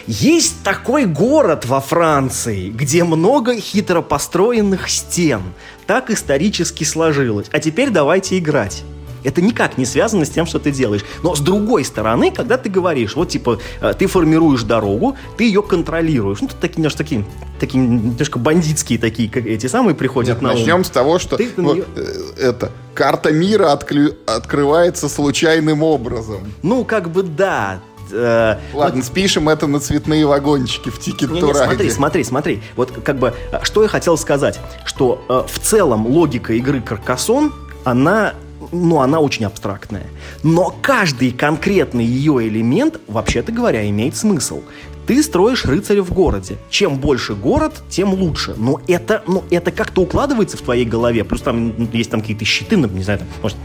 Есть 0.07 0.63
такой 0.63 1.05
город 1.05 1.65
во 1.65 1.81
Франции, 1.81 2.69
где 2.69 3.03
много 3.03 3.55
хитро 3.55 4.01
построенных 4.01 4.89
стен. 4.89 5.41
Так 5.85 6.09
исторически 6.09 6.85
сложилось. 6.85 7.47
А 7.51 7.59
теперь 7.59 7.89
давайте 7.89 8.37
играть. 8.37 8.83
Это 9.23 9.41
никак 9.41 9.77
не 9.77 9.85
связано 9.85 10.25
с 10.25 10.29
тем, 10.29 10.45
что 10.45 10.59
ты 10.59 10.71
делаешь. 10.71 11.03
Но 11.23 11.35
с 11.35 11.39
другой 11.39 11.83
стороны, 11.85 12.31
когда 12.31 12.57
ты 12.57 12.69
говоришь, 12.69 13.15
вот 13.15 13.29
типа, 13.29 13.59
э, 13.81 13.93
ты 13.97 14.07
формируешь 14.07 14.63
дорогу, 14.63 15.15
ты 15.37 15.45
ее 15.45 15.61
контролируешь. 15.61 16.41
Ну, 16.41 16.47
тут 16.47 16.59
такие, 16.59 16.77
немножко 16.77 16.97
такие, 16.99 17.25
такие 17.59 17.85
немножко 17.85 18.39
бандитские 18.39 18.99
такие, 18.99 19.29
как 19.29 19.45
эти 19.45 19.67
самые 19.67 19.95
приходят 19.95 20.35
Нет, 20.35 20.41
на 20.41 20.53
Начнем 20.53 20.77
ум. 20.77 20.83
с 20.83 20.89
того, 20.89 21.19
что 21.19 21.37
ты, 21.37 21.49
вот, 21.57 21.75
нее... 21.75 21.85
Э, 21.95 22.49
это, 22.49 22.71
карта 22.93 23.31
мира 23.31 23.71
отклю... 23.71 24.13
открывается 24.25 25.09
случайным 25.09 25.83
образом. 25.83 26.53
Ну, 26.63 26.83
как 26.85 27.09
бы 27.09 27.23
да, 27.23 27.79
э, 28.11 28.57
Ладно, 28.73 28.95
вот... 28.97 29.05
спишем 29.05 29.49
это 29.49 29.67
на 29.67 29.79
цветные 29.79 30.25
вагончики 30.25 30.89
в 30.89 30.99
тикет 30.99 31.31
не, 31.31 31.41
не, 31.41 31.53
Смотри, 31.53 31.89
смотри, 31.89 32.23
смотри. 32.23 32.63
Вот 32.75 32.91
как 33.03 33.17
бы, 33.17 33.33
что 33.63 33.83
я 33.83 33.89
хотел 33.89 34.17
сказать, 34.17 34.59
что 34.85 35.23
э, 35.29 35.43
в 35.47 35.59
целом 35.59 36.07
логика 36.07 36.53
игры 36.53 36.81
Каркасон, 36.81 37.53
она 37.83 38.33
ну, 38.71 38.99
она 38.99 39.19
очень 39.19 39.45
абстрактная. 39.45 40.05
Но 40.43 40.75
каждый 40.81 41.31
конкретный 41.31 42.05
ее 42.05 42.47
элемент, 42.47 42.99
вообще-то 43.07 43.51
говоря, 43.51 43.87
имеет 43.89 44.15
смысл. 44.15 44.61
Ты 45.07 45.21
строишь 45.23 45.65
рыцаря 45.65 46.03
в 46.03 46.13
городе. 46.13 46.57
Чем 46.69 46.97
больше 46.97 47.33
город, 47.33 47.81
тем 47.89 48.13
лучше. 48.13 48.55
Но 48.57 48.79
это, 48.87 49.23
ну, 49.27 49.43
это 49.49 49.71
как-то 49.71 50.01
укладывается 50.01 50.57
в 50.57 50.61
твоей 50.61 50.85
голове. 50.85 51.23
Плюс 51.23 51.41
там 51.41 51.73
ну, 51.77 51.87
есть 51.91 52.11
там 52.11 52.21
какие-то 52.21 52.45
щиты, 52.45 52.77
ну, 52.77 52.87
не 52.87 53.03
знаю, 53.03 53.19
там, 53.19 53.27
может, 53.41 53.57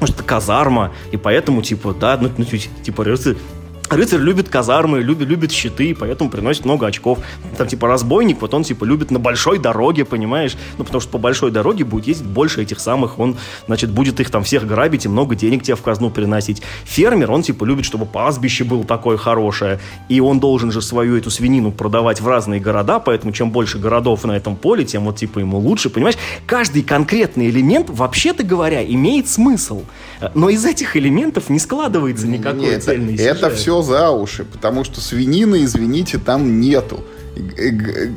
может, 0.00 0.16
это 0.16 0.24
казарма, 0.24 0.92
и 1.12 1.16
поэтому, 1.16 1.62
типа, 1.62 1.94
да, 1.94 2.18
ну, 2.20 2.28
ну 2.36 2.44
типа, 2.44 3.04
рыцарь, 3.04 3.36
Рыцарь 3.92 4.20
любит 4.20 4.48
казармы, 4.48 5.00
любит, 5.00 5.28
любит 5.28 5.52
щиты, 5.52 5.94
поэтому 5.94 6.30
приносит 6.30 6.64
много 6.64 6.86
очков. 6.86 7.18
Там, 7.58 7.66
типа, 7.66 7.88
разбойник, 7.88 8.40
вот 8.40 8.54
он, 8.54 8.64
типа, 8.64 8.84
любит 8.84 9.10
на 9.10 9.18
большой 9.18 9.58
дороге, 9.58 10.06
понимаешь? 10.06 10.56
Ну, 10.78 10.84
потому 10.84 11.02
что 11.02 11.10
по 11.10 11.18
большой 11.18 11.50
дороге 11.50 11.84
будет 11.84 12.06
ездить 12.06 12.26
больше 12.26 12.62
этих 12.62 12.80
самых, 12.80 13.18
он, 13.18 13.36
значит, 13.66 13.90
будет 13.90 14.18
их 14.18 14.30
там 14.30 14.44
всех 14.44 14.66
грабить 14.66 15.04
и 15.04 15.08
много 15.08 15.34
денег 15.34 15.62
тебе 15.62 15.76
в 15.76 15.82
казну 15.82 16.08
приносить. 16.08 16.62
Фермер, 16.84 17.30
он, 17.30 17.42
типа, 17.42 17.64
любит, 17.64 17.84
чтобы 17.84 18.06
пастбище 18.06 18.64
было 18.64 18.82
такое 18.84 19.18
хорошее, 19.18 19.78
и 20.08 20.20
он 20.20 20.40
должен 20.40 20.72
же 20.72 20.80
свою 20.80 21.18
эту 21.18 21.30
свинину 21.30 21.70
продавать 21.70 22.22
в 22.22 22.26
разные 22.26 22.60
города, 22.60 22.98
поэтому 22.98 23.32
чем 23.32 23.50
больше 23.50 23.78
городов 23.78 24.24
на 24.24 24.32
этом 24.32 24.56
поле, 24.56 24.86
тем 24.86 25.04
вот, 25.04 25.16
типа, 25.16 25.40
ему 25.40 25.58
лучше, 25.58 25.90
понимаешь? 25.90 26.16
Каждый 26.46 26.82
конкретный 26.82 27.50
элемент, 27.50 27.90
вообще-то 27.90 28.42
говоря, 28.42 28.82
имеет 28.82 29.28
смысл. 29.28 29.82
Но 30.34 30.48
из 30.48 30.64
этих 30.64 30.96
элементов 30.96 31.48
не 31.50 31.58
складывается 31.58 32.26
никакой 32.26 32.70
Нет, 32.70 32.84
цельный 32.84 33.14
это, 33.14 33.46
это 33.46 33.50
все 33.50 33.82
за 33.82 34.10
уши, 34.10 34.44
потому 34.44 34.84
что 34.84 35.00
свинины, 35.00 35.64
извините, 35.64 36.18
там 36.18 36.60
нету. 36.60 37.04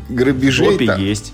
Грабежей 0.09 0.73
Допе 0.73 0.85
там... 0.85 1.01
есть. 1.01 1.33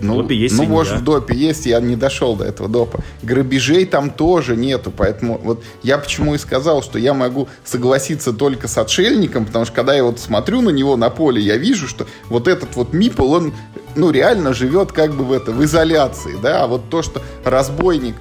Ну, 0.00 0.22
допе 0.22 0.36
есть 0.36 0.54
ну 0.54 0.64
свинья. 0.64 0.74
может, 0.74 1.00
в 1.00 1.04
допе 1.04 1.34
есть, 1.34 1.66
я 1.66 1.80
не 1.80 1.96
дошел 1.96 2.36
до 2.36 2.44
этого 2.44 2.68
допа. 2.68 3.00
Грабежей 3.22 3.86
там 3.86 4.10
тоже 4.10 4.56
нету, 4.56 4.92
поэтому 4.94 5.38
вот 5.42 5.62
я 5.82 5.98
почему 5.98 6.34
и 6.34 6.38
сказал, 6.38 6.82
что 6.82 6.98
я 6.98 7.14
могу 7.14 7.48
согласиться 7.64 8.32
только 8.32 8.68
с 8.68 8.76
отшельником, 8.76 9.46
потому 9.46 9.64
что 9.64 9.74
когда 9.74 9.94
я 9.94 10.04
вот 10.04 10.18
смотрю 10.18 10.60
на 10.60 10.70
него 10.70 10.96
на 10.96 11.10
поле, 11.10 11.40
я 11.40 11.56
вижу, 11.56 11.88
что 11.88 12.06
вот 12.28 12.48
этот 12.48 12.76
вот 12.76 12.92
Мипл, 12.92 13.32
он 13.32 13.54
ну 13.94 14.10
реально 14.10 14.52
живет 14.52 14.92
как 14.92 15.14
бы 15.14 15.24
в 15.24 15.32
это, 15.32 15.52
в 15.52 15.64
изоляции, 15.64 16.36
да, 16.42 16.64
а 16.64 16.66
вот 16.66 16.90
то, 16.90 17.02
что 17.02 17.22
разбойник 17.44 18.16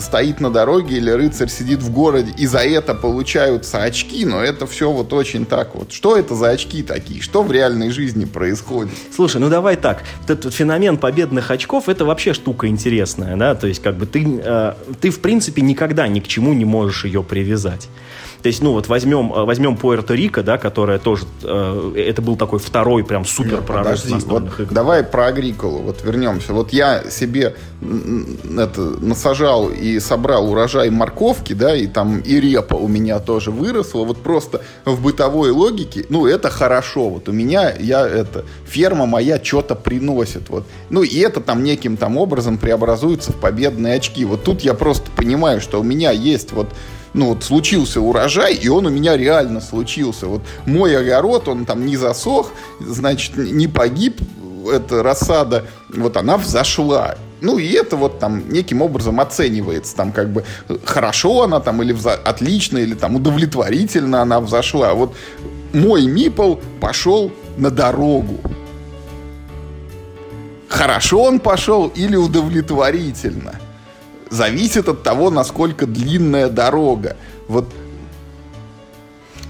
стоит 0.00 0.40
на 0.40 0.50
дороге 0.50 0.96
или 0.96 1.10
рыцарь 1.10 1.48
сидит 1.48 1.82
в 1.82 1.90
городе, 1.90 2.32
и 2.36 2.46
за 2.46 2.58
это 2.58 2.94
получаются 2.94 3.82
очки, 3.82 4.24
но 4.24 4.42
это 4.42 4.66
все 4.66 4.90
вот 4.90 5.12
очень 5.12 5.46
так 5.46 5.74
вот. 5.74 5.92
Что 5.92 6.16
это 6.16 6.34
за 6.34 6.50
очки 6.50 6.82
такие? 6.82 7.20
Что 7.20 7.42
в 7.42 7.52
реальной 7.52 7.90
жизни 7.90 8.24
происходит? 8.24 8.92
Слушай, 9.14 9.40
ну 9.40 9.48
давай 9.48 9.76
так. 9.76 10.02
Этот 10.26 10.54
феномен 10.54 10.96
победных 10.96 11.50
очков, 11.50 11.88
это 11.88 12.04
вообще 12.04 12.32
штука 12.32 12.68
интересная, 12.68 13.36
да, 13.36 13.54
то 13.54 13.66
есть 13.66 13.82
как 13.82 13.96
бы 13.96 14.06
ты, 14.06 14.40
э, 14.42 14.74
ты 15.00 15.10
в 15.10 15.20
принципе 15.20 15.62
никогда 15.62 16.08
ни 16.08 16.20
к 16.20 16.28
чему 16.28 16.52
не 16.54 16.64
можешь 16.64 17.04
ее 17.04 17.22
привязать. 17.22 17.88
То 18.42 18.46
есть, 18.48 18.62
ну 18.62 18.72
вот 18.72 18.88
возьмем, 18.88 19.32
э, 19.32 19.44
возьмем 19.44 19.76
Пуэрто-Рико, 19.76 20.42
да, 20.42 20.58
которая 20.58 20.98
тоже, 20.98 21.24
э, 21.42 21.92
это 21.96 22.22
был 22.22 22.36
такой 22.36 22.60
второй 22.60 23.04
прям 23.04 23.24
супер 23.24 23.62
прорыв 23.62 24.04
вот 24.04 24.44
игр. 24.60 24.66
Давай 24.70 25.02
про 25.02 25.26
Агриколу, 25.26 25.78
вот 25.78 26.04
вернемся. 26.04 26.52
Вот 26.52 26.72
я 26.72 27.02
себе 27.10 27.56
это 27.80 28.80
насажал 29.00 29.68
и 29.70 29.98
собрал 29.98 30.50
урожай 30.50 30.90
морковки, 30.90 31.52
да, 31.52 31.74
и 31.76 31.86
там 31.86 32.20
и 32.20 32.40
репа 32.40 32.74
у 32.74 32.88
меня 32.88 33.18
тоже 33.18 33.50
выросла. 33.50 34.04
Вот 34.04 34.18
просто 34.18 34.62
в 34.84 35.02
бытовой 35.02 35.50
логике, 35.50 36.04
ну 36.08 36.26
это 36.26 36.50
хорошо. 36.50 37.08
Вот 37.08 37.28
у 37.28 37.32
меня 37.32 37.72
я 37.78 38.06
это 38.06 38.44
ферма 38.66 39.06
моя 39.06 39.42
что-то 39.42 39.74
приносит, 39.74 40.48
вот. 40.48 40.64
Ну 40.90 41.02
и 41.02 41.18
это 41.18 41.40
там 41.40 41.64
неким 41.64 41.96
там 41.96 42.16
образом 42.16 42.58
преобразуется 42.58 43.32
в 43.32 43.36
победные 43.36 43.94
очки. 43.94 44.24
Вот 44.24 44.44
тут 44.44 44.60
я 44.60 44.74
просто 44.74 45.10
понимаю, 45.10 45.60
что 45.60 45.80
у 45.80 45.82
меня 45.82 46.12
есть 46.12 46.52
вот 46.52 46.68
ну 47.18 47.30
вот 47.30 47.42
случился 47.42 48.00
урожай, 48.00 48.54
и 48.54 48.68
он 48.68 48.86
у 48.86 48.90
меня 48.90 49.16
реально 49.16 49.60
случился. 49.60 50.28
Вот 50.28 50.42
мой 50.66 50.96
огород, 50.96 51.48
он 51.48 51.66
там 51.66 51.84
не 51.84 51.96
засох, 51.96 52.52
значит, 52.78 53.36
не 53.36 53.66
погиб, 53.66 54.20
эта 54.72 55.02
рассада, 55.02 55.64
вот 55.92 56.16
она 56.16 56.36
взошла. 56.36 57.16
Ну, 57.40 57.58
и 57.58 57.72
это 57.72 57.96
вот 57.96 58.20
там 58.20 58.48
неким 58.48 58.82
образом 58.82 59.20
оценивается, 59.20 59.96
там 59.96 60.12
как 60.12 60.32
бы 60.32 60.44
хорошо 60.84 61.42
она 61.42 61.58
там 61.58 61.82
или 61.82 61.92
вза- 61.92 62.22
отлично, 62.22 62.78
или 62.78 62.94
там 62.94 63.16
удовлетворительно 63.16 64.22
она 64.22 64.40
взошла. 64.40 64.94
Вот 64.94 65.16
мой 65.72 66.06
мипл 66.06 66.54
пошел 66.80 67.32
на 67.56 67.70
дорогу. 67.70 68.38
Хорошо 70.68 71.22
он 71.22 71.40
пошел 71.40 71.88
или 71.88 72.14
удовлетворительно? 72.14 73.54
Зависит 74.30 74.88
от 74.88 75.02
того, 75.02 75.30
насколько 75.30 75.86
длинная 75.86 76.48
дорога. 76.48 77.16
Вот 77.48 77.66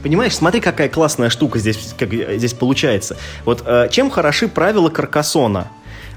Понимаешь, 0.02 0.36
смотри, 0.36 0.60
какая 0.60 0.88
классная 0.88 1.28
штука 1.28 1.58
здесь, 1.58 1.94
как, 1.98 2.12
здесь 2.12 2.54
получается. 2.54 3.16
Вот 3.44 3.64
э, 3.66 3.88
чем 3.90 4.10
хороши 4.10 4.46
правила 4.46 4.90
Каркасона? 4.90 5.68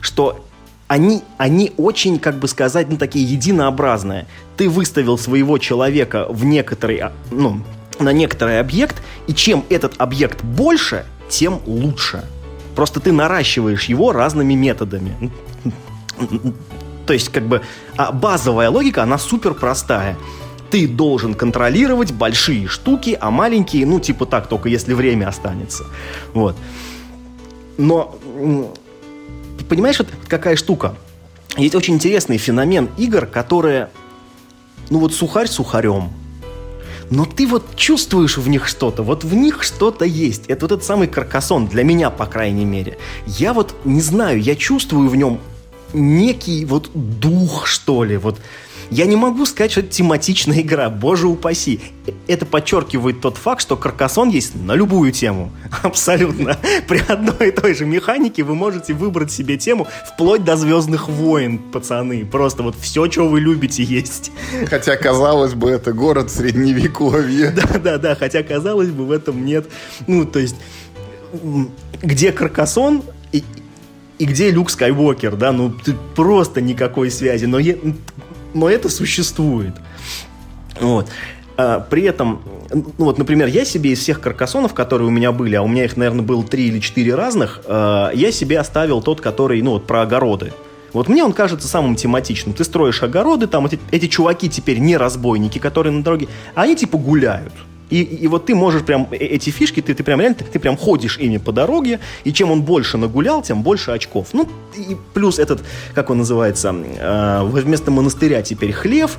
Что 0.02 0.46
они, 0.88 1.24
они 1.38 1.74
очень, 1.78 2.20
как 2.20 2.36
бы 2.36 2.48
сказать, 2.48 2.90
ну, 2.90 2.98
такие 2.98 3.26
единообразные. 3.26 4.28
Ты 4.56 4.70
выставил 4.70 5.18
своего 5.18 5.58
человека 5.58 6.28
в 6.30 6.46
некоторый, 6.46 6.98
а, 6.98 7.12
ну, 7.32 7.62
на 8.00 8.14
некоторый 8.14 8.60
объект, 8.60 9.02
и 9.28 9.34
чем 9.34 9.64
этот 9.70 9.94
объект 10.00 10.44
больше, 10.44 11.06
тем 11.30 11.62
лучше. 11.66 12.26
Просто 12.76 13.00
ты 13.00 13.12
наращиваешь 13.12 13.86
его 13.86 14.12
разными 14.12 14.54
методами. 14.54 15.32
То 17.06 17.14
есть, 17.14 17.30
как 17.30 17.48
бы, 17.48 17.62
а 17.98 18.12
базовая 18.12 18.70
логика, 18.70 19.04
она 19.04 19.18
супер 19.18 19.54
простая. 19.54 20.18
Ты 20.70 20.88
должен 20.88 21.34
контролировать 21.34 22.12
большие 22.14 22.68
штуки, 22.68 23.18
а 23.20 23.32
маленькие, 23.32 23.86
ну, 23.86 24.00
типа 24.00 24.26
так, 24.26 24.48
только 24.48 24.70
если 24.70 24.94
время 24.94 25.28
останется. 25.28 25.86
Вот. 26.34 26.56
Но 27.78 28.16
понимаешь, 29.68 30.00
вот 30.00 30.08
какая 30.28 30.56
штука? 30.56 30.96
Есть 31.58 31.76
очень 31.76 31.96
интересный 31.96 32.38
феномен 32.38 32.90
игр, 32.98 33.26
которые, 33.26 33.90
ну 34.90 35.00
вот 35.00 35.14
сухарь 35.14 35.48
сухарем, 35.48 36.10
но 37.10 37.26
ты 37.26 37.46
вот 37.46 37.76
чувствуешь 37.76 38.38
в 38.38 38.48
них 38.48 38.68
что-то, 38.68 39.04
вот 39.04 39.26
в 39.26 39.34
них 39.34 39.64
что-то 39.64 40.06
есть. 40.06 40.46
Это 40.48 40.66
вот 40.66 40.72
этот 40.72 40.86
самый 40.86 41.08
каркасон, 41.08 41.68
для 41.68 41.84
меня, 41.84 42.10
по 42.10 42.26
крайней 42.26 42.64
мере. 42.64 42.98
Я 43.26 43.54
вот 43.54 43.76
не 43.84 44.00
знаю, 44.00 44.42
я 44.42 44.56
чувствую 44.56 45.10
в 45.10 45.16
нем 45.18 45.40
некий 45.94 46.66
вот 46.66 46.90
дух, 46.94 47.68
что 47.68 48.04
ли, 48.04 48.18
вот 48.18 48.40
я 48.92 49.06
не 49.06 49.16
могу 49.16 49.46
сказать, 49.46 49.72
что 49.72 49.80
это 49.80 49.90
тематичная 49.90 50.60
игра, 50.60 50.90
боже 50.90 51.28
упаси. 51.28 51.80
Это 52.28 52.46
подчеркивает 52.46 53.22
тот 53.22 53.38
факт, 53.38 53.62
что 53.62 53.78
Каркасон 53.78 54.30
есть 54.30 54.54
на 54.54 54.74
любую 54.74 55.14
тему. 55.14 55.54
Абсолютно. 55.82 56.58
При 56.90 57.02
одной 57.08 57.48
и 57.48 57.52
той 57.52 57.74
же 57.74 57.86
механике 57.86 58.44
вы 58.44 58.54
можете 58.54 58.94
выбрать 58.94 59.32
себе 59.32 59.58
тему 59.58 59.88
вплоть 60.10 60.44
до 60.44 60.58
Звездных 60.58 61.08
войн, 61.08 61.58
пацаны. 61.58 62.26
Просто 62.26 62.64
вот 62.64 62.76
все, 62.76 63.10
что 63.10 63.30
вы 63.30 63.40
любите, 63.40 63.82
есть. 63.82 64.30
Хотя, 64.68 64.98
казалось 64.98 65.54
бы, 65.54 65.70
это 65.70 65.94
город 65.94 66.30
средневековья. 66.30 67.52
Да-да-да, 67.56 68.16
хотя, 68.16 68.44
казалось 68.44 68.90
бы, 68.90 69.06
в 69.06 69.12
этом 69.14 69.46
нет... 69.46 69.68
Ну, 70.06 70.26
то 70.26 70.40
есть, 70.40 70.58
где 72.02 72.34
Каркасон, 72.34 73.04
и, 73.32 73.46
и 74.22 74.26
где 74.26 74.52
Люк 74.52 74.70
Скайуокер, 74.70 75.36
да, 75.36 75.52
ну, 75.52 75.74
просто 76.16 76.62
никакой 76.62 77.10
связи. 77.10 77.46
Но 77.46 77.58
я, 77.58 77.76
но 78.54 78.70
это 78.70 78.88
существует. 78.88 79.74
Вот. 80.80 81.08
А, 81.58 81.80
при 81.80 82.04
этом, 82.04 82.44
ну 82.70 83.06
вот, 83.06 83.18
например, 83.18 83.48
я 83.48 83.66
себе 83.66 83.94
из 83.94 84.00
всех 84.00 84.22
каркасонов, 84.22 84.76
которые 84.76 85.08
у 85.08 85.12
меня 85.12 85.32
были, 85.32 85.56
а 85.56 85.64
у 85.64 85.68
меня 85.68 85.86
их, 85.86 85.98
наверное, 85.98 86.22
было 86.22 86.44
три 86.44 86.68
или 86.68 86.78
четыре 86.78 87.16
разных, 87.16 87.62
а, 87.66 88.12
я 88.14 88.32
себе 88.32 88.60
оставил 88.60 89.02
тот, 89.02 89.22
который, 89.22 89.60
ну 89.64 89.72
вот, 89.72 89.88
про 89.88 90.04
огороды. 90.04 90.54
Вот 90.94 91.10
мне 91.10 91.24
он 91.24 91.34
кажется 91.34 91.68
самым 91.68 91.96
тематичным. 91.96 92.54
Ты 92.54 92.64
строишь 92.64 93.02
огороды, 93.02 93.48
там 93.48 93.66
эти, 93.66 93.80
эти 93.90 94.06
чуваки 94.06 94.50
теперь 94.50 94.78
не 94.78 94.98
разбойники, 94.98 95.58
которые 95.58 95.94
на 95.94 96.04
дороге, 96.04 96.28
а 96.54 96.62
они 96.62 96.76
типа 96.76 97.00
гуляют. 97.00 97.54
И, 97.92 98.02
и 98.02 98.28
вот 98.28 98.46
ты 98.46 98.56
можешь 98.56 98.84
прям 98.84 99.08
э, 99.12 99.18
эти 99.18 99.50
фишки, 99.50 99.82
ты, 99.82 99.94
ты 99.94 100.04
прям 100.04 100.20
реально, 100.20 100.38
ты, 100.38 100.46
ты 100.46 100.60
прям 100.60 100.78
ходишь 100.78 101.18
ими 101.20 101.38
по 101.38 101.52
дороге, 101.52 102.00
и 102.24 102.34
чем 102.34 102.52
он 102.52 102.62
больше 102.64 102.98
нагулял, 102.98 103.42
тем 103.44 103.62
больше 103.62 103.92
очков. 103.92 104.30
Ну, 104.34 104.48
и 104.76 104.98
плюс 105.14 105.40
этот, 105.40 105.62
как 105.94 106.10
он 106.10 106.18
называется, 106.20 106.74
э, 106.74 107.44
вместо 107.44 107.92
монастыря 107.92 108.42
теперь 108.42 108.72
хлев, 108.72 109.18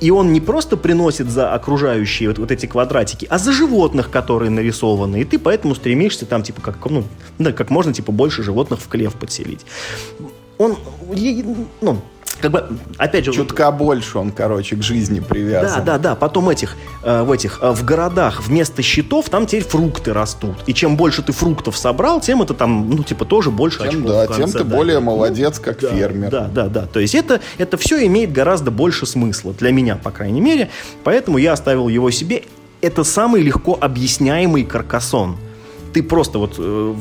и 0.00 0.10
он 0.10 0.32
не 0.32 0.40
просто 0.40 0.76
приносит 0.76 1.30
за 1.30 1.52
окружающие 1.52 2.28
вот, 2.28 2.38
вот 2.38 2.50
эти 2.50 2.66
квадратики, 2.66 3.26
а 3.30 3.38
за 3.38 3.52
животных, 3.52 4.10
которые 4.10 4.50
нарисованы. 4.50 5.20
И 5.20 5.24
ты 5.24 5.38
поэтому 5.38 5.74
стремишься 5.74 6.26
там, 6.26 6.42
типа, 6.42 6.60
как, 6.62 6.90
ну, 6.90 7.04
да, 7.38 7.52
как 7.52 7.70
можно, 7.70 7.92
типа, 7.92 8.10
больше 8.10 8.42
животных 8.42 8.80
в 8.80 8.88
клев 8.88 9.14
подселить. 9.14 9.60
Он, 10.58 10.76
ну, 11.80 12.02
как 12.40 12.50
бы, 12.50 12.68
опять 12.96 13.24
же... 13.24 13.32
Чутка 13.32 13.70
больше 13.70 14.18
он, 14.18 14.32
короче, 14.32 14.76
к 14.76 14.82
жизни 14.82 15.20
привязан. 15.20 15.84
Да, 15.84 15.98
да, 15.98 15.98
да. 15.98 16.14
Потом 16.14 16.48
этих, 16.48 16.76
э, 17.02 17.22
в 17.22 17.30
этих, 17.30 17.58
э, 17.62 17.70
в 17.70 17.84
городах 17.84 18.42
вместо 18.42 18.82
щитов 18.82 19.28
там 19.28 19.46
теперь 19.46 19.64
фрукты 19.64 20.12
растут. 20.12 20.56
И 20.66 20.74
чем 20.74 20.96
больше 20.96 21.22
ты 21.22 21.32
фруктов 21.32 21.76
собрал, 21.76 22.20
тем 22.20 22.42
это 22.42 22.54
там, 22.54 22.90
ну, 22.90 23.02
типа, 23.02 23.24
тоже 23.24 23.50
больше 23.50 23.78
тем, 23.78 23.88
очков 23.88 24.06
Да, 24.06 24.26
конце, 24.26 24.42
тем 24.42 24.52
ты 24.52 24.64
да. 24.64 24.76
более 24.76 25.00
молодец, 25.00 25.58
как 25.58 25.80
да, 25.80 25.90
фермер. 25.90 26.30
Да, 26.30 26.50
да, 26.52 26.68
да. 26.68 26.86
То 26.86 27.00
есть 27.00 27.14
это, 27.14 27.40
это 27.58 27.76
все 27.76 28.04
имеет 28.06 28.32
гораздо 28.32 28.70
больше 28.70 29.06
смысла. 29.06 29.52
Для 29.58 29.72
меня, 29.72 29.96
по 29.96 30.10
крайней 30.10 30.40
мере. 30.40 30.70
Поэтому 31.04 31.38
я 31.38 31.52
оставил 31.52 31.88
его 31.88 32.10
себе. 32.10 32.44
Это 32.80 33.04
самый 33.04 33.42
легко 33.42 33.76
объясняемый 33.80 34.64
каркасон. 34.64 35.36
Ты 35.92 36.02
просто 36.02 36.38
вот... 36.38 36.54
э, 36.58 36.94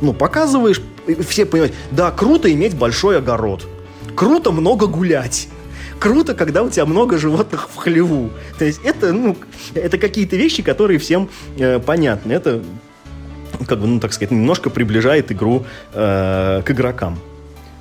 ну, 0.00 0.12
показываешь, 0.12 0.80
все 1.26 1.46
понимают, 1.46 1.74
да, 1.90 2.10
круто 2.10 2.52
иметь 2.52 2.76
большой 2.76 3.18
огород. 3.18 3.66
Круто 4.16 4.50
много 4.50 4.86
гулять. 4.86 5.48
Круто, 6.00 6.34
когда 6.34 6.62
у 6.62 6.70
тебя 6.70 6.86
много 6.86 7.18
животных 7.18 7.68
в 7.72 7.76
хлеву. 7.76 8.30
То 8.58 8.64
есть 8.64 8.80
это, 8.82 9.12
ну, 9.12 9.36
это 9.74 9.98
какие-то 9.98 10.36
вещи, 10.36 10.62
которые 10.62 10.98
всем 10.98 11.28
э, 11.58 11.78
понятны. 11.78 12.32
Это, 12.32 12.62
как 13.66 13.78
бы, 13.78 13.86
ну, 13.86 14.00
так 14.00 14.12
сказать, 14.12 14.30
немножко 14.30 14.70
приближает 14.70 15.30
игру 15.32 15.64
э, 15.92 16.62
к 16.64 16.70
игрокам. 16.70 17.18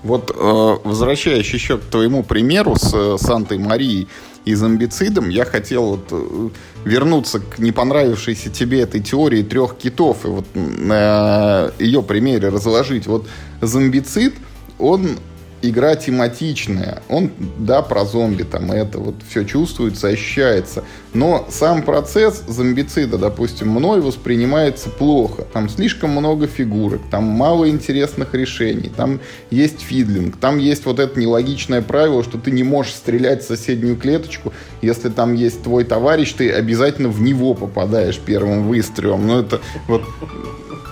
Вот, 0.03 0.31
э, 0.31 0.77
возвращаясь 0.83 1.49
еще 1.51 1.77
к 1.77 1.83
твоему 1.83 2.21
примеру 2.21 2.75
с 2.75 2.93
э, 2.93 3.17
Сантой-Марией 3.17 4.07
и 4.45 4.53
зомбицидом, 4.53 5.29
я 5.29 5.45
хотел 5.45 5.83
вот 5.85 6.07
э, 6.11 6.49
вернуться 6.83 7.39
к 7.39 7.59
не 7.59 7.71
понравившейся 7.71 8.49
тебе 8.49 8.81
этой 8.81 9.01
теории 9.01 9.41
трех 9.41 9.77
китов 9.77 10.25
и 10.25 10.27
вот 10.27 10.45
на 10.53 11.71
ее 11.79 12.03
примере 12.03 12.49
разложить. 12.49 13.07
Вот 13.07 13.25
зомбицид, 13.61 14.35
он 14.77 15.17
игра 15.61 15.95
тематичная. 15.95 17.01
Он, 17.09 17.31
да, 17.57 17.81
про 17.81 18.05
зомби, 18.05 18.43
там 18.43 18.71
это 18.71 18.99
вот 18.99 19.15
все 19.29 19.43
чувствуется, 19.43 20.07
ощущается. 20.07 20.83
Но 21.13 21.47
сам 21.49 21.83
процесс 21.83 22.43
зомбицида, 22.47 23.17
допустим, 23.17 23.69
мной 23.69 24.01
воспринимается 24.01 24.89
плохо. 24.89 25.43
Там 25.53 25.69
слишком 25.69 26.11
много 26.11 26.47
фигурок, 26.47 27.01
там 27.09 27.23
мало 27.23 27.69
интересных 27.69 28.33
решений, 28.33 28.91
там 28.95 29.19
есть 29.49 29.81
фидлинг, 29.81 30.37
там 30.37 30.57
есть 30.57 30.85
вот 30.85 30.99
это 30.99 31.19
нелогичное 31.19 31.81
правило, 31.81 32.23
что 32.23 32.37
ты 32.37 32.51
не 32.51 32.63
можешь 32.63 32.93
стрелять 32.93 33.43
в 33.43 33.47
соседнюю 33.47 33.97
клеточку, 33.97 34.53
если 34.81 35.09
там 35.09 35.33
есть 35.33 35.63
твой 35.63 35.83
товарищ, 35.83 36.33
ты 36.33 36.51
обязательно 36.51 37.09
в 37.09 37.21
него 37.21 37.53
попадаешь 37.53 38.19
первым 38.19 38.67
выстрелом. 38.67 39.27
Ну, 39.27 39.39
это 39.39 39.61
вот 39.87 40.03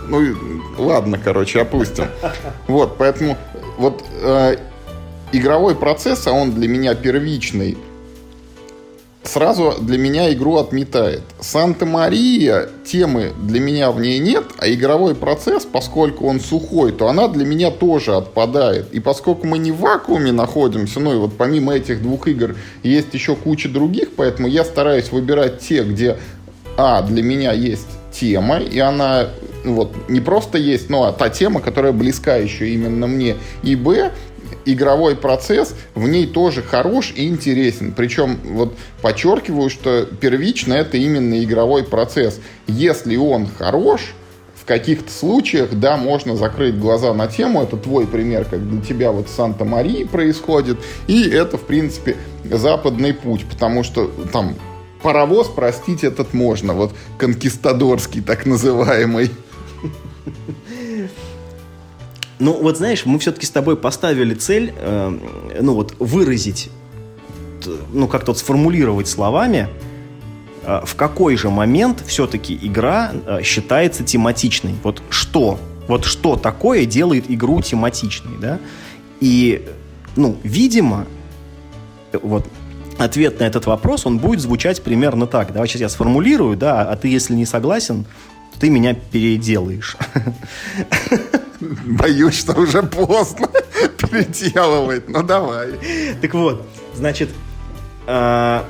ну, 0.08 0.22
ладно, 0.78 1.20
короче, 1.24 1.62
опустим. 1.62 2.06
Вот, 2.68 2.98
поэтому 2.98 3.38
вот 3.78 4.04
э, 4.22 4.58
игровой 5.32 5.76
процесс, 5.76 6.28
а 6.28 6.32
он 6.32 6.52
для 6.52 6.68
меня 6.68 6.96
первичный, 6.96 7.78
сразу 9.24 9.76
для 9.80 9.98
меня 9.98 10.32
игру 10.34 10.58
отметает. 10.58 11.22
Санта-Мария, 11.40 12.70
темы 12.86 13.34
для 13.42 13.60
меня 13.60 13.92
в 13.92 14.00
ней 14.00 14.20
нет, 14.20 14.46
а 14.58 14.70
игровой 14.70 15.16
процесс, 15.16 15.66
поскольку 15.66 16.28
он 16.28 16.40
сухой, 16.40 16.92
то 16.92 17.08
она 17.08 17.28
для 17.28 17.46
меня 17.46 17.72
тоже 17.72 18.16
отпадает. 18.16 18.94
И 18.94 19.00
поскольку 19.00 19.48
мы 19.48 19.58
не 19.58 19.72
в 19.72 19.80
вакууме 19.80 20.32
находимся, 20.32 21.00
ну 21.00 21.14
и 21.14 21.18
вот 21.18 21.38
помимо 21.38 21.74
этих 21.74 22.02
двух 22.02 22.28
игр 22.28 22.56
есть 22.84 23.14
еще 23.14 23.36
куча 23.36 23.70
других, 23.70 24.16
поэтому 24.16 24.48
я 24.48 24.64
стараюсь 24.64 25.12
выбирать 25.12 25.60
те, 25.60 25.84
где, 25.84 26.18
а, 26.78 27.02
для 27.02 27.24
меня 27.24 27.54
есть 27.54 27.88
тема, 28.12 28.58
и 28.58 28.80
она 28.80 29.30
вот 29.64 29.94
не 30.10 30.20
просто 30.20 30.58
есть, 30.58 30.90
но 30.90 31.04
а 31.06 31.14
та 31.14 31.30
тема, 31.30 31.62
которая 31.62 31.92
близка 31.92 32.36
еще 32.36 32.70
именно 32.70 33.08
мне, 33.08 33.38
и 33.64 33.76
б, 33.76 34.12
игровой 34.66 35.16
процесс 35.16 35.76
в 35.96 36.08
ней 36.08 36.28
тоже 36.28 36.62
хорош 36.62 37.14
и 37.16 37.28
интересен. 37.28 37.94
Причем, 37.96 38.40
вот 38.44 38.74
подчеркиваю, 39.02 39.70
что 39.70 40.06
первично 40.06 40.74
это 40.74 40.98
именно 40.98 41.44
игровой 41.44 41.84
процесс. 41.84 42.40
Если 42.68 43.16
он 43.16 43.48
хорош, 43.48 44.14
в 44.64 44.66
каких-то 44.66 45.12
случаях, 45.12 45.72
да, 45.74 45.98
можно 45.98 46.38
закрыть 46.38 46.80
глаза 46.80 47.14
на 47.14 47.28
тему. 47.28 47.62
Это 47.62 47.76
твой 47.76 48.08
пример, 48.08 48.46
как 48.46 48.66
для 48.70 48.82
тебя 48.82 49.12
вот 49.12 49.28
Санта-Марии 49.28 50.06
происходит. 50.06 50.78
И 51.08 51.28
это, 51.28 51.58
в 51.58 51.64
принципе, 51.64 52.16
западный 52.46 53.14
путь, 53.14 53.44
потому 53.50 53.84
что 53.84 54.10
там 54.32 54.56
паровоз 55.02 55.50
простить 55.50 56.06
этот 56.06 56.34
можно. 56.34 56.74
Вот 56.74 56.94
конкистадорский 57.18 58.22
так 58.22 58.46
называемый. 58.46 59.32
Ну, 62.40 62.62
вот 62.62 62.78
знаешь, 62.78 63.06
мы 63.06 63.20
все-таки 63.20 63.46
с 63.46 63.52
тобой 63.52 63.78
поставили 63.78 64.34
цель, 64.34 64.74
э, 64.76 65.18
ну 65.62 65.76
вот, 65.76 65.96
выразить, 66.00 66.70
ну, 67.94 68.08
как-то 68.08 68.32
вот 68.32 68.40
сформулировать 68.40 69.08
словами, 69.08 69.70
э, 70.64 70.82
в 70.84 70.96
какой 70.96 71.38
же 71.38 71.50
момент 71.50 72.04
все-таки 72.06 72.58
игра 72.62 73.12
э, 73.14 73.44
считается 73.44 74.04
тематичной. 74.04 74.76
Вот 74.84 75.02
что? 75.10 75.60
Вот 75.88 76.06
что 76.06 76.36
такое 76.36 76.86
делает 76.86 77.26
игру 77.30 77.62
тематичной, 77.62 78.38
да? 78.40 78.60
И, 79.20 79.66
ну, 80.16 80.38
видимо, 80.44 81.06
э, 82.12 82.20
вот 82.22 82.46
ответ 82.98 83.40
на 83.40 83.44
этот 83.44 83.66
вопрос, 83.66 84.06
он 84.06 84.18
будет 84.18 84.40
звучать 84.40 84.82
примерно 84.82 85.28
так. 85.28 85.54
Давай 85.54 85.68
сейчас 85.68 85.82
я 85.82 85.90
сформулирую, 85.90 86.58
да, 86.58 86.82
а 86.82 86.96
ты, 86.96 87.08
если 87.08 87.34
не 87.34 87.46
согласен, 87.46 88.06
ты 88.60 88.70
меня 88.70 88.94
переделаешь. 88.94 89.98
Боюсь, 91.60 92.40
что 92.40 92.60
уже 92.60 92.84
поздно 92.84 93.48
переделывать. 93.98 95.08
Ну 95.08 95.24
давай. 95.24 95.70
Так 96.22 96.34
вот, 96.34 96.68
значит, 96.94 97.30
э, 98.08 98.64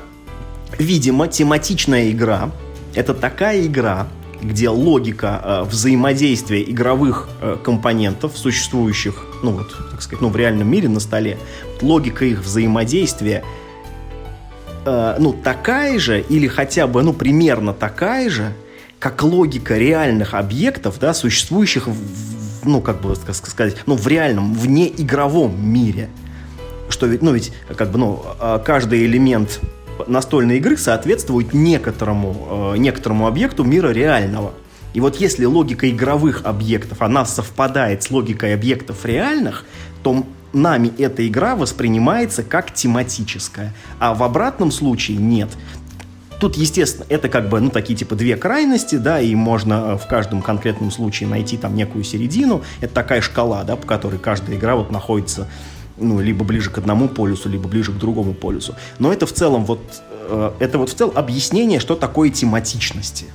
видимо, 0.77 1.27
тематичная 1.27 2.11
игра– 2.11 2.51
это 2.95 3.13
такая 3.13 3.65
игра, 3.65 4.07
где 4.41 4.69
логика 4.69 5.41
э, 5.43 5.63
взаимодействия 5.63 6.61
игровых 6.63 7.29
э, 7.41 7.57
компонентов, 7.63 8.37
существующих, 8.37 9.25
ну 9.41 9.51
вот, 9.51 9.75
так 9.91 10.01
сказать, 10.01 10.21
ну 10.21 10.29
в 10.29 10.35
реальном 10.35 10.69
мире 10.69 10.89
на 10.89 10.99
столе, 10.99 11.37
логика 11.81 12.25
их 12.25 12.41
взаимодействия, 12.41 13.43
э, 14.85 15.15
ну 15.19 15.33
такая 15.33 15.97
же 15.97 16.21
или 16.21 16.47
хотя 16.47 16.87
бы, 16.87 17.03
ну 17.03 17.13
примерно 17.13 17.73
такая 17.73 18.29
же, 18.29 18.53
как 19.03 19.21
логика 19.21 19.77
реальных 19.77 20.33
объектов, 20.33 20.97
да, 20.97 21.13
существующих 21.13 21.87
в, 21.87 22.65
ну, 22.65 22.79
как 22.79 23.01
бы 23.01 23.13
сказать, 23.33 23.75
ну, 23.85 23.97
в 23.97 24.07
реальном, 24.07 24.53
вне 24.53 24.87
игровом 24.87 25.61
мире. 25.61 26.09
Что 26.87 27.07
ведь, 27.07 27.21
ну, 27.21 27.33
ведь, 27.33 27.51
как 27.75 27.91
бы, 27.91 27.97
ну, 27.97 28.23
а, 28.39 28.59
каждый 28.59 29.05
элемент 29.05 29.59
настольной 30.07 30.55
игры 30.55 30.77
соответствует 30.77 31.53
некоторому, 31.53 32.73
э, 32.75 32.77
некоторому 32.77 33.27
объекту 33.27 33.65
мира 33.65 33.89
реального. 33.89 34.53
И 34.93 35.01
вот 35.01 35.17
если 35.17 35.43
логика 35.43 35.89
игровых 35.89 36.45
объектов, 36.45 37.01
она 37.01 37.25
совпадает 37.25 38.03
с 38.03 38.09
логикой 38.09 38.53
объектов 38.53 39.03
реальных, 39.03 39.65
то 40.01 40.25
нами 40.53 40.93
эта 40.97 41.27
игра 41.27 41.57
воспринимается 41.57 42.41
как 42.41 42.73
тематическая, 42.73 43.73
а 43.99 44.13
в 44.13 44.23
обратном 44.23 44.71
случае 44.71 45.17
нет. 45.17 45.49
Тут, 46.39 46.57
естественно, 46.57 47.05
это 47.09 47.29
как 47.29 47.49
бы, 47.49 47.59
ну, 47.59 47.69
такие 47.69 47.95
типа 47.95 48.15
две 48.15 48.35
крайности, 48.35 48.95
да, 48.95 49.19
и 49.19 49.33
можно 49.35 49.93
э, 49.93 49.97
в 49.97 50.07
каждом 50.07 50.41
конкретном 50.41 50.91
случае 50.91 51.29
найти 51.29 51.57
там 51.57 51.75
некую 51.75 52.03
середину. 52.03 52.63
Это 52.81 52.93
такая 52.93 53.21
шкала, 53.21 53.63
да, 53.63 53.75
по 53.75 53.87
которой 53.87 54.19
каждая 54.19 54.57
игра 54.57 54.75
вот 54.75 54.91
находится, 54.91 55.47
ну, 55.97 56.19
либо 56.19 56.43
ближе 56.43 56.69
к 56.69 56.77
одному 56.77 57.07
полюсу, 57.07 57.49
либо 57.49 57.67
ближе 57.67 57.91
к 57.91 57.97
другому 57.97 58.33
полюсу. 58.33 58.75
Но 58.99 59.13
это 59.13 59.25
в 59.25 59.33
целом 59.33 59.65
вот, 59.65 59.79
э, 60.29 60.51
это 60.59 60.77
вот 60.77 60.89
в 60.89 60.93
целом 60.93 61.13
объяснение, 61.15 61.79
что 61.79 61.95
такое 61.95 62.29
тематичности. 62.29 63.25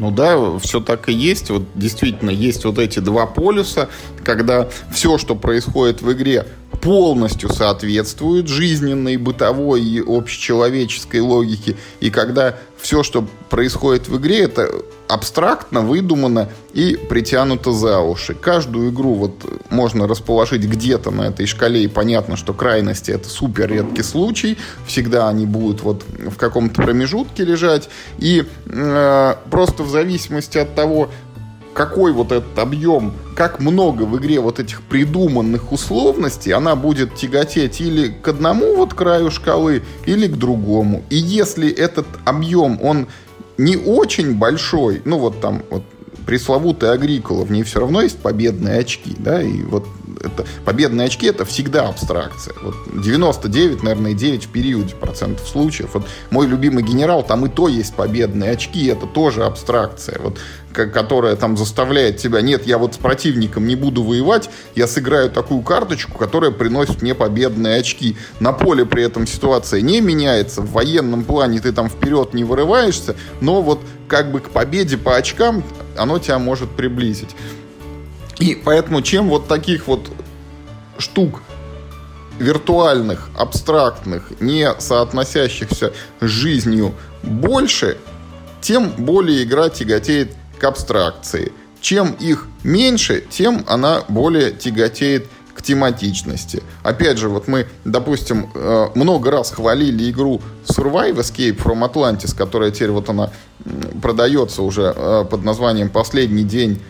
Ну 0.00 0.10
да, 0.10 0.58
все 0.60 0.80
так 0.80 1.10
и 1.10 1.12
есть. 1.12 1.50
Вот 1.50 1.64
действительно 1.74 2.30
есть 2.30 2.64
вот 2.64 2.78
эти 2.78 3.00
два 3.00 3.26
полюса, 3.26 3.90
когда 4.24 4.66
все, 4.90 5.18
что 5.18 5.34
происходит 5.34 6.00
в 6.00 6.10
игре, 6.10 6.46
полностью 6.80 7.52
соответствует 7.52 8.48
жизненной, 8.48 9.16
бытовой 9.16 9.82
и 9.82 10.00
общечеловеческой 10.00 11.20
логике. 11.20 11.76
И 12.00 12.10
когда 12.10 12.56
все, 12.78 13.02
что 13.02 13.26
происходит 13.50 14.08
в 14.08 14.16
игре, 14.16 14.40
это 14.40 14.70
абстрактно, 15.08 15.80
выдумано 15.80 16.48
и 16.72 16.96
притянуто 16.96 17.72
за 17.72 17.98
уши. 17.98 18.34
Каждую 18.34 18.90
игру 18.90 19.14
вот 19.14 19.44
можно 19.68 20.06
расположить 20.06 20.62
где-то 20.62 21.10
на 21.10 21.22
этой 21.22 21.46
шкале, 21.46 21.82
и 21.82 21.88
понятно, 21.88 22.36
что 22.36 22.54
крайности 22.54 23.10
это 23.10 23.28
супер 23.28 23.70
редкий 23.70 24.02
случай, 24.02 24.56
всегда 24.86 25.28
они 25.28 25.46
будут 25.46 25.82
вот 25.82 26.04
в 26.04 26.36
каком-то 26.36 26.82
промежутке 26.82 27.44
лежать, 27.44 27.88
и 28.18 28.44
э, 28.66 29.34
просто 29.50 29.82
в 29.82 29.90
зависимости 29.90 30.58
от 30.58 30.74
того, 30.74 31.10
какой 31.80 32.12
вот 32.12 32.30
этот 32.30 32.58
объем, 32.58 33.14
как 33.34 33.58
много 33.58 34.02
в 34.02 34.18
игре 34.18 34.38
вот 34.38 34.60
этих 34.60 34.82
придуманных 34.82 35.72
условностей, 35.72 36.52
она 36.52 36.76
будет 36.76 37.14
тяготеть 37.14 37.80
или 37.80 38.08
к 38.08 38.28
одному 38.28 38.76
вот 38.76 38.92
краю 38.92 39.30
шкалы, 39.30 39.82
или 40.04 40.26
к 40.26 40.36
другому. 40.36 41.02
И 41.08 41.16
если 41.16 41.70
этот 41.72 42.06
объем, 42.26 42.78
он 42.82 43.06
не 43.56 43.78
очень 43.78 44.34
большой, 44.34 45.00
ну 45.06 45.18
вот 45.18 45.40
там 45.40 45.62
вот 45.70 45.82
пресловутый 46.26 46.92
Агрикола, 46.92 47.46
в 47.46 47.50
ней 47.50 47.62
все 47.62 47.80
равно 47.80 48.02
есть 48.02 48.18
победные 48.18 48.80
очки, 48.80 49.16
да, 49.18 49.40
и 49.40 49.62
вот 49.62 49.86
это, 50.22 50.46
победные 50.64 51.06
очки 51.06 51.26
это 51.26 51.44
всегда 51.44 51.88
абстракция. 51.88 52.54
Вот 52.62 52.74
99, 53.02 53.82
наверное, 53.82 54.12
9 54.12 54.44
в 54.44 54.48
периоде 54.48 54.94
процентов 54.94 55.48
случаев. 55.48 55.90
Вот 55.94 56.06
мой 56.30 56.46
любимый 56.46 56.84
генерал, 56.84 57.22
там 57.22 57.46
и 57.46 57.48
то 57.48 57.68
есть 57.68 57.94
победные 57.94 58.52
очки, 58.52 58.86
это 58.86 59.06
тоже 59.06 59.44
абстракция. 59.44 60.18
Вот 60.20 60.38
которая 60.72 61.36
там 61.36 61.56
заставляет 61.56 62.18
тебя, 62.18 62.40
нет, 62.40 62.66
я 62.66 62.78
вот 62.78 62.94
с 62.94 62.98
противником 62.98 63.66
не 63.66 63.76
буду 63.76 64.02
воевать, 64.02 64.50
я 64.74 64.86
сыграю 64.86 65.30
такую 65.30 65.62
карточку, 65.62 66.16
которая 66.16 66.50
приносит 66.50 67.02
мне 67.02 67.14
победные 67.14 67.80
очки. 67.80 68.16
На 68.38 68.52
поле 68.52 68.86
при 68.86 69.02
этом 69.02 69.26
ситуация 69.26 69.80
не 69.80 70.00
меняется, 70.00 70.62
в 70.62 70.70
военном 70.72 71.24
плане 71.24 71.60
ты 71.60 71.72
там 71.72 71.88
вперед 71.88 72.34
не 72.34 72.44
вырываешься, 72.44 73.16
но 73.40 73.62
вот 73.62 73.80
как 74.08 74.30
бы 74.30 74.40
к 74.40 74.50
победе 74.50 74.96
по 74.96 75.16
очкам 75.16 75.64
оно 75.96 76.18
тебя 76.18 76.38
может 76.38 76.70
приблизить. 76.70 77.34
И 78.38 78.54
поэтому 78.54 79.02
чем 79.02 79.28
вот 79.28 79.48
таких 79.48 79.86
вот 79.86 80.10
штук 80.98 81.42
виртуальных, 82.38 83.28
абстрактных, 83.36 84.40
не 84.40 84.72
соотносящихся 84.78 85.92
с 86.20 86.26
жизнью 86.26 86.94
больше, 87.22 87.98
тем 88.62 88.90
более 88.90 89.44
игра 89.44 89.68
тяготеет 89.68 90.32
к 90.60 90.64
абстракции. 90.64 91.52
Чем 91.80 92.12
их 92.12 92.46
меньше, 92.62 93.24
тем 93.30 93.64
она 93.66 94.02
более 94.08 94.52
тяготеет 94.52 95.26
к 95.54 95.62
тематичности. 95.62 96.62
Опять 96.82 97.18
же, 97.18 97.28
вот 97.28 97.48
мы, 97.48 97.66
допустим, 97.84 98.50
э, 98.54 98.88
много 98.94 99.30
раз 99.30 99.50
хвалили 99.50 100.10
игру 100.10 100.40
Survive 100.66 101.16
Escape 101.16 101.56
from 101.56 101.90
Atlantis, 101.90 102.36
которая 102.36 102.70
теперь 102.70 102.90
вот 102.90 103.08
она 103.08 103.30
продается 104.02 104.62
уже 104.62 104.92
э, 104.94 105.24
под 105.30 105.44
названием 105.44 105.88
«Последний 105.88 106.44
день 106.44 106.80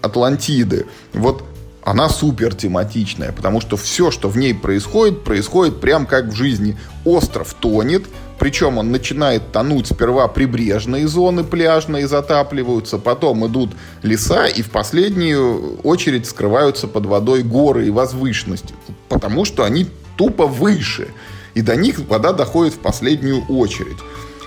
Атлантиды». 0.00 0.86
Вот 1.12 1.44
она 1.84 2.08
супер 2.08 2.54
тематичная, 2.54 3.32
потому 3.32 3.60
что 3.60 3.76
все, 3.76 4.10
что 4.10 4.28
в 4.28 4.36
ней 4.36 4.54
происходит, 4.54 5.24
происходит 5.24 5.80
прям 5.80 6.06
как 6.06 6.26
в 6.26 6.34
жизни. 6.34 6.76
Остров 7.04 7.54
тонет, 7.54 8.04
причем 8.38 8.78
он 8.78 8.92
начинает 8.92 9.50
тонуть 9.52 9.88
сперва 9.88 10.28
прибрежные 10.28 11.08
зоны 11.08 11.42
пляжные 11.42 12.06
затапливаются, 12.06 12.98
потом 12.98 13.46
идут 13.46 13.70
леса 14.02 14.46
и 14.46 14.62
в 14.62 14.70
последнюю 14.70 15.80
очередь 15.82 16.26
скрываются 16.26 16.86
под 16.86 17.06
водой 17.06 17.42
горы 17.42 17.86
и 17.86 17.90
возвышенности, 17.90 18.74
потому 19.08 19.44
что 19.44 19.64
они 19.64 19.86
тупо 20.16 20.46
выше. 20.46 21.08
И 21.54 21.62
до 21.62 21.76
них 21.76 21.98
вода 22.08 22.32
доходит 22.32 22.74
в 22.74 22.78
последнюю 22.78 23.44
очередь. 23.46 23.98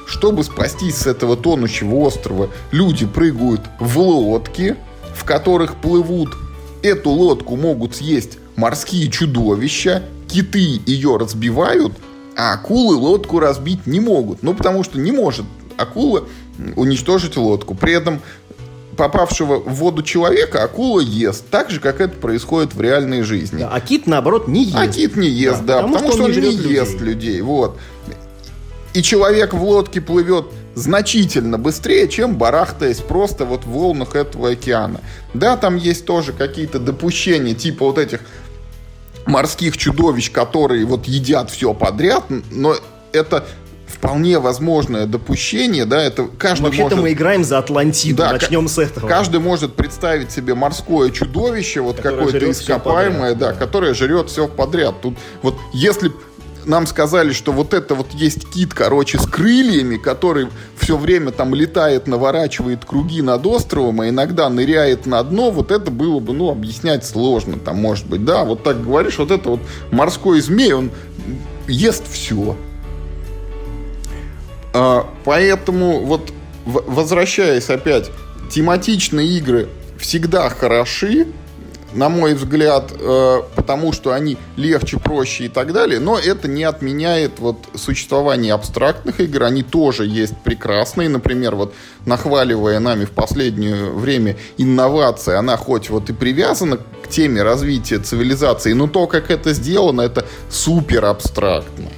Чтобы 0.08 0.44
спастись 0.44 0.98
с 0.98 1.08
этого 1.08 1.36
тонущего 1.36 1.96
острова, 1.96 2.50
люди 2.72 3.06
прыгают 3.06 3.62
в 3.80 3.98
лодки, 4.00 4.76
в 5.14 5.24
которых 5.24 5.76
плывут. 5.76 6.30
Эту 6.86 7.10
лодку 7.10 7.56
могут 7.56 7.96
съесть 7.96 8.38
морские 8.56 9.10
чудовища, 9.10 10.04
киты 10.28 10.80
ее 10.86 11.18
разбивают, 11.18 11.94
а 12.38 12.54
акулы 12.54 12.96
лодку 12.96 13.40
разбить 13.40 13.88
не 13.88 14.00
могут. 14.00 14.44
Ну, 14.44 14.54
потому 14.54 14.84
что 14.84 15.00
не 15.00 15.12
может 15.12 15.48
акула 15.78 16.26
уничтожить 16.76 17.38
лодку. 17.38 17.74
При 17.74 17.94
этом 17.94 18.22
попавшего 18.96 19.56
в 19.56 19.74
воду 19.74 20.04
человека 20.04 20.64
акула 20.64 21.00
ест, 21.00 21.46
так 21.50 21.72
же, 21.72 21.80
как 21.80 22.02
это 22.02 22.20
происходит 22.20 22.76
в 22.76 22.82
реальной 22.82 23.24
жизни. 23.24 23.62
Да, 23.62 23.72
а 23.74 23.82
кит, 23.82 24.06
наоборот, 24.06 24.48
не 24.48 24.66
ест. 24.66 24.78
А 24.78 24.88
кит 24.88 25.16
не 25.16 25.28
ест, 25.28 25.62
да, 25.62 25.82
да 25.82 25.88
потому, 25.88 25.94
потому 25.96 26.14
что, 26.14 26.24
он, 26.26 26.32
что 26.34 26.42
он 26.42 26.48
не, 26.50 26.56
не 26.56 26.72
ест 26.72 27.02
людей. 27.02 27.42
Вот. 27.42 27.80
И 28.94 29.02
человек 29.02 29.56
в 29.56 29.64
лодке 29.64 30.02
плывет 30.02 30.46
значительно 30.76 31.58
быстрее, 31.58 32.08
чем 32.08 32.36
барахтаясь 32.36 33.00
просто 33.00 33.46
вот 33.46 33.64
в 33.66 33.70
волнах 33.70 34.16
этого 34.16 34.52
океана. 34.52 35.02
Да, 35.34 35.58
там 35.58 35.78
есть 35.78 36.06
тоже 36.06 36.34
какие-то 36.34 36.80
допущения, 36.80 37.56
типа 37.56 37.86
вот 37.86 37.98
этих 37.98 38.20
морских 39.26 39.78
чудовищ, 39.78 40.32
которые 40.32 40.86
вот 40.86 41.06
едят 41.06 41.50
все 41.50 41.74
подряд, 41.74 42.26
но 42.52 42.76
это 43.12 43.46
вполне 43.88 44.40
возможное 44.40 45.06
допущение, 45.06 45.86
да, 45.86 46.04
это 46.04 46.28
каждый 46.38 46.66
Вообще-то 46.66 46.90
может... 46.90 47.04
мы 47.04 47.14
играем 47.14 47.44
за 47.44 47.58
Атлантиду, 47.58 48.18
да, 48.18 48.34
начнем 48.34 48.68
с 48.68 48.78
этого. 48.78 49.08
Каждый 49.08 49.40
может 49.40 49.74
представить 49.74 50.32
себе 50.32 50.54
морское 50.54 51.10
чудовище, 51.10 51.82
вот 51.82 52.02
какое-то 52.02 52.52
ископаемое, 52.52 53.34
да, 53.34 53.54
да, 53.54 53.58
которое 53.58 53.94
жрет 53.94 54.30
все 54.30 54.48
подряд. 54.48 55.02
Тут 55.02 55.16
вот 55.42 55.56
если 55.74 56.12
нам 56.66 56.88
сказали, 56.88 57.32
что 57.32 57.52
вот 57.52 57.74
это 57.74 57.96
вот 57.96 58.12
есть 58.12 58.50
кит, 58.50 58.74
короче, 58.74 59.20
с 59.20 59.26
крыльями, 59.26 59.98
который 59.98 60.48
все 60.78 60.98
время 60.98 61.32
там 61.32 61.54
летает, 61.54 62.08
наворачивает 62.08 62.86
круги 62.86 63.22
над 63.22 63.46
островом, 63.46 64.02
а 64.02 64.10
иногда 64.10 64.50
ныряет 64.50 65.06
на 65.06 65.24
дно, 65.24 65.52
вот 65.52 65.72
это 65.72 65.92
было 65.92 66.20
бы, 66.20 66.34
ну, 66.34 66.50
объяснять 66.50 67.06
сложно, 67.06 67.58
там, 67.58 67.78
может 67.78 68.08
быть, 68.08 68.26
да, 68.26 68.44
вот 68.44 68.64
так 68.64 68.84
говоришь, 68.84 69.18
вот 69.18 69.32
это 69.32 69.50
вот 69.50 69.60
морской 69.92 70.42
змей, 70.42 70.74
он 70.74 70.92
ест 71.68 72.04
все. 72.12 72.56
А, 74.74 75.08
поэтому 75.24 76.06
вот, 76.06 76.32
возвращаясь 76.66 77.70
опять, 77.70 78.12
тематичные 78.50 79.28
игры 79.38 79.70
всегда 79.98 80.50
хороши, 80.50 81.28
на 81.96 82.10
мой 82.10 82.34
взгляд, 82.34 82.92
э, 82.92 83.42
потому 83.56 83.94
что 83.94 84.12
они 84.12 84.38
легче, 84.58 85.00
проще 85.00 85.46
и 85.46 85.50
так 85.50 85.74
далее, 85.74 86.00
но 86.00 86.20
это 86.20 86.48
не 86.48 86.64
отменяет 86.64 87.40
вот 87.40 87.58
существование 87.76 88.54
абстрактных 88.54 89.20
игр, 89.20 89.44
они 89.44 89.64
тоже 89.64 90.06
есть 90.06 90.36
прекрасные, 90.44 91.10
например, 91.10 91.56
вот 91.56 91.74
нахваливая 92.06 92.80
нами 92.80 93.06
в 93.06 93.12
последнее 93.12 93.90
время 93.92 94.38
инновация, 94.58 95.40
она 95.40 95.58
хоть 95.58 95.90
вот 95.90 96.10
и 96.10 96.14
привязана 96.14 96.78
к 96.78 97.08
теме 97.10 97.42
развития 97.44 98.00
цивилизации, 98.00 98.74
но 98.74 98.88
то, 98.88 99.08
как 99.08 99.32
это 99.32 99.54
сделано, 99.54 100.02
это 100.02 100.26
супер 100.50 101.06
абстрактно. 101.06 101.90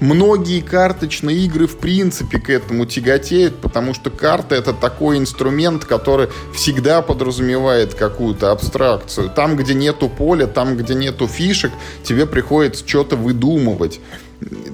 Многие 0.00 0.60
карточные 0.60 1.38
игры 1.38 1.66
в 1.66 1.78
принципе 1.78 2.38
к 2.38 2.50
этому 2.50 2.86
тяготеют, 2.86 3.56
потому 3.60 3.94
что 3.94 4.10
карта 4.10 4.54
это 4.54 4.72
такой 4.72 5.18
инструмент, 5.18 5.84
который 5.84 6.28
всегда 6.54 7.02
подразумевает 7.02 7.94
какую-то 7.94 8.52
абстракцию. 8.52 9.30
Там, 9.30 9.56
где 9.56 9.74
нету 9.74 10.08
поля, 10.08 10.46
там, 10.46 10.76
где 10.76 10.94
нету 10.94 11.26
фишек, 11.26 11.72
тебе 12.02 12.26
приходится 12.26 12.86
что-то 12.86 13.16
выдумывать. 13.16 14.00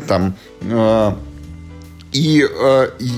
Там, 0.08 0.34
э, 0.62 1.12
и, 2.12 2.46
э, 2.48 2.90
и 2.98 3.10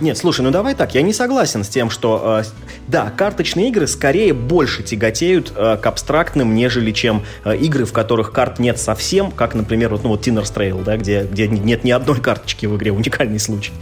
Нет, 0.00 0.16
слушай, 0.16 0.40
ну 0.40 0.50
давай 0.50 0.74
так, 0.74 0.94
я 0.94 1.02
не 1.02 1.12
согласен 1.12 1.64
с 1.64 1.68
тем, 1.68 1.90
что, 1.90 2.42
э, 2.42 2.50
да, 2.88 3.10
карточные 3.10 3.68
игры 3.68 3.86
скорее 3.86 4.32
больше 4.32 4.82
тяготеют 4.82 5.52
э, 5.54 5.76
к 5.76 5.86
абстрактным, 5.86 6.54
нежели 6.54 6.92
чем 6.92 7.22
э, 7.44 7.56
игры, 7.56 7.84
в 7.84 7.92
которых 7.92 8.32
карт 8.32 8.58
нет 8.58 8.78
совсем, 8.78 9.30
как, 9.30 9.54
например, 9.54 9.90
вот, 9.90 10.02
ну, 10.02 10.10
вот 10.10 10.26
Tinner's 10.26 10.52
Trail, 10.54 10.82
да, 10.82 10.96
где, 10.96 11.24
где 11.24 11.46
нет 11.46 11.84
ни 11.84 11.90
одной 11.90 12.20
карточки 12.20 12.66
в 12.66 12.76
игре, 12.76 12.90
уникальный 12.90 13.38
случай. 13.38 13.72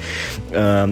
Э, 0.51 0.89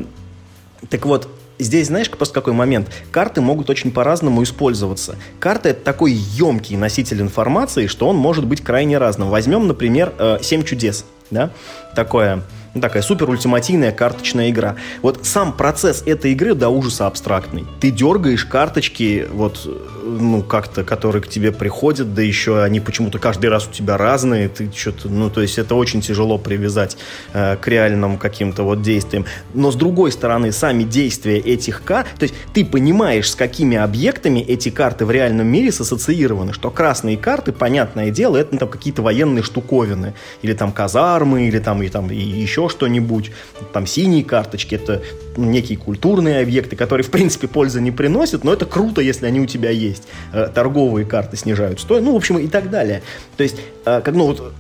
так 0.89 1.07
вот, 1.07 1.29
Здесь, 1.61 1.89
знаешь, 1.89 2.09
просто 2.09 2.35
какой 2.35 2.53
момент? 2.53 2.89
Карты 3.11 3.41
могут 3.41 3.69
очень 3.69 3.91
по-разному 3.91 4.45
использоваться. 4.45 5.17
Карта— 5.41 5.69
это 5.71 5.83
такой 5.83 6.13
емкий 6.13 6.77
носитель 6.77 7.21
информации, 7.21 7.89
что 7.89 8.07
он 8.07 8.15
может 8.15 8.47
быть 8.47 8.63
крайне 8.63 8.97
разным. 8.97 9.29
Возьмем, 9.29 9.67
например, 9.67 10.13
«Семь 10.41 10.63
чудес». 10.63 11.05
Да? 11.33 11.51
Такое 11.97 12.45
такая 12.81 13.03
супер 13.03 13.29
ультимативная 13.31 13.93
карточная 13.93 14.51
игра. 14.51 14.77
Вот 15.03 15.21
сам 15.25 15.53
процесс 15.53 16.03
этой 16.07 16.33
игры 16.33 16.55
до 16.55 16.69
ужаса 16.69 17.07
абстрактный. 17.07 17.67
Ты 17.81 17.91
дергаешь 17.91 18.45
карточки, 18.45 19.27
вот, 19.31 19.69
ну, 20.09 20.43
как-то, 20.43 20.85
которые 20.85 21.23
к 21.23 21.29
тебе 21.29 21.53
приходят, 21.53 22.15
да 22.15 22.23
еще 22.23 22.63
они 22.63 22.81
почему-то 22.81 23.19
каждый 23.19 23.51
раз 23.51 23.69
у 23.69 23.71
тебя 23.71 23.97
разные, 23.97 24.49
ты 24.49 24.71
что-то, 24.75 25.09
ну, 25.09 25.31
то 25.31 25.43
есть 25.43 25.59
это 25.59 25.75
очень 25.75 26.01
тяжело 26.01 26.39
привязать 26.39 26.97
э, 27.33 27.57
к 27.57 27.69
реальным 27.69 28.19
каким-то 28.19 28.63
вот 28.63 28.83
действиям. 28.83 29.27
Но 29.55 29.71
с 29.71 29.77
другой 29.77 30.13
стороны, 30.13 30.53
сами 30.53 30.85
действия 30.85 31.39
этих 31.39 31.83
карт, 31.85 32.09
то 32.19 32.25
есть 32.25 32.35
ты 32.53 32.65
понимаешь, 32.65 33.31
с 33.31 33.35
какими 33.35 33.77
объектами 33.77 34.41
эти 34.41 34.71
карты 34.71 35.05
в 35.05 35.11
реальном 35.11 35.47
мире 35.47 35.69
ассоциированы, 35.69 36.53
что 36.53 36.71
красные 36.71 37.17
карты, 37.17 37.53
понятное 37.53 38.11
дело, 38.11 38.37
это 38.37 38.51
ну, 38.53 38.59
там 38.59 38.69
какие-то 38.69 39.03
военные 39.03 39.43
штуковины, 39.43 40.15
или 40.43 40.53
там 40.55 40.73
казармы, 40.73 41.49
или 41.49 41.59
там, 41.59 41.83
и, 41.83 41.89
там 41.89 42.11
и 42.11 42.17
еще 42.17 42.69
что-нибудь. 42.69 43.31
Там 43.73 43.87
синие 43.87 44.25
карточки, 44.25 44.75
это 44.75 45.03
некие 45.37 45.79
культурные 45.79 46.41
объекты, 46.41 46.77
которые, 46.77 47.05
в 47.05 47.11
принципе, 47.11 47.49
пользы 47.49 47.81
не 47.81 47.91
приносят, 47.91 48.45
но 48.45 48.53
это 48.53 48.67
круто, 48.67 49.01
если 49.01 49.27
они 49.27 49.41
у 49.41 49.47
тебя 49.47 49.71
есть. 49.71 49.98
Э, 50.33 50.49
торговые 50.53 51.07
карты 51.07 51.37
снижают 51.37 51.81
стоимость, 51.81 52.07
ну, 52.07 52.13
в 52.15 52.17
общем, 52.17 52.39
и 52.39 52.49
так 52.49 52.71
далее. 52.71 53.03
То 53.37 53.43
есть, 53.43 53.57
э, 53.85 54.01
как, 54.01 54.15
ну, 54.15 54.27
вот 54.27 54.53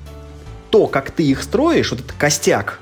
то, 0.70 0.86
как 0.86 1.10
ты 1.10 1.24
их 1.24 1.42
строишь, 1.42 1.90
вот 1.90 2.00
этот 2.00 2.12
костяк, 2.12 2.80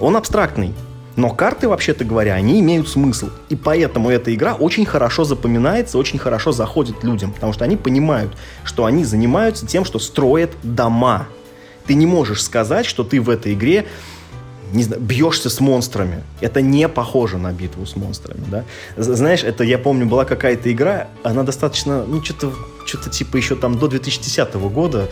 он 0.00 0.16
абстрактный. 0.16 0.74
Но 1.16 1.30
карты, 1.30 1.68
вообще-то 1.68 2.04
говоря, 2.04 2.34
они 2.34 2.60
имеют 2.60 2.88
смысл. 2.88 3.30
И 3.48 3.56
поэтому 3.56 4.08
эта 4.08 4.32
игра 4.32 4.54
очень 4.54 4.86
хорошо 4.86 5.24
запоминается, 5.24 5.98
очень 5.98 6.18
хорошо 6.18 6.52
заходит 6.52 7.02
людям. 7.02 7.32
Потому 7.32 7.52
что 7.52 7.64
они 7.64 7.76
понимают, 7.76 8.36
что 8.62 8.84
они 8.84 9.04
занимаются 9.04 9.66
тем, 9.66 9.84
что 9.84 9.98
строят 9.98 10.52
дома. 10.62 11.26
Ты 11.86 11.94
не 11.94 12.06
можешь 12.06 12.42
сказать, 12.42 12.86
что 12.86 13.02
ты 13.02 13.20
в 13.20 13.30
этой 13.30 13.54
игре 13.54 13.86
не 14.72 14.82
знаю, 14.82 15.00
бьешься 15.02 15.50
с 15.50 15.60
монстрами. 15.60 16.22
Это 16.40 16.60
не 16.60 16.88
похоже 16.88 17.38
на 17.38 17.52
битву 17.52 17.86
с 17.86 17.96
монстрами, 17.96 18.44
да. 18.50 18.64
Знаешь, 18.96 19.44
это, 19.44 19.64
я 19.64 19.78
помню, 19.78 20.06
была 20.06 20.24
какая-то 20.24 20.70
игра, 20.72 21.08
она 21.22 21.42
достаточно, 21.42 22.04
ну, 22.04 22.22
что-то 22.22 22.52
что-то 22.88 23.10
типа 23.10 23.36
еще 23.36 23.54
там 23.54 23.78
до 23.78 23.86
2010 23.86 24.54
года 24.54 25.08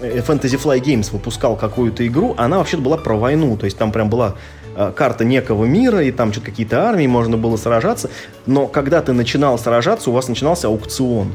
э, 0.00 0.18
Fantasy 0.18 0.60
Fly 0.60 0.80
Games 0.80 1.12
выпускал 1.12 1.56
какую-то 1.56 2.06
игру, 2.06 2.34
она 2.36 2.58
вообще 2.58 2.76
была 2.76 2.96
про 2.96 3.16
войну, 3.16 3.56
то 3.56 3.64
есть 3.64 3.78
там 3.78 3.92
прям 3.92 4.10
была 4.10 4.34
э, 4.76 4.92
карта 4.94 5.24
некого 5.24 5.64
мира, 5.64 6.02
и 6.02 6.10
там 6.10 6.32
что-то 6.32 6.46
какие-то 6.46 6.82
армии, 6.88 7.06
можно 7.06 7.36
было 7.36 7.56
сражаться, 7.56 8.10
но 8.46 8.66
когда 8.66 9.00
ты 9.02 9.12
начинал 9.12 9.58
сражаться, 9.58 10.10
у 10.10 10.12
вас 10.12 10.28
начинался 10.28 10.68
аукцион. 10.68 11.34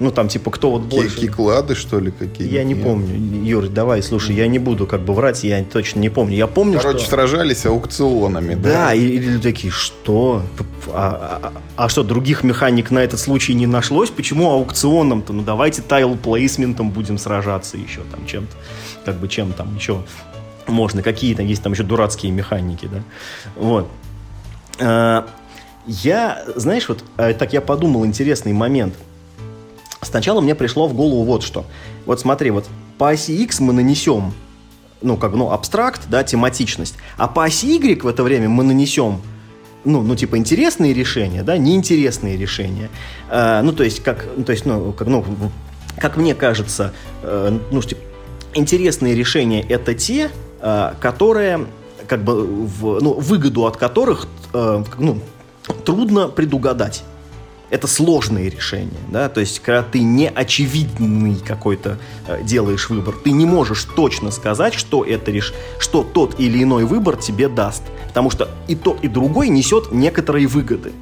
Ну, 0.00 0.10
там, 0.10 0.28
типа, 0.28 0.50
кто 0.50 0.70
вот 0.70 0.82
больше... 0.82 1.20
Киклады, 1.20 1.74
что 1.74 2.00
ли, 2.00 2.10
какие 2.10 2.50
Я 2.50 2.64
не 2.64 2.74
помню. 2.74 3.44
Юр, 3.44 3.68
давай, 3.68 4.02
слушай, 4.02 4.34
я 4.34 4.46
не 4.46 4.58
буду 4.58 4.86
как 4.86 5.02
бы 5.02 5.12
врать, 5.12 5.44
я 5.44 5.62
точно 5.62 6.00
не 6.00 6.08
помню. 6.08 6.36
Я 6.36 6.46
помню, 6.46 6.78
Короче, 6.78 7.00
что... 7.00 7.10
сражались 7.10 7.66
аукционами, 7.66 8.54
да? 8.54 8.72
Да, 8.72 8.94
и, 8.94 9.18
и 9.18 9.38
такие, 9.38 9.70
что? 9.70 10.42
А, 10.88 11.52
а, 11.76 11.84
а 11.84 11.88
что, 11.90 12.02
других 12.02 12.44
механик 12.44 12.90
на 12.90 13.00
этот 13.00 13.20
случай 13.20 13.52
не 13.52 13.66
нашлось? 13.66 14.08
Почему 14.08 14.50
аукционом-то? 14.50 15.34
Ну, 15.34 15.42
давайте 15.42 15.82
тайл-плейсментом 15.82 16.92
будем 16.92 17.18
сражаться 17.18 17.76
еще 17.76 18.00
там 18.10 18.26
чем-то. 18.26 18.56
Как 19.04 19.16
бы 19.16 19.28
чем 19.28 19.52
там 19.52 19.76
еще 19.76 20.02
можно. 20.66 21.02
Какие 21.02 21.34
там 21.34 21.44
есть 21.44 21.62
там 21.62 21.72
еще 21.72 21.82
дурацкие 21.82 22.32
механики, 22.32 22.88
да? 22.90 23.02
Вот. 23.54 23.86
А, 24.78 25.28
я, 25.86 26.42
знаешь, 26.56 26.88
вот 26.88 27.04
а, 27.18 27.34
так 27.34 27.52
я 27.52 27.60
подумал, 27.60 28.06
интересный 28.06 28.54
момент– 28.54 28.94
Сначала 30.02 30.40
мне 30.40 30.54
пришло 30.54 30.86
в 30.88 30.94
голову 30.94 31.24
вот 31.24 31.42
что. 31.42 31.64
Вот 32.06 32.20
смотри, 32.20 32.50
вот 32.50 32.66
по 32.98 33.10
оси 33.10 33.32
X 33.42 33.60
мы 33.60 33.72
нанесем, 33.72 34.32
ну, 35.02 35.16
как, 35.16 35.32
ну, 35.32 35.50
абстракт, 35.50 36.02
да, 36.08 36.24
тематичность, 36.24 36.96
а 37.16 37.28
по 37.28 37.44
оси 37.44 37.76
Y 37.76 38.02
в 38.02 38.06
это 38.06 38.22
время 38.22 38.48
мы 38.48 38.64
нанесем 38.64 39.20
ну, 39.84 40.02
ну, 40.02 40.14
типа, 40.14 40.36
интересные 40.36 40.92
решения, 40.92 41.42
да, 41.42 41.56
неинтересные 41.56 42.36
решения. 42.36 42.90
Э, 43.30 43.62
ну, 43.62 43.72
то 43.72 43.82
есть, 43.82 44.02
как, 44.02 44.26
ну, 44.36 44.44
то 44.44 44.52
есть, 44.52 44.66
ну, 44.66 44.92
как, 44.92 45.08
ну, 45.08 45.24
как 45.98 46.16
мне 46.18 46.34
кажется, 46.34 46.92
э, 47.22 47.58
ну, 47.70 47.80
типа, 47.80 48.00
интересные 48.54 49.14
решения 49.14 49.62
это 49.62 49.94
те, 49.94 50.30
э, 50.60 50.92
которые, 51.00 51.66
как 52.06 52.22
бы, 52.24 52.44
в, 52.44 53.00
ну, 53.00 53.14
выгоду 53.14 53.66
от 53.66 53.76
которых, 53.76 54.28
э, 54.52 54.84
ну, 54.98 55.20
трудно 55.84 56.28
предугадать 56.28 57.04
это 57.70 57.86
сложные 57.86 58.50
решения, 58.50 59.00
да, 59.08 59.28
то 59.28 59.40
есть 59.40 59.60
когда 59.60 59.82
ты 59.82 60.02
не 60.02 60.28
очевидный 60.28 61.36
какой-то 61.36 61.98
э, 62.26 62.42
делаешь 62.42 62.90
выбор, 62.90 63.14
ты 63.14 63.30
не 63.30 63.46
можешь 63.46 63.84
точно 63.84 64.30
сказать, 64.30 64.74
что 64.74 65.04
это 65.04 65.30
реш... 65.30 65.54
что 65.78 66.02
тот 66.02 66.38
или 66.40 66.62
иной 66.62 66.84
выбор 66.84 67.16
тебе 67.16 67.48
даст, 67.48 67.82
потому 68.08 68.30
что 68.30 68.48
и 68.68 68.74
тот 68.74 69.02
и 69.04 69.08
другой 69.08 69.48
несет 69.48 69.92
некоторые 69.92 70.46
выгоды, 70.46 70.92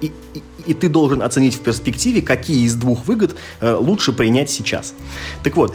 и, 0.00 0.12
и, 0.34 0.42
и 0.66 0.74
ты 0.74 0.88
должен 0.88 1.22
оценить 1.22 1.54
в 1.54 1.60
перспективе, 1.60 2.22
какие 2.22 2.64
из 2.64 2.74
двух 2.76 3.06
выгод 3.06 3.34
э, 3.60 3.74
лучше 3.74 4.12
принять 4.12 4.50
сейчас. 4.50 4.94
Так 5.42 5.56
вот, 5.56 5.74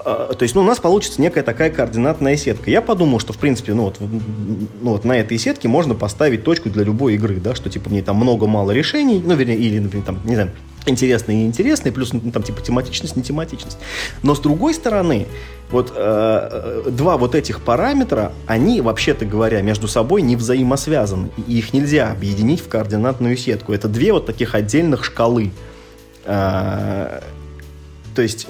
то 0.00 0.38
есть 0.40 0.54
ну, 0.54 0.62
у 0.62 0.64
нас 0.64 0.78
получится 0.78 1.20
некая 1.20 1.42
такая 1.42 1.70
координатная 1.70 2.36
сетка. 2.36 2.70
Я 2.70 2.80
подумал, 2.80 3.20
что, 3.20 3.32
в 3.32 3.38
принципе, 3.38 3.74
ну 3.74 3.84
вот, 3.84 3.96
ну, 4.00 4.90
вот 4.92 5.04
на 5.04 5.12
этой 5.12 5.36
сетке 5.38 5.68
можно 5.68 5.94
поставить 5.94 6.44
точку 6.44 6.70
для 6.70 6.82
любой 6.82 7.14
игры, 7.14 7.36
да, 7.36 7.54
что, 7.54 7.68
типа, 7.68 7.90
в 7.90 7.92
ней 7.92 8.02
там 8.02 8.16
много-мало 8.16 8.70
решений, 8.70 9.22
ну, 9.24 9.34
вернее, 9.34 9.56
или, 9.56 9.78
например, 9.78 10.06
там, 10.06 10.20
не 10.24 10.34
знаю, 10.34 10.50
интересные 10.86 11.38
и 11.38 11.40
неинтересные, 11.42 11.92
плюс, 11.92 12.12
ну, 12.12 12.32
там, 12.32 12.42
типа, 12.42 12.62
тематичность, 12.62 13.16
не 13.16 13.22
тематичность. 13.22 13.76
Но, 14.22 14.34
с 14.34 14.40
другой 14.40 14.72
стороны, 14.72 15.26
вот 15.70 15.92
э, 15.94 16.84
два 16.90 17.18
вот 17.18 17.34
этих 17.34 17.60
параметра, 17.60 18.32
они, 18.46 18.80
вообще-то 18.80 19.26
говоря, 19.26 19.60
между 19.60 19.88
собой 19.88 20.22
не 20.22 20.36
взаимосвязаны, 20.36 21.30
и 21.46 21.58
их 21.58 21.74
нельзя 21.74 22.10
объединить 22.10 22.60
в 22.60 22.68
координатную 22.68 23.36
сетку. 23.36 23.72
Это 23.72 23.88
две 23.88 24.12
вот 24.12 24.26
таких 24.26 24.54
отдельных 24.54 25.04
шкалы. 25.04 25.52
Э, 26.24 27.20
то 28.14 28.22
есть 28.22 28.46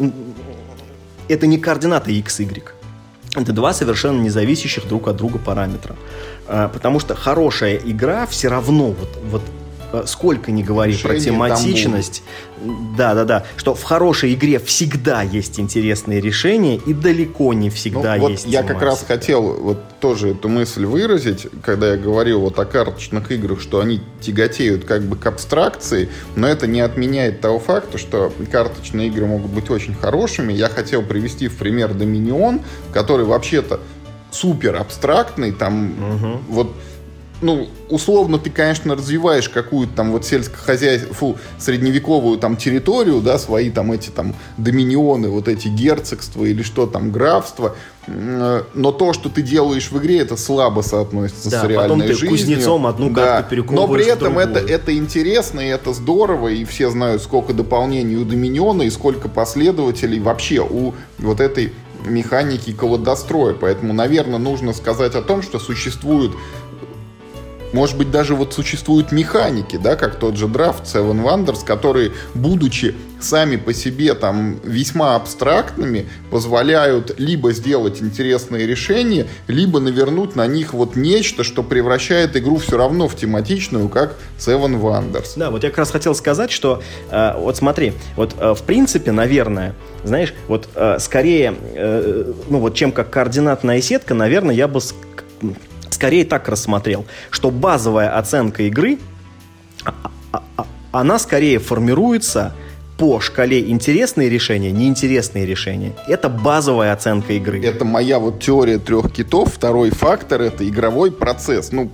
это 1.32 1.46
не 1.46 1.58
координаты 1.58 2.12
x, 2.12 2.40
y. 2.40 2.62
Это 3.34 3.52
два 3.52 3.72
совершенно 3.72 4.20
независящих 4.20 4.86
друг 4.86 5.08
от 5.08 5.16
друга 5.16 5.38
параметра. 5.38 5.96
А, 6.46 6.68
потому 6.68 7.00
что 7.00 7.14
хорошая 7.14 7.76
игра 7.76 8.26
все 8.26 8.48
равно 8.48 8.88
вот, 8.92 9.18
вот 9.24 9.42
сколько 10.06 10.50
не 10.50 10.62
говори 10.62 10.92
Решение 10.92 11.18
про 11.18 11.24
тематичность, 11.24 12.22
да, 12.96 13.14
да, 13.14 13.24
да, 13.24 13.44
что 13.56 13.74
в 13.74 13.82
хорошей 13.82 14.34
игре 14.34 14.58
всегда 14.58 15.22
есть 15.22 15.58
интересные 15.58 16.20
решения 16.20 16.76
и 16.76 16.94
далеко 16.94 17.52
не 17.52 17.70
всегда 17.70 18.16
ну, 18.16 18.22
вот 18.22 18.30
есть. 18.32 18.46
Я 18.46 18.62
как 18.62 18.82
раз 18.82 19.04
хотел 19.06 19.42
вот 19.54 19.78
тоже 20.00 20.30
эту 20.30 20.48
мысль 20.48 20.84
выразить, 20.84 21.46
когда 21.62 21.92
я 21.92 21.96
говорил 21.96 22.40
вот 22.40 22.58
о 22.58 22.64
карточных 22.64 23.30
играх, 23.30 23.60
что 23.60 23.80
они 23.80 24.00
тяготеют 24.20 24.84
как 24.84 25.02
бы 25.02 25.16
к 25.16 25.26
абстракции, 25.26 26.08
но 26.36 26.46
это 26.48 26.66
не 26.66 26.80
отменяет 26.80 27.40
того 27.40 27.58
факта, 27.58 27.98
что 27.98 28.32
карточные 28.50 29.08
игры 29.08 29.26
могут 29.26 29.50
быть 29.50 29.70
очень 29.70 29.94
хорошими. 29.94 30.52
Я 30.52 30.68
хотел 30.68 31.02
привести 31.02 31.48
в 31.48 31.56
пример 31.56 31.94
Доминион, 31.94 32.60
который 32.92 33.24
вообще-то 33.24 33.80
супер 34.30 34.76
абстрактный, 34.76 35.52
там 35.52 36.14
угу. 36.14 36.40
вот 36.48 36.72
ну, 37.42 37.68
условно 37.88 38.38
ты, 38.38 38.50
конечно, 38.50 38.94
развиваешь 38.94 39.48
какую-то 39.48 39.94
там 39.94 40.12
вот 40.12 40.24
сельскохозяйственную, 40.24 41.14
фу, 41.14 41.36
средневековую 41.58 42.38
там 42.38 42.56
территорию, 42.56 43.20
да, 43.20 43.38
свои 43.38 43.70
там 43.70 43.92
эти 43.92 44.10
там 44.10 44.34
доминионы, 44.56 45.28
вот 45.28 45.48
эти 45.48 45.68
герцогства 45.68 46.44
или 46.44 46.62
что 46.62 46.86
там, 46.86 47.10
графства, 47.10 47.76
но 48.06 48.92
то, 48.92 49.12
что 49.12 49.28
ты 49.28 49.42
делаешь 49.42 49.90
в 49.90 49.98
игре, 49.98 50.18
это 50.20 50.36
слабо 50.36 50.82
соотносится 50.82 51.50
да, 51.50 51.60
с 51.60 51.64
реальной 51.64 51.88
потом 51.88 52.00
ты 52.00 52.14
жизнью. 52.14 52.30
кузнецом 52.30 52.86
одну 52.86 53.10
да. 53.10 53.42
карту 53.42 53.64
Но 53.70 53.86
при 53.86 54.06
этом 54.06 54.38
это, 54.38 54.58
это 54.58 54.96
интересно, 54.96 55.60
и 55.60 55.66
это 55.66 55.92
здорово, 55.92 56.48
и 56.48 56.64
все 56.64 56.90
знают, 56.90 57.22
сколько 57.22 57.52
дополнений 57.52 58.16
у 58.16 58.24
Доминиона, 58.24 58.82
и 58.82 58.90
сколько 58.90 59.28
последователей 59.28 60.18
вообще 60.18 60.60
у 60.60 60.94
вот 61.18 61.40
этой 61.40 61.72
механики 62.04 62.72
колодостроя. 62.72 63.54
Поэтому, 63.54 63.92
наверное, 63.92 64.38
нужно 64.38 64.72
сказать 64.72 65.14
о 65.14 65.22
том, 65.22 65.42
что 65.42 65.58
существует 65.58 66.32
может 67.72 67.96
быть, 67.96 68.10
даже 68.10 68.34
вот 68.34 68.54
существуют 68.54 69.12
механики, 69.12 69.76
да, 69.76 69.96
как 69.96 70.16
тот 70.16 70.36
же 70.36 70.48
драфт 70.48 70.84
Seven 70.84 71.22
Wonders, 71.22 71.64
которые, 71.64 72.12
будучи 72.34 72.94
сами 73.20 73.56
по 73.56 73.72
себе 73.72 74.14
там 74.14 74.58
весьма 74.64 75.16
абстрактными, 75.16 76.08
позволяют 76.30 77.18
либо 77.18 77.52
сделать 77.52 78.02
интересные 78.02 78.66
решения, 78.66 79.26
либо 79.46 79.80
навернуть 79.80 80.36
на 80.36 80.46
них 80.46 80.74
вот 80.74 80.96
нечто, 80.96 81.44
что 81.44 81.62
превращает 81.62 82.36
игру 82.36 82.56
все 82.56 82.76
равно 82.76 83.08
в 83.08 83.16
тематичную, 83.16 83.88
как 83.88 84.16
Seven 84.38 84.80
Wonders. 84.80 85.32
Да, 85.36 85.50
вот 85.50 85.62
я 85.62 85.70
как 85.70 85.78
раз 85.78 85.90
хотел 85.90 86.14
сказать, 86.14 86.50
что 86.50 86.82
э, 87.10 87.32
вот 87.38 87.56
смотри, 87.56 87.92
вот 88.16 88.34
э, 88.38 88.54
в 88.54 88.62
принципе, 88.62 89.12
наверное, 89.12 89.74
знаешь, 90.04 90.34
вот 90.48 90.68
э, 90.74 90.98
скорее, 90.98 91.54
э, 91.74 92.32
ну 92.48 92.58
вот 92.58 92.74
чем 92.74 92.92
как 92.92 93.10
координатная 93.10 93.80
сетка, 93.80 94.14
наверное, 94.14 94.54
я 94.54 94.68
бы 94.68 94.80
скорее 95.92 96.24
так 96.24 96.48
рассмотрел, 96.48 97.06
что 97.30 97.50
базовая 97.50 98.16
оценка 98.16 98.64
игры, 98.64 98.98
а, 99.84 99.94
а, 100.32 100.42
а, 100.56 100.66
она 100.92 101.18
скорее 101.18 101.58
формируется 101.58 102.54
по 102.98 103.20
шкале 103.20 103.70
интересные 103.70 104.28
решения, 104.28 104.70
неинтересные 104.70 105.44
решения. 105.46 105.92
Это 106.06 106.28
базовая 106.28 106.92
оценка 106.92 107.32
игры. 107.32 107.60
Это 107.64 107.84
моя 107.84 108.18
вот 108.18 108.40
теория 108.40 108.78
трех 108.78 109.12
китов. 109.12 109.52
Второй 109.52 109.90
фактор— 109.90 110.40
это 110.42 110.68
игровой 110.68 111.10
процесс. 111.10 111.72
Ну, 111.72 111.90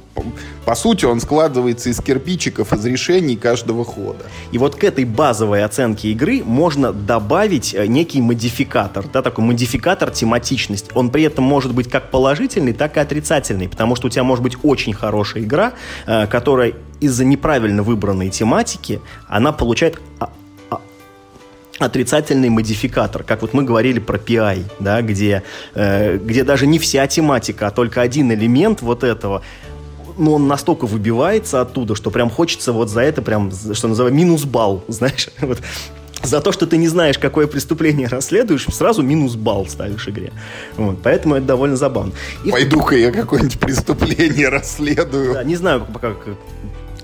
по, 0.65 0.75
сути, 0.75 1.05
он 1.05 1.21
складывается 1.21 1.89
из 1.89 2.01
кирпичиков, 2.01 2.73
из 2.73 2.85
решений 2.85 3.37
каждого 3.37 3.85
хода. 3.85 4.27
И 4.53 4.59
вот 4.59 4.75
к 4.75 4.85
этой 4.85 5.05
базовой 5.05 5.65
оценке 5.65 6.09
игры 6.11 6.43
можно 6.45 6.93
добавить 6.93 7.75
э, 7.75 7.87
некий 7.87 8.21
модификатор, 8.21 9.07
да, 9.13 9.23
такой 9.23 9.45
модификатор 9.45 10.11
тематичность. 10.11 10.91
Он 10.95 11.11
при 11.11 11.23
этом 11.23 11.45
может 11.45 11.75
быть 11.75 11.89
как 11.89 12.11
положительный, 12.11 12.73
так 12.73 12.97
и 12.97 13.01
отрицательный, 13.01 13.69
потому 13.69 13.97
что 13.97 14.09
у 14.09 14.11
тебя 14.11 14.25
может 14.25 14.43
быть 14.43 14.57
очень 14.63 14.93
хорошая 14.93 15.45
игра, 15.45 15.73
э, 16.07 16.27
которая 16.27 16.75
из-за 17.01 17.25
неправильно 17.25 17.83
выбранной 17.83 18.29
тематики, 18.29 19.01
она 19.29 19.53
получает 19.53 20.01
отрицательный 21.79 22.49
модификатор, 22.49 23.23
как 23.23 23.43
вот 23.43 23.55
мы 23.55 23.63
говорили 23.63 23.99
про 23.99 24.19
PI, 24.19 24.65
да, 24.81 25.03
где, 25.03 25.43
э, 25.75 26.19
где 26.19 26.45
даже 26.45 26.67
не 26.67 26.79
вся 26.79 27.07
тематика, 27.07 27.69
а 27.69 27.71
только 27.71 28.01
один 28.01 28.33
элемент 28.33 28.83
вот 28.83 29.05
этого, 29.05 29.43
но 30.17 30.35
он 30.35 30.49
настолько 30.49 30.87
выбивается 30.87 31.61
оттуда, 31.61 31.95
что 31.95 32.11
прям 32.11 32.31
хочется 32.31 32.73
вот 32.73 32.91
за 32.91 33.03
это 33.03 33.23
прям, 33.23 33.51
что 33.51 33.89
называется, 33.89 34.17
минус 34.17 34.45
балл, 34.45 34.85
знаешь, 34.89 35.29
вот 35.41 35.59
за 36.23 36.41
то, 36.41 36.51
что 36.51 36.67
ты 36.67 36.77
не 36.77 36.89
знаешь, 36.89 37.19
какое 37.19 37.47
преступление 37.47 38.09
расследуешь, 38.09 38.67
сразу 38.73 39.03
минус 39.03 39.37
балл 39.37 39.67
ставишь 39.67 40.09
игре. 40.09 40.33
Вот, 40.77 40.99
поэтому 41.03 41.37
это 41.37 41.47
довольно 41.47 41.77
забавно. 41.77 42.13
И... 42.45 42.51
Пойду-ка 42.51 42.97
я 42.97 43.13
какое-нибудь 43.13 43.59
преступление 43.61 44.49
расследую. 44.51 45.35
Да, 45.35 45.45
не 45.45 45.55
знаю, 45.57 45.87
как, 46.01 46.17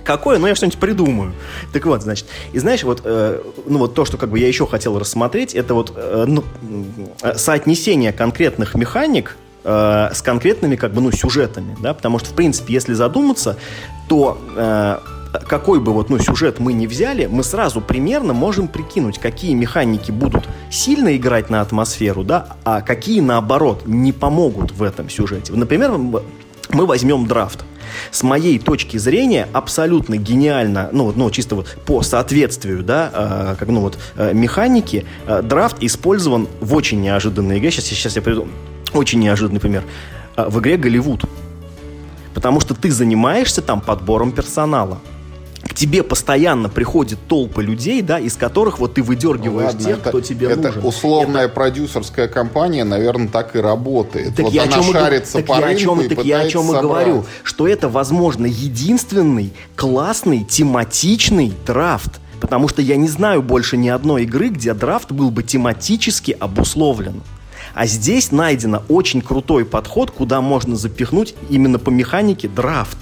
какое, 0.05 0.39
но 0.39 0.49
я 0.49 0.55
что-нибудь 0.55 0.79
придумаю. 0.79 1.33
Так 1.73 1.87
вот, 1.87 2.03
значит, 2.03 2.27
и 2.53 2.59
знаешь, 2.59 2.85
вот, 2.85 3.03
э, 3.05 3.41
ну 3.67 3.79
вот 3.79 3.95
то, 3.95 4.05
что 4.05 4.17
как 4.17 4.31
бы 4.31 4.39
я 4.39 4.47
еще 4.47 4.67
хотел 4.67 4.99
рассмотреть, 4.99 5.55
это 5.55 5.75
вот 5.75 5.93
э, 5.97 6.25
ну, 6.27 6.45
э, 7.23 7.37
соотнесение 7.37 8.13
конкретных 8.13 8.75
механик 8.75 9.37
э, 9.65 10.11
с 10.13 10.23
конкретными 10.23 10.77
как 10.77 10.93
бы, 10.93 11.01
ну, 11.01 11.11
сюжетами, 11.11 11.77
да, 11.81 11.95
потому 11.95 12.19
что, 12.19 12.31
в 12.31 12.35
принципе, 12.35 12.75
если 12.75 12.95
задуматься, 12.95 13.57
то 14.09 14.39
э, 14.57 14.99
какой 15.49 15.81
бы 15.81 15.93
вот, 15.93 16.11
ну, 16.11 16.19
сюжет 16.19 16.59
мы 16.59 16.73
не 16.73 16.87
взяли, 16.87 17.27
мы 17.27 17.43
сразу 17.43 17.81
примерно 17.81 18.33
можем 18.33 18.69
прикинуть, 18.69 19.19
какие 19.19 19.55
механики 19.55 20.11
будут 20.11 20.49
сильно 20.71 21.17
играть 21.17 21.51
на 21.51 21.61
атмосферу, 21.61 22.23
да, 22.23 22.57
а 22.65 22.81
какие, 22.81 23.21
наоборот, 23.21 23.83
не 23.87 24.13
помогут 24.13 24.73
в 24.73 24.83
этом 24.83 25.09
сюжете. 25.09 25.53
Например, 25.53 25.93
мы 25.97 26.87
возьмем 26.87 27.27
драфт. 27.27 27.65
С 28.11 28.23
моей 28.23 28.59
точки 28.59 28.97
зрения, 28.97 29.49
абсолютно 29.53 30.17
гениально, 30.17 30.89
ну, 30.93 31.13
ну 31.15 31.31
чисто 31.31 31.57
вот 31.57 31.77
по 31.87 32.03
соответствию, 32.03 32.83
да, 32.83 33.11
э, 33.13 33.57
как, 33.59 33.69
ну, 33.69 33.81
вот, 33.81 33.99
э, 34.17 34.33
механики, 34.35 35.05
э, 35.27 35.43
драфт 35.43 35.77
использован 35.81 36.49
в 36.61 36.75
очень 36.75 37.01
неожиданной 37.01 37.59
игре. 37.59 37.71
Сейчас, 37.71 37.85
сейчас 37.87 38.17
я 38.17 38.23
приду. 38.23 38.49
Очень 38.93 39.21
неожиданный 39.21 39.61
пример. 39.61 39.85
Э, 40.37 40.49
в 40.49 40.61
игре 40.61 40.77
«Голливуд». 40.77 41.25
Потому 42.35 42.61
что 42.61 42.75
ты 42.75 42.91
занимаешься 42.91 43.63
там 43.63 43.81
подбором 43.81 44.33
персонала 44.33 44.99
к 45.65 45.75
тебе 45.75 46.03
постоянно 46.03 46.69
приходит 46.69 47.19
толпа 47.29 47.63
людей, 47.63 48.03
да, 48.03 48.19
из 48.19 48.37
которых 48.37 48.79
вот 48.79 48.95
ты 48.95 49.03
выдергиваешь 49.03 49.73
ну, 49.73 49.79
ладно, 49.79 49.85
тех, 49.85 49.99
это, 49.99 50.09
кто 50.09 50.21
тебе 50.21 50.49
это 50.49 50.69
нужен. 50.69 50.85
условная 50.85 51.45
это... 51.45 51.55
продюсерская 51.55 52.29
компания, 52.29 52.85
наверное, 52.85 53.29
так 53.29 53.57
и 53.57 53.59
работает. 53.59 54.37
Так 54.37 54.47
вот 54.47 54.53
я 54.53 54.65
она 54.65 54.77
о 54.77 54.83
чем 54.83 54.93
шарится 54.93 55.39
так 55.39 55.47
по 55.47 55.61
я 55.61 55.67
о 55.67 55.75
чем, 55.75 56.09
так 56.09 56.25
я 56.25 56.41
о 56.41 56.49
чем 56.49 56.71
и 56.75 56.81
говорю, 56.81 57.25
что 57.43 57.67
это, 57.67 57.89
возможно, 57.89 58.47
единственный 58.47 59.53
классный 59.77 60.45
тематичный 60.45 61.53
драфт. 61.67 62.21
Потому 62.41 62.69
что 62.69 62.83
я 62.83 62.97
не 62.97 63.09
знаю 63.09 63.43
больше 63.43 63.79
ни 63.79 63.89
одной 63.89 64.25
игры, 64.25 64.49
где 64.49 64.75
драфт 64.75 65.13
был 65.13 65.31
бы 65.31 65.43
тематически 65.43 66.37
обусловлен. 66.39 67.23
А 67.75 67.87
здесь 67.87 68.33
найдено 68.33 68.83
очень 68.89 69.23
крутой 69.23 69.65
подход, 69.65 70.11
куда 70.11 70.41
можно 70.41 70.77
запихнуть 70.77 71.35
именно 71.49 71.79
по 71.79 71.91
механике 71.91 72.49
драфт. 72.49 72.99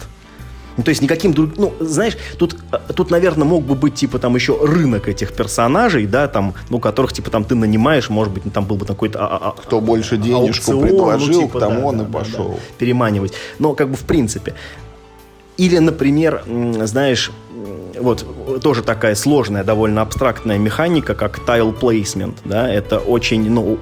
Ну, 0.77 0.83
то 0.83 0.91
есть 0.91 1.03
никаким 1.03 1.35
другим... 1.35 1.55
Ну, 1.59 1.75
знаешь, 1.81 2.17
тут, 2.39 2.57
э, 2.73 2.79
тут, 2.95 3.11
наверное, 3.11 3.45
мог 3.45 3.65
бы 3.65 3.75
быть, 3.75 3.95
типа, 3.95 4.19
там 4.19 4.35
еще 4.35 4.59
рынок 4.65 5.09
этих 5.09 5.33
персонажей, 5.33 6.07
да, 6.07 6.29
там, 6.29 6.55
ну, 6.71 6.79
которых, 6.79 7.13
типа, 7.13 7.31
там 7.31 7.45
ты 7.45 7.55
нанимаешь, 7.55 8.11
может 8.11 8.33
быть, 8.33 8.51
там 8.53 8.65
был 8.65 8.77
бы 8.77 8.87
такой-то... 8.87 9.19
А, 9.21 9.27
а, 9.27 9.49
а, 9.49 9.63
Кто 9.63 9.81
больше 9.81 10.17
денежку 10.17 10.73
аукцион, 10.73 10.83
предложил, 10.83 11.41
ну, 11.41 11.47
типа, 11.47 11.59
к 11.59 11.61
тому 11.61 11.81
да, 11.81 11.87
он 11.87 11.99
да, 11.99 12.05
и 12.05 12.07
пошел. 12.07 12.49
Да, 12.49 12.55
да, 12.55 12.61
переманивать. 12.79 13.33
Но, 13.59 13.75
как 13.75 13.91
бы, 13.91 13.97
в 13.97 14.05
принципе. 14.05 14.55
Или, 15.63 15.79
например, 15.79 16.43
знаешь, 16.83 17.31
вот 18.01 18.27
тоже 18.61 18.83
такая 18.83 19.15
сложная, 19.15 19.63
довольно 19.63 20.03
абстрактная 20.03 20.59
механика, 20.59 21.15
как 21.15 21.39
tile 21.39 21.73
placement, 21.79 22.35
да, 22.45 22.69
это 22.69 22.99
очень, 22.99 23.49
ну, 23.49 23.79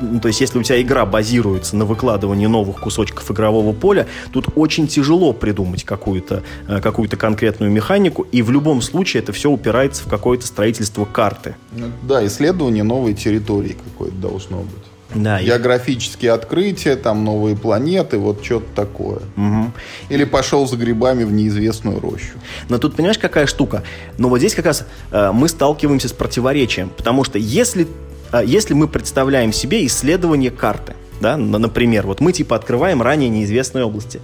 ну, 0.00 0.20
то 0.20 0.28
есть 0.28 0.40
если 0.40 0.58
у 0.58 0.62
тебя 0.62 0.80
игра 0.80 1.04
базируется 1.04 1.76
на 1.76 1.84
выкладывании 1.84 2.46
новых 2.46 2.80
кусочков 2.80 3.30
игрового 3.30 3.74
поля, 3.74 4.06
тут 4.32 4.46
очень 4.56 4.88
тяжело 4.88 5.34
придумать 5.34 5.84
какую-то 5.84 6.44
э, 6.66 6.80
какую 6.80 7.10
конкретную 7.10 7.70
механику, 7.70 8.26
и 8.32 8.40
в 8.40 8.50
любом 8.50 8.80
случае 8.80 9.22
это 9.22 9.34
все 9.34 9.50
упирается 9.50 10.04
в 10.04 10.08
какое-то 10.08 10.46
строительство 10.46 11.04
карты. 11.04 11.56
Ну 11.72 11.88
да, 12.04 12.26
исследование 12.26 12.84
новой 12.84 13.12
территории 13.12 13.76
какое-то 13.92 14.16
должно 14.16 14.60
быть. 14.60 14.87
Да, 15.14 15.40
Географические 15.40 16.30
и... 16.30 16.34
открытия, 16.34 16.96
там 16.96 17.24
новые 17.24 17.56
планеты, 17.56 18.18
вот 18.18 18.44
что-то 18.44 18.66
такое. 18.74 19.20
Угу. 19.36 19.72
Или 20.10 20.24
пошел 20.24 20.66
за 20.66 20.76
грибами 20.76 21.24
в 21.24 21.32
неизвестную 21.32 22.00
рощу. 22.00 22.38
Но 22.68 22.78
тут 22.78 22.94
понимаешь, 22.96 23.18
какая 23.18 23.46
штука? 23.46 23.82
Но 24.18 24.28
вот 24.28 24.38
здесь 24.38 24.54
как 24.54 24.66
раз 24.66 24.86
э, 25.10 25.30
мы 25.32 25.48
сталкиваемся 25.48 26.08
с 26.08 26.12
противоречием. 26.12 26.90
Потому 26.90 27.24
что 27.24 27.38
если, 27.38 27.88
э, 28.32 28.42
если 28.44 28.74
мы 28.74 28.86
представляем 28.86 29.52
себе 29.52 29.86
исследование 29.86 30.50
карты, 30.50 30.94
да, 31.20 31.36
например, 31.36 32.06
вот 32.06 32.20
мы 32.20 32.32
типа 32.32 32.56
открываем 32.56 33.02
ранее 33.02 33.28
неизвестные 33.28 33.84
области. 33.84 34.20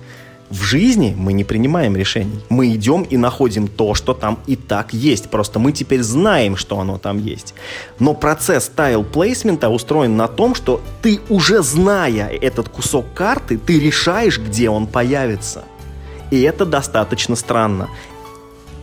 В 0.51 0.63
жизни 0.63 1.15
мы 1.17 1.33
не 1.33 1.43
принимаем 1.43 1.97
решений. 1.97 2.39
Мы 2.51 2.75
идем 2.75 3.03
и 3.03 3.17
находим 3.17 3.67
то, 3.67 3.95
что 3.95 4.13
там 4.13 4.39
и 4.47 4.57
так 4.57 4.93
есть. 4.93 5.31
Просто 5.31 5.59
мы 5.59 5.73
теперь 5.73 6.03
знаем, 6.03 6.57
что 6.57 6.79
оно 6.79 6.99
там 6.99 7.19
есть. 7.19 7.55
Но 7.99 8.15
процесс 8.15 8.71
тайл-плейсмента 8.75 9.69
устроен 9.69 10.17
на 10.17 10.29
том, 10.29 10.55
что 10.55 10.83
ты 11.03 11.21
уже 11.31 11.63
зная 11.63 12.29
этот 12.29 12.69
кусок 12.69 13.07
карты, 13.15 13.59
ты 13.59 13.81
решаешь, 13.81 14.39
где 14.39 14.69
он 14.69 14.87
появится. 14.87 15.65
И 16.31 16.43
это 16.43 16.67
достаточно 16.67 17.37
странно. 17.37 17.89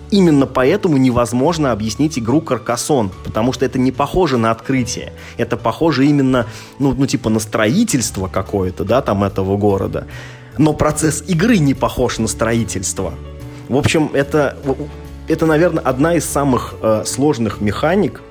Именно 0.10 0.48
поэтому 0.48 0.98
невозможно 0.98 1.72
объяснить 1.72 2.20
игру 2.20 2.42
Каркасон, 2.42 3.12
потому 3.24 3.54
что 3.54 3.66
это 3.66 3.80
не 3.80 3.92
похоже 3.94 4.38
на 4.38 4.52
открытие. 4.52 5.14
Это 5.38 5.56
похоже 5.58 6.06
именно, 6.06 6.48
ну, 6.80 6.94
ну 6.94 7.06
типа 7.06 7.30
на 7.30 7.40
строительство 7.40 8.28
какое-то, 8.28 8.84
да, 8.84 9.02
там 9.02 9.24
этого 9.24 9.56
города 9.58 10.08
но 10.58 10.74
процесс 10.74 11.24
игры 11.28 11.58
не 11.58 11.74
похож 11.74 12.18
на 12.20 12.28
строительство. 12.28 13.14
В 13.70 13.78
общем, 13.78 14.12
это, 14.14 14.58
это 15.28 15.46
наверное, 15.46 15.84
одна 15.84 16.16
из 16.16 16.26
самых 16.26 16.76
э, 16.82 17.04
сложных 17.06 17.62
механик, 17.62 18.22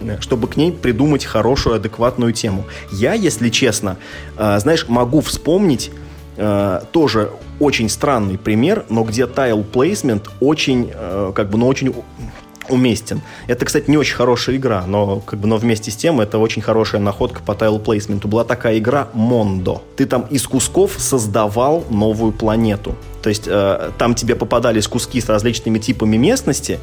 э, 0.00 0.18
чтобы 0.20 0.48
к 0.48 0.56
ней 0.56 0.72
придумать 0.72 1.24
хорошую, 1.24 1.76
адекватную 1.76 2.32
тему. 2.32 2.64
Я, 2.90 3.14
если 3.14 3.48
честно, 3.48 3.96
э, 4.36 4.58
знаешь, 4.58 4.86
могу 4.88 5.20
вспомнить 5.20 5.90
э, 6.36 6.80
тоже 6.92 7.30
очень 7.60 7.88
странный 7.88 8.38
пример, 8.38 8.84
но 8.88 9.04
где 9.04 9.26
тайл 9.26 9.64
плейсмент 9.64 10.28
очень, 10.40 10.90
э, 10.92 11.32
как 11.34 11.50
бы, 11.50 11.58
ну, 11.58 11.66
очень 11.66 11.94
уместен. 12.68 13.20
Это, 13.46 13.64
кстати, 13.64 13.90
не 13.90 13.96
очень 13.96 14.14
хорошая 14.14 14.56
игра, 14.56 14.84
но, 14.86 15.20
как 15.20 15.38
бы, 15.40 15.46
но 15.46 15.56
вместе 15.56 15.90
с 15.90 15.96
тем 15.96 16.20
это 16.20 16.38
очень 16.38 16.62
хорошая 16.62 17.00
находка 17.00 17.42
по 17.42 17.52
тайл-плейсменту. 17.52 18.28
Была 18.28 18.44
такая 18.44 18.78
игра 18.78 19.08
Мондо. 19.12 19.82
Ты 19.96 20.06
там 20.06 20.22
из 20.30 20.46
кусков 20.46 20.94
создавал 20.98 21.84
новую 21.90 22.32
планету. 22.32 22.94
То 23.22 23.28
есть 23.28 23.44
э, 23.46 23.90
там 23.98 24.14
тебе 24.14 24.36
попадались 24.36 24.86
куски 24.86 25.20
с 25.20 25.28
различными 25.28 25.78
типами 25.78 26.16
местности, 26.16 26.78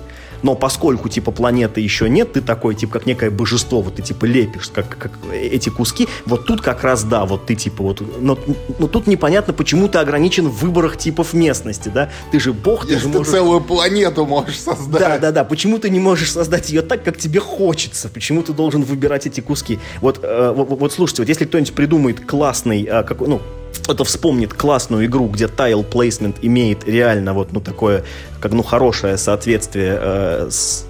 но 0.45 0.53
поскольку, 0.53 1.09
типа, 1.09 1.31
планеты 1.31 1.81
еще 1.81 2.07
нет, 2.07 2.33
ты 2.33 2.41
такой, 2.41 2.75
типа, 2.75 2.93
как 2.93 3.07
некое 3.07 3.31
божество, 3.31 3.81
вот 3.81 3.95
ты, 3.95 4.03
типа, 4.03 4.25
лепишь 4.25 4.67
как, 4.67 4.95
как 4.95 5.11
эти 5.33 5.69
куски, 5.69 6.07
вот 6.27 6.45
тут 6.45 6.61
как 6.61 6.83
раз, 6.83 7.03
да, 7.03 7.25
вот 7.25 7.47
ты, 7.47 7.55
типа, 7.55 7.81
вот, 7.81 8.03
но, 8.21 8.37
но 8.77 8.87
тут 8.87 9.07
непонятно, 9.07 9.53
почему 9.53 9.87
ты 9.87 9.97
ограничен 9.97 10.47
в 10.47 10.59
выборах 10.59 10.97
типов 10.97 11.33
местности, 11.33 11.89
да, 11.89 12.11
ты 12.31 12.39
же 12.39 12.53
бог, 12.53 12.85
ты 12.85 12.99
же 12.99 13.07
можешь... 13.07 13.25
Ты 13.25 13.31
целую 13.31 13.59
планету 13.59 14.27
можешь 14.27 14.59
создать. 14.59 15.01
Да, 15.01 15.17
да, 15.17 15.31
да, 15.31 15.43
почему 15.45 15.79
ты 15.79 15.89
не 15.89 15.99
можешь 15.99 16.31
создать 16.31 16.69
ее 16.69 16.83
так, 16.83 17.03
как 17.03 17.17
тебе 17.17 17.39
хочется, 17.39 18.07
почему 18.09 18.43
ты 18.43 18.53
должен 18.53 18.83
выбирать 18.83 19.25
эти 19.25 19.41
куски? 19.41 19.79
Вот, 19.99 20.19
э, 20.21 20.53
вот, 20.55 20.79
вот 20.79 20.93
слушайте, 20.93 21.23
вот 21.23 21.29
если 21.29 21.45
кто-нибудь 21.45 21.73
придумает 21.73 22.23
классный, 22.23 22.83
э, 22.83 23.01
какой, 23.01 23.29
ну, 23.29 23.41
кто-то 23.85 24.03
вспомнит 24.03 24.51
классную 24.51 25.05
игру, 25.05 25.27
где 25.27 25.47
тайл 25.47 25.83
плейсмент 25.83 26.37
имеет 26.41 26.87
реально 26.87 27.33
вот, 27.33 27.53
ну, 27.53 27.61
такое, 27.61 28.03
как, 28.39 28.51
ну, 28.51 28.63
хорошее 28.63 29.15
соответствие 29.15 29.99
э, 30.01 30.47
с 30.49 30.87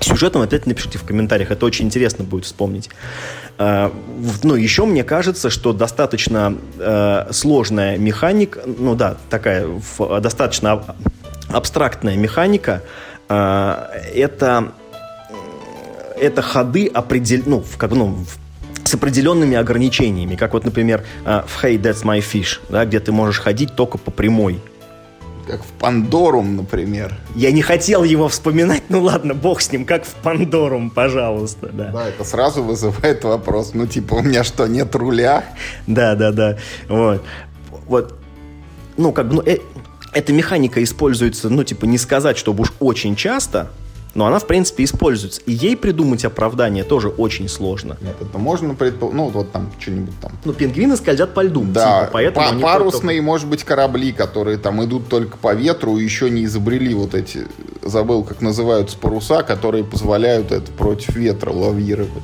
сюжетом, 0.00 0.42
опять 0.42 0.66
напишите 0.66 0.98
в 0.98 1.04
комментариях, 1.04 1.50
это 1.50 1.64
очень 1.64 1.86
интересно 1.86 2.22
будет 2.22 2.44
вспомнить. 2.44 2.90
Э, 3.56 3.90
ну, 4.42 4.54
еще 4.54 4.84
мне 4.84 5.02
кажется, 5.02 5.48
что 5.48 5.72
достаточно 5.72 6.58
э, 6.78 7.32
сложная 7.32 7.96
механика, 7.96 8.60
ну 8.66 8.94
да, 8.94 9.16
такая 9.30 9.66
в, 9.66 10.20
достаточно 10.20 10.84
абстрактная 11.48 12.18
механика, 12.18 12.82
э, 13.30 13.86
это 14.14 14.72
это 16.20 16.42
ходы 16.42 16.86
определ... 16.86 17.42
ну, 17.46 17.60
в, 17.60 17.78
как, 17.78 17.92
ну, 17.92 18.08
в 18.08 18.43
с 18.94 18.96
определенными 18.96 19.56
ограничениями, 19.56 20.36
как 20.36 20.52
вот, 20.52 20.64
например, 20.64 21.02
э, 21.24 21.42
в 21.46 21.64
Hey, 21.64 21.80
That's 21.80 22.04
My 22.04 22.20
Fish, 22.20 22.60
да, 22.68 22.84
где 22.84 23.00
ты 23.00 23.10
можешь 23.10 23.40
ходить 23.40 23.74
только 23.74 23.98
по 23.98 24.12
прямой. 24.12 24.60
Как 25.48 25.62
в 25.62 25.72
Пандорум, 25.80 26.54
например. 26.56 27.18
Я 27.34 27.50
не 27.50 27.60
хотел 27.60 28.04
его 28.04 28.28
вспоминать, 28.28 28.84
ну 28.88 29.02
ладно, 29.02 29.34
бог 29.34 29.60
с 29.60 29.72
ним, 29.72 29.84
как 29.84 30.04
в 30.04 30.14
Пандорум, 30.22 30.90
пожалуйста, 30.90 31.70
да. 31.72 31.90
Да, 31.92 32.08
это 32.08 32.22
сразу 32.22 32.62
вызывает 32.62 33.24
вопрос, 33.24 33.72
ну 33.74 33.88
типа, 33.88 34.14
у 34.14 34.22
меня 34.22 34.44
что, 34.44 34.68
нет 34.68 34.94
руля? 34.94 35.44
Да, 35.88 36.14
да, 36.14 36.30
да, 36.30 36.56
вот. 36.88 37.24
Вот, 37.88 38.14
ну, 38.96 39.12
как 39.12 39.28
бы, 39.28 39.34
ну, 39.34 39.42
э, 39.44 39.58
эта 40.12 40.32
механика 40.32 40.80
используется, 40.84 41.50
ну, 41.50 41.64
типа, 41.64 41.86
не 41.86 41.98
сказать, 41.98 42.38
чтобы 42.38 42.62
уж 42.62 42.72
очень 42.78 43.16
часто, 43.16 43.70
но 44.14 44.26
она, 44.26 44.38
в 44.38 44.46
принципе, 44.46 44.84
используется. 44.84 45.40
И 45.46 45.52
ей 45.52 45.76
придумать 45.76 46.24
оправдание 46.24 46.84
тоже 46.84 47.08
очень 47.08 47.48
сложно. 47.48 47.96
Нет, 48.00 48.16
это 48.20 48.38
можно 48.38 48.74
предположить, 48.74 49.16
ну, 49.16 49.28
вот 49.28 49.52
там 49.52 49.70
что-нибудь 49.78 50.14
там. 50.20 50.32
Ну, 50.44 50.52
пингвины 50.52 50.96
скользят 50.96 51.34
по 51.34 51.42
льду. 51.42 51.64
Да, 51.64 52.00
типа, 52.00 52.10
поэтому 52.12 52.60
по 52.60 52.60
парусные, 52.60 53.18
только... 53.18 53.22
может 53.22 53.48
быть, 53.48 53.64
корабли, 53.64 54.12
которые 54.12 54.58
там 54.58 54.84
идут 54.84 55.08
только 55.08 55.36
по 55.36 55.54
ветру, 55.54 55.96
еще 55.96 56.30
не 56.30 56.44
изобрели 56.44 56.94
вот 56.94 57.14
эти, 57.14 57.46
забыл, 57.82 58.24
как 58.24 58.40
называются 58.40 58.96
паруса, 58.98 59.42
которые 59.42 59.84
позволяют 59.84 60.52
это 60.52 60.70
против 60.72 61.16
ветра 61.16 61.50
лавировать. 61.50 62.22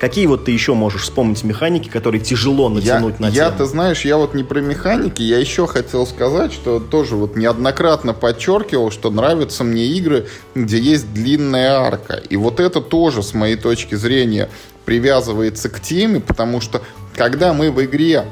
Какие 0.00 0.24
вот 0.24 0.46
ты 0.46 0.52
еще 0.52 0.72
можешь 0.72 1.02
вспомнить 1.02 1.44
механики, 1.44 1.90
которые 1.90 2.22
тяжело 2.22 2.70
натянуть 2.70 3.16
я, 3.18 3.26
на 3.26 3.28
я, 3.28 3.50
ты 3.50 3.66
знаешь, 3.66 4.06
я 4.06 4.16
вот 4.16 4.32
не 4.32 4.42
про 4.42 4.60
механики, 4.60 5.20
я 5.20 5.38
еще 5.38 5.66
хотел 5.66 6.06
сказать, 6.06 6.54
что 6.54 6.80
тоже 6.80 7.16
вот 7.16 7.36
неоднократно 7.36 8.14
подчеркивал, 8.14 8.90
что 8.90 9.10
нравятся 9.10 9.62
мне 9.62 9.84
игры, 9.84 10.26
где 10.54 10.78
есть 10.78 11.12
длинная 11.12 11.72
арка. 11.80 12.14
И 12.14 12.36
вот 12.36 12.60
это 12.60 12.80
тоже, 12.80 13.22
с 13.22 13.34
моей 13.34 13.56
точки 13.56 13.94
зрения, 13.94 14.48
привязывается 14.86 15.68
к 15.68 15.80
теме, 15.80 16.20
потому 16.20 16.62
что 16.62 16.80
когда 17.14 17.52
мы 17.52 17.70
в 17.70 17.84
игре 17.84 18.24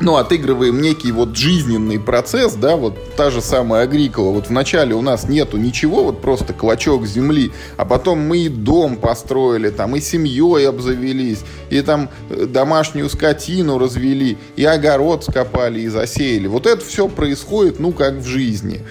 ну, 0.00 0.16
отыгрываем 0.16 0.80
некий 0.80 1.12
вот 1.12 1.36
жизненный 1.36 2.00
процесс, 2.00 2.54
да, 2.54 2.76
вот 2.76 2.96
та 3.16 3.30
же 3.30 3.40
самая 3.40 3.84
Агрикола. 3.84 4.30
Вот 4.30 4.48
вначале 4.48 4.94
у 4.94 5.02
нас 5.02 5.28
нету 5.28 5.58
ничего, 5.58 6.04
вот 6.04 6.22
просто 6.22 6.52
клочок 6.54 7.06
земли, 7.06 7.52
а 7.76 7.84
потом 7.84 8.20
мы 8.20 8.38
и 8.38 8.48
дом 8.48 8.96
построили, 8.96 9.70
там, 9.70 9.94
и 9.96 10.00
семьей 10.00 10.68
обзавелись, 10.68 11.40
и 11.68 11.82
там 11.82 12.08
э, 12.30 12.46
домашнюю 12.46 13.10
скотину 13.10 13.78
развели, 13.78 14.38
и 14.56 14.64
огород 14.64 15.24
скопали, 15.24 15.80
и 15.80 15.88
засеяли. 15.88 16.46
Вот 16.46 16.66
это 16.66 16.84
все 16.84 17.08
происходит, 17.08 17.78
ну, 17.78 17.92
как 17.92 18.14
в 18.14 18.26
жизни. 18.26 18.82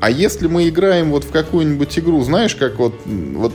А 0.00 0.10
если 0.10 0.46
мы 0.46 0.68
играем 0.68 1.10
вот 1.10 1.24
в 1.24 1.30
какую-нибудь 1.30 1.98
игру, 1.98 2.22
знаешь, 2.22 2.54
как 2.54 2.78
вот, 2.78 2.94
вот 3.06 3.52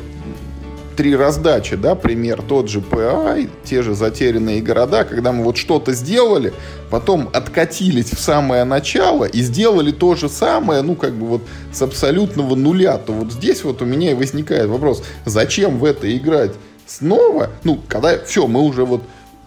три 0.95 1.15
раздачи, 1.15 1.76
да, 1.76 1.95
пример, 1.95 2.41
тот 2.41 2.69
же 2.69 2.81
ПА, 2.81 3.38
те 3.63 3.81
же 3.81 3.95
затерянные 3.95 4.61
города, 4.61 5.03
когда 5.03 5.31
мы 5.31 5.43
вот 5.43 5.57
что-то 5.57 5.93
сделали, 5.93 6.53
потом 6.89 7.30
откатились 7.34 8.11
в 8.11 8.19
самое 8.19 8.63
начало 8.63 9.26
и 9.26 9.41
сделали 9.41 9.91
то 9.91 10.15
же 10.15 10.30
самое, 10.30 10.81
ну, 10.81 10.95
как 10.95 11.13
бы 11.13 11.27
вот 11.27 11.41
с 11.72 11.81
абсолютного 11.81 12.55
нуля, 12.55 12.97
то 12.97 13.13
вот 13.13 13.31
здесь 13.31 13.63
вот 13.63 13.81
у 13.81 13.85
меня 13.85 14.11
и 14.11 14.15
возникает 14.15 14.68
вопрос, 14.68 15.03
зачем 15.26 15.80
в 15.80 15.85
это 15.85 16.15
играть 16.15 16.51
снова, 16.85 17.49
ну, 17.63 17.80
когда 17.88 18.23
все, 18.23 18.47
мы 18.47 18.61
уже 18.61 18.85
вот 18.85 19.01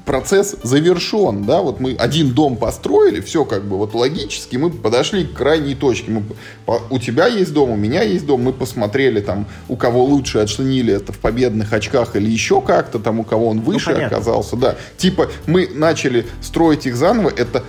процесс 0.04 0.56
завершен, 0.62 1.44
да, 1.44 1.62
вот 1.62 1.80
мы 1.80 1.94
один 1.94 2.32
дом 2.32 2.56
построили, 2.56 3.20
все 3.20 3.44
как 3.44 3.64
бы 3.64 3.78
вот 3.78 3.94
логически, 3.94 4.56
мы 4.56 4.70
подошли 4.70 5.24
к 5.24 5.32
крайней 5.32 5.74
точке, 5.74 6.10
мы, 6.10 6.22
у 6.90 6.98
тебя 6.98 7.26
есть 7.26 7.52
дом, 7.52 7.70
у 7.70 7.76
меня 7.76 8.02
есть 8.02 8.26
дом, 8.26 8.42
мы 8.42 8.52
посмотрели 8.52 9.20
там, 9.20 9.46
у 9.68 9.76
кого 9.76 10.04
лучше 10.04 10.38
оценили 10.38 10.92
это 10.92 11.12
в 11.12 11.18
победных 11.18 11.72
очках 11.72 12.16
или 12.16 12.30
еще 12.30 12.60
как-то, 12.60 12.98
там 12.98 13.20
у 13.20 13.24
кого 13.24 13.48
он 13.48 13.58
ну, 13.58 13.62
выше 13.62 13.94
ну, 13.96 14.06
оказался, 14.06 14.56
да, 14.56 14.76
типа 14.98 15.30
мы 15.46 15.68
начали 15.72 16.26
строить 16.42 16.86
их 16.86 16.96
заново, 16.96 17.30
это 17.34 17.64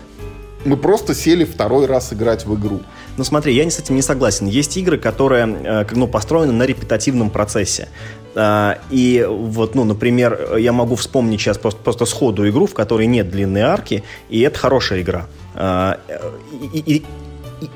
мы 0.65 0.77
просто 0.77 1.13
сели 1.13 1.45
второй 1.45 1.85
раз 1.85 2.11
играть 2.11 2.45
в 2.45 2.59
игру. 2.59 2.81
Ну 3.17 3.23
смотри, 3.23 3.53
я 3.55 3.69
с 3.69 3.79
этим 3.79 3.95
не 3.95 4.01
согласен. 4.01 4.47
Есть 4.47 4.75
игры, 4.77 4.97
которые 4.97 5.47
э, 5.47 5.85
ну, 5.91 6.07
построены 6.07 6.51
на 6.51 6.63
репетативном 6.63 7.29
процессе. 7.29 7.87
А, 8.35 8.77
и 8.89 9.25
вот, 9.27 9.75
ну, 9.75 9.85
например, 9.85 10.57
я 10.57 10.73
могу 10.73 10.95
вспомнить 10.95 11.39
сейчас 11.39 11.57
просто, 11.57 11.79
просто 11.81 12.05
сходу 12.05 12.47
игру, 12.49 12.67
в 12.67 12.73
которой 12.73 13.07
нет 13.07 13.29
длинной 13.31 13.61
арки, 13.61 14.03
и 14.29 14.41
это 14.41 14.59
хорошая 14.59 15.01
игра. 15.01 15.27
А, 15.53 15.99
и, 16.73 16.79
и, 16.79 17.03
и, 17.61 17.69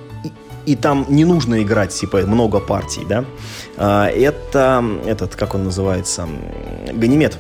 и 0.65 0.75
там 0.75 1.05
не 1.09 1.23
нужно 1.23 1.63
играть, 1.63 1.91
типа, 1.91 2.17
много 2.19 2.59
партий, 2.59 3.05
да. 3.07 3.23
А, 3.77 4.07
это, 4.07 4.83
этот, 5.05 5.35
как 5.35 5.55
он 5.55 5.63
называется, 5.63 6.27
Ганимед 6.91 7.37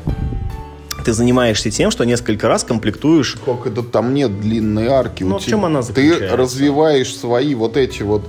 ты 1.03 1.13
занимаешься 1.13 1.71
тем, 1.71 1.91
что 1.91 2.03
несколько 2.03 2.47
раз 2.47 2.63
комплектуешь... 2.63 3.37
Как 3.45 3.65
это 3.65 3.83
там 3.83 4.13
нет 4.13 4.39
длинной 4.41 4.87
арки? 4.87 5.23
Ну, 5.23 5.39
в 5.39 5.45
чем 5.45 5.65
она 5.65 5.81
заключается? 5.81 6.27
Ты 6.27 6.35
развиваешь 6.35 7.15
свои 7.15 7.55
вот 7.55 7.77
эти 7.77 8.03
вот 8.03 8.23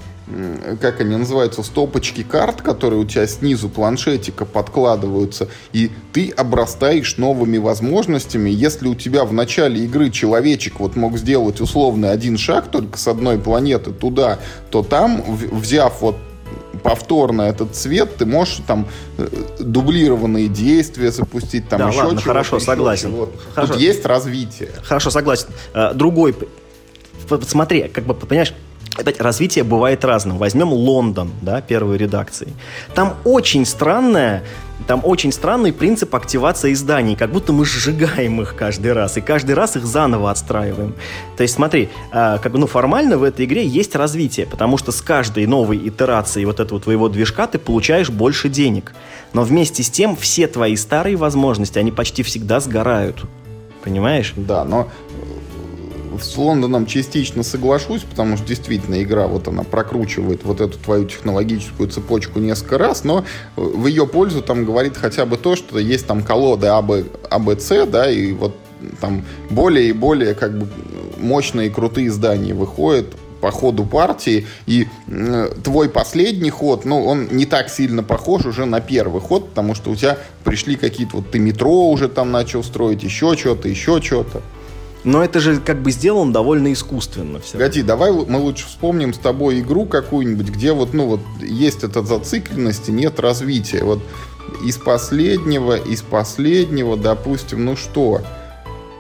как 0.80 1.00
они 1.00 1.16
называются, 1.16 1.62
стопочки 1.62 2.22
карт, 2.22 2.62
которые 2.62 3.00
у 3.00 3.04
тебя 3.04 3.26
снизу 3.26 3.68
планшетика 3.68 4.44
подкладываются, 4.44 5.48
и 5.72 5.90
ты 6.12 6.30
обрастаешь 6.30 7.16
новыми 7.16 7.58
возможностями. 7.58 8.50
Если 8.50 8.88
у 8.88 8.94
тебя 8.94 9.24
в 9.24 9.32
начале 9.32 9.84
игры 9.84 10.10
человечек 10.10 10.80
вот 10.80 10.96
мог 10.96 11.18
сделать 11.18 11.60
условно 11.60 12.10
один 12.10 12.38
шаг 12.38 12.70
только 12.70 12.98
с 12.98 13.08
одной 13.08 13.38
планеты 13.38 13.92
туда, 13.92 14.38
то 14.70 14.82
там, 14.82 15.22
взяв 15.26 16.00
вот 16.00 16.16
повторно 16.82 17.42
этот 17.42 17.74
цвет, 17.74 18.16
ты 18.16 18.26
можешь 18.26 18.60
там 18.66 18.88
э, 19.18 19.28
дублированные 19.58 20.48
действия 20.48 21.10
запустить, 21.10 21.68
там 21.68 21.78
да, 21.78 21.88
еще 21.88 22.02
ладно, 22.02 22.20
хорошо, 22.20 22.56
еще 22.56 22.64
согласен. 22.64 23.12
Вот. 23.12 23.32
Хорошо. 23.54 23.74
Тут 23.74 23.82
есть 23.82 24.04
развитие. 24.06 24.70
Хорошо, 24.82 25.10
согласен. 25.10 25.48
Э, 25.74 25.92
другой, 25.94 26.34
смотри, 27.46 27.88
как 27.88 28.04
бы, 28.04 28.14
понимаешь, 28.14 28.54
Опять, 28.96 29.20
развитие 29.20 29.64
бывает 29.64 30.04
разным. 30.04 30.38
Возьмем 30.38 30.72
Лондон, 30.72 31.30
да, 31.42 31.60
первой 31.60 31.96
редакции. 31.96 32.48
Там 32.94 33.16
очень 33.24 33.64
странная 33.64 34.42
там 34.86 35.02
очень 35.04 35.30
странный 35.30 35.72
принцип 35.72 36.14
активации 36.14 36.72
изданий, 36.72 37.14
как 37.14 37.30
будто 37.30 37.52
мы 37.52 37.64
сжигаем 37.64 38.40
их 38.40 38.56
каждый 38.56 38.92
раз, 38.92 39.16
и 39.16 39.20
каждый 39.20 39.54
раз 39.54 39.76
их 39.76 39.84
заново 39.84 40.30
отстраиваем. 40.30 40.94
То 41.36 41.42
есть 41.42 41.54
смотри, 41.54 41.90
э, 42.12 42.38
как 42.42 42.52
ну, 42.54 42.66
формально 42.66 43.18
в 43.18 43.22
этой 43.22 43.44
игре 43.44 43.64
есть 43.64 43.94
развитие, 43.94 44.46
потому 44.46 44.78
что 44.78 44.90
с 44.90 45.00
каждой 45.00 45.46
новой 45.46 45.76
итерацией 45.76 46.46
вот 46.46 46.60
этого 46.60 46.80
твоего 46.80 47.08
движка 47.08 47.46
ты 47.46 47.58
получаешь 47.58 48.10
больше 48.10 48.48
денег. 48.48 48.92
Но 49.32 49.42
вместе 49.42 49.82
с 49.82 49.90
тем 49.90 50.16
все 50.16 50.48
твои 50.48 50.74
старые 50.76 51.16
возможности, 51.16 51.78
они 51.78 51.92
почти 51.92 52.22
всегда 52.22 52.58
сгорают. 52.58 53.22
Понимаешь? 53.84 54.32
Да, 54.36 54.64
но 54.64 54.88
с 56.20 56.36
Лондоном 56.36 56.86
частично 56.86 57.42
соглашусь, 57.42 58.02
потому 58.02 58.36
что 58.36 58.46
действительно 58.46 59.02
игра 59.02 59.26
вот 59.26 59.48
она 59.48 59.62
прокручивает 59.62 60.44
вот 60.44 60.60
эту 60.60 60.78
твою 60.78 61.04
технологическую 61.04 61.88
цепочку 61.88 62.38
несколько 62.38 62.78
раз, 62.78 63.04
но 63.04 63.24
в 63.56 63.86
ее 63.86 64.06
пользу 64.06 64.42
там 64.42 64.64
говорит 64.64 64.96
хотя 64.96 65.26
бы 65.26 65.36
то, 65.36 65.56
что 65.56 65.78
есть 65.78 66.06
там 66.06 66.22
колоды 66.22 66.68
АБ, 66.68 67.04
АБЦ, 67.30 67.72
да, 67.88 68.10
и 68.10 68.32
вот 68.32 68.56
там 69.00 69.24
более 69.50 69.88
и 69.88 69.92
более 69.92 70.34
как 70.34 70.58
бы 70.58 70.68
мощные 71.18 71.70
крутые 71.70 72.10
здания 72.10 72.54
выходят 72.54 73.06
по 73.40 73.50
ходу 73.50 73.84
партии, 73.84 74.46
и 74.66 74.86
э, 75.08 75.50
твой 75.64 75.88
последний 75.88 76.50
ход, 76.50 76.84
ну, 76.84 77.04
он 77.04 77.28
не 77.30 77.46
так 77.46 77.70
сильно 77.70 78.02
похож 78.02 78.44
уже 78.44 78.66
на 78.66 78.80
первый 78.80 79.20
ход, 79.20 79.48
потому 79.50 79.74
что 79.74 79.90
у 79.90 79.96
тебя 79.96 80.18
пришли 80.44 80.76
какие-то, 80.76 81.16
вот 81.16 81.30
ты 81.30 81.38
метро 81.38 81.90
уже 81.90 82.08
там 82.08 82.32
начал 82.32 82.62
строить, 82.62 83.02
еще 83.02 83.36
что-то, 83.36 83.68
еще 83.68 84.02
что-то. 84.02 84.42
Но 85.04 85.24
это 85.24 85.40
же 85.40 85.60
как 85.60 85.82
бы 85.82 85.90
сделано 85.90 86.32
довольно 86.32 86.72
искусственно. 86.72 87.40
Все. 87.40 87.52
Погоди, 87.52 87.82
давай 87.82 88.12
мы 88.12 88.38
лучше 88.38 88.66
вспомним 88.66 89.14
с 89.14 89.18
тобой 89.18 89.60
игру 89.60 89.86
какую-нибудь, 89.86 90.50
где 90.50 90.72
вот, 90.72 90.92
ну 90.92 91.06
вот, 91.06 91.20
есть 91.40 91.84
эта 91.84 92.02
зацикленность 92.02 92.88
и 92.88 92.92
нет 92.92 93.18
развития. 93.18 93.82
Вот 93.82 94.02
из 94.64 94.76
последнего, 94.76 95.76
из 95.76 96.02
последнего, 96.02 96.96
допустим, 96.96 97.64
ну 97.64 97.76
что? 97.76 98.20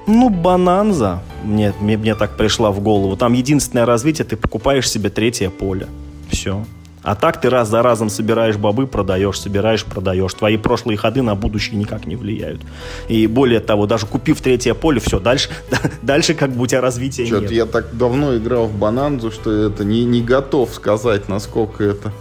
Ну, 0.06 0.30
бананза, 0.30 1.22
мне, 1.44 1.74
мне, 1.80 1.96
мне 1.96 2.14
так 2.14 2.36
пришла 2.36 2.70
в 2.70 2.80
голову. 2.80 3.16
Там 3.16 3.34
единственное 3.34 3.84
развитие, 3.84 4.24
ты 4.24 4.36
покупаешь 4.36 4.90
себе 4.90 5.10
третье 5.10 5.50
поле. 5.50 5.86
Все. 6.30 6.64
А 7.02 7.14
так 7.14 7.40
ты 7.40 7.48
раз 7.48 7.68
за 7.68 7.82
разом 7.82 8.10
собираешь 8.10 8.56
бобы, 8.56 8.86
продаешь, 8.86 9.40
собираешь, 9.40 9.84
продаешь. 9.84 10.34
Твои 10.34 10.56
прошлые 10.56 10.98
ходы 10.98 11.22
на 11.22 11.34
будущее 11.34 11.78
никак 11.78 12.06
не 12.06 12.16
влияют. 12.16 12.60
И 13.08 13.26
более 13.26 13.60
того, 13.60 13.86
даже 13.86 14.06
купив 14.06 14.40
третье 14.40 14.74
поле, 14.74 15.00
все, 15.00 15.18
дальше, 15.18 15.48
дальше 16.02 16.34
как 16.34 16.50
бы 16.50 16.62
у 16.62 16.66
тебя 16.66 16.80
развития 16.80 17.26
Что-то 17.26 17.42
нет. 17.42 17.52
я 17.52 17.66
так 17.66 17.96
давно 17.96 18.36
играл 18.36 18.66
в 18.66 18.76
Бананзу, 18.76 19.30
что 19.30 19.50
это 19.50 19.84
не, 19.84 20.04
не 20.04 20.22
готов 20.22 20.74
сказать, 20.74 21.28
насколько 21.28 21.84
это... 21.84 22.12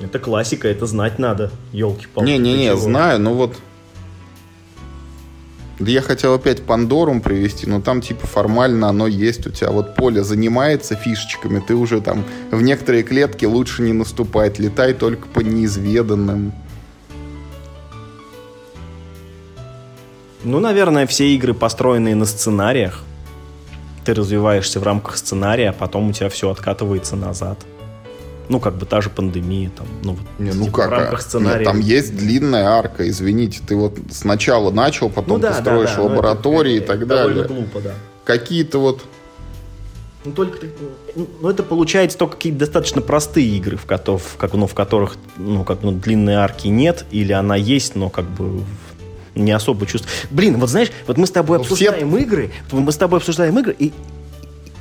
Это 0.00 0.18
классика, 0.18 0.66
это 0.66 0.86
знать 0.86 1.18
надо, 1.18 1.50
елки-палки. 1.72 2.26
Не-не-не, 2.26 2.74
знаю, 2.74 3.20
но 3.20 3.34
вот 3.34 3.56
я 5.88 6.02
хотел 6.02 6.34
опять 6.34 6.62
Пандорум 6.62 7.20
привести, 7.20 7.66
но 7.66 7.80
там 7.80 8.02
типа 8.02 8.26
формально 8.26 8.88
оно 8.88 9.06
есть 9.06 9.46
у 9.46 9.50
тебя. 9.50 9.70
Вот 9.70 9.94
поле 9.96 10.22
занимается 10.22 10.94
фишечками, 10.94 11.62
ты 11.66 11.74
уже 11.74 12.00
там 12.00 12.24
в 12.50 12.60
некоторые 12.60 13.02
клетки 13.02 13.46
лучше 13.46 13.82
не 13.82 13.92
наступать, 13.92 14.58
летай 14.58 14.92
только 14.92 15.26
по 15.28 15.40
неизведанным. 15.40 16.52
Ну, 20.42 20.58
наверное, 20.58 21.06
все 21.06 21.34
игры 21.34 21.54
построенные 21.54 22.14
на 22.14 22.24
сценариях. 22.24 23.02
Ты 24.04 24.14
развиваешься 24.14 24.80
в 24.80 24.82
рамках 24.82 25.18
сценария, 25.18 25.70
а 25.70 25.72
потом 25.72 26.10
у 26.10 26.12
тебя 26.12 26.30
все 26.30 26.50
откатывается 26.50 27.16
назад 27.16 27.58
ну, 28.50 28.58
как 28.58 28.76
бы 28.76 28.84
та 28.84 29.00
же 29.00 29.10
пандемия, 29.10 29.70
там, 29.70 29.86
ну, 30.02 30.18
не, 30.40 30.52
ну 30.52 30.64
типа, 30.64 30.76
как, 30.78 30.88
в 30.88 30.92
рамках 30.92 31.22
сценария. 31.22 31.58
Нет, 31.58 31.64
там 31.64 31.80
есть 31.80 32.16
длинная 32.16 32.66
арка, 32.66 33.08
извините, 33.08 33.60
ты 33.66 33.76
вот 33.76 33.96
сначала 34.10 34.72
начал, 34.72 35.08
потом 35.08 35.36
ну, 35.36 35.38
да, 35.38 35.52
ты 35.52 35.60
строишь 35.60 35.90
да, 35.90 35.96
да, 35.96 36.02
лаборатории 36.02 36.76
это, 36.78 36.84
и 36.84 36.86
так 36.98 37.06
далее. 37.06 37.44
глупо, 37.44 37.80
да. 37.80 37.94
Какие-то 38.24 38.78
вот 38.78 39.04
ну, 40.24 40.32
только 40.32 40.66
ну, 41.14 41.48
это 41.48 41.62
получается 41.62 42.18
только 42.18 42.36
какие-то 42.36 42.58
достаточно 42.58 43.00
простые 43.00 43.46
игры, 43.56 43.76
в, 43.76 43.86
которых, 43.86 44.22
как, 44.36 44.52
ну, 44.52 44.66
в 44.66 44.74
которых 44.74 45.16
ну, 45.36 45.64
как, 45.64 45.82
ну, 45.82 45.92
длинной 45.92 46.34
арки 46.34 46.66
нет, 46.66 47.06
или 47.12 47.32
она 47.32 47.54
есть, 47.54 47.94
но 47.94 48.10
как 48.10 48.26
бы 48.26 48.64
не 49.36 49.52
особо 49.52 49.86
чувствую. 49.86 50.12
Блин, 50.30 50.58
вот 50.58 50.68
знаешь, 50.68 50.90
вот 51.06 51.16
мы 51.16 51.26
с 51.26 51.30
тобой 51.30 51.58
ну, 51.58 51.62
обсуждаем 51.62 52.10
все... 52.10 52.22
игры, 52.22 52.50
мы 52.72 52.90
с 52.90 52.96
тобой 52.96 53.20
обсуждаем 53.20 53.56
игры, 53.60 53.74
и 53.78 53.92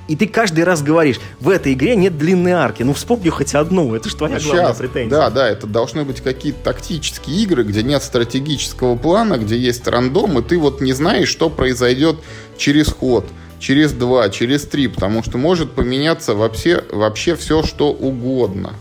и 0.09 0.15
ты 0.15 0.27
каждый 0.27 0.63
раз 0.63 0.81
говоришь, 0.81 1.19
в 1.39 1.49
этой 1.49 1.73
игре 1.73 1.95
нет 1.95 2.17
длинной 2.17 2.53
арки. 2.53 2.81
Ну, 2.81 2.93
вспомни 2.93 3.29
хоть 3.29 3.53
одну, 3.53 3.93
это 3.93 4.09
же 4.09 4.15
твоя 4.15 4.37
ну, 4.37 4.43
главная 4.43 4.65
сейчас, 4.65 4.77
претензия. 4.77 5.09
Да, 5.09 5.29
да, 5.29 5.47
это 5.47 5.67
должны 5.67 6.03
быть 6.03 6.21
какие-то 6.21 6.59
тактические 6.63 7.43
игры, 7.43 7.63
где 7.63 7.83
нет 7.83 8.01
стратегического 8.01 8.95
плана, 8.95 9.37
где 9.37 9.55
есть 9.55 9.87
рандом, 9.87 10.39
и 10.39 10.41
ты 10.41 10.57
вот 10.57 10.81
не 10.81 10.93
знаешь, 10.93 11.29
что 11.29 11.49
произойдет 11.49 12.17
через 12.57 12.87
ход 12.87 13.25
через 13.59 13.91
два, 13.91 14.29
через 14.29 14.63
три, 14.63 14.87
потому 14.87 15.21
что 15.21 15.37
может 15.37 15.73
поменяться 15.73 16.33
вообще, 16.33 16.83
вообще 16.91 17.35
все, 17.35 17.61
что 17.61 17.91
угодно. 17.91 18.73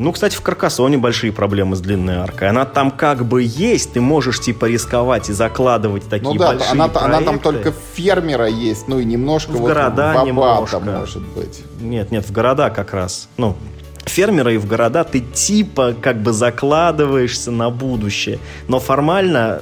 Ну, 0.00 0.12
кстати, 0.12 0.34
в 0.34 0.40
Каркасоне 0.40 0.96
большие 0.96 1.30
проблемы 1.30 1.76
с 1.76 1.80
длинной 1.80 2.16
аркой. 2.16 2.48
Она 2.48 2.64
там 2.64 2.90
как 2.90 3.26
бы 3.26 3.42
есть, 3.42 3.92
ты 3.92 4.00
можешь 4.00 4.40
типа 4.40 4.64
рисковать 4.64 5.28
и 5.28 5.34
закладывать 5.34 6.04
такие 6.08 6.32
ну, 6.32 6.38
да, 6.38 6.52
большие 6.52 6.70
она, 6.70 6.88
проекты. 6.88 7.16
она 7.16 7.20
там 7.20 7.38
только 7.38 7.74
фермера 7.92 8.46
есть, 8.46 8.88
ну 8.88 8.98
и 8.98 9.04
немножко 9.04 9.50
в 9.50 9.58
вот 9.58 9.68
города 9.68 10.22
немножко. 10.24 10.80
может 10.80 11.22
быть. 11.34 11.62
Нет, 11.82 12.10
нет, 12.10 12.24
в 12.24 12.32
города 12.32 12.70
как 12.70 12.94
раз. 12.94 13.28
Ну, 13.36 13.58
фермера 14.06 14.54
и 14.54 14.56
в 14.56 14.66
города 14.66 15.04
ты 15.04 15.20
типа 15.20 15.94
как 16.00 16.22
бы 16.22 16.32
закладываешься 16.32 17.50
на 17.50 17.68
будущее. 17.68 18.38
Но 18.68 18.80
формально 18.80 19.60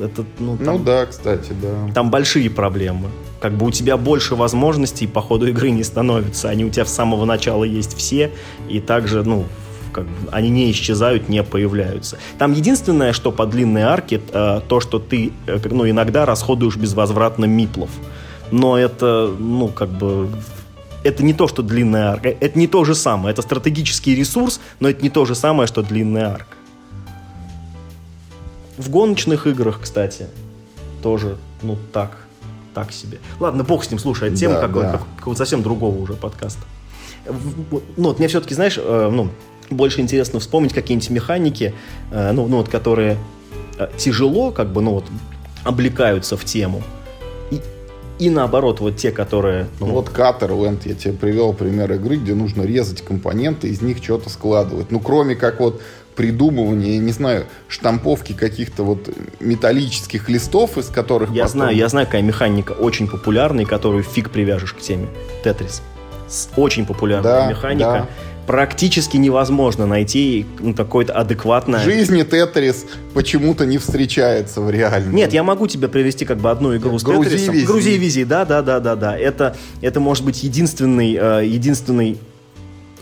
это, 0.00 0.24
ну, 0.40 0.56
там, 0.56 0.66
ну 0.66 0.78
да, 0.80 1.06
кстати, 1.06 1.52
да. 1.52 1.92
Там 1.94 2.10
большие 2.10 2.50
проблемы 2.50 3.08
как 3.44 3.52
бы 3.52 3.66
у 3.66 3.70
тебя 3.70 3.98
больше 3.98 4.36
возможностей 4.36 5.06
по 5.06 5.20
ходу 5.20 5.46
игры 5.46 5.70
не 5.70 5.84
становится. 5.84 6.48
Они 6.48 6.64
у 6.64 6.70
тебя 6.70 6.86
с 6.86 6.94
самого 6.94 7.26
начала 7.26 7.64
есть 7.64 7.94
все, 7.94 8.30
и 8.70 8.80
также, 8.80 9.22
ну, 9.22 9.44
как 9.92 10.06
бы, 10.06 10.30
они 10.32 10.48
не 10.48 10.70
исчезают, 10.70 11.28
не 11.28 11.42
появляются. 11.42 12.16
Там 12.38 12.54
единственное, 12.54 13.12
что 13.12 13.32
по 13.32 13.44
длинной 13.44 13.82
арке, 13.82 14.22
э, 14.32 14.62
то, 14.66 14.80
что 14.80 14.98
ты 14.98 15.30
э, 15.46 15.58
ну, 15.70 15.86
иногда 15.86 16.24
расходуешь 16.24 16.76
безвозвратно 16.76 17.44
миплов. 17.44 17.90
Но 18.50 18.78
это, 18.78 19.30
ну, 19.38 19.68
как 19.68 19.90
бы, 19.90 20.30
это 21.02 21.22
не 21.22 21.34
то, 21.34 21.46
что 21.46 21.62
длинная 21.62 22.12
арка. 22.12 22.30
Это 22.30 22.58
не 22.58 22.66
то 22.66 22.86
же 22.86 22.94
самое. 22.94 23.34
Это 23.34 23.42
стратегический 23.42 24.14
ресурс, 24.14 24.58
но 24.80 24.88
это 24.88 25.02
не 25.02 25.10
то 25.10 25.26
же 25.26 25.34
самое, 25.34 25.66
что 25.66 25.82
длинная 25.82 26.30
арка. 26.30 26.56
В 28.78 28.88
гоночных 28.88 29.46
играх, 29.46 29.80
кстати, 29.82 30.28
тоже, 31.02 31.36
ну, 31.60 31.76
так 31.92 32.23
так 32.74 32.92
себе. 32.92 33.18
Ладно, 33.40 33.64
бог 33.64 33.84
с 33.84 33.90
ним, 33.90 33.98
слушай, 33.98 34.32
а 34.32 34.34
тема 34.34 34.54
да, 34.54 34.60
как, 34.60 34.72
да. 34.72 34.92
Как, 34.92 35.00
какого 35.16 35.34
совсем 35.34 35.62
другого 35.62 35.96
уже 35.96 36.14
подкаста. 36.14 36.62
Ну, 37.26 37.80
вот 37.96 38.18
мне 38.18 38.28
все-таки, 38.28 38.54
знаешь, 38.54 38.78
э, 38.78 39.10
ну, 39.10 39.30
больше 39.70 40.00
интересно 40.00 40.40
вспомнить 40.40 40.74
какие-нибудь 40.74 41.10
механики, 41.10 41.74
э, 42.10 42.32
ну, 42.32 42.46
ну, 42.46 42.58
вот, 42.58 42.68
которые 42.68 43.16
э, 43.78 43.88
тяжело, 43.96 44.50
как 44.50 44.72
бы, 44.72 44.82
ну, 44.82 44.92
вот, 44.92 45.04
облекаются 45.62 46.36
в 46.36 46.44
тему. 46.44 46.82
И, 47.50 47.60
и 48.18 48.30
наоборот, 48.30 48.80
вот 48.80 48.96
те, 48.96 49.10
которые... 49.10 49.66
Ну, 49.80 49.86
вот 49.86 50.10
Caterland, 50.10 50.80
я 50.84 50.94
тебе 50.94 51.14
привел 51.14 51.54
пример 51.54 51.90
игры, 51.92 52.16
где 52.16 52.34
нужно 52.34 52.62
резать 52.62 53.02
компоненты, 53.02 53.68
из 53.68 53.80
них 53.80 54.02
что-то 54.02 54.28
складывать. 54.28 54.90
Ну, 54.90 55.00
кроме 55.00 55.34
как 55.34 55.60
вот 55.60 55.80
придумывания, 56.14 56.94
я 56.94 56.98
не 56.98 57.12
знаю, 57.12 57.46
штамповки 57.68 58.32
каких-то 58.32 58.82
вот 58.82 59.08
металлических 59.40 60.28
листов, 60.28 60.78
из 60.78 60.86
которых 60.86 61.30
Я 61.30 61.44
потом... 61.44 61.48
знаю, 61.48 61.76
я 61.76 61.88
знаю, 61.88 62.06
какая 62.06 62.22
механика 62.22 62.72
очень 62.72 63.08
популярная, 63.08 63.64
которую 63.64 64.02
фиг 64.02 64.30
привяжешь 64.30 64.72
к 64.72 64.80
теме. 64.80 65.08
Тетрис. 65.42 65.82
Очень 66.56 66.86
популярная 66.86 67.42
да, 67.42 67.50
механика. 67.50 67.84
Да. 67.84 68.08
Практически 68.46 69.16
невозможно 69.16 69.86
найти 69.86 70.44
ну, 70.60 70.74
какое-то 70.74 71.14
адекватное... 71.14 71.80
В 71.80 71.84
жизни 71.84 72.22
Тетрис 72.24 72.84
почему-то 73.14 73.64
не 73.64 73.78
встречается 73.78 74.60
в 74.60 74.70
реальности. 74.70 75.14
Нет, 75.14 75.32
я 75.32 75.42
могу 75.42 75.66
тебе 75.66 75.88
привести 75.88 76.26
как 76.26 76.38
бы 76.38 76.50
одну 76.50 76.76
игру 76.76 76.98
с 76.98 77.02
Грузи 77.02 77.30
Тетрисом. 77.30 77.54
Вези. 77.54 77.66
Грузи 77.66 77.90
вези, 77.96 78.24
да, 78.24 78.44
да, 78.44 78.60
да, 78.60 78.80
да, 78.80 78.96
да. 78.96 79.16
Это, 79.16 79.56
это 79.80 79.98
может 79.98 80.24
быть 80.26 80.42
единственный, 80.42 81.16
э, 81.18 81.46
единственный 81.46 82.18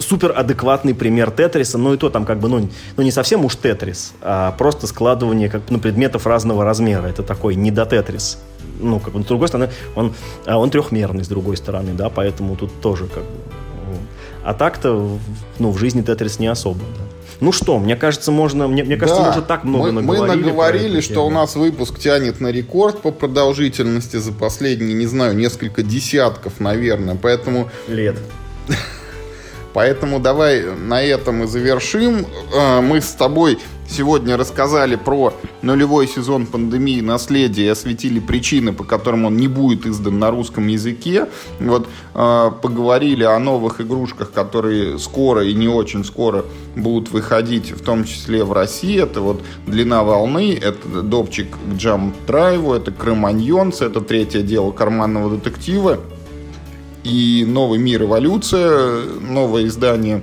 супер 0.02 0.32
адекватный 0.36 0.94
пример 0.94 1.30
Тетриса, 1.30 1.78
но 1.78 1.94
и 1.94 1.96
то 1.96 2.10
там 2.10 2.24
как 2.24 2.38
бы, 2.38 2.48
ну, 2.48 2.68
ну 2.96 3.02
не 3.02 3.10
совсем 3.10 3.44
уж 3.44 3.56
Тетрис, 3.56 4.12
а 4.20 4.52
просто 4.52 4.86
складывание 4.86 5.48
как 5.48 5.62
ну, 5.70 5.78
предметов 5.78 6.26
разного 6.26 6.64
размера. 6.64 7.06
Это 7.06 7.22
такой 7.22 7.54
не 7.54 7.70
до 7.70 7.86
Тетрис. 7.86 8.38
Ну, 8.80 8.98
как 8.98 9.14
бы, 9.14 9.22
с 9.22 9.26
другой 9.26 9.48
стороны, 9.48 9.70
он, 9.94 10.14
а, 10.46 10.58
он 10.58 10.70
трехмерный, 10.70 11.24
с 11.24 11.28
другой 11.28 11.56
стороны, 11.56 11.92
да, 11.92 12.08
поэтому 12.08 12.56
тут 12.56 12.80
тоже 12.80 13.06
как 13.06 13.22
бы... 13.22 13.30
А 14.44 14.54
так-то, 14.54 15.18
ну, 15.58 15.70
в 15.70 15.78
жизни 15.78 16.02
Тетрис 16.02 16.40
не 16.40 16.48
особо, 16.48 16.80
да. 16.80 17.04
Ну 17.42 17.50
что, 17.50 17.80
мне 17.80 17.96
кажется, 17.96 18.30
можно, 18.30 18.68
мне, 18.68 18.84
мне 18.84 18.96
кажется, 18.96 19.20
да, 19.20 19.26
мы 19.26 19.32
уже 19.32 19.42
так 19.42 19.64
много 19.64 19.90
мы, 19.90 20.02
наговорили. 20.02 20.36
Мы 20.36 20.46
наговорили, 20.46 21.00
что 21.00 21.26
у 21.26 21.30
нас 21.30 21.56
выпуск 21.56 21.98
тянет 21.98 22.40
на 22.40 22.52
рекорд 22.52 23.02
по 23.02 23.10
продолжительности 23.10 24.16
за 24.18 24.32
последние, 24.32 24.94
не 24.94 25.06
знаю, 25.06 25.36
несколько 25.36 25.82
десятков, 25.82 26.60
наверное, 26.60 27.18
поэтому... 27.20 27.68
Лет. 27.88 28.16
Поэтому 29.74 30.20
давай 30.20 30.64
на 30.64 31.02
этом 31.02 31.44
и 31.44 31.46
завершим. 31.46 32.26
Э, 32.54 32.80
мы 32.80 33.00
с 33.00 33.12
тобой 33.12 33.58
сегодня 33.88 34.36
рассказали 34.36 34.96
про 34.96 35.34
нулевой 35.60 36.08
сезон 36.08 36.46
пандемии 36.46 37.00
наследия 37.00 37.64
и 37.64 37.68
осветили 37.68 38.20
причины, 38.20 38.72
по 38.72 38.84
которым 38.84 39.26
он 39.26 39.36
не 39.36 39.48
будет 39.48 39.86
издан 39.86 40.18
на 40.18 40.30
русском 40.30 40.66
языке. 40.66 41.28
Вот 41.60 41.88
э, 42.14 42.50
поговорили 42.62 43.24
о 43.24 43.38
новых 43.38 43.80
игрушках, 43.80 44.32
которые 44.32 44.98
скоро 44.98 45.44
и 45.44 45.54
не 45.54 45.68
очень 45.68 46.04
скоро 46.04 46.44
будут 46.76 47.10
выходить, 47.10 47.70
в 47.70 47.82
том 47.82 48.04
числе 48.04 48.44
в 48.44 48.52
России. 48.52 49.02
Это 49.02 49.20
вот 49.20 49.42
длина 49.66 50.02
волны, 50.02 50.58
это 50.60 51.02
допчик 51.02 51.48
к 51.50 51.74
Jump 51.74 52.12
Drive, 52.26 52.76
это 52.76 52.92
Кроманьонс, 52.92 53.80
это 53.80 54.00
третье 54.00 54.42
дело 54.42 54.72
карманного 54.72 55.36
детектива 55.36 56.00
и 57.04 57.44
«Новый 57.46 57.78
мир. 57.78 58.02
Эволюция», 58.02 59.04
новое 59.20 59.66
издание 59.66 60.22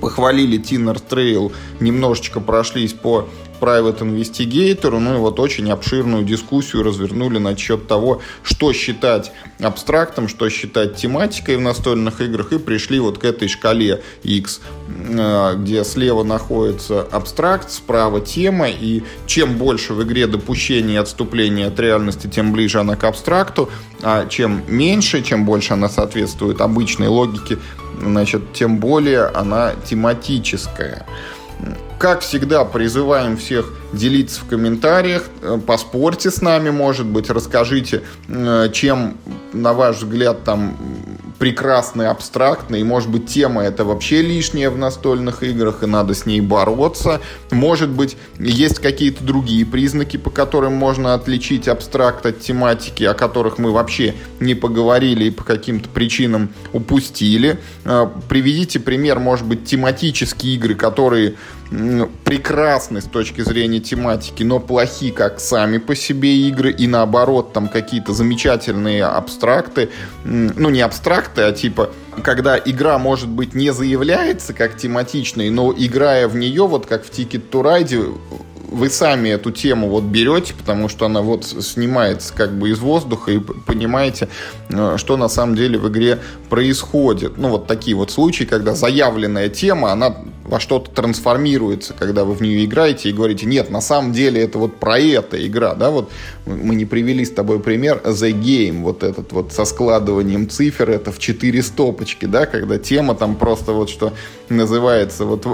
похвалили 0.00 0.58
Tinners' 0.58 1.00
Trail, 1.00 1.52
немножечко 1.80 2.40
прошлись 2.40 2.92
по 2.92 3.28
Private 3.60 4.00
Investigator, 4.00 4.98
ну 4.98 5.14
и 5.14 5.18
вот 5.18 5.40
очень 5.40 5.70
обширную 5.70 6.24
дискуссию 6.24 6.82
развернули 6.82 7.38
насчет 7.38 7.86
того, 7.86 8.20
что 8.42 8.72
считать 8.72 9.32
абстрактом, 9.60 10.28
что 10.28 10.48
считать 10.48 10.96
тематикой 10.96 11.56
в 11.56 11.60
настольных 11.60 12.20
играх, 12.20 12.52
и 12.52 12.58
пришли 12.58 13.00
вот 13.00 13.18
к 13.18 13.24
этой 13.24 13.48
шкале 13.48 14.02
X, 14.22 14.60
э, 14.88 15.54
где 15.56 15.84
слева 15.84 16.22
находится 16.22 17.02
абстракт, 17.02 17.70
справа 17.70 18.20
тема, 18.20 18.68
и 18.68 19.02
чем 19.26 19.56
больше 19.56 19.94
в 19.94 20.02
игре 20.02 20.26
допущений 20.26 20.94
и 20.94 20.96
отступлений 20.96 21.64
от 21.64 21.78
реальности, 21.80 22.26
тем 22.26 22.52
ближе 22.52 22.80
она 22.80 22.96
к 22.96 23.04
абстракту, 23.04 23.68
а 24.02 24.26
чем 24.26 24.62
меньше, 24.68 25.22
чем 25.22 25.44
больше 25.44 25.72
она 25.72 25.88
соответствует 25.88 26.60
обычной 26.60 27.08
логике, 27.08 27.58
значит, 28.00 28.52
тем 28.52 28.78
более 28.78 29.26
она 29.26 29.74
тематическая. 29.88 31.06
Как 31.98 32.20
всегда, 32.20 32.64
призываем 32.64 33.36
всех 33.36 33.72
делиться 33.92 34.40
в 34.40 34.46
комментариях, 34.46 35.24
э, 35.42 35.58
поспорьте 35.66 36.30
с 36.30 36.42
нами, 36.42 36.70
может 36.70 37.06
быть, 37.06 37.30
расскажите, 37.30 38.02
э, 38.28 38.68
чем, 38.72 39.16
на 39.52 39.72
ваш 39.72 39.96
взгляд, 39.96 40.44
там 40.44 40.76
прекрасный, 41.38 42.08
абстрактный, 42.08 42.80
и, 42.80 42.84
может 42.84 43.08
быть, 43.08 43.26
тема 43.26 43.62
это 43.62 43.84
вообще 43.84 44.22
лишняя 44.22 44.70
в 44.70 44.76
настольных 44.76 45.42
играх, 45.42 45.82
и 45.82 45.86
надо 45.86 46.14
с 46.14 46.26
ней 46.26 46.40
бороться. 46.40 47.20
Может 47.50 47.90
быть, 47.90 48.16
есть 48.38 48.80
какие-то 48.80 49.22
другие 49.24 49.64
признаки, 49.64 50.16
по 50.16 50.30
которым 50.30 50.74
можно 50.74 51.14
отличить 51.14 51.68
абстракт 51.68 52.26
от 52.26 52.40
тематики, 52.40 53.04
о 53.04 53.14
которых 53.14 53.58
мы 53.58 53.72
вообще 53.72 54.14
не 54.40 54.54
поговорили 54.54 55.24
и 55.24 55.30
по 55.30 55.44
каким-то 55.44 55.88
причинам 55.88 56.50
упустили. 56.72 57.58
Э, 57.84 58.06
приведите 58.28 58.80
пример, 58.80 59.18
может 59.18 59.46
быть, 59.46 59.64
тематические 59.64 60.56
игры, 60.56 60.74
которые 60.74 61.36
прекрасны 62.24 63.00
с 63.00 63.04
точки 63.04 63.42
зрения 63.42 63.77
тематики, 63.80 64.42
но 64.42 64.60
плохи 64.60 65.10
как 65.10 65.40
сами 65.40 65.78
по 65.78 65.94
себе 65.94 66.34
игры, 66.48 66.70
и 66.72 66.86
наоборот, 66.86 67.52
там 67.52 67.68
какие-то 67.68 68.12
замечательные 68.12 69.04
абстракты, 69.04 69.90
ну 70.24 70.70
не 70.70 70.80
абстракты, 70.80 71.42
а 71.42 71.52
типа 71.52 71.90
когда 72.22 72.58
игра, 72.58 72.98
может 72.98 73.28
быть, 73.28 73.54
не 73.54 73.72
заявляется 73.72 74.52
как 74.52 74.76
тематичной, 74.76 75.50
но 75.50 75.72
играя 75.76 76.28
в 76.28 76.36
нее, 76.36 76.66
вот 76.66 76.86
как 76.86 77.04
в 77.04 77.10
Ticket 77.10 77.50
to 77.50 77.62
Ride, 77.62 78.18
вы 78.78 78.88
сами 78.90 79.28
эту 79.28 79.50
тему 79.50 79.88
вот 79.88 80.04
берете, 80.04 80.54
потому 80.54 80.88
что 80.88 81.06
она 81.06 81.20
вот 81.20 81.44
снимается 81.44 82.32
как 82.32 82.52
бы 82.56 82.70
из 82.70 82.78
воздуха 82.78 83.32
и 83.32 83.38
понимаете, 83.38 84.28
э, 84.70 84.96
что 84.96 85.16
на 85.16 85.28
самом 85.28 85.56
деле 85.56 85.78
в 85.78 85.88
игре 85.88 86.20
происходит. 86.48 87.36
Ну, 87.36 87.48
вот 87.50 87.66
такие 87.66 87.96
вот 87.96 88.10
случаи, 88.10 88.44
когда 88.44 88.74
заявленная 88.74 89.48
тема, 89.48 89.92
она 89.92 90.16
во 90.48 90.60
что-то 90.60 90.90
трансформируется, 90.90 91.94
когда 91.98 92.24
вы 92.24 92.32
в 92.32 92.40
нее 92.40 92.64
играете 92.64 93.10
и 93.10 93.12
говорите, 93.12 93.44
нет, 93.46 93.70
на 93.70 93.82
самом 93.82 94.12
деле 94.12 94.42
это 94.42 94.58
вот 94.58 94.76
про 94.76 94.98
это 94.98 95.46
игра, 95.46 95.74
да, 95.74 95.90
вот 95.90 96.10
мы 96.46 96.74
не 96.74 96.86
привели 96.86 97.24
с 97.24 97.30
тобой 97.30 97.60
пример 97.60 98.00
The 98.02 98.32
Game, 98.32 98.82
вот 98.82 99.02
этот 99.02 99.32
вот 99.32 99.52
со 99.52 99.66
складыванием 99.66 100.48
цифр, 100.48 100.90
это 100.90 101.12
в 101.12 101.18
четыре 101.18 101.62
стопочки, 101.62 102.24
да, 102.24 102.46
когда 102.46 102.78
тема 102.78 103.14
там 103.14 103.36
просто 103.36 103.72
вот 103.72 103.90
что 103.90 104.14
называется, 104.48 105.26
вот 105.26 105.44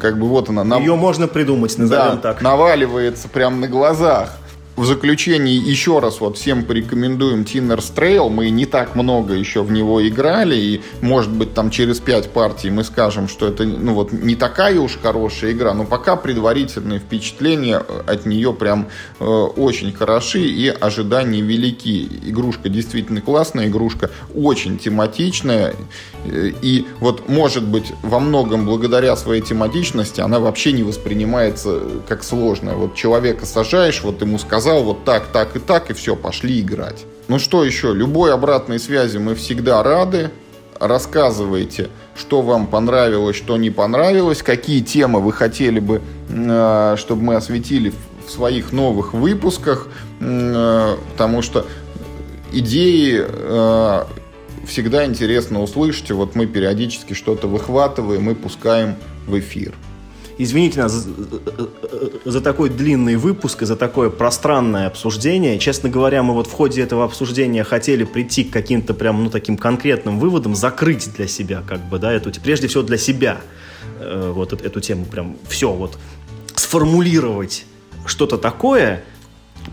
как 0.00 0.18
бы 0.18 0.26
вот 0.26 0.48
она... 0.48 0.78
Ее 0.78 0.96
можно 0.96 1.28
придумать, 1.28 1.78
назовем 1.78 1.97
да, 1.98 2.16
так. 2.16 2.42
наваливается 2.42 3.28
прямо 3.28 3.56
на 3.56 3.66
глазах 3.66 4.30
в 4.78 4.84
заключении 4.84 5.56
еще 5.56 5.98
раз 5.98 6.20
вот 6.20 6.38
всем 6.38 6.64
порекомендуем 6.64 7.42
Tinner's 7.42 7.92
Trail. 7.92 8.28
Мы 8.30 8.50
не 8.50 8.64
так 8.64 8.94
много 8.94 9.34
еще 9.34 9.62
в 9.62 9.72
него 9.72 10.06
играли, 10.06 10.54
и, 10.54 10.82
может 11.00 11.32
быть, 11.32 11.52
там 11.52 11.70
через 11.70 11.98
пять 11.98 12.30
партий 12.30 12.70
мы 12.70 12.84
скажем, 12.84 13.26
что 13.26 13.48
это, 13.48 13.64
ну 13.64 13.94
вот, 13.94 14.12
не 14.12 14.36
такая 14.36 14.78
уж 14.78 14.96
хорошая 15.02 15.50
игра, 15.50 15.74
но 15.74 15.84
пока 15.84 16.14
предварительные 16.14 17.00
впечатления 17.00 17.78
от 17.78 18.24
нее 18.24 18.52
прям 18.52 18.86
э, 19.18 19.24
очень 19.24 19.92
хороши 19.92 20.42
и 20.42 20.68
ожидания 20.68 21.40
велики. 21.40 22.08
Игрушка 22.24 22.68
действительно 22.68 23.20
классная, 23.20 23.66
игрушка 23.66 24.10
очень 24.32 24.78
тематичная, 24.78 25.74
э, 26.24 26.52
и 26.62 26.86
вот, 27.00 27.28
может 27.28 27.64
быть, 27.64 27.92
во 28.02 28.20
многом 28.20 28.64
благодаря 28.64 29.16
своей 29.16 29.42
тематичности 29.42 30.20
она 30.20 30.38
вообще 30.38 30.70
не 30.70 30.84
воспринимается 30.84 31.80
как 32.06 32.22
сложная. 32.22 32.76
Вот 32.76 32.94
человека 32.94 33.44
сажаешь, 33.44 34.02
вот 34.04 34.20
ему 34.20 34.38
сказал, 34.38 34.67
сказал 34.68 34.84
вот 34.84 35.04
так, 35.04 35.28
так 35.28 35.56
и 35.56 35.60
так, 35.60 35.90
и 35.90 35.94
все, 35.94 36.14
пошли 36.14 36.60
играть. 36.60 37.06
Ну 37.28 37.38
что 37.38 37.64
еще, 37.64 37.94
любой 37.94 38.34
обратной 38.34 38.78
связи 38.78 39.16
мы 39.16 39.34
всегда 39.34 39.82
рады. 39.82 40.30
Рассказывайте, 40.78 41.88
что 42.14 42.42
вам 42.42 42.66
понравилось, 42.66 43.34
что 43.34 43.56
не 43.56 43.70
понравилось, 43.70 44.42
какие 44.42 44.80
темы 44.82 45.20
вы 45.22 45.32
хотели 45.32 45.80
бы, 45.80 46.02
э, 46.28 46.96
чтобы 46.98 47.22
мы 47.22 47.36
осветили 47.36 47.94
в 48.26 48.30
своих 48.30 48.72
новых 48.72 49.14
выпусках, 49.14 49.88
э, 50.20 50.96
потому 51.12 51.40
что 51.40 51.64
идеи 52.52 53.24
э, 53.26 54.04
всегда 54.66 55.06
интересно 55.06 55.62
услышать. 55.62 56.10
Вот 56.10 56.34
мы 56.34 56.44
периодически 56.44 57.14
что-то 57.14 57.48
выхватываем 57.48 58.28
и 58.28 58.34
пускаем 58.34 58.96
в 59.26 59.38
эфир. 59.38 59.72
Извините 60.38 60.80
нас 60.80 60.92
за, 60.92 61.10
за 62.24 62.40
такой 62.40 62.70
длинный 62.70 63.16
выпуск 63.16 63.62
и 63.62 63.66
за 63.66 63.74
такое 63.74 64.08
пространное 64.08 64.86
обсуждение. 64.86 65.58
Честно 65.58 65.88
говоря, 65.88 66.22
мы 66.22 66.32
вот 66.32 66.46
в 66.46 66.52
ходе 66.52 66.80
этого 66.80 67.04
обсуждения 67.04 67.64
хотели 67.64 68.04
прийти 68.04 68.44
к 68.44 68.52
каким-то 68.52 68.94
прям, 68.94 69.24
ну, 69.24 69.30
таким 69.30 69.56
конкретным 69.56 70.20
выводам, 70.20 70.54
закрыть 70.54 71.12
для 71.16 71.26
себя, 71.26 71.62
как 71.66 71.80
бы, 71.88 71.98
да, 71.98 72.12
эту, 72.12 72.30
прежде 72.40 72.68
всего 72.68 72.84
для 72.84 72.98
себя, 72.98 73.40
э, 73.98 74.32
вот 74.32 74.52
эту 74.52 74.80
тему 74.80 75.06
прям 75.06 75.36
все 75.48 75.72
вот 75.72 75.98
сформулировать 76.54 77.64
что-то 78.06 78.38
такое, 78.38 79.02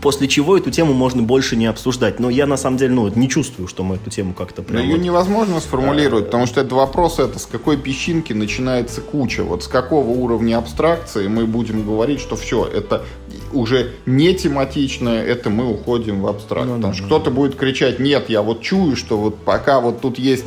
после 0.00 0.28
чего 0.28 0.56
эту 0.56 0.70
тему 0.70 0.92
можно 0.92 1.22
больше 1.22 1.56
не 1.56 1.66
обсуждать. 1.66 2.20
Но 2.20 2.30
я 2.30 2.46
на 2.46 2.56
самом 2.56 2.76
деле 2.76 2.94
ну, 2.94 3.08
не 3.08 3.28
чувствую, 3.28 3.68
что 3.68 3.82
мы 3.82 3.96
эту 3.96 4.10
тему 4.10 4.34
как-то 4.34 4.62
прям... 4.62 4.82
ее 4.82 4.96
вот... 4.96 5.02
невозможно 5.02 5.60
сформулировать, 5.60 6.26
потому 6.26 6.46
что 6.46 6.60
это 6.60 6.74
вопрос 6.74 7.18
это, 7.18 7.38
с 7.38 7.46
какой 7.46 7.76
песчинки 7.76 8.32
начинается 8.32 9.00
куча, 9.00 9.44
вот 9.44 9.64
с 9.64 9.68
какого 9.68 10.08
уровня 10.08 10.58
абстракции 10.58 11.28
мы 11.28 11.46
будем 11.46 11.84
говорить, 11.84 12.20
что 12.20 12.36
все, 12.36 12.64
это 12.64 13.04
уже 13.52 13.92
не 14.06 14.34
тематичное, 14.34 15.22
это 15.24 15.50
мы 15.50 15.70
уходим 15.70 16.20
в 16.20 16.26
абстракт. 16.26 16.66
Ну, 16.66 16.76
потому 16.76 16.92
да, 16.92 16.98
что 16.98 17.02
да, 17.02 17.06
кто-то 17.06 17.30
будет 17.30 17.56
кричать, 17.56 17.98
нет, 17.98 18.28
я 18.28 18.42
вот 18.42 18.62
чую, 18.62 18.96
что 18.96 19.16
вот 19.16 19.36
пока 19.38 19.80
вот 19.80 20.00
тут 20.00 20.18
есть 20.18 20.44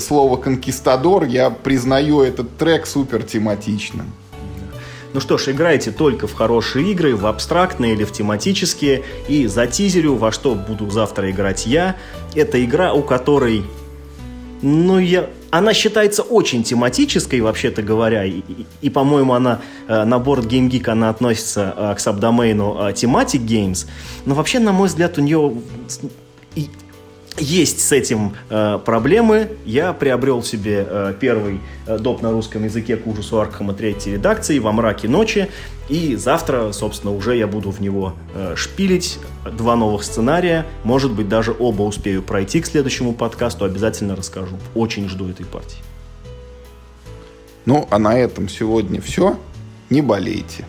слово 0.00 0.36
«конкистадор», 0.36 1.24
я 1.24 1.50
признаю 1.50 2.22
этот 2.22 2.56
трек 2.56 2.86
супер 2.86 3.22
тематичным. 3.22 4.12
Ну 5.16 5.20
что 5.20 5.38
ж, 5.38 5.48
играйте 5.48 5.92
только 5.92 6.26
в 6.26 6.34
хорошие 6.34 6.92
игры, 6.92 7.16
в 7.16 7.24
абстрактные 7.24 7.94
или 7.94 8.04
в 8.04 8.12
тематические. 8.12 9.02
И 9.28 9.46
за 9.46 9.66
тизерю, 9.66 10.16
во 10.16 10.30
что 10.30 10.54
буду 10.54 10.90
завтра 10.90 11.30
играть 11.30 11.64
я, 11.64 11.96
это 12.34 12.62
игра, 12.62 12.92
у 12.92 13.02
которой... 13.02 13.62
Ну, 14.60 14.98
я... 14.98 15.30
Она 15.50 15.72
считается 15.72 16.22
очень 16.22 16.64
тематической, 16.64 17.40
вообще-то 17.40 17.80
говоря, 17.80 18.26
и, 18.26 18.40
и, 18.40 18.66
и 18.82 18.90
по-моему, 18.90 19.32
она 19.32 19.62
э, 19.88 20.04
на 20.04 20.18
борт 20.18 20.44
Game 20.44 20.68
Geek 20.68 20.90
она 20.90 21.08
относится 21.08 21.72
э, 21.74 21.94
к 21.94 21.98
сабдомену 21.98 22.76
э, 22.78 22.92
Thematic 22.92 23.40
Games, 23.40 23.86
но 24.26 24.34
вообще, 24.34 24.58
на 24.58 24.72
мой 24.72 24.88
взгляд, 24.88 25.16
у 25.16 25.22
нее 25.22 25.62
есть 27.38 27.80
с 27.80 27.92
этим 27.92 28.34
э, 28.48 28.78
проблемы. 28.84 29.50
Я 29.64 29.92
приобрел 29.92 30.42
себе 30.42 30.86
э, 30.88 31.14
первый 31.18 31.60
э, 31.86 31.98
доп 31.98 32.22
на 32.22 32.30
русском 32.30 32.64
языке 32.64 32.96
к 32.96 33.06
ужасу 33.06 33.40
Аркхема 33.40 33.74
третьей 33.74 34.14
редакции 34.14 34.58
во 34.58 34.72
мраке 34.72 35.08
ночи. 35.08 35.48
И 35.88 36.16
завтра, 36.16 36.72
собственно, 36.72 37.14
уже 37.14 37.36
я 37.36 37.46
буду 37.46 37.70
в 37.70 37.80
него 37.80 38.14
э, 38.34 38.54
шпилить. 38.56 39.18
Два 39.52 39.76
новых 39.76 40.02
сценария. 40.02 40.66
Может 40.82 41.12
быть, 41.12 41.28
даже 41.28 41.54
оба 41.56 41.82
успею 41.82 42.22
пройти 42.22 42.60
к 42.60 42.66
следующему 42.66 43.12
подкасту. 43.12 43.64
Обязательно 43.64 44.16
расскажу. 44.16 44.56
Очень 44.74 45.08
жду 45.08 45.28
этой 45.28 45.46
партии. 45.46 45.78
Ну, 47.64 47.86
а 47.90 47.98
на 47.98 48.18
этом 48.18 48.48
сегодня 48.48 49.00
все. 49.00 49.38
Не 49.90 50.02
болейте. 50.02 50.64